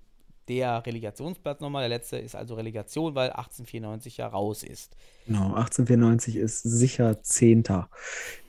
der 0.51 0.85
Relegationsplatz 0.85 1.61
nochmal. 1.61 1.83
Der 1.83 1.89
letzte 1.97 2.17
ist 2.17 2.35
also 2.35 2.55
Relegation, 2.55 3.15
weil 3.15 3.29
1894 3.31 4.17
ja 4.17 4.27
raus 4.27 4.63
ist. 4.63 4.97
Genau, 5.25 5.55
1894 5.55 6.35
ist 6.35 6.61
sicher 6.63 7.21
Zehnter 7.23 7.89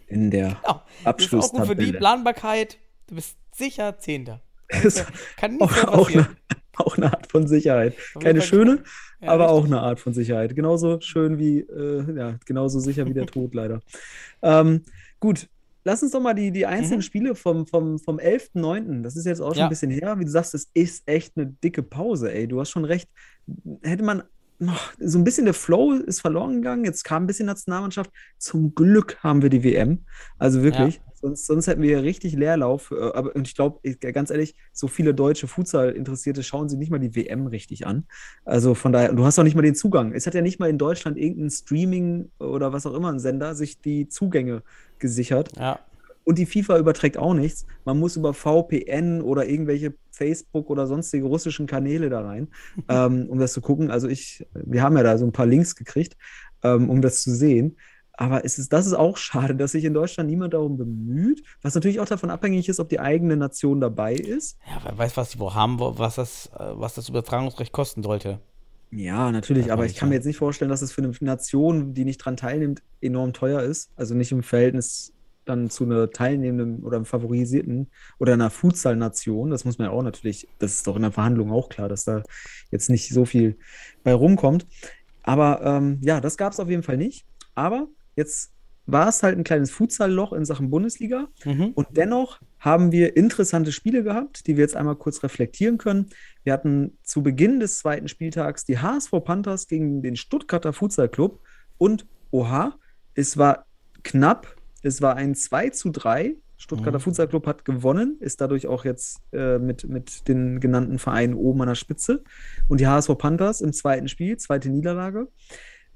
in 0.07 0.31
der 0.31 0.61
Genau. 0.63 0.83
Das 1.05 1.27
ist 1.33 1.35
auch 1.35 1.51
gut 1.51 1.67
für 1.67 1.77
die. 1.77 1.93
Planbarkeit. 1.93 2.79
Du 3.07 3.15
bist 3.17 3.39
sicher 3.53 3.99
Zehnter. 3.99 4.43
Ist 4.83 5.07
Kann 5.37 5.57
nicht 5.57 5.63
auch, 5.63 5.71
mehr 5.71 5.89
auch, 5.93 6.07
passieren. 6.07 6.27
eine, 6.31 6.37
auch 6.79 6.97
eine 6.97 7.13
Art 7.13 7.31
von 7.31 7.47
Sicherheit. 7.47 7.95
Keine 8.21 8.41
schöne, 8.43 8.85
Ja, 9.21 9.33
aber 9.33 9.51
auch 9.51 9.65
richtig. 9.65 9.73
eine 9.75 9.83
Art 9.83 10.01
von 10.01 10.15
Sicherheit. 10.15 10.55
Genauso 10.57 11.01
schön 11.01 11.39
wie, 11.39 11.61
äh, 11.61 12.17
ja, 12.17 12.39
genauso 12.47 12.81
sicher 12.81 13.09
wie 13.09 13.15
der 13.15 13.27
Tod 13.31 13.55
leider. 13.55 13.81
Ähm, 14.43 14.85
gut, 15.21 15.49
lass 15.85 16.03
uns 16.03 16.13
doch 16.13 16.21
mal 16.21 16.35
die, 16.35 16.51
die 16.51 16.67
einzelnen 16.67 16.99
Mhm. 16.99 17.03
Spiele 17.03 17.35
vom, 17.35 17.67
vom, 17.67 17.99
vom 17.99 18.19
11.9., 18.19 19.03
das 19.03 19.17
ist 19.17 19.27
jetzt 19.27 19.41
auch 19.41 19.51
schon 19.53 19.59
Ja. 19.61 19.65
ein 19.67 19.71
bisschen 19.71 19.91
her, 19.91 20.19
wie 20.19 20.25
du 20.25 20.31
sagst, 20.31 20.55
es 20.55 20.69
ist 20.75 21.03
echt 21.07 21.37
eine 21.37 21.47
dicke 21.47 21.83
Pause, 21.83 22.33
ey. 22.33 22.47
Du 22.49 22.61
hast 22.61 22.71
schon 22.71 22.85
recht. 22.85 23.09
Hätte 23.83 24.05
man 24.05 24.23
noch 24.59 24.93
so 25.01 25.19
ein 25.19 25.25
bisschen 25.25 25.45
der 25.47 25.55
Flow 25.55 25.93
ist 25.95 26.21
verloren 26.21 26.57
gegangen. 26.57 26.85
Jetzt 26.85 27.03
kam 27.03 27.25
ein 27.25 27.27
bisschen 27.27 27.47
Nationalmannschaft. 27.47 28.11
Zum 28.39 28.75
Glück 28.75 29.19
haben 29.23 29.43
wir 29.43 29.49
die 29.51 29.65
WM. 29.65 30.05
Also 30.39 30.63
wirklich. 30.63 31.01
Sonst, 31.23 31.47
sonst 31.47 31.69
hätten 31.69 31.83
wir 31.83 31.89
hier 31.89 32.03
richtig 32.03 32.35
Leerlauf. 32.35 32.91
Äh, 32.91 33.01
Aber 33.15 33.35
und 33.35 33.47
ich 33.47 33.55
glaube, 33.55 33.81
ganz 34.13 34.31
ehrlich, 34.31 34.57
so 34.73 34.89
viele 34.89 35.15
deutsche 35.15 35.47
Futsal-Interessierte 35.47 36.43
schauen 36.43 36.69
sich 36.69 36.79
nicht 36.79 36.91
mal 36.91 36.99
die 36.99 37.15
WM 37.15 37.47
richtig 37.47 37.87
an. 37.87 38.05
Also 38.45 38.75
von 38.75 38.93
daher, 38.93 39.13
du 39.13 39.25
hast 39.25 39.39
auch 39.39 39.45
nicht 39.45 39.55
mal 39.55 39.63
den 39.63 39.77
Zugang. 39.77 40.13
Es 40.13 40.27
hat 40.27 40.35
ja 40.35 40.43
nicht 40.43 40.59
mal 40.59 40.69
in 40.69 40.79
Deutschland 40.79 41.17
irgendein 41.17 41.51
Streaming 41.51 42.31
oder 42.39 42.73
was 42.73 42.87
auch 42.87 42.95
immer 42.95 43.11
ein 43.11 43.21
Sender 43.21 43.55
sich 43.55 43.81
die 43.81 44.09
Zugänge 44.09 44.63
gesichert. 44.99 45.57
Ja. 45.57 45.79
Und 46.25 46.39
die 46.39 46.47
FIFA 46.47 46.79
überträgt 46.79 47.17
auch 47.17 47.35
nichts. 47.35 47.67
Man 47.85 47.99
muss 47.99 48.17
über 48.17 48.35
VPN 48.35 49.23
oder 49.23 49.47
irgendwelche 49.49 49.95
Facebook 50.11 50.71
oder 50.71 50.87
sonstige 50.87 51.27
russischen 51.27 51.67
Kanäle 51.67 52.11
da 52.11 52.21
rein, 52.21 52.49
ähm, 52.89 53.29
um 53.29 53.39
das 53.39 53.53
zu 53.53 53.61
gucken. 53.61 53.91
Also 53.91 54.09
ich, 54.09 54.47
wir 54.55 54.83
haben 54.83 54.97
ja 54.97 55.03
da 55.03 55.19
so 55.19 55.25
ein 55.25 55.33
paar 55.33 55.47
Links 55.47 55.77
gekriegt, 55.77 56.17
ähm, 56.63 56.91
um 56.91 57.01
das 57.01 57.23
zu 57.23 57.33
sehen. 57.33 57.77
Aber 58.15 58.45
es 58.45 58.59
ist, 58.59 58.73
das 58.73 58.87
ist 58.87 58.93
auch 58.93 59.17
schade, 59.17 59.55
dass 59.55 59.73
sich 59.73 59.85
in 59.85 59.95
Deutschland 59.95 60.29
niemand 60.29 60.53
darum 60.55 60.77
bemüht, 60.77 61.43
was 61.63 61.75
natürlich 61.75 61.99
auch 61.99 62.07
davon 62.07 62.31
abhängig 62.31 62.69
ist, 62.69 62.79
ob 62.79 62.89
die 62.89 63.01
eigene 63.01 63.37
Nation 63.37 63.81
dabei 63.81 64.15
ist. 64.15 64.59
Ja, 64.67 64.81
wer 64.85 64.99
weiß, 64.99 65.17
was 65.17 65.31
die 65.31 65.39
wo 65.39 65.55
haben, 65.55 65.79
was 65.81 66.17
das, 66.17 66.51
äh, 66.59 66.73
was 66.75 66.95
das 66.95 67.09
Übertragungsrecht 67.09 67.73
kosten 67.73 68.03
sollte. 68.03 68.41
Ja, 68.91 69.33
natürlich, 69.33 69.73
aber 69.73 69.87
ich 69.87 69.97
kann 69.97 70.11
mir 70.11 70.17
jetzt 70.17 70.27
nicht 70.27 70.37
vorstellen, 70.37 70.71
dass 70.71 70.83
es 70.83 70.93
für 70.93 71.03
eine 71.03 71.15
Nation, 71.21 71.95
die 71.95 72.05
nicht 72.05 72.19
dran 72.19 72.37
teilnimmt, 72.37 72.83
enorm 73.01 73.33
teuer 73.33 73.63
ist. 73.63 73.91
Also 73.97 74.15
nicht 74.15 74.33
im 74.33 74.43
Verhältnis 74.43 75.15
dann 75.47 75.71
zu 75.71 75.85
einer 75.85 76.11
teilnehmenden 76.11 76.85
oder 76.85 76.97
einem 76.97 77.07
favorisierten 77.07 77.89
oder 78.19 78.35
einer 78.35 78.51
Futsal-Nation. 78.51 79.51
Das 79.51 79.65
muss 79.65 79.79
man 79.79 79.89
ja 79.89 79.93
auch 79.93 80.03
natürlich, 80.03 80.47
das 80.59 80.75
ist 80.75 80.87
doch 80.87 80.97
in 80.97 81.03
der 81.03 81.11
Verhandlung 81.11 81.51
auch 81.51 81.71
klar, 81.71 81.89
dass 81.89 82.05
da 82.05 82.23
jetzt 82.71 82.91
nicht 82.91 83.09
so 83.09 83.25
viel 83.25 83.57
bei 84.05 84.13
rumkommt. 84.13 84.67
Aber 85.23 85.63
ähm, 85.63 85.99
ja, 86.03 86.21
das 86.21 86.37
gab 86.37 86.53
es 86.53 86.61
auf 86.61 86.69
jeden 86.69 86.83
Fall 86.83 86.99
nicht. 86.99 87.25
Aber 87.55 87.89
jetzt 88.17 88.53
war 88.87 89.09
es 89.09 89.23
halt 89.23 89.39
ein 89.39 89.45
kleines 89.45 89.71
Futsal-Loch 89.71 90.33
in 90.33 90.45
Sachen 90.45 90.71
Bundesliga. 90.71 91.29
Mhm. 91.45 91.73
Und 91.75 91.89
dennoch 91.93 92.41
haben 92.59 92.93
wir 92.93 93.17
interessante 93.17 93.73
Spiele 93.73 94.03
gehabt, 94.03 94.47
die 94.47 94.57
wir 94.57 94.63
jetzt 94.63 94.77
einmal 94.77 94.97
kurz 94.97 95.23
reflektieren 95.23 95.79
können. 95.79 96.11
Wir 96.43 96.53
hatten 96.53 96.99
zu 97.03 97.23
Beginn 97.23 97.61
des 97.61 97.79
zweiten 97.79 98.09
Spieltags 98.09 98.65
die 98.65 98.79
HSV 98.79 99.13
Panthers 99.25 99.69
gegen 99.69 100.03
den 100.03 100.17
Stuttgarter 100.17 100.73
Futsal 100.73 101.09
Club 101.09 101.41
und 101.79 102.07
oha, 102.31 102.77
es 103.15 103.37
war 103.37 103.67
knapp, 104.03 104.57
es 104.83 105.01
war 105.01 105.17
ein 105.17 105.35
2 105.35 105.71
zu 105.71 105.91
3. 105.91 106.37
Stuttgarter 106.57 106.99
Mhm. 106.99 107.03
Futsal 107.03 107.29
Club 107.29 107.47
hat 107.49 107.65
gewonnen, 107.65 108.19
ist 108.21 108.41
dadurch 108.41 108.69
auch 108.69 108.85
jetzt 108.85 109.21
äh, 109.33 109.59
mit, 109.59 109.89
mit 109.89 110.29
den 110.29 110.61
genannten 110.61 111.01
Vereinen 111.01 111.35
oben 111.35 111.61
an 111.63 111.69
der 111.69 111.75
Spitze. 111.75 112.23
Und 112.69 112.81
die 112.81 112.87
HSV 112.87 113.19
Panthers 113.19 113.61
im 113.61 113.73
zweiten 113.73 114.07
Spiel, 114.07 114.37
zweite 114.37 114.71
Niederlage. 114.71 115.27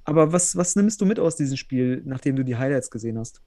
Aber 0.07 0.33
was, 0.33 0.57
was 0.57 0.77
nimmst 0.77 1.01
du 1.01 1.05
mit 1.05 1.19
aus 1.19 1.37
diesem 1.37 1.57
Spiel, 1.57 2.01
nachdem 2.05 2.37
du 2.37 2.45
die 2.45 2.57
Highlights 2.57 2.91
gesehen 2.91 3.19
hast? 3.19 3.43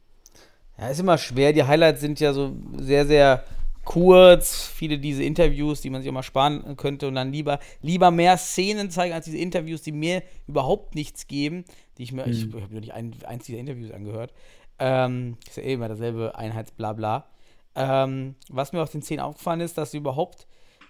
Ja, 0.78 0.90
ist 0.90 1.00
immer 1.00 1.18
schwer. 1.18 1.54
Die 1.54 1.64
Highlights 1.64 2.02
sind 2.02 2.20
ja 2.20 2.34
so 2.34 2.56
sehr, 2.78 3.06
sehr 3.06 3.44
kurz. 3.86 4.68
Viele 4.68 5.00
diese 5.00 5.24
Interviews, 5.24 5.82
die 5.82 5.90
man 5.90 6.02
sich 6.02 6.10
auch 6.10 6.14
mal 6.14 6.22
sparen 6.22 6.76
könnte 6.76 7.08
und 7.08 7.16
dann 7.16 7.32
lieber, 7.32 7.60
lieber 7.82 8.12
mehr 8.12 8.38
Szenen 8.38 8.92
zeigen 8.92 9.14
als 9.14 9.26
diese 9.26 9.38
Interviews, 9.38 9.82
die 9.82 9.94
mir 9.94 10.22
überhaupt 10.48 10.96
nichts 10.96 11.28
geben. 11.28 11.64
Die 11.98 12.04
ich 12.04 12.12
mir, 12.12 12.28
ich, 12.28 12.48
ich 12.48 12.54
habe 12.54 12.74
mir 12.74 12.82
nicht 12.82 12.94
ein, 12.94 13.16
eins 13.26 13.46
dieser 13.46 13.58
Interviews 13.58 13.92
angehört. 13.92 14.34
Ähm, 14.80 15.38
ist 15.48 15.58
ja 15.58 15.64
eh 15.64 15.74
immer 15.74 15.88
dasselbe 15.88 16.38
Einheitsblabla. 16.38 17.26
Ähm, 17.76 18.36
was 18.50 18.74
mir 18.74 18.82
auf 18.82 18.92
den 18.92 19.02
Szenen 19.02 19.22
aufgefallen 19.22 19.62
ist, 19.62 19.78
dass 19.78 19.92
sie 19.92 19.98
überhaupt 19.98 20.46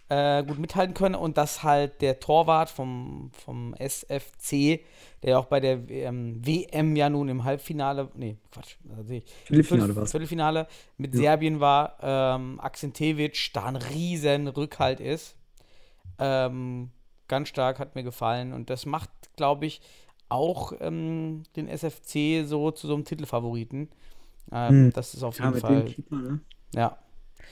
äh, 0.10 0.43
gut 0.43 0.57
mithalten 0.60 0.93
können 0.95 1.16
und 1.16 1.38
dass 1.38 1.64
halt 1.64 2.01
der 2.01 2.20
Torwart 2.20 2.70
vom, 2.70 3.32
vom 3.45 3.74
SFC, 3.76 4.82
der 5.24 5.39
auch 5.39 5.45
bei 5.45 5.60
der 5.60 5.89
ähm, 5.89 6.45
WM 6.45 6.95
ja 6.95 7.10
nun 7.10 7.30
im 7.30 7.43
Halbfinale, 7.43 8.10
nee, 8.16 8.38
Quatsch, 8.51 8.76
ich, 9.10 9.24
Viertelfinale 9.45 9.93
Viertel- 9.93 9.95
war's. 9.95 10.12
Viertelfinale 10.12 10.68
mit 10.97 11.16
Serbien 11.16 11.60
war, 11.60 11.97
ähm, 12.01 12.60
Akzentevic 12.60 13.51
da 13.53 13.66
ein 13.66 13.76
riesen 13.76 14.47
Rückhalt 14.47 14.99
ist. 14.99 15.36
Ähm, 16.20 16.89
ganz 17.28 17.49
stark, 17.49 17.80
hat 17.80 17.95
mir 17.95 18.03
gefallen 18.03 18.53
und 18.53 18.70
das 18.70 18.86
macht, 18.86 19.10
glaube 19.38 19.66
ich, 19.66 19.82
auch 20.30 20.74
ähm, 20.80 21.43
den 21.55 21.68
SFC 21.68 22.43
so 22.45 22.72
zu 22.72 22.88
so 22.88 22.93
einem 22.95 23.05
Titelfavoriten. 23.05 23.89
Ähm, 24.51 24.89
Hm. 24.89 24.93
Das 24.93 25.14
ist 25.14 25.24
auf 25.24 25.39
Ja, 25.39 25.45
jeden 25.45 25.53
mit 25.55 25.62
Fall, 25.62 25.86
Keeper, 25.86 26.16
ne? 26.18 26.39
ja. 26.76 26.97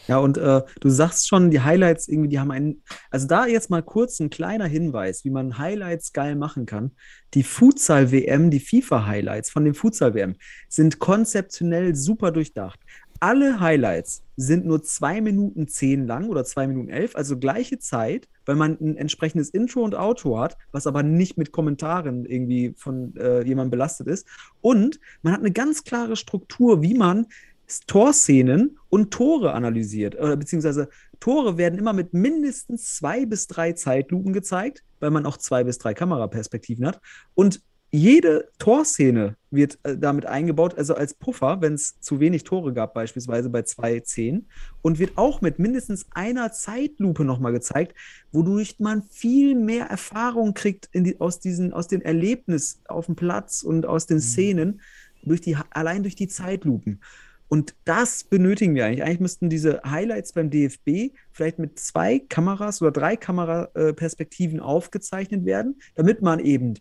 Ja, 0.07 0.19
und 0.19 0.37
äh, 0.37 0.61
du 0.79 0.89
sagst 0.89 1.27
schon, 1.27 1.51
die 1.51 1.61
Highlights 1.61 2.07
irgendwie, 2.07 2.29
die 2.29 2.39
haben 2.39 2.51
einen. 2.51 2.81
Also 3.11 3.27
da 3.27 3.45
jetzt 3.45 3.69
mal 3.69 3.83
kurz 3.83 4.19
ein 4.19 4.29
kleiner 4.29 4.65
Hinweis, 4.65 5.25
wie 5.25 5.29
man 5.29 5.57
Highlights 5.57 6.13
geil 6.13 6.35
machen 6.35 6.65
kann. 6.65 6.91
Die 7.33 7.43
Futsal-WM, 7.43 8.49
die 8.49 8.61
FIFA-Highlights 8.61 9.49
von 9.49 9.65
dem 9.65 9.75
Futsal-WM 9.75 10.35
sind 10.69 10.99
konzeptionell 10.99 11.93
super 11.95 12.31
durchdacht. 12.31 12.79
Alle 13.19 13.59
Highlights 13.59 14.23
sind 14.35 14.65
nur 14.65 14.83
2 14.83 15.21
Minuten 15.21 15.67
10 15.67 16.05
lang 16.05 16.29
oder 16.29 16.45
2 16.45 16.67
Minuten 16.67 16.89
11, 16.89 17.15
also 17.15 17.37
gleiche 17.39 17.79
Zeit, 17.79 18.29
weil 18.45 18.55
man 18.55 18.77
ein 18.79 18.95
entsprechendes 18.95 19.49
Intro 19.49 19.81
und 19.81 19.95
Outro 19.95 20.39
hat, 20.39 20.55
was 20.71 20.85
aber 20.85 21.01
nicht 21.01 21.37
mit 21.37 21.51
Kommentaren 21.51 22.25
irgendwie 22.25 22.75
von 22.77 23.15
äh, 23.17 23.43
jemandem 23.43 23.71
belastet 23.71 24.07
ist. 24.07 24.27
Und 24.61 24.99
man 25.23 25.33
hat 25.33 25.39
eine 25.39 25.51
ganz 25.51 25.83
klare 25.83 26.15
Struktur, 26.15 26.83
wie 26.83 26.93
man 26.93 27.25
Torszenen 27.87 28.79
und 28.89 29.11
Tore 29.11 29.53
analysiert. 29.53 30.15
Äh, 30.15 30.37
beziehungsweise 30.37 30.89
Tore 31.19 31.57
werden 31.57 31.77
immer 31.79 31.93
mit 31.93 32.13
mindestens 32.13 32.95
zwei 32.95 33.25
bis 33.25 33.47
drei 33.47 33.73
Zeitlupen 33.73 34.33
gezeigt, 34.33 34.83
weil 34.99 35.11
man 35.11 35.25
auch 35.25 35.37
zwei 35.37 35.63
bis 35.63 35.77
drei 35.77 35.93
Kameraperspektiven 35.93 36.85
hat. 36.85 37.01
Und 37.35 37.61
jede 37.89 38.49
Torszene 38.59 39.37
wird 39.49 39.79
äh, 39.83 39.97
damit 39.97 40.25
eingebaut, 40.25 40.77
also 40.77 40.95
als 40.95 41.13
Puffer, 41.13 41.61
wenn 41.61 41.73
es 41.73 41.99
zu 42.01 42.19
wenig 42.19 42.43
Tore 42.43 42.73
gab, 42.73 42.93
beispielsweise 42.93 43.49
bei 43.49 43.61
2.10, 43.61 44.43
und 44.81 44.99
wird 44.99 45.17
auch 45.17 45.39
mit 45.39 45.57
mindestens 45.57 46.05
einer 46.11 46.51
Zeitlupe 46.51 47.23
nochmal 47.23 47.53
gezeigt, 47.53 47.95
wodurch 48.31 48.79
man 48.79 49.03
viel 49.03 49.55
mehr 49.55 49.85
Erfahrung 49.85 50.53
kriegt 50.53 50.89
die, 50.93 51.19
aus, 51.21 51.39
diesen, 51.39 51.71
aus 51.71 51.87
den 51.87 52.01
Erlebnissen 52.01 52.81
auf 52.87 53.05
dem 53.05 53.15
Platz 53.15 53.63
und 53.63 53.85
aus 53.85 54.05
den 54.05 54.19
Szenen, 54.19 54.81
durch 55.23 55.41
die, 55.41 55.57
allein 55.71 56.03
durch 56.03 56.15
die 56.15 56.27
Zeitlupen. 56.27 57.01
Und 57.49 57.75
das 57.85 58.23
benötigen 58.25 58.75
wir 58.75 58.85
eigentlich. 58.85 59.03
Eigentlich 59.03 59.19
müssten 59.21 59.49
diese 59.49 59.81
Highlights 59.85 60.33
beim 60.33 60.49
DFB 60.49 61.13
vielleicht 61.31 61.59
mit 61.59 61.79
zwei 61.79 62.19
Kameras 62.19 62.81
oder 62.81 62.91
drei 62.91 63.15
Kameraperspektiven 63.15 64.59
aufgezeichnet 64.59 65.45
werden, 65.45 65.79
damit 65.95 66.21
man 66.21 66.39
eben 66.39 66.75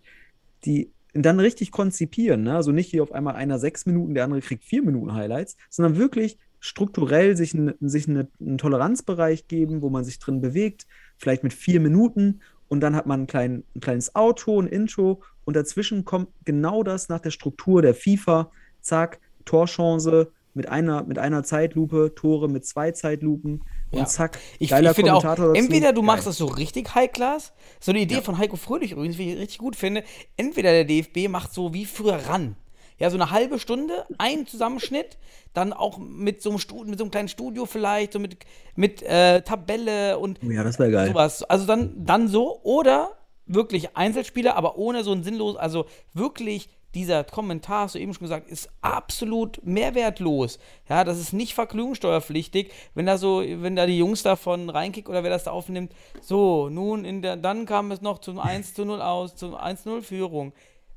die 0.64 0.90
dann 1.12 1.40
richtig 1.40 1.70
konzipieren. 1.70 2.42
Ne? 2.42 2.56
Also 2.56 2.72
nicht 2.72 2.90
hier 2.90 3.02
auf 3.02 3.12
einmal 3.12 3.36
einer 3.36 3.58
sechs 3.58 3.86
Minuten, 3.86 4.14
der 4.14 4.24
andere 4.24 4.40
kriegt 4.40 4.64
vier 4.64 4.82
Minuten 4.82 5.14
Highlights, 5.14 5.56
sondern 5.70 5.96
wirklich 5.96 6.38
strukturell 6.58 7.36
sich, 7.36 7.54
ein, 7.54 7.74
sich 7.80 8.08
eine, 8.08 8.28
einen 8.40 8.58
Toleranzbereich 8.58 9.46
geben, 9.46 9.82
wo 9.82 9.88
man 9.88 10.04
sich 10.04 10.18
drin 10.18 10.40
bewegt, 10.40 10.86
vielleicht 11.16 11.44
mit 11.44 11.52
vier 11.52 11.80
Minuten 11.80 12.40
und 12.68 12.80
dann 12.80 12.96
hat 12.96 13.06
man 13.06 13.22
ein, 13.22 13.26
klein, 13.26 13.62
ein 13.74 13.80
kleines 13.80 14.14
Outro, 14.14 14.60
ein 14.60 14.66
Intro 14.66 15.22
und 15.44 15.54
dazwischen 15.54 16.04
kommt 16.04 16.28
genau 16.44 16.82
das 16.82 17.08
nach 17.08 17.20
der 17.20 17.30
Struktur 17.30 17.82
der 17.82 17.94
FIFA. 17.94 18.50
Zack, 18.80 19.20
Torchance 19.44 20.32
mit 20.56 20.68
einer, 20.68 21.04
mit 21.04 21.18
einer 21.18 21.44
Zeitlupe, 21.44 22.14
Tore 22.14 22.48
mit 22.48 22.64
zwei 22.66 22.90
Zeitlupen 22.90 23.62
und 23.90 23.98
Ja. 23.98 24.06
zack, 24.06 24.38
Ich, 24.58 24.70
geiler 24.70 24.90
ich 24.90 24.96
finde 24.96 25.14
auch, 25.14 25.22
dazu. 25.22 25.52
entweder 25.52 25.92
du 25.92 26.02
machst 26.02 26.24
Geil. 26.24 26.30
das 26.30 26.38
so 26.38 26.46
richtig 26.46 26.94
High-Class, 26.94 27.52
so 27.78 27.92
eine 27.92 28.00
Idee 28.00 28.22
von 28.22 28.38
Heiko 28.38 28.56
Fröhlich 28.56 28.92
übrigens, 28.92 29.18
wie 29.18 29.32
ich 29.32 29.38
richtig 29.38 29.58
gut 29.58 29.76
finde, 29.76 30.02
entweder 30.36 30.70
der 30.72 30.84
DFB 30.84 31.28
macht 31.28 31.52
so 31.52 31.72
wie 31.74 31.84
früher 31.84 32.16
ran. 32.28 32.56
Ja, 32.98 33.10
so 33.10 33.16
eine 33.18 33.30
halbe 33.30 33.58
Stunde, 33.58 34.06
ein 34.16 34.46
Zusammenschnitt, 34.46 35.18
dann 35.52 35.74
auch 35.74 35.98
mit 35.98 36.40
so 36.40 36.48
einem, 36.48 36.58
Stu 36.58 36.82
mit 36.84 36.98
so 36.98 37.04
einem 37.04 37.10
kleinen 37.10 37.28
Studio 37.28 37.66
vielleicht, 37.66 38.14
so 38.14 38.18
mit, 38.18 38.38
mit 38.74 39.02
äh, 39.02 39.42
Tabelle 39.42 40.18
und 40.18 40.40
Oh 40.42 40.50
ja, 40.50 40.64
das 40.64 40.78
geil. 40.78 41.08
sowas. 41.08 41.42
Also 41.42 41.66
dann, 41.66 41.92
dann 42.06 42.28
so, 42.28 42.60
oder 42.62 43.10
wirklich 43.44 43.94
Einzelspieler, 43.96 44.56
aber 44.56 44.78
ohne 44.78 45.04
so 45.04 45.12
ein 45.12 45.22
sinnlos, 45.22 45.56
also 45.56 45.84
wirklich 46.14 46.70
dieser 46.96 47.24
Kommentar, 47.24 47.82
hast 47.82 47.94
du 47.94 47.98
eben 47.98 48.14
schon 48.14 48.24
gesagt, 48.24 48.48
ist 48.48 48.70
absolut 48.80 49.60
mehrwertlos. 49.62 50.58
Ja, 50.88 51.04
das 51.04 51.18
ist 51.18 51.34
nicht 51.34 51.52
vergnügungssteuerpflichtig, 51.52 52.72
wenn 52.94 53.04
da 53.04 53.18
so, 53.18 53.42
wenn 53.46 53.76
da 53.76 53.84
die 53.84 53.98
Jungs 53.98 54.22
da 54.22 54.34
von 54.34 54.70
Rheinkick 54.70 55.08
oder 55.10 55.22
wer 55.22 55.28
das 55.28 55.44
da 55.44 55.50
aufnimmt, 55.50 55.92
so, 56.22 56.70
nun, 56.70 57.04
in 57.04 57.20
der, 57.20 57.36
dann 57.36 57.66
kam 57.66 57.92
es 57.92 58.00
noch 58.00 58.18
zum 58.18 58.38
1 58.38 58.72
zu 58.72 58.86
0 58.86 59.02
aus, 59.02 59.36
zum 59.36 59.54
1-0 59.54 60.00
Führung. 60.00 60.54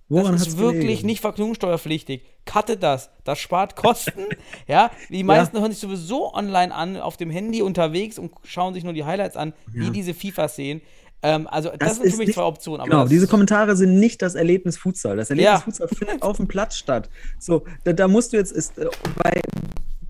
Woran 0.07 0.31
das 0.31 0.47
ist 0.47 0.57
wirklich 0.57 0.81
gelegen? 0.81 1.05
nicht 1.05 1.21
vergnügungssteuerpflichtig. 1.21 2.23
Cuttet 2.45 2.81
das. 2.81 3.11
Das 3.25 3.37
spart 3.37 3.75
Kosten. 3.75 4.25
ja, 4.67 4.89
die 5.09 5.23
meisten 5.23 5.59
hören 5.59 5.71
sich 5.71 5.81
sowieso 5.81 6.33
online 6.33 6.73
an, 6.73 6.97
auf 6.97 7.17
dem 7.17 7.29
Handy 7.29 7.61
unterwegs 7.61 8.17
und 8.17 8.31
schauen 8.43 8.73
sich 8.73 8.83
nur 8.83 8.93
die 8.93 9.03
Highlights 9.03 9.35
an, 9.35 9.53
wie 9.67 9.91
diese 9.91 10.15
FIFAs 10.15 10.55
sehen. 10.55 10.81
Ähm, 11.21 11.47
also, 11.47 11.69
das, 11.77 11.97
sind 11.97 12.11
für 12.11 12.17
mich 12.17 12.27
nicht- 12.27 12.35
zwei 12.35 12.43
Optionen. 12.43 12.85
Genau, 12.85 13.01
das- 13.01 13.09
diese 13.09 13.27
Kommentare 13.27 13.75
sind 13.75 13.99
nicht 13.99 14.21
das 14.21 14.35
Erlebnis 14.35 14.77
Futsal. 14.77 15.17
Das 15.17 15.29
Erlebnis 15.29 15.51
Ja. 15.53 15.59
Futsal 15.59 15.87
findet 15.97 16.21
auf 16.21 16.37
dem 16.37 16.47
Platz 16.47 16.77
statt. 16.77 17.09
So, 17.39 17.65
da, 17.83 17.93
da 17.93 18.07
musst 18.07 18.31
du 18.33 18.37
jetzt, 18.37 18.51
ist, 18.53 18.77
äh, 18.77 18.87
bei, 19.21 19.41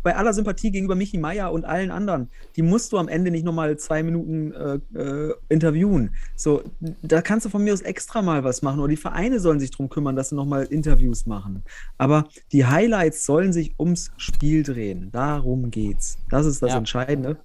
bei 0.03 0.16
aller 0.16 0.32
Sympathie 0.34 0.72
gegenüber 0.72 0.95
Michi 0.95 1.18
Meier 1.18 1.51
und 1.51 1.66
allen 1.66 1.91
anderen, 1.91 2.30
die 2.55 2.62
musst 2.62 2.93
du 2.93 2.97
am 2.97 3.07
Ende 3.10 3.32
nicht 3.32 3.43
nochmal 3.43 3.76
zwei 3.78 4.01
Minuten 4.01 4.53
äh, 4.53 4.80
äh, 4.97 5.34
interviewen. 5.49 6.16
So, 6.38 6.62
da 7.01 7.22
kannst 7.22 7.45
du 7.45 7.49
von 7.49 7.64
mir 7.64 7.74
aus 7.74 7.82
extra 7.82 8.22
mal 8.22 8.43
was 8.45 8.62
machen 8.62 8.80
oder 8.80 8.88
die 8.89 8.95
Vereine 8.97 9.39
sollen 9.41 9.60
sich 9.60 9.72
drum 9.72 9.89
kümmern, 9.89 10.16
dass 10.16 10.30
sie 10.30 10.36
nochmal 10.36 10.64
Interviews 10.66 11.26
machen. 11.26 11.64
Aber 11.97 12.30
die 12.53 12.66
Highlights 12.66 13.26
sollen 13.26 13.51
sich 13.51 13.74
ums 13.78 14.12
Spiel 14.16 14.64
drehen. 14.64 15.10
Darum 15.12 15.70
geht's. 15.70 16.18
Das 16.30 16.45
ist 16.45 16.62
das 16.62 16.70
Ja. 16.72 16.78
Entscheidende. 16.78 17.38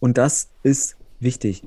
Und 0.00 0.18
das 0.18 0.48
ist 0.64 0.96
wichtig. 1.20 1.62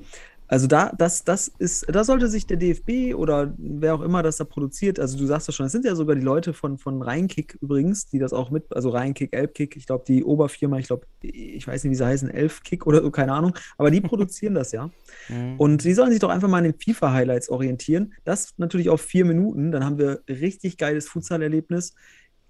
Also 0.46 0.66
da, 0.66 0.92
das, 0.96 1.24
das 1.24 1.48
ist, 1.58 1.86
da 1.88 2.04
sollte 2.04 2.28
sich 2.28 2.46
der 2.46 2.58
DFB 2.58 3.14
oder 3.14 3.54
wer 3.56 3.94
auch 3.94 4.02
immer 4.02 4.22
das 4.22 4.36
da 4.36 4.44
produziert, 4.44 5.00
also 5.00 5.16
du 5.16 5.26
sagst 5.26 5.48
ja 5.48 5.54
schon, 5.54 5.66
es 5.66 5.72
sind 5.72 5.84
ja 5.84 5.94
sogar 5.94 6.16
die 6.16 6.22
Leute 6.22 6.52
von, 6.52 6.76
von 6.76 7.00
Rheinkick 7.00 7.56
übrigens, 7.62 8.08
die 8.08 8.18
das 8.18 8.32
auch 8.32 8.50
mit, 8.50 8.64
also 8.74 8.90
Rheinkick, 8.90 9.34
Elbkick, 9.34 9.74
ich 9.76 9.86
glaube 9.86 10.04
die 10.06 10.22
Oberfirma, 10.22 10.78
ich 10.78 10.88
glaube, 10.88 11.06
ich 11.22 11.66
weiß 11.66 11.84
nicht, 11.84 11.92
wie 11.92 11.96
sie 11.96 12.06
heißen, 12.06 12.28
Elfkick 12.28 12.86
oder 12.86 13.02
so, 13.02 13.10
keine 13.10 13.32
Ahnung, 13.32 13.54
aber 13.78 13.90
die 13.90 14.00
produzieren 14.02 14.54
das 14.54 14.72
ja. 14.72 14.90
Mhm. 15.28 15.54
Und 15.58 15.84
die 15.84 15.94
sollen 15.94 16.10
sich 16.10 16.20
doch 16.20 16.30
einfach 16.30 16.48
mal 16.48 16.58
an 16.58 16.64
den 16.64 16.78
FIFA-Highlights 16.78 17.48
orientieren. 17.48 18.12
Das 18.24 18.52
natürlich 18.58 18.90
auf 18.90 19.00
vier 19.00 19.24
Minuten, 19.24 19.72
dann 19.72 19.84
haben 19.84 19.98
wir 19.98 20.20
richtig 20.28 20.76
geiles 20.76 21.08
Futsal-Erlebnis 21.08 21.94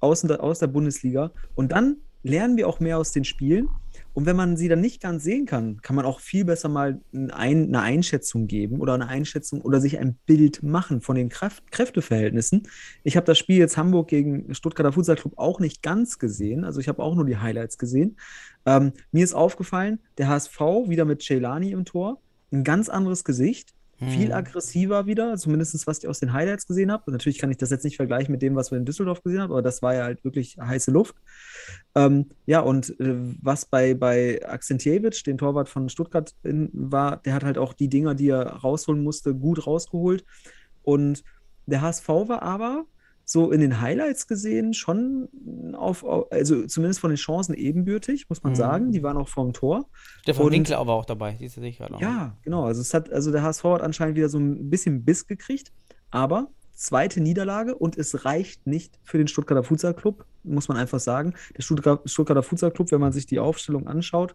aus, 0.01 0.25
aus 0.25 0.59
der 0.59 0.67
Bundesliga. 0.67 1.31
Und 1.55 1.73
dann 1.73 1.99
lernen 2.23 2.57
wir 2.57 2.69
auch 2.69 2.81
mehr 2.81 2.99
aus 2.99 3.13
den 3.13 3.25
Spielen. 3.25 3.69
Und 4.15 4.27
wenn 4.27 4.37
man 4.37 4.57
sie 4.57 4.69
dann 4.69 4.81
nicht 4.81 5.03
ganz 5.03 5.25
sehen 5.25 5.45
kann, 5.45 5.83
kann 5.83 5.97
man 5.97 6.07
auch 6.07 6.21
viel 6.21 6.45
besser 6.45 6.69
mal 6.69 7.01
ein, 7.13 7.31
eine 7.33 7.81
Einschätzung 7.81 8.47
geben 8.47 8.81
oder 8.81 8.95
eine 8.95 9.09
Einschätzung 9.09 9.61
oder 9.61 9.81
sich 9.81 9.99
ein 9.99 10.17
Bild 10.25 10.63
machen 10.63 11.01
von 11.01 11.17
den 11.17 11.29
Kraft, 11.29 11.71
Kräfteverhältnissen. 11.73 12.69
Ich 13.03 13.17
habe 13.17 13.27
das 13.27 13.39
Spiel 13.39 13.59
jetzt 13.59 13.77
Hamburg 13.77 14.07
gegen 14.09 14.55
Stuttgarter 14.55 14.93
Futsal 14.93 15.17
Club 15.17 15.33
auch 15.37 15.59
nicht 15.59 15.83
ganz 15.83 16.21
gesehen. 16.21 16.65
Also 16.65 16.81
ich 16.81 16.87
habe 16.89 17.03
auch 17.03 17.17
nur 17.17 17.27
die 17.27 17.39
Highlights 17.39 17.77
gesehen. 17.77 18.17
Ähm, 18.65 18.93
mir 19.11 19.25
ist 19.25 19.35
aufgefallen, 19.35 19.99
der 20.17 20.29
HSV 20.29 20.61
wieder 20.87 21.05
mit 21.05 21.21
Celani 21.21 21.73
im 21.73 21.85
Tor. 21.85 22.21
Ein 22.53 22.63
ganz 22.63 22.89
anderes 22.89 23.25
Gesicht. 23.25 23.75
Viel 24.11 24.33
aggressiver 24.33 25.07
wieder, 25.07 25.37
zumindest 25.37 25.87
was 25.87 25.99
ich 25.99 26.09
aus 26.09 26.21
den 26.21 26.33
Highlights 26.33 26.67
gesehen 26.67 26.93
habe. 26.93 27.11
Natürlich 27.11 27.39
kann 27.39 27.51
ich 27.51 27.57
das 27.57 27.71
jetzt 27.71 27.85
nicht 27.85 27.97
vergleichen 27.97 28.33
mit 28.33 28.43
dem, 28.43 28.55
was 28.55 28.71
wir 28.71 28.79
in 28.79 28.85
Düsseldorf 28.85 29.23
gesehen 29.23 29.41
haben, 29.41 29.51
aber 29.51 29.63
das 29.63 29.83
war 29.83 29.95
ja 29.95 30.05
halt 30.05 30.25
wirklich 30.25 30.57
heiße 30.59 30.91
Luft. 30.91 31.17
Ähm, 31.95 32.31
ja, 32.47 32.61
und 32.61 32.99
äh, 33.01 33.15
was 33.43 33.67
bei, 33.67 33.95
bei 33.95 34.41
Akzentjewitsch, 34.47 35.27
den 35.27 35.39
Torwart 35.39 35.69
von 35.69 35.89
Stuttgart, 35.89 36.35
in, 36.43 36.71
war, 36.73 37.19
der 37.19 37.35
hat 37.35 37.45
halt 37.45 37.59
auch 37.59 37.73
die 37.73 37.89
Dinger, 37.89 38.15
die 38.15 38.29
er 38.29 38.47
rausholen 38.47 39.03
musste, 39.03 39.35
gut 39.35 39.67
rausgeholt. 39.67 40.25
Und 40.83 41.23
der 41.67 41.83
HSV 41.83 42.09
war 42.09 42.43
aber 42.43 42.85
so 43.27 43.51
in 43.53 43.61
den 43.61 43.81
Highlights 43.81 44.27
gesehen 44.27 44.75
schon 44.75 45.29
auf, 45.75 46.05
also 46.31 46.67
zumindest 46.67 47.01
von 47.01 47.11
den 47.11 47.17
Chancen 47.17 47.55
ebenbürtig, 47.55 48.29
muss 48.29 48.43
man 48.43 48.53
Mhm. 48.53 48.57
sagen. 48.57 48.93
Die 48.93 49.03
waren 49.03 49.17
auch 49.17 49.29
vorm 49.29 49.53
Tor. 49.53 49.87
Stefan 50.23 50.47
und- 50.47 50.53
Winkler 50.53 50.79
aber 50.79 50.93
auch 50.93 51.07
dabei. 51.07 51.37
Siehst 51.39 51.57
du 51.57 51.61
sich 51.63 51.79
gerade 51.79 51.93
noch. 51.95 52.01
Ja, 52.01 52.37
genau. 52.43 52.65
Also 52.65 52.81
es 52.81 52.93
hat, 52.93 53.11
also 53.13 53.33
der 53.33 53.43
HSV 53.43 53.65
hat 53.65 53.83
anscheinend 53.83 54.17
wieder 54.17 54.29
so 54.29 54.39
ein 54.39 54.69
bisschen 54.69 55.05
Biss 55.05 55.27
gekriegt, 55.27 55.73
aber 56.11 56.49
zweite 56.75 57.21
Niederlage 57.21 57.75
und 57.77 57.97
es 57.97 58.25
reicht 58.25 58.67
nicht 58.67 58.99
für 59.05 59.17
den 59.17 59.29
Stuttgarter 59.29 59.63
Futsal 59.65 59.95
Club, 59.95 60.27
muss 60.43 60.69
man 60.69 60.77
einfach 60.77 61.01
sagen. 61.01 61.35
Der 61.57 61.63
Stuttgart, 61.63 62.03
Stuttgarter 62.11 62.43
Futsal 62.43 62.73
Club, 62.73 62.91
wenn 62.91 63.01
man 63.01 63.13
sich 63.13 63.27
die 63.27 63.39
Aufstellung 63.39 63.87
anschaut, 63.87 64.35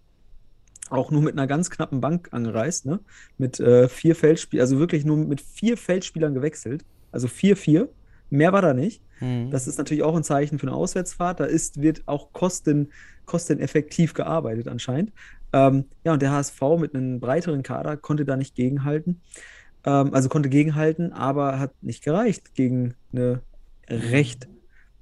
auch 0.90 1.12
nur 1.12 1.22
mit 1.22 1.34
einer 1.34 1.46
ganz 1.46 1.70
knappen 1.70 2.02
Bank 2.02 2.30
angereist, 2.32 2.86
ne? 2.88 3.00
Mit 3.38 3.60
äh, 3.60 3.88
vier 3.88 4.16
Feldspielern, 4.16 4.62
also 4.62 4.80
wirklich 4.80 5.06
nur 5.06 5.18
mit 5.18 5.42
vier 5.42 5.78
Feldspielern 5.78 6.34
gewechselt. 6.34 6.84
Also 7.12 7.28
4-4. 7.28 7.90
Mehr 8.30 8.53
war 8.53 8.61
da 8.61 8.73
nicht. 8.73 9.03
Mhm. 9.19 9.49
Das 9.51 9.67
ist 9.67 9.77
natürlich 9.77 10.03
auch 10.03 10.15
ein 10.15 10.23
Zeichen 10.23 10.59
für 10.59 10.67
eine 10.67 10.75
Auswärtsfahrt. 10.75 11.39
Da 11.39 11.45
ist, 11.45 11.82
wird 11.82 12.03
auch 12.07 12.32
kosten, 12.34 12.91
kosteneffektiv 13.25 14.13
gearbeitet 14.13 14.67
anscheinend. 14.67 15.11
Ähm, 15.51 15.86
ja, 16.03 16.13
und 16.13 16.21
der 16.21 16.32
HSV 16.32 16.61
mit 16.80 16.93
einem 16.93 17.19
breiteren 17.19 17.63
Kader 17.63 17.97
konnte 17.97 18.25
da 18.25 18.38
nicht 18.38 18.55
gegenhalten. 18.55 19.21
Ähm, 19.86 20.13
also 20.13 20.30
konnte 20.30 20.49
gegenhalten, 20.49 21.11
aber 21.13 21.59
hat 21.59 21.73
nicht 21.82 22.03
gereicht 22.03 22.53
gegen 22.55 22.95
eine 23.11 23.41
recht 23.89 24.47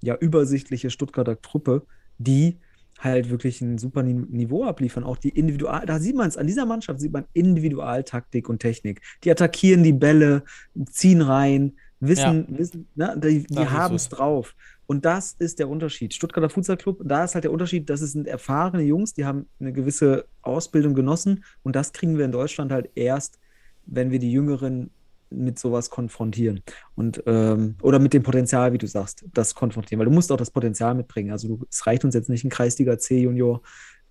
ja, 0.01 0.15
übersichtliche 0.15 0.89
Stuttgarter 0.89 1.41
Truppe, 1.41 1.85
die 2.17 2.59
halt 2.99 3.29
wirklich 3.29 3.61
ein 3.61 3.77
super 3.77 4.03
Ni- 4.03 4.13
Niveau 4.13 4.65
abliefern. 4.65 5.03
Auch 5.03 5.17
die 5.17 5.29
Individual, 5.29 5.85
da 5.85 5.99
sieht 5.99 6.15
man 6.15 6.27
es, 6.27 6.37
an 6.37 6.47
dieser 6.47 6.65
Mannschaft 6.65 6.99
sieht 6.99 7.13
man 7.13 7.25
Individualtaktik 7.33 8.49
und 8.49 8.59
Technik. 8.59 9.01
Die 9.23 9.31
attackieren 9.31 9.83
die 9.83 9.93
Bälle, 9.93 10.43
ziehen 10.89 11.21
rein, 11.21 11.77
wissen, 11.99 12.45
wissen 12.49 12.87
ne, 12.95 13.15
die, 13.21 13.43
die 13.43 13.67
haben 13.67 13.95
es 13.95 14.09
drauf. 14.09 14.55
Und 14.85 15.05
das 15.05 15.35
ist 15.39 15.59
der 15.59 15.69
Unterschied. 15.69 16.13
Stuttgarter 16.13 16.49
Futsal 16.49 16.77
Club, 16.77 17.01
da 17.03 17.23
ist 17.23 17.35
halt 17.35 17.43
der 17.43 17.51
Unterschied, 17.51 17.89
das 17.89 17.99
sind 17.99 18.27
erfahrene 18.27 18.83
Jungs, 18.83 19.13
die 19.13 19.25
haben 19.25 19.47
eine 19.59 19.73
gewisse 19.73 20.25
Ausbildung 20.41 20.93
genossen 20.93 21.43
und 21.63 21.75
das 21.75 21.91
kriegen 21.93 22.17
wir 22.17 22.25
in 22.25 22.31
Deutschland 22.31 22.71
halt 22.71 22.89
erst, 22.95 23.39
wenn 23.85 24.11
wir 24.11 24.19
die 24.19 24.31
Jüngeren 24.31 24.91
mit 25.29 25.59
sowas 25.59 25.89
konfrontieren. 25.89 26.61
Und 26.95 27.21
ähm, 27.25 27.75
oder 27.81 27.99
mit 27.99 28.13
dem 28.13 28.23
Potenzial, 28.23 28.71
wie 28.71 28.77
du 28.77 28.87
sagst, 28.87 29.25
das 29.33 29.55
konfrontieren, 29.55 29.99
weil 29.99 30.05
du 30.05 30.13
musst 30.13 30.31
auch 30.31 30.37
das 30.37 30.51
Potenzial 30.51 30.95
mitbringen. 30.95 31.31
Also 31.31 31.49
du, 31.49 31.65
es 31.69 31.85
reicht 31.85 32.05
uns 32.05 32.15
jetzt 32.15 32.29
nicht 32.29 32.45
ein 32.45 32.49
Kreisliga 32.49 32.97
C 32.97 33.19
Junior, 33.19 33.61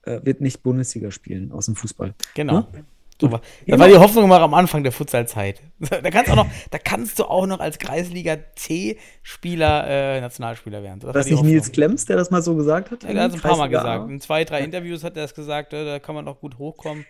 äh, 0.02 0.20
wird 0.24 0.40
nicht 0.40 0.62
Bundesliga 0.62 1.10
spielen 1.10 1.52
aus 1.52 1.66
dem 1.66 1.74
Fußball. 1.74 2.14
Genau. 2.34 2.60
Ne? 2.72 2.84
So 3.20 3.32
war, 3.32 3.40
da 3.66 3.78
war 3.78 3.88
die 3.88 3.96
Hoffnung 3.96 4.24
immer 4.24 4.40
am 4.40 4.52
Anfang 4.54 4.82
der 4.82 4.92
Futsalzeit. 4.92 5.62
Da 5.90 6.10
kannst, 6.10 6.30
auch 6.30 6.36
noch, 6.36 6.46
da 6.70 6.78
kannst 6.78 7.18
du 7.18 7.24
auch 7.24 7.46
noch 7.46 7.60
als 7.60 7.78
Kreisliga 7.78 8.36
C-Spieler 8.54 9.86
äh, 9.88 10.20
Nationalspieler 10.20 10.82
werden. 10.82 11.00
Das 11.00 11.12
das 11.12 11.26
die 11.26 11.34
nicht. 11.34 11.44
Nils 11.44 11.72
Klemms, 11.72 12.04
der 12.04 12.16
das 12.16 12.30
mal 12.30 12.42
so 12.42 12.54
gesagt 12.54 12.90
hat? 12.90 13.02
Ja, 13.04 13.12
der 13.12 13.22
hat 13.24 13.30
es 13.30 13.36
ein 13.36 13.40
paar 13.42 13.56
Mal 13.56 13.68
gesagt. 13.68 14.10
In 14.10 14.20
zwei, 14.20 14.44
drei 14.44 14.60
Interviews 14.60 15.04
hat 15.04 15.16
er 15.16 15.22
das 15.22 15.34
gesagt, 15.34 15.72
äh, 15.72 15.84
da 15.84 15.98
kann 15.98 16.14
man 16.14 16.24
noch 16.24 16.40
gut 16.40 16.58
hochkommen. 16.58 17.04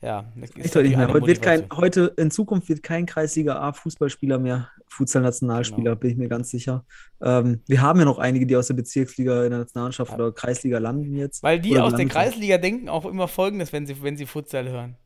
Ja, 0.00 0.26
das 0.36 0.50
ist 0.50 0.74
nicht 0.76 0.96
mehr. 0.96 1.08
Heute, 1.12 1.26
wird 1.26 1.42
kein, 1.42 1.66
heute 1.74 2.12
in 2.16 2.30
Zukunft 2.30 2.68
wird 2.68 2.84
kein 2.84 3.04
Kreisliga 3.04 3.56
A 3.56 3.72
Fußballspieler 3.72 4.38
mehr, 4.38 4.68
Futsal-Nationalspieler, 4.86 5.90
Genau. 5.90 5.96
bin 5.96 6.10
ich 6.10 6.16
mir 6.16 6.28
ganz 6.28 6.50
sicher. 6.50 6.84
Ähm, 7.20 7.62
wir 7.66 7.82
haben 7.82 7.98
ja 7.98 8.04
noch 8.04 8.18
einige, 8.18 8.46
die 8.46 8.54
aus 8.54 8.68
der 8.68 8.74
Bezirksliga 8.74 9.44
in 9.44 9.50
der 9.50 9.60
Nationalmannschaft 9.60 10.12
oder 10.14 10.30
Kreisliga 10.30 10.78
landen 10.78 11.16
jetzt. 11.16 11.42
Weil 11.42 11.58
die 11.58 11.78
aus 11.78 11.94
der. 11.94 12.06
Kreisliga 12.06 12.58
denken 12.58 12.88
auch 12.88 13.06
immer 13.06 13.26
folgendes, 13.26 13.72
wenn 13.72 13.86
sie, 13.86 14.00
wenn 14.00 14.16
sie 14.16 14.26
Futsal 14.26 14.68
hören. 14.68 14.96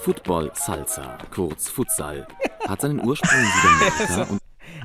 Football 0.00 0.50
Salsa, 0.54 1.18
kurz 1.32 1.68
Futsal, 1.68 2.26
hat 2.66 2.80
seinen 2.80 3.00
Ursprung 3.04 3.38
in 3.38 3.46
Südamerika 3.46 4.22
und 4.32 4.40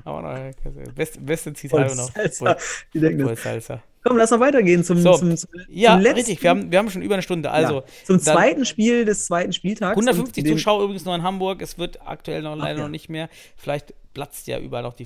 Aber 0.06 0.22
noch, 0.22 0.94
beste, 0.94 1.20
beste 1.22 1.50
Voll 1.52 1.56
Zitat 1.90 1.96
noch. 1.96 2.12
Salsa. 2.14 2.58
Football. 2.92 3.36
Salsa. 3.36 3.84
Komm, 4.04 4.18
lass 4.18 4.32
mal 4.32 4.40
weitergehen 4.40 4.84
zum, 4.84 5.00
So, 5.00 5.18
zum, 5.18 5.36
zum, 5.36 5.50
Ja, 5.70 5.94
zum 5.94 6.02
letzten, 6.02 6.16
richtig. 6.18 6.44
Wir 6.44 6.50
haben, 6.50 6.72
wir 6.72 6.80
haben 6.80 6.90
schon 6.90 7.02
über 7.02 7.16
eine 7.16 7.24
Stunde. 7.24 7.52
Also, 7.52 7.76
ja, 7.82 7.84
zum 8.06 8.18
dann- 8.18 8.22
zweiten 8.36 8.66
Spiel 8.66 9.06
des 9.06 9.26
zweiten 9.26 9.54
Spieltags. 9.54 9.92
150 9.98 10.44
und 10.44 10.48
dem- 10.50 10.58
Zuschauer 10.58 10.84
übrigens 10.84 11.04
noch 11.06 11.16
in 11.16 11.24
Hamburg. 11.24 11.62
Es 11.62 11.78
wird 11.78 12.00
aktuell 12.08 12.42
noch 12.42 12.56
leider 12.56 12.78
ja. 12.78 12.84
noch 12.84 12.92
nicht 12.92 13.10
mehr. 13.10 13.28
Vielleicht 13.56 13.94
platzt 14.14 14.48
ja 14.48 14.60
überall 14.60 14.84
noch 14.84 14.94
die 14.94 15.06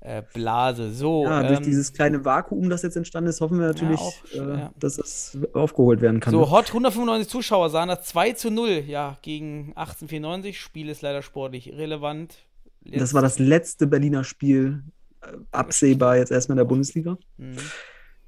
Futsal-Blase. 0.00 0.92
so, 0.92 1.24
Ja, 1.24 1.42
durch 1.42 1.58
ähm, 1.58 1.64
dieses 1.64 1.92
kleine 1.92 2.24
Vakuum, 2.24 2.70
das 2.70 2.82
jetzt 2.82 2.96
entstanden 2.96 3.30
ist, 3.30 3.40
hoffen 3.40 3.58
wir 3.58 3.66
natürlich, 3.66 4.00
auch, 4.00 4.14
äh, 4.34 4.36
ja. 4.36 4.72
dass 4.78 4.98
es 4.98 5.38
aufgeholt 5.52 6.00
werden 6.00 6.20
kann. 6.20 6.32
so 6.32 6.50
Hot 6.50 6.68
195 6.68 7.28
Zuschauer 7.28 7.70
sahen 7.70 7.88
das 7.88 8.04
2 8.04 8.32
zu 8.32 8.50
0 8.50 8.84
ja, 8.86 9.18
gegen 9.22 9.72
1894. 9.76 10.60
Spiel 10.60 10.88
ist 10.88 11.02
leider 11.02 11.22
sportlich 11.22 11.68
irrelevant. 11.68 12.38
das 12.84 13.14
war 13.14 13.22
das 13.22 13.38
letzte 13.38 13.86
Berliner 13.86 14.24
Spiel, 14.24 14.82
äh, 15.22 15.32
absehbar 15.50 16.16
jetzt 16.16 16.30
erstmal 16.30 16.54
in 16.54 16.58
der 16.58 16.64
Bundesliga. 16.64 17.18
Mhm. 17.36 17.56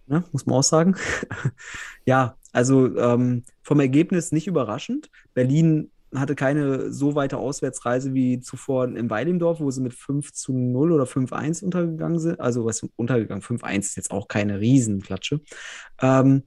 ne, 0.07 0.25
muss 0.33 0.47
man 0.47 0.57
auch 0.57 0.63
sagen. 0.63 0.97
ja, 2.05 2.37
also 2.53 2.97
ähm, 2.97 3.45
vom 3.63 3.81
Ergebnis 3.81 4.33
nicht 4.33 4.47
überraschend. 4.47 5.11
Berlin 5.35 5.91
hatte 6.15 6.35
keine 6.35 6.93
so 6.93 7.15
weite 7.15 7.39
Auswärtsreise 7.39 8.15
wie 8.15 8.41
zuvor 8.41 8.85
in 8.85 9.11
Weilendorf, 9.11 9.61
wo 9.61 9.71
sie 9.71 9.81
mit 9.81 9.95
5 9.95 10.33
zu 10.33 10.53
0 10.53 10.93
oder 10.93 11.05
5-1 11.05 11.63
untergegangen 11.63 12.19
sind. 12.19 12.41
Also 12.41 12.65
was 12.65 12.83
untergegangen, 12.97 13.43
5-1 13.43 13.79
ist 13.79 13.97
jetzt 13.97 14.11
auch 14.11 14.27
keine 14.27 14.59
Riesenklatsche. 14.59 15.41
Ähm, 16.01 16.43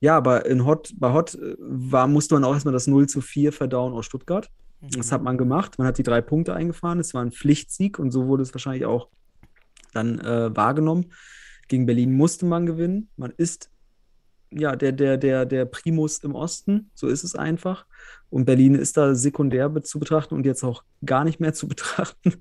ja, 0.00 0.16
aber 0.16 0.44
in 0.46 0.66
Hot, 0.66 0.92
bei 0.98 1.12
Hot 1.12 1.34
äh, 1.34 1.56
war, 1.58 2.06
musste 2.06 2.34
man 2.34 2.44
auch 2.44 2.52
erstmal 2.52 2.74
das 2.74 2.86
0 2.86 3.08
zu 3.08 3.20
4 3.20 3.52
verdauen 3.52 3.94
aus 3.94 4.04
Stuttgart. 4.04 4.50
Das 4.80 5.10
hat 5.10 5.22
man 5.22 5.38
gemacht. 5.38 5.78
Man 5.78 5.86
hat 5.86 5.98
die 5.98 6.02
drei 6.02 6.20
Punkte 6.20 6.54
eingefahren. 6.54 7.00
Es 7.00 7.14
war 7.14 7.22
ein 7.22 7.32
Pflichtsieg 7.32 7.98
und 7.98 8.10
so 8.10 8.26
wurde 8.26 8.42
es 8.42 8.52
wahrscheinlich 8.52 8.84
auch 8.84 9.08
dann 9.94 10.20
äh, 10.20 10.54
wahrgenommen. 10.54 11.12
Gegen 11.68 11.86
Berlin 11.86 12.12
musste 12.12 12.46
man 12.46 12.66
gewinnen. 12.66 13.08
Man 13.16 13.32
ist 13.36 13.70
ja 14.58 14.76
der, 14.76 14.92
der, 14.92 15.16
der, 15.16 15.46
der 15.46 15.64
Primus 15.64 16.18
im 16.18 16.34
Osten, 16.34 16.90
so 16.94 17.06
ist 17.08 17.24
es 17.24 17.34
einfach. 17.34 17.86
Und 18.30 18.44
Berlin 18.44 18.74
ist 18.74 18.96
da 18.96 19.14
sekundär 19.14 19.72
zu 19.82 19.98
betrachten 19.98 20.34
und 20.34 20.46
jetzt 20.46 20.64
auch 20.64 20.82
gar 21.04 21.24
nicht 21.24 21.40
mehr 21.40 21.52
zu 21.54 21.68
betrachten. 21.68 22.34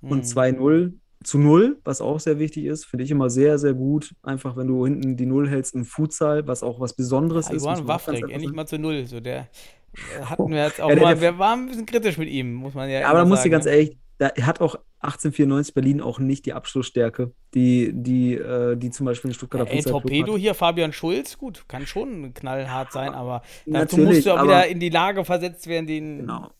Und 0.00 0.18
Mhm. 0.18 0.22
2-0 0.22 0.92
zu 1.24 1.38
0, 1.38 1.78
was 1.84 2.00
auch 2.00 2.18
sehr 2.18 2.38
wichtig 2.40 2.64
ist, 2.64 2.84
finde 2.84 3.04
ich 3.04 3.10
immer 3.10 3.30
sehr, 3.30 3.58
sehr 3.58 3.74
gut. 3.74 4.14
Einfach, 4.22 4.56
wenn 4.56 4.66
du 4.66 4.84
hinten 4.86 5.16
die 5.16 5.26
Null 5.26 5.48
hältst 5.48 5.74
im 5.74 5.84
Futsal, 5.84 6.46
was 6.48 6.62
auch 6.64 6.80
was 6.80 6.94
Besonderes 6.94 7.46
ist. 7.46 7.62
muss 7.64 7.78
Johann 7.78 7.90
einfach 7.90 8.12
endlich 8.12 8.52
mal 8.52 8.66
zu 8.66 8.76
null. 8.78 9.06
So, 9.06 9.20
der 9.20 9.48
äh, 9.94 10.24
hatten 10.24 10.48
wir 10.50 10.64
jetzt 10.64 10.80
auch 10.80 10.88
Ja, 10.88 10.94
der- 10.96 11.04
mal, 11.04 11.14
der- 11.14 11.20
wir 11.34 11.38
waren 11.38 11.60
ein 11.60 11.66
bisschen 11.68 11.86
kritisch 11.86 12.18
mit 12.18 12.28
ihm, 12.28 12.54
muss 12.54 12.74
man 12.74 12.88
ja 12.90 13.00
Ja, 13.00 13.08
aber 13.08 13.20
da 13.20 13.24
muss 13.24 13.44
ich 13.44 13.50
ganz 13.52 13.66
ne? 13.66 13.70
ehrlich, 13.70 13.98
da 14.18 14.30
hat 14.42 14.60
auch 14.60 14.76
1894 15.00 15.74
Berlin 15.74 16.00
auch 16.00 16.18
nicht 16.20 16.46
die 16.46 16.52
Abschlussstärke, 16.52 17.32
die, 17.54 17.90
die, 17.92 18.34
äh, 18.34 18.76
die 18.76 18.90
zum 18.90 19.06
Beispiel 19.06 19.30
in 19.30 19.34
Stuttgarter 19.34 19.68
Ey, 19.70 19.76
Futsal 19.82 19.92
Club 19.92 20.02
Torpedo 20.02 20.36
hier, 20.36 20.54
Fabian 20.54 20.92
Schulz, 20.92 21.36
gut, 21.38 21.64
kann 21.68 21.86
schon 21.86 22.32
knallhart 22.34 22.92
sein, 22.92 23.12
aber 23.14 23.42
dazu 23.66 23.96
musst 23.98 24.24
du 24.26 24.32
auch 24.32 24.44
wieder 24.44 24.66
in 24.68 24.78
die 24.78 24.90
Lage 24.90 25.24
versetzt 25.24 25.66
werden, 25.66 25.86
den 25.86 26.18
Genau. 26.20 26.50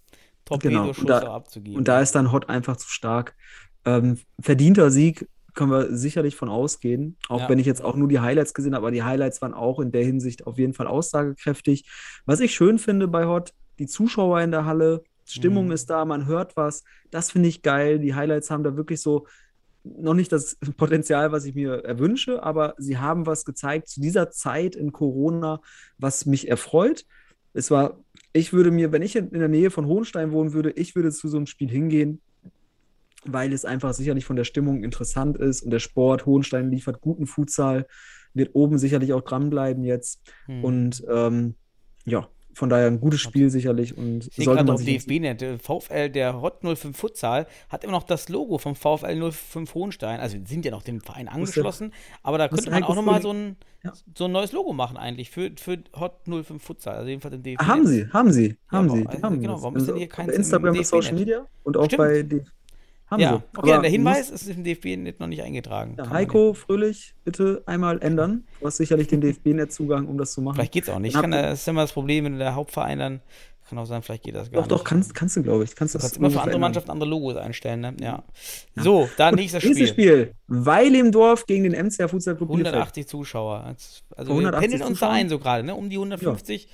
Torpedoschuss 0.44 0.96
Genau, 1.04 1.16
und 1.18 1.22
da- 1.24 1.32
abzugeben. 1.34 1.78
Und 1.78 1.88
da 1.88 2.00
ist 2.00 2.12
dann 2.16 2.32
Hot 2.32 2.48
einfach 2.48 2.76
zu 2.76 2.88
stark. 2.88 3.34
Ähm, 3.84 4.18
verdienter 4.40 4.90
Sieg 4.90 5.28
können 5.54 5.70
wir 5.70 5.94
sicherlich 5.96 6.34
von 6.34 6.48
ausgehen, 6.48 7.16
auch 7.28 7.42
Ja. 7.42 7.48
wenn 7.48 7.58
ich 7.58 7.66
jetzt 7.66 7.84
auch 7.84 7.94
nur 7.94 8.08
die 8.08 8.20
Highlights 8.20 8.54
gesehen 8.54 8.74
habe, 8.74 8.86
aber 8.86 8.90
die 8.90 9.02
Highlights 9.04 9.40
waren 9.42 9.54
auch 9.54 9.78
in 9.80 9.92
der 9.92 10.02
Hinsicht 10.04 10.46
auf 10.46 10.58
jeden 10.58 10.72
Fall 10.72 10.86
aussagekräftig. 10.86 11.84
Was 12.26 12.40
ich 12.40 12.54
schön 12.54 12.78
finde 12.78 13.06
bei 13.06 13.26
Hot, 13.26 13.52
die 13.78 13.86
Zuschauer 13.86 14.40
in 14.40 14.50
der 14.50 14.64
Halle, 14.64 15.04
Stimmung 15.24 15.66
Mhm. 15.66 15.72
ist 15.72 15.90
da, 15.90 16.04
man 16.04 16.26
hört 16.26 16.56
was, 16.56 16.84
das 17.10 17.30
finde 17.30 17.48
ich 17.48 17.62
geil. 17.62 17.98
Die 17.98 18.14
Highlights 18.14 18.50
haben 18.50 18.64
da 18.64 18.76
wirklich 18.76 19.00
so 19.00 19.26
noch 19.84 20.14
nicht 20.14 20.32
das 20.32 20.56
Potenzial, 20.76 21.32
was 21.32 21.44
ich 21.44 21.54
mir 21.54 21.84
erwünsche, 21.84 22.42
aber 22.42 22.74
sie 22.78 22.98
haben 22.98 23.26
was 23.26 23.44
gezeigt 23.44 23.88
zu 23.88 24.00
dieser 24.00 24.30
Zeit 24.30 24.76
in 24.76 24.92
Corona, 24.92 25.60
was 25.98 26.26
mich 26.26 26.48
erfreut. 26.48 27.04
Es 27.54 27.70
war, 27.70 27.98
ich 28.32 28.52
würde 28.52 28.70
mir, 28.70 28.92
wenn 28.92 29.02
ich 29.02 29.16
in 29.16 29.30
der 29.30 29.48
Nähe 29.48 29.70
von 29.70 29.86
Hohenstein 29.86 30.32
wohnen 30.32 30.52
würde, 30.52 30.70
ich 30.70 30.94
würde 30.94 31.10
zu 31.10 31.28
so 31.28 31.36
einem 31.36 31.46
Spiel 31.46 31.68
hingehen, 31.68 32.20
weil 33.24 33.52
es 33.52 33.64
einfach 33.64 33.92
sicherlich 33.94 34.24
von 34.24 34.36
der 34.36 34.44
Stimmung 34.44 34.82
interessant 34.82 35.36
ist 35.36 35.62
und 35.62 35.70
der 35.70 35.78
Sport, 35.78 36.26
Hohenstein 36.26 36.70
liefert 36.70 37.00
guten 37.00 37.26
Futsal, 37.26 37.86
wird 38.34 38.54
oben 38.54 38.78
sicherlich 38.78 39.12
auch 39.12 39.20
dranbleiben 39.20 39.84
jetzt. 39.84 40.22
Hm. 40.46 40.64
Und 40.64 41.04
ähm, 41.08 41.54
ja, 42.04 42.28
von 42.54 42.68
daher 42.68 42.86
ein 42.86 43.00
gutes 43.00 43.20
Spiel 43.20 43.50
sicherlich 43.50 43.96
und 43.96 44.26
Ich 44.36 44.44
sollte 44.44 44.58
gerade 44.58 44.64
man 44.66 44.74
auf 44.76 44.84
DFB-Net, 44.84 45.40
der 45.40 45.58
VfL, 45.58 46.10
der 46.10 46.40
Hot 46.40 46.60
05 46.62 46.96
Futsal, 46.96 47.46
hat 47.68 47.82
immer 47.84 47.92
noch 47.92 48.02
das 48.02 48.28
Logo 48.28 48.58
vom 48.58 48.74
VfL 48.74 49.30
05 49.32 49.74
Hohenstein. 49.74 50.20
Also 50.20 50.36
sind 50.44 50.64
ja 50.64 50.70
noch 50.70 50.82
dem 50.82 51.00
Verein 51.00 51.28
angeschlossen, 51.28 51.92
aber 52.22 52.38
da 52.38 52.48
könnte 52.48 52.70
man 52.70 52.82
auch 52.84 52.94
nochmal 52.94 53.22
so 53.22 53.32
ein, 53.32 53.56
Ja. 53.84 53.92
so 54.16 54.26
ein 54.26 54.32
neues 54.32 54.52
Logo 54.52 54.72
machen 54.72 54.96
eigentlich 54.96 55.30
für, 55.30 55.50
für 55.58 55.78
Hot 55.98 56.20
05 56.26 56.62
Futsal. 56.62 56.94
Also 56.96 57.08
jedenfalls 57.08 57.34
im 57.34 57.42
DFB. 57.42 57.60
Ah, 57.62 57.66
haben 57.68 57.86
sie, 57.86 58.06
haben 58.12 58.32
sie, 58.32 58.56
haben 58.68 58.88
aber- 58.90 58.96
sie. 58.98 59.06
also 59.06 59.18
die 59.18 59.22
haben 59.24 59.40
genau, 59.40 59.62
warum 59.62 59.76
ist 59.76 59.86
denn 59.88 59.94
Also 59.94 60.06
hier 60.06 60.24
im 60.24 60.30
Instagram 60.30 60.76
und? 60.76 60.86
Social 60.86 61.14
Media 61.14 61.46
und 61.64 61.76
auch 61.76 61.84
Stimmt. 61.86 61.98
bei 61.98 62.22
die, 62.22 62.42
haben 63.12 63.20
Ja, 63.20 63.36
sie. 63.36 63.58
okay, 63.58 63.72
Aber 63.72 63.82
der 63.82 63.90
Hinweis 63.90 64.30
ist 64.30 64.48
im 64.48 64.64
DFB-Net 64.64 65.20
noch 65.20 65.28
nicht 65.28 65.42
eingetragen. 65.42 65.94
Ja, 65.98 66.10
Heiko 66.10 66.54
Fröhlich, 66.54 67.14
bitte 67.24 67.62
einmal 67.66 68.02
ändern. 68.02 68.44
Du 68.60 68.66
hast 68.66 68.78
sicherlich 68.78 69.06
den 69.08 69.20
DFB-Netzzugang, 69.20 70.06
um 70.08 70.18
das 70.18 70.32
zu 70.32 70.40
machen. 70.42 70.56
Vielleicht 70.56 70.72
geht 70.72 70.84
es 70.84 70.90
auch 70.90 70.98
nicht. 70.98 71.14
Kann, 71.14 71.30
das 71.30 71.60
ist 71.60 71.68
immer 71.68 71.82
das 71.82 71.92
Problem, 71.92 72.24
wenn 72.24 72.38
der 72.38 72.54
Hauptverein 72.54 72.98
dann, 72.98 73.20
kann 73.68 73.78
auch 73.78 73.86
sein, 73.86 74.02
vielleicht 74.02 74.24
geht 74.24 74.34
das 74.34 74.50
gar 74.50 74.60
Doch, 74.62 74.68
doch, 74.68 74.76
nicht. 74.78 74.84
kannst, 74.86 75.14
kannst 75.14 75.36
du, 75.36 75.42
glaube 75.42 75.64
ich. 75.64 75.74
Kannst 75.74 75.94
Du 75.94 75.98
das 75.98 76.02
kannst 76.06 76.16
immer 76.18 76.30
für 76.30 76.42
andere. 76.42 76.58
Mannschaften 76.58 76.90
andere 76.90 77.08
Logos 77.08 77.36
einstellen, 77.36 77.80
ne? 77.80 77.94
Ja. 78.00 78.22
So, 78.76 79.08
dann 79.16 79.34
nächstes 79.36 79.64
nächstes 79.64 79.88
Spiel. 79.88 80.12
Spiel. 80.26 80.34
Weil 80.48 80.94
im 80.94 81.10
Dorf 81.12 81.46
gegen 81.46 81.62
den 81.64 81.72
MCR 81.72 82.08
Futsal 82.08 82.36
Club 82.36 82.50
Bielefeld. 82.50 82.74
180 82.74 83.06
Zuschauer. 83.06 83.64
Also 83.64 84.32
Vor 84.32 84.40
wir 84.40 84.48
180 84.48 84.60
pendeln 84.70 84.90
uns 84.90 85.00
da 85.00 85.10
ein 85.10 85.28
so 85.30 85.38
gerade, 85.38 85.64
ne? 85.64 85.74
Um 85.74 85.88
die 85.88 85.96
150 85.96 86.68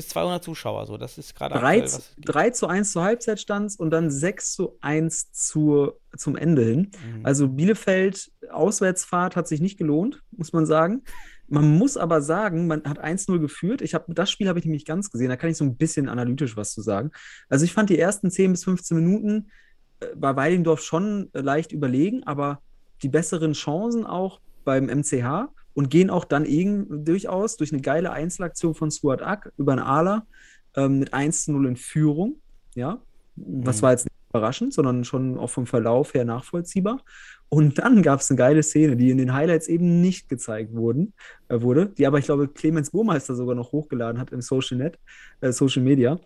bis 0.00 0.08
200 0.08 0.42
Zuschauer. 0.42 0.86
So, 0.86 0.96
das 0.96 1.18
ist 1.18 1.34
gerade 1.34 1.58
3, 1.58 1.82
aktuell, 1.82 1.84
was 1.84 2.14
geht. 2.16 2.34
3 2.34 2.50
zu 2.50 2.66
1 2.68 2.92
zur 2.92 3.02
Halbzeit 3.02 3.38
stand 3.38 3.78
und 3.78 3.90
dann 3.90 4.10
6 4.10 4.52
zu 4.54 4.78
1 4.80 5.32
zur, 5.32 6.00
zum 6.16 6.36
Ende 6.36 6.64
hin. 6.64 6.90
Mhm. 7.04 7.26
Also 7.26 7.48
Bielefeld 7.48 8.32
Auswärtsfahrt 8.50 9.36
hat 9.36 9.46
sich 9.46 9.60
nicht 9.60 9.76
gelohnt, 9.76 10.22
muss 10.30 10.54
man 10.54 10.64
sagen. 10.64 11.02
Man 11.48 11.76
muss 11.76 11.98
aber 11.98 12.22
sagen, 12.22 12.66
man 12.66 12.84
hat 12.84 13.04
1-0 13.04 13.38
geführt. 13.40 13.82
Ich 13.82 13.94
hab, 13.94 14.06
das 14.08 14.30
Spiel 14.30 14.48
habe 14.48 14.58
ich 14.58 14.64
nämlich 14.64 14.86
ganz 14.86 15.10
gesehen. 15.10 15.28
Da 15.28 15.36
kann 15.36 15.50
ich 15.50 15.58
so 15.58 15.64
ein 15.64 15.76
bisschen 15.76 16.08
analytisch 16.08 16.56
was 16.56 16.72
zu 16.72 16.80
sagen. 16.80 17.10
Also 17.50 17.66
ich 17.66 17.74
fand 17.74 17.90
die 17.90 17.98
ersten 17.98 18.30
10 18.30 18.52
bis 18.52 18.64
15 18.64 18.96
Minuten 18.96 19.50
äh, 20.00 20.06
bei 20.16 20.34
Weilendorf 20.34 20.80
schon 20.80 21.28
äh, 21.34 21.40
leicht 21.40 21.72
überlegen, 21.72 22.24
aber 22.24 22.62
die 23.02 23.10
besseren 23.10 23.52
Chancen 23.52 24.06
auch 24.06 24.40
beim 24.64 24.86
MCH 24.86 25.48
und 25.74 25.90
gehen 25.90 26.10
auch 26.10 26.24
dann 26.24 26.44
eben 26.44 27.04
durchaus 27.04 27.56
durch 27.56 27.72
eine 27.72 27.82
geile 27.82 28.12
Einzelaktion 28.12 28.74
von 28.74 28.90
Stuart 28.90 29.22
Ack 29.22 29.52
über 29.56 29.72
einen 29.72 29.82
Ala 29.82 30.26
ähm, 30.76 30.98
mit 31.00 31.14
1 31.14 31.44
zu 31.44 31.52
0 31.52 31.66
in 31.66 31.76
Führung. 31.76 32.36
Ja, 32.74 33.00
was 33.36 33.78
Mhm. 33.78 33.82
war 33.82 33.90
jetzt 33.92 34.04
nicht 34.04 34.14
überraschend, 34.30 34.72
sondern 34.74 35.04
schon 35.04 35.38
auch 35.38 35.50
vom 35.50 35.66
Verlauf 35.66 36.14
her 36.14 36.24
nachvollziehbar. 36.24 37.02
Und 37.48 37.78
dann 37.78 38.02
gab 38.02 38.20
es 38.20 38.30
eine 38.30 38.38
geile 38.38 38.62
Szene, 38.62 38.96
die 38.96 39.10
in 39.10 39.18
den 39.18 39.34
Highlights 39.34 39.66
eben 39.66 40.00
nicht 40.00 40.28
gezeigt 40.28 40.72
wurden, 40.72 41.12
äh, 41.48 41.60
wurde, 41.60 41.86
die 41.86 42.06
aber, 42.06 42.18
ich 42.18 42.26
glaube, 42.26 42.46
Clemens 42.46 42.90
Burmeister 42.90 43.34
sogar 43.34 43.56
noch 43.56 43.72
hochgeladen 43.72 44.20
hat 44.20 44.30
im 44.30 44.40
Social 44.40 44.78
Net, 44.78 44.98
äh, 45.40 45.50
Social 45.50 45.82
Media. 45.82 46.20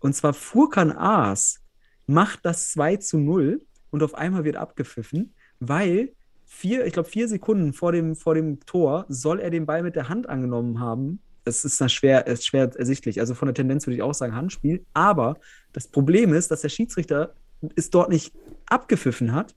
Und 0.00 0.14
zwar 0.14 0.34
Furkan 0.34 0.92
Aas 0.92 1.62
macht 2.06 2.40
das 2.44 2.72
2 2.72 2.96
zu 2.96 3.18
0 3.18 3.62
und 3.90 4.02
auf 4.02 4.14
einmal 4.14 4.44
wird 4.44 4.56
abgepfiffen, 4.56 5.32
weil 5.60 6.12
vier, 6.46 6.86
ich 6.86 6.92
glaube, 6.92 7.08
vier 7.08 7.28
Sekunden 7.28 7.72
vor 7.72 7.92
dem, 7.92 8.16
vor 8.16 8.34
dem 8.34 8.60
Tor 8.60 9.04
soll 9.08 9.40
er 9.40 9.50
den 9.50 9.66
Ball 9.66 9.82
mit 9.82 9.96
der 9.96 10.08
Hand 10.08 10.28
angenommen 10.28 10.80
haben. 10.80 11.20
Es 11.44 11.64
ist 11.64 11.92
schwer, 11.92 12.26
ist 12.26 12.46
schwer 12.46 12.70
ersichtlich. 12.76 13.20
Also 13.20 13.34
von 13.34 13.46
der 13.46 13.54
Tendenz 13.54 13.86
würde 13.86 13.96
ich 13.96 14.02
auch 14.02 14.14
sagen 14.14 14.34
Handspiel. 14.34 14.84
Aber 14.94 15.36
das 15.72 15.88
Problem 15.88 16.32
ist, 16.32 16.50
dass 16.50 16.62
der 16.62 16.68
Schiedsrichter 16.68 17.34
es 17.74 17.90
dort 17.90 18.08
nicht 18.08 18.32
abgepfiffen 18.66 19.32
hat, 19.32 19.54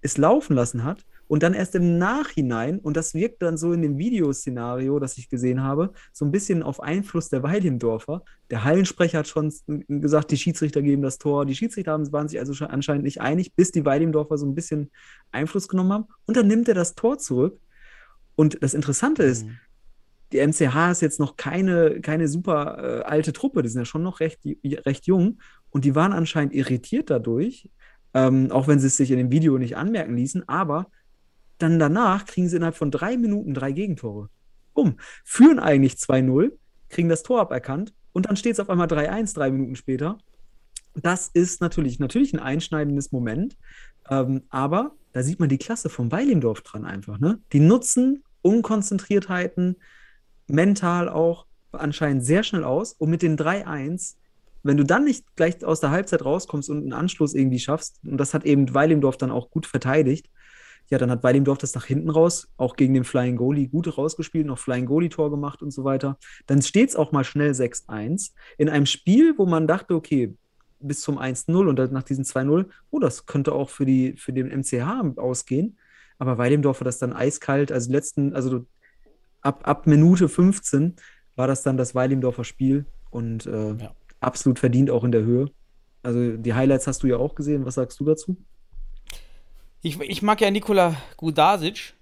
es 0.00 0.16
laufen 0.16 0.54
lassen 0.54 0.84
hat 0.84 1.04
und 1.28 1.42
dann 1.42 1.54
erst 1.54 1.74
im 1.74 1.98
Nachhinein, 1.98 2.78
und 2.78 2.96
das 2.96 3.14
wirkt 3.14 3.42
dann 3.42 3.56
so 3.56 3.72
in 3.72 3.82
dem 3.82 3.98
Videoszenario, 3.98 4.98
das 4.98 5.16
ich 5.18 5.28
gesehen 5.28 5.62
habe, 5.62 5.92
so 6.12 6.24
ein 6.24 6.32
bisschen 6.32 6.62
auf 6.62 6.82
Einfluss 6.82 7.28
der 7.28 7.42
Weidendorfer. 7.42 8.24
Der 8.50 8.64
Hallensprecher 8.64 9.18
hat 9.18 9.28
schon 9.28 9.52
gesagt, 9.86 10.30
die 10.30 10.36
Schiedsrichter 10.38 10.82
geben 10.82 11.02
das 11.02 11.18
Tor. 11.18 11.46
Die 11.46 11.54
Schiedsrichter 11.54 11.92
haben, 11.92 12.10
waren 12.12 12.28
sich 12.28 12.40
also 12.40 12.54
schon 12.54 12.68
anscheinend 12.68 13.04
nicht 13.04 13.20
einig, 13.20 13.54
bis 13.54 13.70
die 13.70 13.84
Weidendorfer 13.84 14.38
so 14.38 14.46
ein 14.46 14.54
bisschen 14.54 14.90
Einfluss 15.30 15.68
genommen 15.68 15.92
haben. 15.92 16.04
Und 16.26 16.36
dann 16.36 16.48
nimmt 16.48 16.66
er 16.68 16.74
das 16.74 16.94
Tor 16.94 17.18
zurück. 17.18 17.60
Und 18.34 18.62
das 18.62 18.72
Interessante 18.74 19.22
ist, 19.22 19.44
Mhm. 19.44 19.58
die 20.32 20.38
MCH 20.38 20.90
ist 20.90 21.02
jetzt 21.02 21.20
noch 21.20 21.36
keine, 21.36 22.00
keine 22.00 22.28
super 22.28 23.00
äh, 23.00 23.02
alte 23.04 23.32
Truppe, 23.32 23.62
die 23.62 23.68
sind 23.68 23.80
ja 23.80 23.84
schon 23.84 24.02
noch 24.02 24.20
recht, 24.20 24.40
recht 24.64 25.06
jung 25.06 25.40
und 25.70 25.84
die 25.84 25.94
waren 25.94 26.12
anscheinend 26.12 26.54
irritiert 26.54 27.10
dadurch, 27.10 27.70
ähm, 28.14 28.50
auch 28.50 28.68
wenn 28.68 28.78
sie 28.78 28.86
es 28.86 28.96
sich 28.96 29.10
in 29.10 29.18
dem 29.18 29.30
Video 29.30 29.58
nicht 29.58 29.76
anmerken 29.76 30.16
ließen, 30.16 30.48
aber 30.48 30.90
dann 31.58 31.78
danach 31.78 32.26
kriegen 32.26 32.48
sie 32.48 32.56
innerhalb 32.56 32.76
von 32.76 32.90
drei 32.90 33.16
Minuten 33.16 33.54
drei 33.54 33.72
Gegentore. 33.72 34.28
Bumm. 34.74 34.96
Führen 35.24 35.58
eigentlich 35.58 35.94
2-0, 35.94 36.52
kriegen 36.88 37.08
das 37.08 37.22
Tor 37.22 37.40
aberkannt 37.40 37.92
und 38.12 38.26
dann 38.26 38.36
steht 38.36 38.54
es 38.54 38.60
auf 38.60 38.70
einmal 38.70 38.86
3-1 38.86 39.34
drei 39.34 39.50
Minuten 39.50 39.76
später. 39.76 40.18
Das 40.94 41.28
ist 41.28 41.60
natürlich, 41.60 41.98
natürlich 41.98 42.32
ein 42.32 42.40
einschneidendes 42.40 43.12
Moment, 43.12 43.56
ähm, 44.08 44.42
aber 44.48 44.92
da 45.12 45.22
sieht 45.22 45.40
man 45.40 45.48
die 45.48 45.58
Klasse 45.58 45.88
von 45.88 46.10
Weilendorf 46.12 46.62
dran 46.62 46.84
einfach. 46.84 47.18
Ne? 47.18 47.40
Die 47.52 47.60
nutzen 47.60 48.24
Unkonzentriertheiten, 48.42 49.76
mental 50.46 51.08
auch 51.08 51.46
anscheinend 51.72 52.24
sehr 52.24 52.42
schnell 52.42 52.64
aus 52.64 52.92
und 52.92 53.10
mit 53.10 53.22
den 53.22 53.36
3-1 53.36 54.14
wenn 54.62 54.76
du 54.76 54.84
dann 54.84 55.04
nicht 55.04 55.24
gleich 55.36 55.64
aus 55.64 55.80
der 55.80 55.90
Halbzeit 55.90 56.24
rauskommst 56.24 56.68
und 56.70 56.78
einen 56.78 56.92
Anschluss 56.92 57.34
irgendwie 57.34 57.58
schaffst, 57.58 58.00
und 58.04 58.18
das 58.18 58.34
hat 58.34 58.44
eben 58.44 58.74
Weilimdorf 58.74 59.16
dann 59.16 59.30
auch 59.30 59.50
gut 59.50 59.66
verteidigt, 59.66 60.28
ja, 60.90 60.98
dann 60.98 61.10
hat 61.10 61.22
Weilimdorf 61.22 61.58
das 61.58 61.74
nach 61.74 61.84
hinten 61.84 62.10
raus, 62.10 62.48
auch 62.56 62.76
gegen 62.76 62.94
den 62.94 63.04
Flying 63.04 63.36
Goalie 63.36 63.68
gut 63.68 63.96
rausgespielt, 63.98 64.46
noch 64.46 64.58
Flying 64.58 64.86
Goalie-Tor 64.86 65.30
gemacht 65.30 65.62
und 65.62 65.70
so 65.70 65.84
weiter. 65.84 66.18
Dann 66.46 66.62
steht 66.62 66.90
es 66.90 66.96
auch 66.96 67.12
mal 67.12 67.24
schnell 67.24 67.50
6-1 67.52 68.32
in 68.56 68.68
einem 68.68 68.86
Spiel, 68.86 69.34
wo 69.36 69.46
man 69.46 69.66
dachte, 69.66 69.94
okay, 69.94 70.34
bis 70.80 71.00
zum 71.00 71.18
1-0 71.18 71.68
und 71.68 71.76
dann 71.76 71.92
nach 71.92 72.04
diesen 72.04 72.24
2-0, 72.24 72.66
oh, 72.90 72.98
das 72.98 73.26
könnte 73.26 73.52
auch 73.52 73.68
für, 73.68 73.84
die, 73.84 74.14
für 74.16 74.32
den 74.32 74.48
MCH 74.48 75.18
ausgehen. 75.18 75.76
Aber 76.18 76.38
Weilimdorf 76.38 76.80
war 76.80 76.84
das 76.84 76.98
dann 76.98 77.12
eiskalt, 77.12 77.70
also 77.70 77.92
letzten, 77.92 78.34
also 78.34 78.66
ab, 79.40 79.66
ab 79.68 79.86
Minute 79.86 80.28
15 80.28 80.96
war 81.36 81.46
das 81.46 81.62
dann 81.62 81.76
das 81.76 81.94
Weilimdorfer 81.94 82.44
Spiel 82.44 82.86
und 83.10 83.46
äh, 83.46 83.74
Ja. 83.76 83.94
absolut 84.20 84.58
verdient 84.58 84.90
auch 84.90 85.04
in 85.04 85.12
der 85.12 85.22
Höhe. 85.22 85.50
Also 86.02 86.36
die 86.36 86.54
Highlights 86.54 86.86
hast 86.86 87.02
du 87.02 87.06
ja 87.06 87.16
auch 87.16 87.34
gesehen. 87.34 87.64
Was 87.64 87.74
sagst 87.74 87.98
du 88.00 88.04
dazu? 88.04 88.36
Ich, 89.82 90.00
ich 90.00 90.22
mag 90.22 90.40
ja 90.40 90.50
Nikola 90.50 90.96
Gudasic 91.16 91.94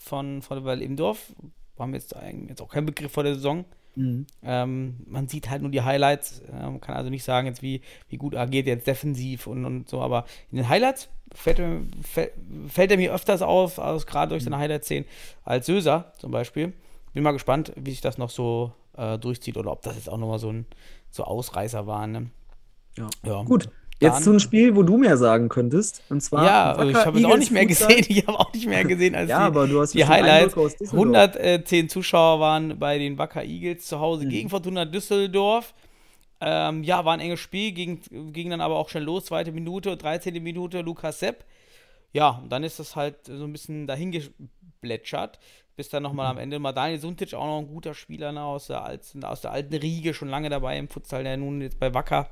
von, 0.00 0.42
Weil 0.48 0.82
im 0.82 0.96
Dorf. 0.96 1.32
War 1.76 1.86
mir 1.86 1.96
jetzt, 1.96 2.14
jetzt 2.48 2.60
auch 2.60 2.68
kein 2.68 2.86
Begriff 2.86 3.12
vor 3.12 3.22
der 3.22 3.34
Saison. 3.34 3.64
Mhm. 3.96 4.26
Ähm, 4.42 5.00
man 5.06 5.28
sieht 5.28 5.48
halt 5.50 5.62
nur 5.62 5.70
die 5.70 5.82
Highlights. 5.82 6.42
Man 6.50 6.80
kann 6.80 6.96
also 6.96 7.10
nicht 7.10 7.24
sagen, 7.24 7.46
jetzt 7.46 7.62
wie, 7.62 7.80
wie 8.08 8.16
gut 8.16 8.34
agiert 8.36 8.66
jetzt 8.66 8.86
defensiv 8.86 9.46
und, 9.46 9.64
und 9.64 9.88
so, 9.88 10.00
aber 10.00 10.26
in 10.50 10.58
den 10.58 10.68
Highlights 10.68 11.08
fällt, 11.32 11.58
er- 11.58 11.80
fällt, 12.02 12.32
fällt 12.68 12.90
er 12.90 12.96
mir 12.96 13.12
öfters 13.12 13.42
auf, 13.42 13.78
also 13.78 14.04
gerade 14.06 14.30
durch 14.30 14.44
seine 14.44 14.58
Highlight-Szenen, 14.58 15.06
als 15.44 15.66
Söser 15.66 16.12
zum 16.18 16.30
Beispiel. 16.30 16.72
Bin 17.12 17.22
mal 17.22 17.32
gespannt, 17.32 17.72
wie 17.76 17.90
sich 17.90 18.00
das 18.00 18.18
noch 18.18 18.30
so 18.30 18.72
äh, 18.96 19.18
durchzieht 19.18 19.56
oder 19.56 19.72
ob 19.72 19.82
das 19.82 19.96
jetzt 19.96 20.08
auch 20.08 20.18
nochmal 20.18 20.38
so 20.38 20.50
ein 20.52 20.66
so 21.10 21.24
Ausreißer 21.24 21.86
war. 21.86 22.06
Ne? 22.06 22.30
Ja. 22.96 23.08
Ja. 23.24 23.42
Gut, 23.42 23.70
jetzt 24.00 24.24
zu 24.24 24.30
einem 24.30 24.40
Spiel, 24.40 24.74
wo 24.76 24.82
du 24.82 24.96
mehr 24.96 25.16
sagen 25.16 25.48
könntest. 25.48 26.02
Und 26.08 26.20
zwar. 26.22 26.44
Ja, 26.44 26.76
Wacker 26.78 26.90
ich 26.90 26.96
habe 26.96 27.18
es 27.18 27.24
auch 27.24 27.36
nicht 27.36 27.50
mehr 27.52 27.62
Futsal. 27.68 27.88
gesehen. 27.88 28.06
Ich 28.16 28.26
habe 28.26 28.38
auch 28.40 28.52
nicht 28.52 28.66
mehr 28.66 28.84
gesehen 28.84 29.14
als 29.14 29.28
Ja, 29.30 29.38
die, 29.40 29.44
aber 29.44 29.66
du 29.66 29.80
hast 29.80 29.94
die 29.94 30.04
Highlights. 30.06 30.54
Eindrücke 30.54 30.60
aus 30.66 30.76
Düsseldorf. 30.76 31.36
110 31.36 31.88
Zuschauer 31.88 32.40
waren 32.40 32.78
bei 32.78 32.98
den 32.98 33.18
Wacker 33.18 33.44
Eagles 33.44 33.86
zu 33.86 34.00
Hause 34.00 34.24
Mhm. 34.24 34.30
gegen 34.30 34.48
Fortuna 34.50 34.84
Düsseldorf. 34.84 35.74
Ähm, 36.40 36.82
ja, 36.84 37.04
war 37.04 37.12
ein 37.14 37.20
enges 37.20 37.40
Spiel, 37.40 37.72
ging, 37.72 38.00
ging 38.32 38.48
dann 38.48 38.62
aber 38.62 38.76
auch 38.76 38.88
schnell 38.88 39.04
los. 39.04 39.26
Zweite 39.26 39.52
Minute, 39.52 39.96
13. 39.96 40.42
Minute, 40.42 40.80
Lukas 40.80 41.18
Sepp. 41.20 41.44
Ja, 42.12 42.40
und 42.42 42.50
dann 42.50 42.64
ist 42.64 42.78
das 42.78 42.96
halt 42.96 43.26
so 43.26 43.44
ein 43.44 43.52
bisschen 43.52 43.86
dahin 43.86 44.10
geplätschert, 44.10 45.38
bis 45.76 45.88
dann 45.90 46.02
nochmal 46.02 46.26
Mhm. 46.32 46.38
am 46.38 46.42
Ende 46.42 46.58
mal 46.58 46.72
Daniel 46.72 46.98
Suntic, 46.98 47.34
auch 47.34 47.44
noch 47.46 47.58
ein 47.58 47.68
guter 47.68 47.94
Spieler 47.94 48.32
ne, 48.32 48.42
aus, 48.42 48.66
der 48.68 48.82
alten, 48.84 49.22
aus 49.24 49.42
der 49.42 49.52
alten 49.52 49.74
Riege, 49.74 50.14
schon 50.14 50.28
lange 50.28 50.48
dabei 50.48 50.78
im 50.78 50.88
Futsal, 50.88 51.24
der 51.24 51.36
nun 51.36 51.60
jetzt 51.60 51.78
bei 51.78 51.92
Wacker 51.94 52.28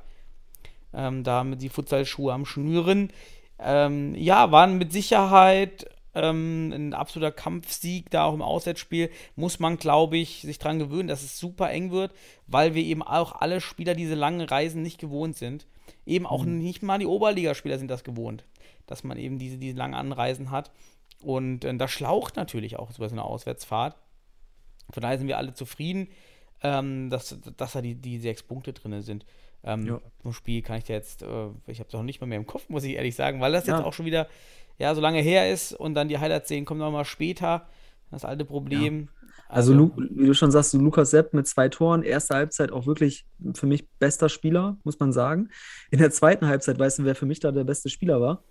ähm, 0.93 1.23
da 1.23 1.43
mit 1.43 1.61
die 1.61 1.69
Futsalschuhe 1.69 2.33
am 2.33 2.45
Schnüren. 2.45 3.11
Ähm, 3.59 4.15
ja, 4.15 4.51
waren 4.51 4.77
mit 4.77 4.91
Sicherheit 4.91 5.87
ähm, 6.15 6.71
ein 6.73 6.93
absoluter 6.93 7.31
Kampfsieg 7.31 8.09
da 8.09 8.23
auch 8.23 8.33
im 8.33 8.41
Auswärtsspiel. 8.41 9.09
Muss 9.35 9.59
man, 9.59 9.77
glaube 9.77 10.17
ich, 10.17 10.41
sich 10.41 10.59
dran 10.59 10.79
gewöhnen, 10.79 11.07
dass 11.07 11.23
es 11.23 11.39
super 11.39 11.69
eng 11.69 11.91
wird, 11.91 12.13
weil 12.47 12.73
wir 12.73 12.83
eben 12.83 13.03
auch 13.03 13.33
alle 13.33 13.61
Spieler 13.61 13.95
diese 13.95 14.15
langen 14.15 14.41
Reisen 14.41 14.81
nicht 14.81 14.99
gewohnt 14.99 15.37
sind. 15.37 15.67
Eben 16.05 16.25
auch 16.25 16.45
nicht 16.45 16.83
mal 16.83 16.99
die 16.99 17.05
Oberligaspieler 17.05 17.77
sind 17.77 17.89
das 17.89 18.03
gewohnt, 18.03 18.45
dass 18.87 19.03
man 19.03 19.17
eben 19.17 19.39
diese, 19.39 19.57
diese 19.57 19.77
langen 19.77 19.93
Anreisen 19.93 20.51
hat. 20.51 20.71
Und 21.21 21.65
äh, 21.65 21.75
das 21.75 21.91
schlaucht 21.91 22.35
natürlich 22.35 22.77
auch 22.77 22.91
so 22.91 23.03
eine 23.03 23.23
Auswärtsfahrt. 23.23 23.95
Von 24.91 25.01
daher 25.01 25.17
sind 25.17 25.27
wir 25.27 25.37
alle 25.37 25.53
zufrieden, 25.53 26.07
ähm, 26.63 27.09
dass, 27.09 27.37
dass 27.57 27.73
da 27.73 27.81
die, 27.81 27.95
die 27.95 28.19
sechs 28.19 28.43
Punkte 28.43 28.73
drin 28.73 29.01
sind. 29.01 29.25
Ähm, 29.63 29.85
Ja. 29.85 30.01
Vom 30.21 30.33
Spiel 30.33 30.61
kann 30.61 30.77
ich 30.77 30.85
dir 30.85 30.93
jetzt, 30.93 31.21
äh, 31.21 31.47
ich 31.67 31.79
habe 31.79 31.89
es 31.89 31.95
auch 31.95 32.03
nicht 32.03 32.21
mal 32.21 32.27
mehr 32.27 32.37
im 32.37 32.47
Kopf, 32.47 32.69
muss 32.69 32.83
ich 32.83 32.93
ehrlich 32.93 33.15
sagen, 33.15 33.41
weil 33.41 33.51
das 33.51 33.67
jetzt 33.67 33.79
Ja. 33.79 33.83
auch 33.85 33.93
schon 33.93 34.05
wieder 34.05 34.27
ja, 34.77 34.95
so 34.95 35.01
lange 35.01 35.19
her 35.19 35.51
ist 35.51 35.73
und 35.73 35.93
dann 35.93 36.07
die 36.07 36.17
Highlights 36.19 36.47
sehen, 36.47 36.63
kommen 36.65 36.79
nochmal 36.79 37.03
später. 37.05 37.67
Das 38.11 38.23
alte 38.25 38.45
Problem. 38.45 39.09
Also, 39.49 39.73
Lu 39.73 39.91
wie 39.97 40.25
du 40.27 40.33
schon 40.33 40.51
sagst, 40.51 40.73
Lukas 40.73 41.11
Sepp 41.11 41.33
mit 41.33 41.47
zwei 41.47 41.69
Toren, 41.69 42.03
erste 42.03 42.35
Halbzeit 42.35 42.71
auch 42.71 42.85
wirklich 42.85 43.25
für 43.55 43.65
mich 43.67 43.87
bester 43.99 44.29
Spieler, 44.29 44.77
muss 44.83 44.99
man 44.99 45.11
sagen. 45.11 45.49
In 45.91 45.99
der 45.99 46.11
zweiten 46.11 46.47
Halbzeit, 46.47 46.79
weißt 46.79 46.99
du, 46.99 47.03
wer 47.03 47.15
für 47.15 47.25
mich 47.25 47.39
da 47.39 47.51
der 47.51 47.63
beste 47.65 47.89
Spieler 47.89 48.21
war? 48.21 48.43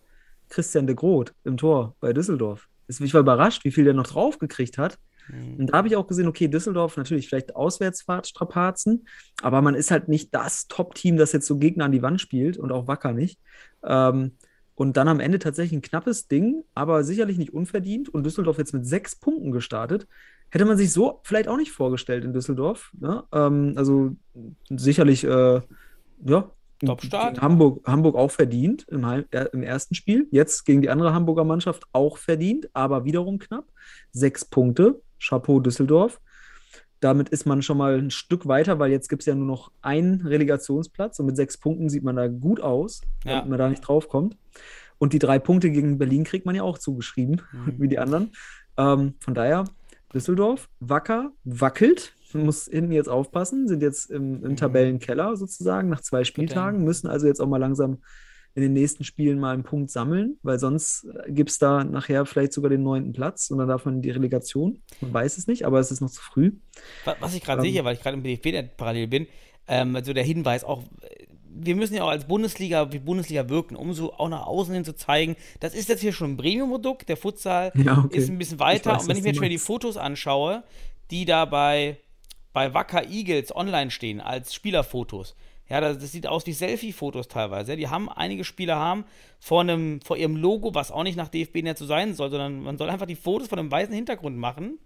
Christian 0.49 0.87
de 0.87 0.95
Groot 0.97 1.35
im 1.45 1.57
Tor 1.57 1.95
bei 2.01 2.13
Düsseldorf. 2.13 2.69
Ich 2.89 3.15
war 3.15 3.21
überrascht, 3.21 3.65
wie 3.65 3.71
viel 3.71 3.85
der 3.85 3.95
noch 3.95 4.07
drauf 4.07 4.39
gekriegt 4.39 4.77
hat. 4.79 4.99
Mhm. 5.29 5.57
Und 5.57 5.67
da 5.69 5.79
habe 5.79 5.89
ich 5.89 5.97
auch 5.97 6.07
gesehen, 6.07 6.29
okay, 6.29 6.49
Düsseldorf 6.49 6.97
natürlich 6.97 7.29
vielleicht 7.29 7.57
Auswärtsfahrtstrapazen, 7.57 9.07
aber 9.43 9.63
man 9.63 9.75
ist 9.75 9.91
halt 9.91 10.09
nicht 10.09 10.35
das 10.35 10.69
Top-Team, 10.69 11.17
das 11.17 11.33
jetzt 11.33 11.47
so 11.47 11.59
Gegner 11.59 11.85
an 11.87 11.93
die 11.93 12.03
Wand 12.03 12.21
spielt 12.21 12.59
und 12.59 12.73
auch 12.73 12.87
Wacker 12.87 13.13
nicht. 13.13 13.39
Ähm, 13.85 14.33
und 14.75 14.97
dann 14.97 15.09
am 15.09 15.19
Ende 15.19 15.41
tatsächlich 15.41 15.77
ein 15.79 15.83
knappes 15.83 16.29
Ding, 16.29 16.63
aber 16.75 17.03
sicherlich 17.03 17.37
nicht 17.37 17.53
unverdient 17.53 18.09
und 18.09 18.25
Düsseldorf 18.25 18.59
jetzt 18.59 18.73
mit 18.75 18.87
sechs 18.87 19.17
Punkten 19.17 19.51
gestartet. 19.51 20.07
Hätte 20.51 20.65
man 20.65 20.77
sich 20.77 20.93
so 20.93 21.21
vielleicht 21.25 21.49
auch 21.49 21.57
nicht 21.57 21.73
vorgestellt 21.73 22.25
in 22.25 22.33
Düsseldorf. 22.33 22.93
Ne? 22.99 23.25
Ähm, 23.33 23.75
also 23.77 24.17
sicherlich, 24.71 25.25
äh, 25.25 25.61
ja, 26.25 26.51
Top-Start. 26.85 27.41
Hamburg, 27.43 27.87
Hamburg 27.89 28.15
auch 28.15 28.31
verdient 28.31 28.87
im, 28.89 29.05
Heim- 29.05 29.25
äh, 29.33 29.47
im 29.53 29.65
ersten 29.65 29.97
Spiel. 29.97 30.29
Jetzt 30.31 30.65
gegen 30.65 30.81
die 30.81 30.91
andere 30.91 31.13
Hamburger 31.13 31.43
Mannschaft 31.43 31.83
auch 31.93 32.19
verdient, 32.19 32.71
aber 32.73 33.05
wiederum 33.05 33.41
knapp. 33.41 33.65
Sechs 34.13 34.45
Punkte. 34.45 35.01
Chapeau 35.21 35.61
Düsseldorf. 35.61 36.21
Damit 37.01 37.29
ist 37.29 37.47
man 37.47 37.63
schon 37.63 37.79
mal 37.79 37.97
ein 37.97 38.11
Stück 38.11 38.47
weiter, 38.49 38.79
weil 38.81 38.91
jetzt 38.91 39.09
gibt 39.09 39.23
es 39.23 39.27
ja 39.27 39.35
nur 39.37 39.47
noch 39.47 39.71
einen 39.83 40.21
Relegationsplatz 40.27 41.21
und 41.21 41.27
mit 41.27 41.37
sechs 41.37 41.57
Punkten 41.57 41.89
sieht 41.89 42.03
man 42.03 42.17
da 42.17 42.27
gut 42.27 42.61
aus, 42.61 43.03
Ja. 43.25 43.37
damit 43.37 43.51
man 43.51 43.59
da 43.59 43.69
nicht 43.69 43.83
draufkommt. 43.83 44.37
Und 44.99 45.13
die 45.13 45.21
drei 45.21 45.39
Punkte 45.39 45.71
gegen 45.71 45.97
Berlin 45.99 46.25
kriegt 46.25 46.45
man 46.45 46.57
ja 46.57 46.65
auch 46.65 46.79
zugeschrieben, 46.79 47.41
Mhm. 47.53 47.75
wie 47.79 47.89
die 47.89 48.01
anderen. 48.01 48.33
Ähm, 48.77 49.15
von 49.21 49.35
daher, 49.35 49.65
Düsseldorf, 50.13 50.69
wacker, 50.81 51.31
wackelt, 51.45 52.15
muss 52.33 52.65
hinten 52.67 52.93
jetzt 52.93 53.09
aufpassen, 53.09 53.69
sind 53.69 53.81
jetzt 53.81 54.11
im, 54.11 54.43
im 54.45 54.51
Mhm. 54.53 54.57
Tabellenkeller 54.57 55.37
sozusagen 55.37 55.89
nach 55.89 56.01
zwei 56.01 56.25
Spieltagen, 56.25 56.83
müssen 56.83 57.07
also 57.07 57.27
jetzt 57.29 57.41
auch 57.41 57.47
mal 57.47 57.59
langsam 57.59 57.99
in 58.59 58.63
den 58.65 58.73
nächsten 58.73 59.05
Spielen 59.05 59.39
mal 59.39 59.55
einen 59.55 59.63
Punkt 59.63 59.91
sammeln, 59.91 60.37
weil 60.43 60.59
sonst 60.59 61.07
gibt 61.29 61.51
es 61.51 61.59
da 61.59 61.85
nachher 61.85 62.27
vielleicht 62.27 62.53
sogar 62.53 62.71
den 62.71 62.83
neunten 62.83 63.13
Platz 63.13 63.51
und 63.51 63.59
dann 63.59 63.69
darf 63.69 63.85
man 63.85 64.03
die 64.03 64.11
Relegation. 64.11 64.81
Man 65.01 65.15
weiß 65.15 65.39
es 65.39 65.47
nicht, 65.47 65.65
aber 65.65 65.79
es 65.79 65.93
ist 65.93 66.01
noch 66.01 66.11
zu 66.11 66.21
früh. 66.21 66.53
Wa- 67.05 67.17
Was 67.21 67.35
ich 67.35 67.43
gerade 67.43 67.63
Ähm, 67.65 67.73
sehe, 67.73 67.85
weil 67.85 67.95
ich 67.95 68.03
gerade 68.03 68.17
im 68.17 68.23
net 68.23 68.77
parallel 68.77 69.07
bin, 69.07 69.27
ähm, 69.69 69.95
also 69.95 70.13
der 70.13 70.25
Hinweis 70.25 70.65
auch, 70.65 70.83
äh, 71.03 71.27
wir 71.61 71.77
müssen 71.77 71.95
ja 71.95 72.03
auch 72.05 72.09
als 72.11 72.27
Bundesliga 72.27 72.93
wie 72.93 72.99
Bundesliga 72.99 73.49
wirken, 73.49 73.77
um 73.77 73.93
so 73.95 74.13
auch 74.15 74.29
nach 74.29 74.47
außen 74.47 74.75
hin 74.75 74.85
zu 74.85 74.95
zeigen, 74.97 75.37
das 75.61 75.75
ist 75.75 75.89
jetzt 75.89 76.01
hier 76.01 76.13
schon 76.13 76.33
ein 76.33 76.37
Premium-Produkt, 76.37 77.09
der 77.09 77.17
Futsal 77.17 77.73
Ja, 77.77 78.03
okay. 78.05 78.17
ist 78.19 78.29
ein 78.29 78.39
bisschen 78.39 78.59
weiter. 78.59 78.93
weiß, 78.95 79.03
und 79.03 79.09
wenn 79.09 79.17
ich 79.19 79.23
mir 79.23 79.29
jetzt 79.31 79.41
mal 79.41 79.49
die. 79.49 79.59
Fotos 79.59 79.97
anschaue, 79.97 80.65
die 81.11 81.25
da 81.25 81.45
bei, 81.45 81.99
bei 82.53 82.75
Wacker 82.75 83.09
Eagles 83.09 83.55
online 83.55 83.91
stehen 83.91 84.21
als 84.21 84.53
Spielerfotos, 84.55 85.37
ja, 85.69 85.81
das, 85.81 85.99
das 85.99 86.13
sieht 86.13 86.27
aus 86.27 86.47
wie 86.47 86.53
Selfie-Fotos 86.53 87.29
teilweise. 87.29 87.77
Die 87.77 87.89
haben, 87.89 88.09
einige 88.09 88.45
Spieler 88.45 88.77
haben 88.77 89.05
vor, 89.39 89.61
einem, 89.61 90.01
vor 90.01 90.17
ihrem 90.17 90.37
Logo, 90.37 90.75
was 90.75 90.91
auch 90.91 91.03
nicht 91.03 91.17
nach 91.17 91.29
DFB-Net 91.29 91.77
so 91.77 91.85
sein 91.85 92.15
soll, 92.15 92.31
sondern 92.31 92.63
man 92.63 92.79
soll 92.79 92.89
einfach 92.89 93.07
die 93.07 93.17
Fotos 93.17 93.49
von 93.49 93.59
einem 93.59 93.71
weißen 93.71 93.95
Hintergrund 93.95 94.39
machen 94.39 94.79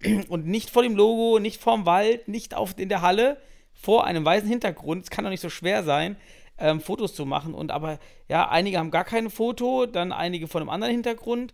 und 0.28 0.46
nicht 0.46 0.70
vor 0.70 0.82
dem 0.82 0.94
Logo, 0.94 1.40
nicht 1.40 1.60
vorm 1.60 1.86
Wald, 1.86 2.28
nicht 2.28 2.54
auf, 2.54 2.78
in 2.78 2.88
der 2.88 3.02
Halle, 3.02 3.38
vor 3.72 4.06
einem 4.06 4.24
weißen 4.24 4.48
Hintergrund. 4.48 5.04
Es 5.04 5.10
kann 5.10 5.24
doch 5.24 5.30
nicht 5.30 5.40
so 5.40 5.50
schwer 5.50 5.82
sein, 5.82 6.16
ähm, 6.58 6.80
Fotos 6.80 7.14
zu 7.14 7.26
machen. 7.26 7.52
Und 7.52 7.72
aber, 7.72 7.98
ja, 8.28 8.48
einige 8.48 8.78
haben 8.78 8.92
gar 8.92 9.04
kein 9.04 9.30
Foto, 9.30 9.86
dann 9.86 10.12
einige 10.12 10.46
von 10.46 10.62
einem 10.62 10.70
anderen 10.70 10.92
Hintergrund. 10.92 11.52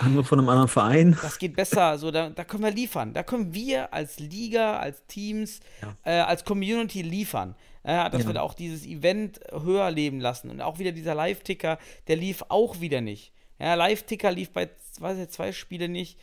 Andere 0.00 0.24
von 0.24 0.38
einem 0.38 0.48
anderen 0.48 0.68
Verein. 0.68 1.16
Das 1.22 1.38
geht 1.38 1.56
besser. 1.56 1.98
So, 1.98 2.10
da, 2.10 2.30
da 2.30 2.44
können 2.44 2.62
wir 2.62 2.70
liefern. 2.70 3.14
Da 3.14 3.22
können 3.22 3.54
wir 3.54 3.92
als 3.92 4.18
Liga, 4.18 4.78
als 4.78 5.06
Teams, 5.06 5.60
äh, 6.04 6.12
als 6.12 6.44
Community 6.44 7.02
liefern. 7.02 7.54
Ja, 7.84 8.08
dass 8.08 8.22
Ja. 8.22 8.28
wir 8.28 8.34
da 8.34 8.42
auch 8.42 8.54
dieses 8.54 8.86
Event 8.86 9.40
höher 9.50 9.90
leben 9.90 10.20
lassen. 10.20 10.50
Und 10.50 10.60
auch 10.60 10.78
wieder 10.78 10.92
dieser 10.92 11.14
Live-Ticker, 11.14 11.78
der 12.08 12.16
lief 12.16 12.44
auch 12.48 12.80
wieder 12.80 13.00
nicht. 13.00 13.32
Ja, 13.58 13.74
Live-Ticker 13.74 14.30
lief 14.32 14.50
bei 14.52 14.68
weiß 15.00 15.18
ich, 15.18 15.28
zwei 15.30 15.52
Spiele 15.52 15.88
nicht. 15.88 16.18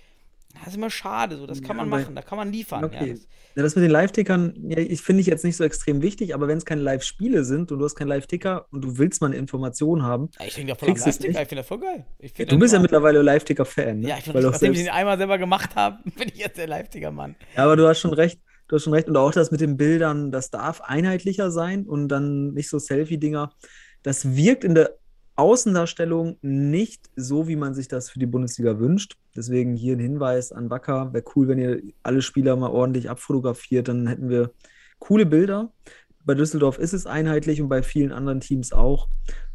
Das 0.59 0.69
ist 0.69 0.75
immer 0.77 0.89
schade. 0.89 1.37
So, 1.37 1.45
das 1.45 1.61
kann 1.61 1.77
Ja, 1.77 1.83
man 1.85 1.89
machen, 1.89 2.15
da 2.15 2.21
kann 2.21 2.37
man 2.37 2.51
liefern. 2.51 2.81
Ja, 2.81 2.87
Okay. 2.87 3.11
das, 3.13 3.27
Ja, 3.55 3.63
das 3.63 3.75
mit 3.75 3.83
den 3.83 3.91
Live-Tickern, 3.91 4.53
ja, 4.69 4.77
ich 4.77 5.01
finde 5.01 5.21
ich 5.21 5.27
jetzt 5.27 5.43
nicht 5.43 5.57
so 5.57 5.63
extrem 5.63 6.01
wichtig, 6.01 6.33
aber 6.33 6.47
wenn 6.47 6.57
es 6.57 6.65
keine 6.65 6.81
Live-Spiele 6.81 7.43
sind 7.43 7.71
und 7.71 7.79
du 7.79 7.85
hast 7.85 7.95
keinen 7.95 8.07
Live-Ticker 8.07 8.67
und 8.71 8.81
du 8.83 8.97
willst 8.97 9.21
mal 9.21 9.27
eine 9.27 9.35
Information 9.37 10.03
haben, 10.03 10.29
Ja, 10.39 10.45
ich 10.45 10.55
denke 10.55 10.71
da 10.73 10.75
voll 10.75 10.89
Live-Ticker. 10.89 11.27
nicht? 11.27 11.29
Ich 11.39 11.47
finde 11.47 11.55
das 11.55 11.67
voll 11.67 11.79
geil. 11.79 12.05
Ich 12.19 12.31
ja, 12.37 12.45
du 12.45 12.51
das 12.51 12.59
bist 12.59 12.73
ja 12.73 12.79
mittlerweile 12.79 13.21
Live-Ticker-Fan, 13.21 13.99
ne? 13.99 14.07
Ja, 14.09 14.17
ich 14.17 14.23
finde, 14.23 14.39
auch 14.39 14.51
nachdem 14.51 14.71
ich 14.71 14.77
selbst- 14.77 14.91
den 14.93 14.93
einmal 14.95 15.17
selber 15.17 15.37
gemacht 15.37 15.75
habe, 15.75 15.97
bin 16.17 16.29
ich 16.29 16.37
jetzt 16.39 16.57
der 16.57 16.67
Live-Ticker-Mann. 16.67 17.35
Ja, 17.57 17.63
aber 17.65 17.75
du 17.75 17.87
hast 17.87 17.99
schon 17.99 18.13
recht. 18.13 18.39
Du 18.69 18.75
hast 18.75 18.83
schon 18.83 18.93
recht. 18.93 19.09
Und 19.09 19.17
auch 19.17 19.31
das 19.31 19.51
mit 19.51 19.59
den 19.61 19.75
Bildern, 19.77 20.31
das 20.31 20.51
darf 20.51 20.79
einheitlicher 20.81 21.51
sein 21.51 21.85
und 21.85 22.07
dann 22.07 22.53
nicht 22.53 22.69
so 22.69 22.79
Selfie-Dinger. 22.79 23.51
Das 24.03 24.35
wirkt 24.35 24.63
in 24.63 24.75
der 24.75 24.95
Außendarstellung 25.35 26.37
nicht 26.41 27.09
so, 27.15 27.47
wie 27.47 27.55
man 27.55 27.73
sich 27.73 27.87
das 27.87 28.09
für 28.09 28.19
die 28.19 28.25
Bundesliga 28.25 28.77
wünscht. 28.79 29.17
Deswegen 29.35 29.75
hier 29.75 29.95
ein 29.95 29.99
Hinweis 29.99 30.51
an 30.51 30.69
Wacker. 30.69 31.11
Wäre 31.13 31.23
cool, 31.35 31.47
wenn 31.47 31.57
ihr 31.59 31.81
alle 32.03 32.21
Spieler 32.21 32.55
mal 32.55 32.69
ordentlich 32.69 33.09
abfotografiert. 33.09 33.87
Dann 33.87 34.05
hätten 34.05 34.29
wir 34.29 34.51
coole 34.99 35.25
Bilder. 35.25 35.71
Bei 36.23 36.35
Düsseldorf 36.35 36.77
ist 36.77 36.93
es 36.93 37.07
einheitlich 37.07 37.61
und 37.61 37.69
bei 37.69 37.81
vielen 37.81 38.11
anderen 38.11 38.39
Teams 38.39 38.71
auch. 38.71 39.07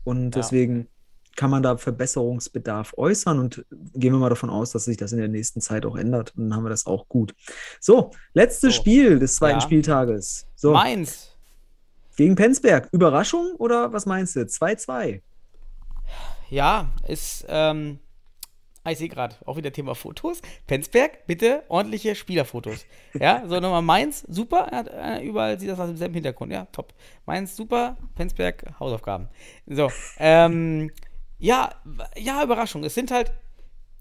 Und 0.03 0.35
Ja. 0.35 0.41
deswegen 0.43 0.89
kann 1.37 1.51
man 1.51 1.63
da 1.63 1.77
Verbesserungsbedarf 1.77 2.95
äußern 2.97 3.39
und 3.39 3.65
gehen 3.95 4.13
wir 4.13 4.19
mal 4.19 4.29
davon 4.29 4.51
aus, 4.51 4.71
dass 4.73 4.85
sich 4.85 4.97
das 4.97 5.13
in 5.13 5.19
der 5.19 5.29
nächsten 5.29 5.61
Zeit 5.61 5.85
auch 5.87 5.97
ändert. 5.97 6.33
Und 6.37 6.45
dann 6.51 6.57
haben 6.57 6.65
wir 6.65 6.71
das 6.71 6.87
auch 6.87 7.09
gut. 7.09 7.35
So, 7.81 8.11
letztes 8.35 8.75
So. 8.75 8.81
Spiel 8.81 9.19
des 9.19 9.37
zweiten 9.37 9.59
Ja. 9.59 9.61
Spieltages. 9.61 10.47
So, 10.55 10.73
Mainz. 10.73 11.37
gegen 12.17 12.35
Penzberg. 12.37 12.89
Überraschung 12.93 13.55
oder 13.59 13.93
was 13.93 14.07
meinst 14.07 14.37
du? 14.37 14.41
2-2. 14.41 15.21
Ja, 16.51 16.93
ist, 17.09 17.45
ähm, 17.49 17.99
ah, 18.85 18.91
ich 18.93 18.99
sehe 18.99 19.09
gerade, 19.09 19.35
auch 19.47 19.57
wieder 19.57 19.73
Thema 19.73 19.95
Fotos. 19.95 20.41
Penzberg, 20.67 21.27
bitte 21.27 21.65
ordentliche 21.69 22.15
Spielerfotos. 22.15 22.85
Ja, 23.19 23.43
so 23.49 23.59
nochmal 23.59 23.83
Mainz, 23.83 24.25
super, 24.29 24.69
er 24.71 25.21
äh, 25.21 25.27
überall 25.27 25.59
sieht 25.59 25.71
das 25.71 25.81
aus 25.81 25.89
demselben 25.89 26.15
Hintergrund, 26.15 26.53
ja, 26.53 26.67
top. 26.71 26.93
Mainz, 27.27 27.57
super, 27.57 27.97
Penzberg, 28.15 28.79
Hausaufgaben. 28.79 29.29
So, 29.67 29.91
ähm, 30.19 30.91
ja, 31.39 31.75
ja, 32.17 32.43
Überraschung. 32.43 32.85
Es 32.85 32.95
sind 32.95 33.11
halt, 33.11 33.33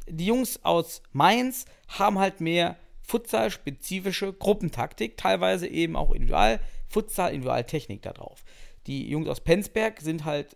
die 0.08 0.26
Jungs 0.26 0.64
aus 0.64 1.02
Mainz 1.12 1.66
haben 1.88 2.20
halt 2.20 2.42
mehr 2.42 2.78
Futsal-spezifische 3.02 4.34
Gruppentaktik, 4.34 5.18
teilweise 5.18 5.68
eben 5.68 5.96
auch 5.96 6.12
Individual, 6.12 6.60
Futsal, 6.88 7.32
Individualtechnik 7.32 8.02
da 8.02 8.14
drauf. 8.14 8.44
Die 8.88 9.10
Jungs 9.10 9.28
aus 9.28 9.42
Penzberg 9.42 10.02
sind 10.02 10.26
halt 10.26 10.56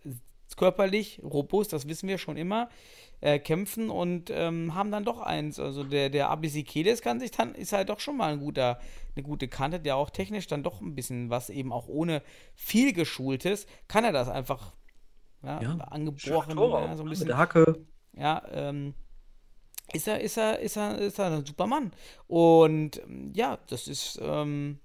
körperlich 0.56 1.20
robust, 1.22 1.72
das 1.72 1.88
wissen 1.88 2.08
wir 2.08 2.18
schon 2.18 2.36
immer, 2.36 2.68
äh, 3.20 3.38
kämpfen 3.38 3.90
und 3.90 4.30
ähm, 4.30 4.74
haben 4.74 4.90
dann 4.90 5.04
doch 5.04 5.20
eins. 5.20 5.58
Also 5.58 5.84
der, 5.84 6.10
der 6.10 6.30
Abisikedes 6.30 7.00
kann 7.00 7.20
sich 7.20 7.30
dann, 7.30 7.54
ist 7.54 7.72
halt 7.72 7.88
doch 7.88 8.00
schon 8.00 8.16
mal 8.16 8.32
ein 8.32 8.40
guter, 8.40 8.80
eine 9.14 9.22
gute 9.22 9.48
Kante, 9.48 9.80
der 9.80 9.96
auch 9.96 10.10
technisch 10.10 10.46
dann 10.46 10.62
doch 10.62 10.80
ein 10.80 10.94
bisschen 10.94 11.30
was 11.30 11.50
eben 11.50 11.72
auch 11.72 11.88
ohne 11.88 12.22
viel 12.54 12.92
geschultes, 12.92 13.66
kann 13.88 14.04
er 14.04 14.12
das 14.12 14.28
einfach 14.28 14.72
ja, 15.42 15.60
Ja, 15.60 15.74
angeboren, 16.52 16.84
ja, 16.90 16.96
so 16.96 17.02
ein 17.02 17.04
mit 17.04 17.12
bisschen 17.12 17.28
der 17.28 17.38
Hacke. 17.38 17.84
ja, 18.16 18.42
ähm, 18.52 18.94
ist 19.92 20.06
er, 20.06 20.20
ist 20.20 20.36
er, 20.36 20.58
ist 20.58 20.76
er, 20.76 20.98
ist 20.98 21.18
er 21.18 21.32
ein 21.32 21.46
super 21.46 21.66
Mann. 21.66 21.92
Und 22.26 23.00
ja, 23.34 23.58
das 23.68 23.88
ist 23.88 24.18
ähm, 24.22 24.78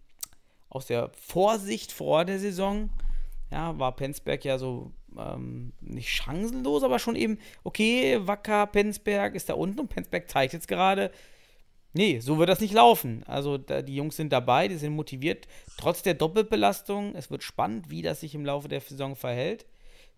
aus 0.69 0.85
der 0.85 1.11
Vorsicht 1.13 1.91
vor 1.91 2.25
der 2.25 2.39
Saison, 2.39 2.89
ja, 3.51 3.77
war 3.77 3.95
Penzberg 3.95 4.45
ja 4.45 4.57
so 4.57 4.91
ähm, 5.17 5.73
nicht 5.81 6.09
chancenlos, 6.09 6.83
aber 6.83 6.99
schon 6.99 7.15
eben, 7.15 7.37
okay, 7.63 8.19
Wacker, 8.25 8.65
Penzberg 8.67 9.35
ist 9.35 9.49
da 9.49 9.53
unten 9.55 9.81
und 9.81 9.89
Penzberg 9.89 10.29
zeigt 10.29 10.53
jetzt 10.53 10.67
gerade, 10.67 11.11
nee, 11.93 12.19
so 12.19 12.39
wird 12.39 12.49
das 12.49 12.61
nicht 12.61 12.73
laufen. 12.73 13.23
Also 13.27 13.57
da, 13.57 13.81
die 13.81 13.95
Jungs 13.95 14.15
sind 14.15 14.31
dabei, 14.31 14.67
die 14.67 14.77
sind 14.77 14.95
motiviert, 14.95 15.47
trotz 15.77 16.01
der 16.01 16.13
Doppelbelastung. 16.13 17.13
Es 17.15 17.29
wird 17.29 17.43
spannend, 17.43 17.89
wie 17.89 18.01
das 18.01 18.21
sich 18.21 18.33
im 18.33 18.45
Laufe 18.45 18.69
der 18.69 18.81
Saison 18.81 19.15
verhält 19.15 19.65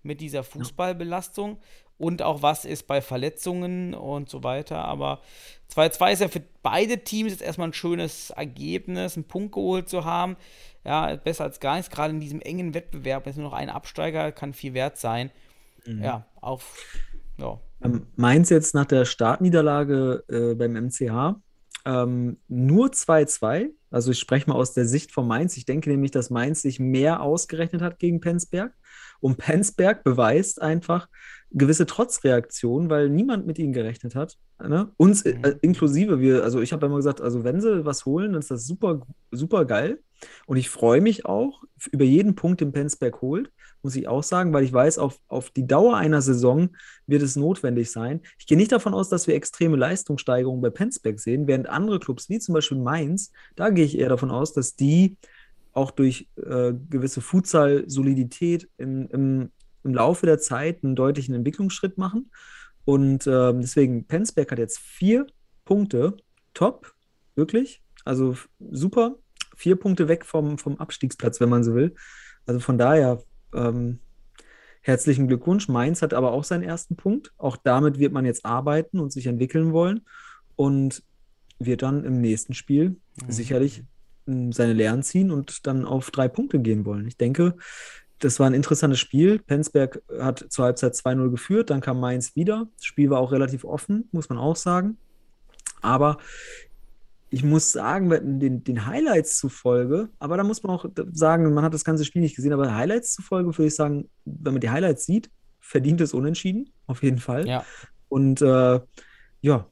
mit 0.05 0.21
dieser 0.21 0.43
Fußballbelastung 0.43 1.57
und 1.97 2.21
auch 2.21 2.41
was 2.41 2.65
ist 2.65 2.87
bei 2.87 3.01
Verletzungen 3.01 3.93
und 3.93 4.29
so 4.29 4.43
weiter. 4.43 4.85
Aber 4.85 5.21
2-2 5.73 6.13
ist 6.13 6.21
ja 6.21 6.27
für 6.27 6.43
beide 6.61 7.03
Teams 7.03 7.31
jetzt 7.31 7.41
erstmal 7.41 7.69
ein 7.69 7.73
schönes 7.73 8.29
Ergebnis, 8.31 9.15
einen 9.15 9.27
Punkt 9.27 9.53
geholt 9.53 9.89
zu 9.89 10.05
haben. 10.05 10.37
Ja, 10.83 11.15
besser 11.15 11.45
als 11.45 11.59
gar 11.59 11.75
nichts, 11.77 11.89
gerade 11.89 12.13
in 12.13 12.19
diesem 12.19 12.41
engen 12.41 12.73
Wettbewerb. 12.73 13.25
Jetzt 13.25 13.37
nur 13.37 13.49
noch 13.49 13.57
ein 13.57 13.69
Absteiger, 13.69 14.31
kann 14.31 14.53
viel 14.53 14.73
wert 14.73 14.97
sein. 14.97 15.31
Ja, 15.85 16.25
auf. 16.41 16.83
Ja. 17.37 17.59
Ähm, 17.83 18.07
Mainz 18.15 18.49
jetzt 18.49 18.73
nach 18.73 18.85
der 18.85 19.05
Startniederlage 19.05 20.23
äh, 20.29 20.55
beim 20.55 20.73
MCH 20.73 21.35
ähm, 21.85 22.37
nur 22.47 22.87
2-2. 22.87 23.69
Also 23.91 24.11
ich 24.11 24.19
spreche 24.19 24.49
mal 24.49 24.55
aus 24.55 24.73
der 24.73 24.85
Sicht 24.85 25.11
von 25.11 25.27
Mainz. 25.27 25.55
Ich 25.55 25.65
denke 25.65 25.89
nämlich, 25.89 26.11
dass 26.11 26.29
Mainz 26.29 26.61
sich 26.61 26.79
mehr 26.79 27.21
ausgerechnet 27.21 27.81
hat 27.81 27.99
gegen 27.99 28.19
Penzberg. 28.19 28.73
Und 29.19 29.37
Penzberg 29.37 30.03
beweist 30.03 30.61
einfach 30.61 31.07
gewisse 31.51 31.85
Trotzreaktionen, 31.85 32.89
weil 32.89 33.09
niemand 33.09 33.47
mit 33.47 33.57
ihnen 33.59 33.73
gerechnet 33.73 34.13
hat. 34.15 34.37
Ne? 34.61 34.91
Uns 34.97 35.21
äh, 35.23 35.55
inklusive, 35.61 36.19
wir, 36.19 36.43
also 36.43 36.61
ich 36.61 36.73
habe 36.73 36.85
immer 36.85 36.97
gesagt, 36.97 37.21
also 37.21 37.43
wenn 37.43 37.61
sie 37.61 37.85
was 37.85 38.05
holen, 38.05 38.33
dann 38.33 38.41
ist 38.41 38.51
das 38.51 38.65
super, 38.65 39.01
super 39.31 39.65
geil. 39.65 39.99
Und 40.47 40.57
ich 40.57 40.69
freue 40.69 41.01
mich 41.01 41.25
auch 41.25 41.63
über 41.91 42.03
jeden 42.03 42.35
Punkt, 42.35 42.61
den 42.61 42.71
Penzberg 42.71 43.21
holt, 43.21 43.51
muss 43.83 43.95
ich 43.95 44.07
auch 44.07 44.23
sagen, 44.23 44.53
weil 44.53 44.63
ich 44.63 44.73
weiß, 44.73 44.97
auf, 44.97 45.19
auf 45.27 45.49
die 45.51 45.67
Dauer 45.67 45.97
einer 45.97 46.21
Saison 46.21 46.69
wird 47.05 47.21
es 47.21 47.35
notwendig 47.35 47.91
sein. 47.91 48.21
Ich 48.39 48.47
gehe 48.47 48.57
nicht 48.57 48.71
davon 48.71 48.93
aus, 48.93 49.09
dass 49.09 49.27
wir 49.27 49.35
extreme 49.35 49.77
Leistungssteigerungen 49.77 50.61
bei 50.61 50.69
Penzberg 50.69 51.19
sehen, 51.19 51.47
während 51.47 51.69
andere 51.69 51.99
Clubs, 51.99 52.29
wie 52.29 52.39
zum 52.39 52.53
Beispiel 52.53 52.79
Mainz, 52.79 53.31
da 53.55 53.69
gehe 53.69 53.85
ich 53.85 53.97
eher 53.97 54.09
davon 54.09 54.31
aus, 54.31 54.53
dass 54.53 54.75
die 54.75 55.17
auch 55.75 55.91
durch 55.91 56.29
äh, 56.37 56.73
gewisse 56.89 57.21
Futsal-Solidität 57.21 58.69
im, 58.77 59.51
im 59.83 59.93
Laufe 59.93 60.25
der 60.25 60.39
Zeit 60.39 60.83
einen 60.83 60.95
deutlichen 60.95 61.35
Entwicklungsschritt 61.35 61.97
machen. 61.97 62.31
Und 62.85 63.27
ähm, 63.27 63.61
deswegen, 63.61 64.05
Penzberg 64.05 64.51
hat 64.51 64.59
jetzt 64.59 64.79
vier 64.79 65.27
Punkte, 65.65 66.17
top, 66.53 66.93
wirklich. 67.35 67.83
Also 68.03 68.35
super. 68.59 69.17
Vier 69.55 69.75
Punkte 69.75 70.07
weg 70.07 70.25
vom, 70.25 70.57
vom 70.57 70.77
Abstiegsplatz, 70.77 71.39
wenn 71.39 71.49
man 71.49 71.63
so 71.63 71.75
will. 71.75 71.95
Also 72.45 72.59
von 72.59 72.77
daher, 72.77 73.21
ähm, 73.53 73.99
herzlichen 74.81 75.27
Glückwunsch. 75.27 75.67
Mainz 75.67 76.01
hat 76.01 76.13
aber 76.13 76.31
auch 76.31 76.43
seinen 76.43 76.63
ersten 76.63 76.95
Punkt. 76.95 77.33
Auch 77.37 77.57
damit 77.57 77.99
wird 77.99 78.13
man 78.13 78.25
jetzt 78.25 78.45
arbeiten 78.45 78.99
und 78.99 79.11
sich 79.11 79.27
entwickeln 79.27 79.73
wollen. 79.73 80.05
Und 80.55 81.03
wird 81.59 81.81
dann 81.81 82.03
im 82.03 82.21
nächsten 82.21 82.53
Spiel 82.53 82.97
sicherlich 83.27 83.79
mh, 83.79 83.87
seine 84.25 84.73
Lehren 84.73 85.03
ziehen 85.03 85.31
und 85.31 85.67
dann 85.67 85.85
auf 85.85 86.11
drei 86.11 86.27
Punkte 86.27 86.59
gehen 86.59 86.85
wollen. 86.85 87.07
Ich 87.07 87.17
denke, 87.17 87.55
das 88.19 88.39
war 88.39 88.47
ein 88.47 88.53
interessantes 88.53 88.99
Spiel. 88.99 89.39
Penzberg 89.39 90.01
hat 90.19 90.45
zur 90.49 90.65
Halbzeit 90.65 90.93
2-0 90.93 91.29
geführt, 91.29 91.69
dann 91.69 91.81
kam 91.81 91.99
Mainz 91.99 92.35
wieder. 92.35 92.67
Das 92.77 92.85
Spiel 92.85 93.09
war 93.09 93.19
auch 93.19 93.31
relativ 93.31 93.65
offen, 93.65 94.09
muss 94.11 94.29
man 94.29 94.37
auch 94.37 94.55
sagen. 94.55 94.97
Aber 95.81 96.17
ich 97.29 97.43
muss 97.43 97.71
sagen, 97.71 98.39
den, 98.39 98.63
den 98.63 98.85
Highlights 98.85 99.37
zufolge, 99.39 100.09
aber 100.19 100.37
da 100.37 100.43
muss 100.43 100.63
man 100.63 100.75
auch 100.75 100.85
sagen, 101.11 101.53
man 101.53 101.63
hat 101.63 101.73
das 101.73 101.83
ganze 101.83 102.05
Spiel 102.05 102.21
nicht 102.21 102.35
gesehen, 102.35 102.53
aber 102.53 102.73
Highlights 102.73 103.13
zufolge 103.13 103.49
würde 103.57 103.67
ich 103.67 103.75
sagen, 103.75 104.09
wenn 104.23 104.53
man 104.53 104.61
die 104.61 104.69
Highlights 104.69 105.05
sieht, 105.05 105.29
verdient 105.59 105.99
es 106.01 106.13
unentschieden, 106.13 106.69
auf 106.87 107.03
jeden 107.03 107.17
Fall. 107.17 107.47
Ja. 107.47 107.65
Und 108.07 108.41
äh, 108.41 108.79
ja, 109.41 109.67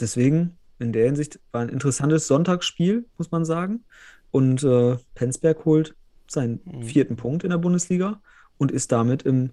deswegen 0.00 0.56
in 0.84 0.92
der 0.92 1.06
Hinsicht 1.06 1.40
war 1.52 1.62
ein 1.62 1.68
interessantes 1.68 2.26
Sonntagsspiel, 2.26 3.06
muss 3.18 3.30
man 3.30 3.44
sagen. 3.44 3.84
Und 4.30 4.62
äh, 4.62 4.96
Penzberg 5.14 5.64
holt 5.64 5.94
seinen 6.26 6.60
vierten 6.82 7.16
Punkt 7.16 7.44
in 7.44 7.50
der 7.50 7.58
Bundesliga 7.58 8.20
und 8.58 8.72
ist 8.72 8.92
damit 8.92 9.22
im, 9.22 9.50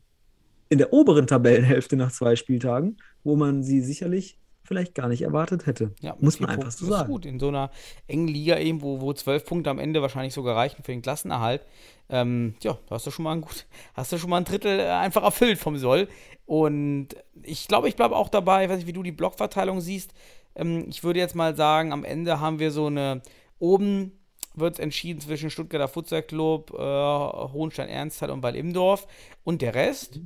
in 0.70 0.78
der 0.78 0.94
oberen 0.94 1.28
Tabellenhälfte 1.28 1.96
nach 1.96 2.12
zwei 2.12 2.36
Spieltagen, 2.36 2.98
wo 3.24 3.36
man 3.36 3.64
sie 3.64 3.82
sicherlich 3.82 4.38
vielleicht 4.64 4.96
gar 4.96 5.10
nicht 5.10 5.22
erwartet 5.24 5.66
hätte. 5.66 5.92
Ja, 6.00 6.16
muss 6.20 6.40
man 6.40 6.50
einfach 6.50 6.72
so 6.72 6.86
ist 6.86 6.92
sagen. 6.92 7.12
gut. 7.12 7.26
In 7.26 7.40
so 7.40 7.50
einer 7.50 7.72
engen 8.08 8.28
Liga 8.28 8.58
eben, 8.58 8.82
wo, 8.82 9.02
wo 9.02 9.12
zwölf 9.12 9.46
Punkte 9.46 9.70
am 9.70 9.80
Ende 9.80 10.02
wahrscheinlich 10.02 10.34
sogar 10.34 10.56
reichen 10.56 10.84
für 10.84 10.92
den 10.92 11.02
Klassenerhalt. 11.02 11.66
Ähm, 12.10 12.56
ja, 12.62 12.78
hast 12.90 13.06
du 13.06 13.12
schon 13.12 13.24
mal 13.24 13.34
ein 13.34 13.42
gut, 13.42 13.66
hast 13.94 14.12
du 14.12 14.18
schon 14.18 14.30
mal 14.30 14.38
ein 14.38 14.46
Drittel 14.46 14.80
äh, 14.80 14.88
einfach 14.90 15.24
erfüllt 15.24 15.60
vom 15.60 15.78
Soll. 15.78 16.08
Und 16.46 17.10
ich 17.44 17.68
glaube, 17.68 17.90
ich 17.90 17.96
bleibe 17.96 18.16
auch 18.16 18.30
dabei, 18.30 18.64
ich 18.64 18.70
weiß 18.70 18.78
nicht, 18.78 18.88
wie 18.88 18.94
du 18.94 19.04
die 19.04 19.12
Blockverteilung 19.12 19.82
siehst. 19.82 20.14
Ähm, 20.56 20.86
ich 20.90 21.04
würde 21.04 21.20
jetzt 21.20 21.36
mal 21.36 21.56
sagen, 21.56 21.94
am 21.94 22.04
Ende 22.04 22.40
haben 22.40 22.60
wir 22.60 22.72
so 22.72 22.88
eine, 22.88 23.22
oben 23.60 24.12
wird 24.54 24.74
es 24.76 24.80
entschieden 24.80 25.22
zwischen 25.22 25.50
Stuttgarter 25.50 25.88
Futsal 25.88 26.24
Club, 26.24 26.72
äh, 26.74 26.78
Hohenstein-Ernsthal 26.78 28.32
und 28.32 28.44
Wall-Imdorf. 28.44 29.08
Und 29.44 29.62
der 29.62 29.76
Rest 29.76 30.20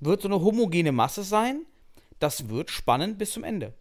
wird 0.00 0.22
so 0.22 0.28
eine 0.28 0.40
homogene 0.40 0.92
Masse 0.92 1.22
sein. 1.22 1.66
Das 2.18 2.48
wird 2.48 2.70
spannend 2.70 3.18
bis 3.18 3.32
zum 3.32 3.44
Ende. 3.44 3.74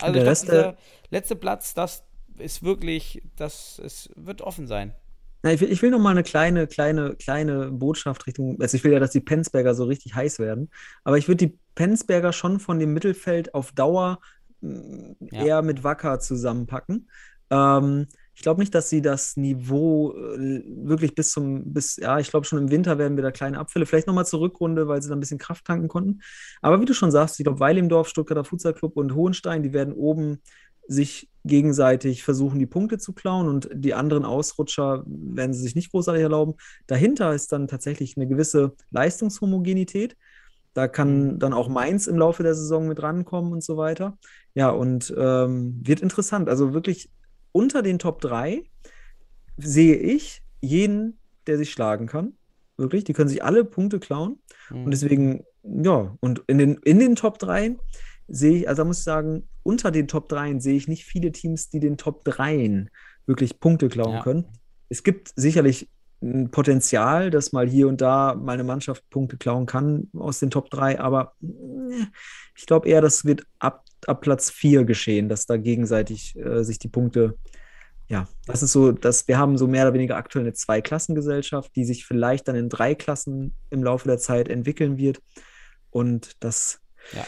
Also 0.00 0.14
Der 0.14 0.26
Rest, 0.26 0.44
dieser 0.44 0.70
äh, 0.70 0.76
letzte 1.10 1.36
Platz, 1.36 1.74
das 1.74 2.04
ist 2.38 2.62
wirklich, 2.62 3.22
das 3.36 3.80
es 3.84 4.10
wird 4.16 4.42
offen 4.42 4.66
sein. 4.66 4.94
Na, 5.42 5.52
ich 5.52 5.60
will, 5.60 5.70
ich 5.70 5.82
will 5.82 5.90
noch 5.90 6.00
mal 6.00 6.10
eine 6.10 6.24
kleine, 6.24 6.66
kleine, 6.66 7.14
kleine 7.14 7.70
Botschaft 7.70 8.26
Richtung, 8.26 8.60
also 8.60 8.76
ich 8.76 8.82
will 8.82 8.92
ja, 8.92 8.98
dass 8.98 9.12
die 9.12 9.20
Penzberger 9.20 9.74
so 9.74 9.84
richtig 9.84 10.14
heiß 10.14 10.40
werden, 10.40 10.68
aber 11.04 11.16
ich 11.16 11.28
würde 11.28 11.46
die 11.46 11.58
Penzberger 11.76 12.32
schon 12.32 12.58
von 12.58 12.80
dem 12.80 12.92
Mittelfeld 12.92 13.54
auf 13.54 13.70
Dauer 13.70 14.18
Ja. 14.60 15.44
eher 15.44 15.62
mit 15.62 15.84
Wacker 15.84 16.20
zusammenpacken. 16.20 17.08
Ähm, 17.50 18.06
ich 18.34 18.42
glaube 18.42 18.60
nicht, 18.60 18.74
dass 18.74 18.88
sie 18.88 19.02
das 19.02 19.36
Niveau 19.36 20.12
äh, 20.14 20.62
wirklich 20.66 21.14
bis 21.14 21.30
zum, 21.30 21.72
bis, 21.72 21.96
ja, 21.96 22.18
ich 22.18 22.30
glaube 22.30 22.46
schon 22.46 22.58
im 22.58 22.70
Winter 22.70 22.98
werden 22.98 23.16
wir 23.16 23.22
da 23.22 23.32
kleine 23.32 23.58
Abfälle, 23.58 23.86
vielleicht 23.86 24.06
nochmal 24.06 24.26
zur 24.26 24.40
Rückrunde, 24.40 24.86
weil 24.86 25.02
sie 25.02 25.08
da 25.08 25.16
ein 25.16 25.20
bisschen 25.20 25.38
Kraft 25.38 25.64
tanken 25.64 25.88
konnten. 25.88 26.20
Aber 26.62 26.80
wie 26.80 26.84
du 26.84 26.94
schon 26.94 27.10
sagst, 27.10 27.40
ich 27.40 27.44
glaube, 27.44 27.60
Weilimdorf, 27.60 28.08
Stuttgarter 28.08 28.44
Futsal 28.44 28.74
und 28.94 29.14
Hohenstein, 29.14 29.62
die 29.62 29.72
werden 29.72 29.92
oben 29.92 30.40
sich 30.86 31.28
gegenseitig 31.44 32.22
versuchen, 32.22 32.58
die 32.58 32.66
Punkte 32.66 32.98
zu 32.98 33.12
klauen 33.12 33.48
und 33.48 33.68
die 33.72 33.94
anderen 33.94 34.24
Ausrutscher 34.24 35.04
werden 35.06 35.52
sie 35.52 35.62
sich 35.62 35.74
nicht 35.74 35.90
großartig 35.90 36.22
erlauben. 36.22 36.54
Dahinter 36.86 37.34
ist 37.34 37.52
dann 37.52 37.68
tatsächlich 37.68 38.16
eine 38.16 38.26
gewisse 38.26 38.74
Leistungshomogenität. 38.90 40.16
Da 40.78 40.86
kann 40.86 41.40
dann 41.40 41.52
auch 41.52 41.68
Mainz 41.68 42.06
im 42.06 42.16
Laufe 42.18 42.44
der 42.44 42.54
Saison 42.54 42.86
mit 42.86 43.02
rankommen 43.02 43.52
und 43.52 43.64
so 43.64 43.76
weiter. 43.76 44.16
Ja, 44.54 44.70
und 44.70 45.12
ähm, 45.18 45.80
wird 45.84 46.02
interessant. 46.02 46.48
Also 46.48 46.72
wirklich 46.72 47.10
unter 47.50 47.82
den 47.82 47.98
Top 47.98 48.20
3 48.20 48.62
sehe 49.56 49.96
ich 49.96 50.40
jeden, 50.60 51.18
der 51.48 51.58
sich 51.58 51.72
schlagen 51.72 52.06
kann. 52.06 52.34
Wirklich, 52.76 53.02
die 53.02 53.12
können 53.12 53.28
sich 53.28 53.42
alle 53.42 53.64
Punkte 53.64 53.98
klauen. 53.98 54.38
Und 54.70 54.92
deswegen, 54.92 55.42
ja, 55.64 56.16
und 56.20 56.44
in 56.46 56.58
den, 56.58 56.74
in 56.84 57.00
den 57.00 57.16
Top 57.16 57.40
3 57.40 57.76
sehe 58.28 58.58
ich, 58.58 58.68
also 58.68 58.82
da 58.82 58.86
muss 58.86 58.98
ich 58.98 59.04
sagen, 59.04 59.48
unter 59.64 59.90
den 59.90 60.06
Top 60.06 60.28
3 60.28 60.60
sehe 60.60 60.76
ich 60.76 60.86
nicht 60.86 61.06
viele 61.06 61.32
Teams, 61.32 61.70
die 61.70 61.80
den 61.80 61.96
Top 61.96 62.24
3 62.24 62.86
wirklich 63.26 63.58
Punkte 63.58 63.88
klauen 63.88 64.12
Ja. 64.12 64.22
können. 64.22 64.46
Es 64.88 65.02
gibt 65.02 65.32
sicherlich 65.34 65.90
ein 66.20 66.50
Potenzial, 66.50 67.30
dass 67.30 67.52
mal 67.52 67.68
hier 67.68 67.88
und 67.88 68.00
da 68.00 68.34
mal 68.34 68.52
eine 68.52 68.64
Mannschaft 68.64 69.08
Punkte 69.10 69.36
klauen 69.36 69.66
kann 69.66 70.08
aus 70.16 70.40
den 70.40 70.50
Top 70.50 70.70
3, 70.70 71.00
aber 71.00 71.34
äh, 71.42 72.06
ich 72.56 72.66
glaube 72.66 72.88
eher, 72.88 73.00
das 73.00 73.24
wird 73.24 73.44
ab, 73.58 73.84
ab 74.06 74.20
Platz 74.20 74.50
4 74.50 74.84
geschehen, 74.84 75.28
dass 75.28 75.46
da 75.46 75.56
gegenseitig 75.56 76.36
äh, 76.36 76.64
sich 76.64 76.78
die 76.78 76.88
Punkte, 76.88 77.38
ja, 78.08 78.26
das 78.46 78.62
ist 78.62 78.72
so, 78.72 78.92
dass 78.92 79.28
wir 79.28 79.38
haben 79.38 79.58
so 79.58 79.66
mehr 79.66 79.84
oder 79.84 79.94
weniger 79.94 80.16
aktuell 80.16 80.44
eine 80.44 80.54
Zweiklassengesellschaft, 80.54 81.76
die 81.76 81.84
sich 81.84 82.06
vielleicht 82.06 82.48
dann 82.48 82.56
in 82.56 82.68
drei 82.68 82.94
Klassen 82.94 83.54
im 83.70 83.84
Laufe 83.84 84.08
der 84.08 84.18
Zeit 84.18 84.48
entwickeln 84.48 84.96
wird. 84.96 85.20
Und 85.90 86.32
das 86.40 86.80
Ja. 87.12 87.26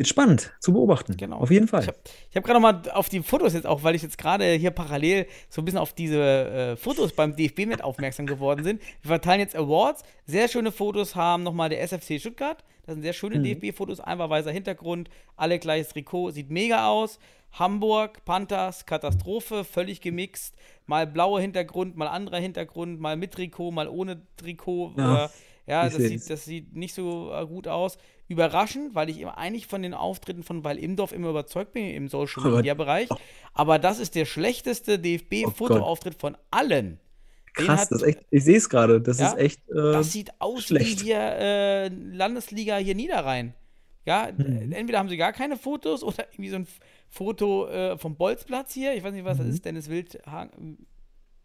Ist 0.00 0.08
spannend 0.08 0.50
zu 0.60 0.72
beobachten. 0.72 1.18
Genau. 1.18 1.36
Auf 1.36 1.50
jeden 1.50 1.68
Fall. 1.68 1.82
Ich 1.82 1.88
habe 1.88 1.98
hab 2.34 2.44
gerade 2.44 2.58
noch 2.58 2.72
mal 2.72 2.90
auf 2.92 3.10
die 3.10 3.20
Fotos 3.22 3.52
jetzt 3.52 3.66
auch, 3.66 3.82
weil 3.82 3.94
ich 3.94 4.00
jetzt 4.00 4.16
gerade 4.16 4.50
hier 4.54 4.70
parallel 4.70 5.26
so 5.50 5.60
ein 5.60 5.66
bisschen 5.66 5.78
auf 5.78 5.92
diese 5.92 6.18
äh, 6.18 6.76
Fotos 6.76 7.12
beim 7.12 7.36
DFB 7.36 7.66
mit 7.66 7.84
aufmerksam 7.84 8.24
geworden 8.24 8.64
sind. 8.64 8.80
Wir 9.02 9.08
verteilen 9.08 9.40
jetzt 9.40 9.54
Awards. 9.54 10.02
Sehr 10.24 10.48
schöne 10.48 10.72
Fotos 10.72 11.16
haben 11.16 11.42
nochmal 11.42 11.68
der 11.68 11.82
SFC 11.82 12.18
Stuttgart. 12.18 12.64
Das 12.86 12.94
sind 12.94 13.02
sehr 13.02 13.12
schöne 13.12 13.38
Mhm. 13.38 13.44
DFB-Fotos. 13.44 14.00
Einfach 14.00 14.30
weißer 14.30 14.50
Hintergrund, 14.50 15.10
alle 15.36 15.58
gleiches 15.58 15.88
Trikot. 15.88 16.30
Sieht 16.30 16.48
mega 16.50 16.88
aus. 16.88 17.18
Hamburg, 17.52 18.24
Panthers, 18.24 18.86
Katastrophe, 18.86 19.64
völlig 19.64 20.00
gemixt. 20.00 20.54
Mal 20.86 21.06
blauer 21.06 21.42
Hintergrund, 21.42 21.94
mal 21.96 22.08
anderer 22.08 22.38
Hintergrund, 22.38 23.00
mal 23.00 23.16
mit 23.18 23.32
Trikot, 23.32 23.70
mal 23.70 23.86
ohne 23.88 24.22
Trikot. 24.38 24.94
Ja, 24.96 25.24
Äh, 25.26 25.28
ja 25.66 25.84
das, 25.84 25.96
sieht, 25.96 26.30
das 26.30 26.44
sieht 26.46 26.74
nicht 26.74 26.94
so 26.94 27.32
äh, 27.34 27.44
gut 27.44 27.68
aus. 27.68 27.98
Überraschend, 28.30 28.94
weil 28.94 29.10
ich 29.10 29.18
immer 29.20 29.36
eigentlich 29.38 29.66
von 29.66 29.82
den 29.82 29.92
Auftritten 29.92 30.44
von 30.44 30.62
Weil 30.62 30.78
Imdorf 30.78 31.10
immer 31.12 31.30
überzeugt 31.30 31.72
bin 31.72 31.86
im 31.90 32.08
Social 32.08 32.48
Media 32.52 32.74
Bereich. 32.74 33.08
Aber 33.54 33.78
das 33.80 33.98
ist 33.98 34.14
der 34.14 34.24
schlechteste 34.24 34.94
Oh 34.94 34.96
DFB-Fotoauftritt 34.98 36.14
von 36.14 36.36
allen. 36.50 37.00
Den 37.58 37.66
Krass, 37.66 37.80
hat- 37.82 37.90
das 37.90 38.02
ist 38.02 38.08
echt, 38.08 38.20
ich 38.30 38.44
sehe 38.44 38.56
es 38.56 38.68
gerade. 38.68 39.00
Das 39.00 39.18
Ja? 39.18 39.32
ist 39.32 39.38
echt. 39.38 39.68
Äh, 39.68 39.74
Das 39.74 40.12
sieht 40.12 40.30
aus 40.40 40.62
schlecht. 40.66 41.00
wie 41.00 41.04
hier 41.06 41.18
äh, 41.18 41.88
Landesliga 41.88 42.76
hier 42.76 42.94
Niederrhein. 42.94 43.52
Ja, 44.06 44.28
Mhm. 44.34 44.72
äh, 44.72 44.76
entweder 44.76 45.00
haben 45.00 45.08
sie 45.08 45.16
gar 45.16 45.32
keine 45.32 45.56
Fotos 45.56 46.04
oder 46.04 46.24
irgendwie 46.32 46.50
so 46.50 46.56
ein 46.56 46.68
Foto 47.08 47.66
äh, 47.66 47.98
vom 47.98 48.14
Bolzplatz 48.16 48.72
hier. 48.72 48.94
Ich 48.94 49.02
weiß 49.02 49.12
nicht, 49.12 49.24
was 49.24 49.38
das 49.38 49.48
ist, 49.48 49.64
Dennis 49.64 49.90
Wildha 49.90 50.48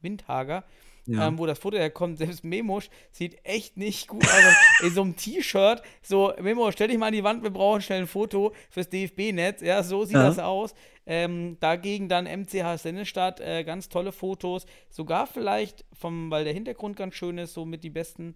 Windhager. 0.01 0.63
Ja. 1.07 1.27
Ähm, 1.27 1.37
wo 1.37 1.45
das 1.45 1.59
Foto 1.59 1.77
herkommt, 1.77 2.17
selbst 2.17 2.43
Memosch 2.43 2.89
sieht 3.11 3.37
echt 3.45 3.77
nicht 3.77 4.07
gut 4.07 4.23
aus. 4.25 4.55
In 4.81 4.89
so 4.93 5.01
einem 5.03 5.15
T-Shirt, 5.15 5.83
so, 6.01 6.33
Memo, 6.41 6.71
stell 6.71 6.87
dich 6.87 6.97
mal 6.97 7.07
an 7.07 7.13
die 7.13 7.23
Wand, 7.23 7.43
wir 7.43 7.51
brauchen 7.51 7.81
schnell 7.81 8.01
ein 8.01 8.07
Foto 8.07 8.53
fürs 8.71 8.89
DFB-Netz. 8.89 9.61
Ja, 9.61 9.83
so 9.83 10.03
sieht 10.05 10.15
Ja. 10.15 10.23
das 10.27 10.39
aus. 10.39 10.73
Ähm, 11.05 11.57
dagegen 11.59 12.09
dann 12.09 12.25
MCH 12.25 12.77
Sennestadt, 12.79 13.39
äh, 13.39 13.63
ganz 13.63 13.89
tolle 13.89 14.11
Fotos. 14.11 14.65
Sogar 14.89 15.27
vielleicht, 15.27 15.85
vom, 15.93 16.31
weil 16.31 16.43
der 16.43 16.53
Hintergrund 16.53 16.95
ganz 16.97 17.13
schön 17.13 17.37
ist, 17.37 17.53
so 17.53 17.65
mit 17.65 17.83
die 17.83 17.91
besten, 17.91 18.33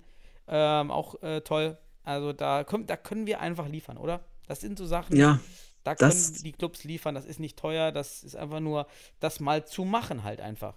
ähm, 0.47 0.91
auch 0.91 1.21
äh, 1.23 1.41
toll. 1.41 1.77
Also 2.03 2.33
da, 2.33 2.63
können- 2.63 2.85
da 2.85 2.97
können 2.97 3.25
wir 3.25 3.39
einfach 3.39 3.67
liefern, 3.67 3.97
oder? 3.97 4.23
Das 4.47 4.61
sind 4.61 4.77
so 4.77 4.85
Sachen, 4.85 5.15
ja, 5.15 5.39
da 5.83 5.95
können 5.95 6.11
das- 6.11 6.33
die 6.33 6.51
Clubs 6.51 6.83
liefern, 6.83 7.15
das 7.15 7.25
ist 7.25 7.39
nicht 7.39 7.57
teuer, 7.57 7.91
das 7.91 8.23
ist 8.23 8.35
einfach 8.35 8.59
nur, 8.59 8.87
das 9.19 9.39
mal 9.39 9.65
zu 9.65 9.85
machen 9.85 10.23
halt 10.23 10.41
einfach. 10.41 10.75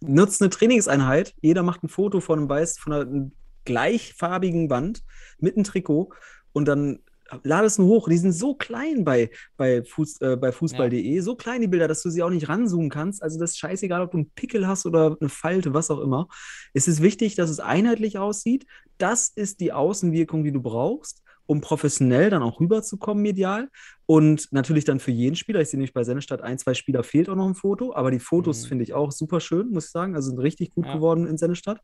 nutzt 0.00 0.42
eine 0.42 0.50
Trainingseinheit. 0.50 1.34
Jeder 1.40 1.62
macht 1.62 1.82
ein 1.84 1.88
Foto 1.88 2.20
von 2.20 2.38
einem 2.38 2.48
weiß, 2.48 2.78
von 2.78 2.92
einer 2.92 3.30
gleichfarbigen 3.64 4.70
Wand 4.70 5.02
mit 5.38 5.56
einem 5.56 5.64
Trikot 5.64 6.12
und 6.52 6.66
dann 6.66 7.00
lade 7.44 7.66
es 7.66 7.78
nur 7.78 7.86
hoch. 7.86 8.08
Die 8.08 8.18
sind 8.18 8.32
so 8.32 8.54
klein 8.54 9.04
bei, 9.04 9.30
bei, 9.56 9.84
Fuß, 9.84 10.20
äh, 10.20 10.36
bei 10.36 10.50
Fußball.de, 10.50 11.20
so 11.20 11.36
klein 11.36 11.60
die 11.60 11.68
Bilder, 11.68 11.86
dass 11.86 12.02
du 12.02 12.10
sie 12.10 12.22
auch 12.24 12.30
nicht 12.30 12.48
ranzoomen 12.48 12.90
kannst. 12.90 13.22
Also 13.22 13.38
das 13.38 13.50
ist 13.52 13.58
scheißegal, 13.58 14.02
ob 14.02 14.10
du 14.10 14.18
einen 14.18 14.30
Pickel 14.30 14.66
hast 14.66 14.84
oder 14.84 15.16
eine 15.20 15.28
Falte, 15.30 15.72
was 15.72 15.90
auch 15.92 16.00
immer. 16.00 16.26
Es 16.74 16.88
ist 16.88 17.00
wichtig, 17.02 17.36
dass 17.36 17.48
es 17.48 17.60
einheitlich 17.60 18.18
aussieht. 18.18 18.66
Das 18.98 19.28
ist 19.28 19.60
die 19.60 19.72
Außenwirkung, 19.72 20.42
die 20.42 20.50
du 20.52 20.60
brauchst, 20.60 21.22
um 21.50 21.60
professionell 21.60 22.30
dann 22.30 22.44
auch 22.44 22.60
rüberzukommen 22.60 23.20
medial. 23.20 23.68
Und 24.06 24.48
natürlich 24.52 24.84
dann 24.84 25.00
für 25.00 25.10
jeden 25.10 25.34
Spieler. 25.34 25.60
Ich 25.60 25.68
sehe 25.68 25.78
nämlich 25.78 25.92
bei 25.92 26.04
Sennestadt 26.04 26.42
ein, 26.42 26.58
zwei 26.58 26.74
Spieler 26.74 27.02
fehlt 27.02 27.28
auch 27.28 27.34
noch 27.34 27.46
ein 27.48 27.54
Foto, 27.56 27.92
aber 27.94 28.10
die 28.12 28.20
Fotos 28.20 28.62
Mhm. 28.64 28.68
finde 28.68 28.84
ich 28.84 28.94
auch 28.94 29.10
super 29.10 29.40
schön, 29.40 29.70
muss 29.70 29.86
ich 29.86 29.90
sagen. 29.90 30.14
Also 30.14 30.30
sind 30.30 30.38
richtig 30.38 30.72
gut 30.74 30.86
Ja. 30.86 30.94
geworden 30.94 31.26
in 31.26 31.36
Sennestadt. 31.38 31.80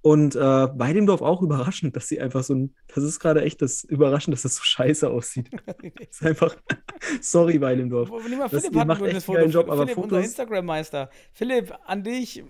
Und 0.00 0.36
äh, 0.36 0.68
bei 0.74 0.92
dem 0.94 1.04
Dorf 1.06 1.20
auch 1.20 1.42
überraschend, 1.72 1.96
dass 1.96 2.08
sie 2.08 2.18
einfach 2.18 2.42
so 2.44 2.54
ein, 2.54 2.74
das 2.94 3.04
ist 3.04 3.20
gerade 3.20 3.42
echt 3.42 3.60
das 3.60 3.84
überraschend, 3.84 4.32
dass 4.34 4.42
das 4.42 4.56
so 4.56 4.62
scheiße 4.62 5.08
aussieht. 5.10 5.50
Das 5.98 6.08
ist 6.20 6.22
einfach, 6.26 6.56
sorry, 7.20 7.58
bei 7.58 7.74
dem 7.76 7.90
Dorf. 7.90 8.08
Mal 8.10 8.20
Das- 8.50 8.62
Philipp 8.62 8.76
ein 8.80 8.86
macht 8.86 9.02
echt 9.02 9.22
Foto. 9.22 9.44
Job, 9.46 9.68
aber 9.70 9.82
Philipp, 9.86 9.98
unser 9.98 10.16
Fotos- 10.16 10.24
Instagram-Meister. 10.26 11.10
Philipp, 11.34 11.74
an 11.84 12.02
dich. 12.02 12.42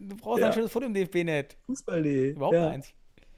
Du 0.00 0.16
brauchst 0.16 0.40
Ja. 0.40 0.46
ein 0.48 0.52
schönes 0.54 0.72
Foto 0.72 0.86
im 0.86 0.94
DFB-Net. 0.94 1.56
Fußball.de. 1.66 2.30
Überhaupt 2.32 2.54
ja. 2.54 2.68
eins. 2.70 2.88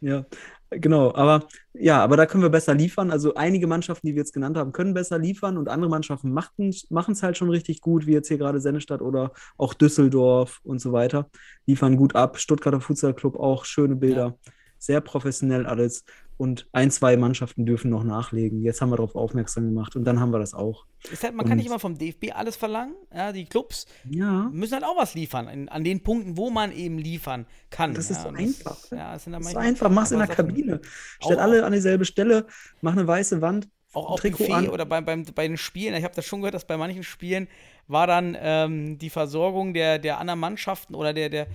Ja, 0.07 0.25
genau. 0.71 1.13
Aber 1.17 1.49
ja, 1.75 2.03
aber 2.03 2.17
da 2.17 2.27
können 2.27 2.45
wir 2.45 2.49
besser 2.49 2.75
liefern. 2.75 3.11
Also 3.11 3.35
einige 3.35 3.67
Mannschaften, 3.67 4.07
die 4.07 4.15
wir 4.15 4.21
jetzt 4.21 4.33
genannt 4.33 4.57
haben, 4.57 4.71
können 4.71 4.95
besser 4.95 5.19
liefern 5.19 5.57
und 5.59 5.69
andere 5.69 5.91
Mannschaften 5.91 6.31
machen 6.33 6.71
es 6.71 7.23
halt 7.25 7.37
schon 7.37 7.51
richtig 7.51 7.81
gut, 7.81 8.07
wie 8.07 8.13
jetzt 8.13 8.29
hier 8.29 8.39
gerade 8.39 8.61
Sennestadt 8.61 9.03
oder 9.03 9.33
auch 9.57 9.75
Düsseldorf 9.75 10.61
und 10.63 10.81
so 10.81 10.93
weiter. 10.93 11.29
Liefern 11.67 11.97
gut 11.97 12.15
ab. 12.15 12.39
Stuttgarter 12.39 12.81
Futsal 12.81 13.15
Club 13.15 13.35
auch 13.35 13.65
schöne 13.65 13.97
Bilder. 13.97 14.39
Sehr 14.79 15.01
professionell 15.01 15.67
alles. 15.67 16.05
Und 16.39 16.69
ein, 16.73 16.91
zwei 16.91 17.17
Mannschaften 17.17 17.65
dürfen 17.65 17.91
noch 17.91 18.05
nachlegen. 18.05 18.61
Jetzt 18.63 18.83
haben 18.83 18.91
wir 18.91 18.97
darauf 18.97 19.17
aufmerksam 19.17 19.65
gemacht 19.65 19.97
und 19.97 20.05
dann 20.05 20.21
haben 20.21 20.33
wir 20.33 20.39
das 20.39 20.53
auch. 20.53 20.85
Halt, 21.23 21.35
man 21.35 21.45
kann 21.47 21.53
Und- 21.53 21.57
nicht 21.59 21.67
immer 21.67 21.79
vom 21.79 21.97
DFB 21.97 22.33
alles 22.35 22.57
verlangen. 22.57 22.95
Ja, 23.15 23.33
die 23.33 23.47
Clubs 23.47 23.87
Ja. 24.11 24.51
müssen 24.53 24.75
halt 24.75 24.85
auch 24.85 24.99
was 24.99 25.15
liefern. 25.15 25.49
In, 25.49 25.69
an 25.71 25.83
den 25.83 26.03
Punkten, 26.03 26.37
wo 26.37 26.51
man 26.51 26.73
eben 26.73 26.99
liefern 26.99 27.47
kann. 27.71 27.95
Das 27.95 28.11
ja, 28.11 28.17
ist 28.17 28.23
so 28.23 28.29
einfach. 28.29 28.91
ja, 28.91 29.15
es 29.15 29.25
sind 29.25 29.33
Das 29.33 29.41
ist 29.41 29.45
manchmal- 29.47 29.65
einfach, 29.67 29.89
mach's 29.91 30.11
in 30.11 30.19
der 30.19 30.27
Kabine. 30.29 30.81
Stell 31.25 31.39
alle 31.39 31.65
an 31.65 31.73
dieselbe 31.73 32.05
Stelle, 32.05 32.47
mach 32.83 32.93
eine 32.93 33.07
weiße 33.07 33.41
Wand, 33.41 33.69
auch 33.95 34.11
auf 34.11 34.21
Trikot 34.21 34.45
Buffet 34.47 34.69
oder 34.69 34.85
bei, 34.85 35.01
beim, 35.01 35.25
bei 35.35 35.49
den 35.49 35.57
Spielen, 35.57 35.95
ich 35.95 36.05
habe 36.05 36.15
das 36.15 36.27
schon 36.27 36.41
gehört, 36.41 36.55
dass 36.55 36.67
bei 36.67 36.77
manchen 36.77 37.03
Spielen 37.03 37.49
war 37.89 38.07
dann 38.07 38.37
ähm, 38.39 38.99
die 38.99 39.09
Versorgung 39.09 39.73
der, 39.73 39.99
der 39.99 40.19
anderen 40.21 40.41
Mannschaften 40.41 40.95
oder 40.95 41.15
der, 41.15 41.31
der, 41.31 41.47
der, 41.47 41.55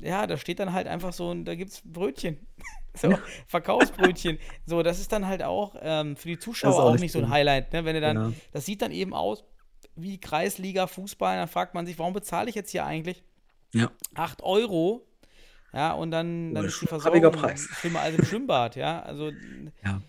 ja, 0.00 0.26
da 0.26 0.36
steht 0.36 0.58
dann 0.60 0.72
halt 0.72 0.86
einfach 0.86 1.12
so, 1.12 1.30
und 1.30 1.44
da 1.44 1.54
gibt's 1.54 1.82
Brötchen. 1.84 2.46
So, 2.96 3.16
Verkaufsbrötchen. 3.46 4.38
So, 4.66 4.82
das 4.82 4.98
ist 4.98 5.12
dann 5.12 5.28
halt 5.28 5.44
auch 5.44 5.76
ähm, 5.80 6.16
für 6.16 6.26
die 6.26 6.38
Zuschauer 6.40 6.74
auch, 6.74 6.78
auch 6.86 6.92
nicht 6.92 7.02
nicht 7.02 7.12
so 7.12 7.20
ein. 7.20 7.30
Highlight, 7.30 7.72
ne? 7.72 7.84
Wenn 7.84 7.94
du 7.94 8.00
dann, 8.00 8.16
Ja. 8.16 8.32
das 8.50 8.66
sieht 8.66 8.82
dann 8.82 8.90
eben 8.90 9.14
aus 9.14 9.44
wie 9.94 10.18
Kreisliga 10.18 10.88
Fußball, 10.88 11.36
dann 11.36 11.46
fragt 11.46 11.72
man 11.74 11.86
sich, 11.86 12.00
warum 12.00 12.14
bezahle 12.14 12.48
ich 12.48 12.56
jetzt 12.56 12.72
hier 12.72 12.84
eigentlich 12.84 13.22
Ja. 13.72 13.92
8 14.14 14.42
Euro? 14.42 15.06
Ja, 15.72 15.92
und 15.92 16.10
dann, 16.10 16.52
dann 16.52 16.64
Oh, 16.64 16.68
ist 16.68 16.82
die 16.82 16.86
Versorgung 16.88 17.30
Preis. 17.30 17.68
schlimmer 17.78 18.00
als 18.00 18.16
im 18.16 18.24
Schwimmbad, 18.24 18.74
ja. 18.74 19.00
Also 19.02 19.30
Ja. 19.84 20.02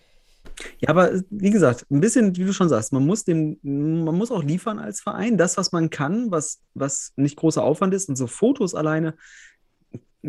Ja, 0.78 0.88
aber 0.88 1.22
wie 1.30 1.50
gesagt, 1.50 1.86
ein 1.90 2.00
bisschen, 2.00 2.36
wie 2.36 2.44
du 2.44 2.52
schon 2.52 2.68
sagst, 2.68 2.92
man 2.92 3.06
muss 3.06 3.24
den, 3.24 3.58
man 3.62 4.16
muss 4.16 4.30
auch 4.30 4.42
liefern 4.42 4.78
als 4.78 5.00
Verein, 5.00 5.38
das, 5.38 5.56
was 5.56 5.72
man 5.72 5.90
kann, 5.90 6.30
was, 6.30 6.60
was 6.74 7.12
nicht 7.16 7.36
großer 7.36 7.62
Aufwand 7.62 7.94
ist. 7.94 8.08
Und 8.08 8.16
so 8.16 8.26
Fotos 8.26 8.74
alleine, 8.74 9.14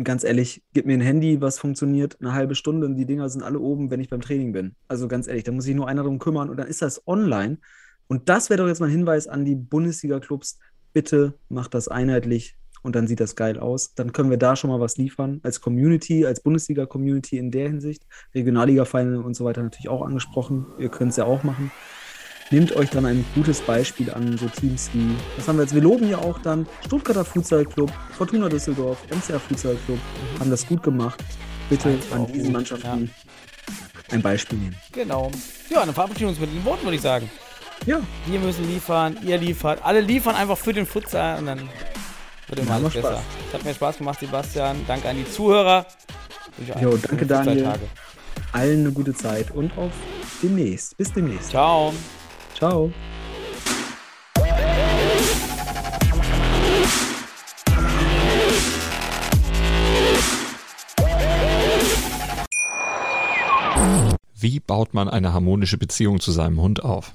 ganz 0.02 0.24
ehrlich, 0.24 0.62
gib 0.72 0.86
mir 0.86 0.94
ein 0.94 1.00
Handy, 1.00 1.40
was 1.40 1.58
funktioniert, 1.58 2.16
eine 2.20 2.32
halbe 2.32 2.54
Stunde 2.54 2.86
und 2.86 2.96
die 2.96 3.06
Dinger 3.06 3.28
sind 3.28 3.42
alle 3.42 3.60
oben, 3.60 3.90
wenn 3.90 4.00
ich 4.00 4.10
beim 4.10 4.20
Training 4.20 4.52
bin. 4.52 4.74
Also 4.88 5.08
ganz 5.08 5.28
ehrlich, 5.28 5.44
da 5.44 5.52
muss 5.52 5.64
sich 5.64 5.74
nur 5.74 5.88
einer 5.88 6.02
drum 6.02 6.18
kümmern 6.18 6.50
und 6.50 6.56
dann 6.56 6.68
ist 6.68 6.82
das 6.82 7.06
online. 7.06 7.58
Und 8.06 8.28
das 8.28 8.50
wäre 8.50 8.58
doch 8.62 8.68
jetzt 8.68 8.80
mal 8.80 8.86
ein 8.86 8.92
Hinweis 8.92 9.28
an 9.28 9.44
die 9.44 9.54
Bundesliga-Clubs. 9.54 10.58
Bitte 10.92 11.34
macht 11.48 11.74
das 11.74 11.88
einheitlich 11.88 12.56
und 12.84 12.94
dann 12.94 13.08
sieht 13.08 13.18
das 13.18 13.34
geil 13.34 13.58
aus. 13.58 13.94
Dann 13.94 14.12
können 14.12 14.30
wir 14.30 14.36
da 14.36 14.54
schon 14.54 14.70
mal 14.70 14.78
was 14.78 14.96
liefern 14.96 15.40
als 15.42 15.60
Community, 15.60 16.24
als 16.26 16.40
Bundesliga-Community 16.40 17.38
in 17.38 17.50
der 17.50 17.68
Hinsicht. 17.68 18.06
Regionalliga-Final 18.34 19.16
und 19.16 19.34
so 19.34 19.44
weiter 19.44 19.62
natürlich 19.62 19.88
auch 19.88 20.02
angesprochen. 20.02 20.66
Ihr 20.78 20.90
könnt 20.90 21.10
es 21.10 21.16
ja 21.16 21.24
auch 21.24 21.42
machen. 21.42 21.72
Nehmt 22.50 22.76
euch 22.76 22.90
dann 22.90 23.06
ein 23.06 23.24
gutes 23.34 23.62
Beispiel 23.62 24.12
an, 24.12 24.36
so 24.36 24.46
Teams 24.46 24.90
wie, 24.92 25.16
was 25.36 25.48
haben 25.48 25.56
wir 25.56 25.62
jetzt? 25.62 25.74
Wir 25.74 25.80
loben 25.80 26.08
ja 26.10 26.18
auch 26.18 26.38
dann 26.38 26.66
Stuttgarter 26.84 27.24
Futsal 27.24 27.64
Club, 27.64 27.90
Fortuna 28.12 28.50
Düsseldorf, 28.50 29.02
MCR 29.10 29.40
Futsal 29.40 29.76
Club, 29.86 29.98
haben 30.38 30.50
das 30.50 30.66
gut 30.66 30.82
gemacht. 30.82 31.24
Bitte 31.70 31.98
an 32.12 32.26
diesen 32.26 32.52
Mannschaften 32.52 33.10
ein 34.10 34.22
Beispiel 34.22 34.58
nehmen. 34.58 34.76
Genau. 34.92 35.30
Ja, 35.70 35.86
dann 35.86 35.94
verabschieden 35.94 36.20
wir 36.20 36.28
uns 36.28 36.40
mit 36.40 36.52
den 36.52 36.62
Worten, 36.66 36.84
würde 36.84 36.96
ich 36.96 37.02
sagen. 37.02 37.30
Ja, 37.86 38.00
Wir 38.26 38.40
müssen 38.40 38.66
liefern, 38.66 39.18
ihr 39.26 39.36
liefert, 39.36 39.80
alle 39.82 40.00
liefern 40.00 40.34
einfach 40.36 40.56
für 40.56 40.72
den 40.72 40.86
Futsal 40.86 41.38
und 41.38 41.46
dann 41.46 41.68
wird 42.56 42.66
immer 42.66 42.76
alles 42.76 42.92
besser. 42.92 43.08
Spaß. 43.08 43.22
Es 43.48 43.54
hat 43.54 43.64
mir 43.64 43.74
Spaß 43.74 43.98
gemacht, 43.98 44.20
Sebastian. 44.20 44.76
Danke 44.86 45.08
an 45.08 45.16
die 45.16 45.30
Zuhörer. 45.30 45.86
Jo, 46.80 46.96
danke, 46.96 47.26
Daniel. 47.26 47.56
Futsaltage. 47.56 47.88
allen 48.52 48.80
eine 48.80 48.92
gute 48.92 49.14
Zeit 49.14 49.50
und 49.50 49.76
auf 49.76 49.90
demnächst. 50.42 50.96
Bis 50.96 51.12
demnächst. 51.12 51.50
Ciao. 51.50 51.92
Ciao. 52.54 52.92
Wie 64.36 64.60
baut 64.60 64.92
man 64.92 65.08
eine 65.08 65.32
harmonische 65.32 65.78
Beziehung 65.78 66.20
zu 66.20 66.30
seinem 66.30 66.60
Hund 66.60 66.84
auf? 66.84 67.14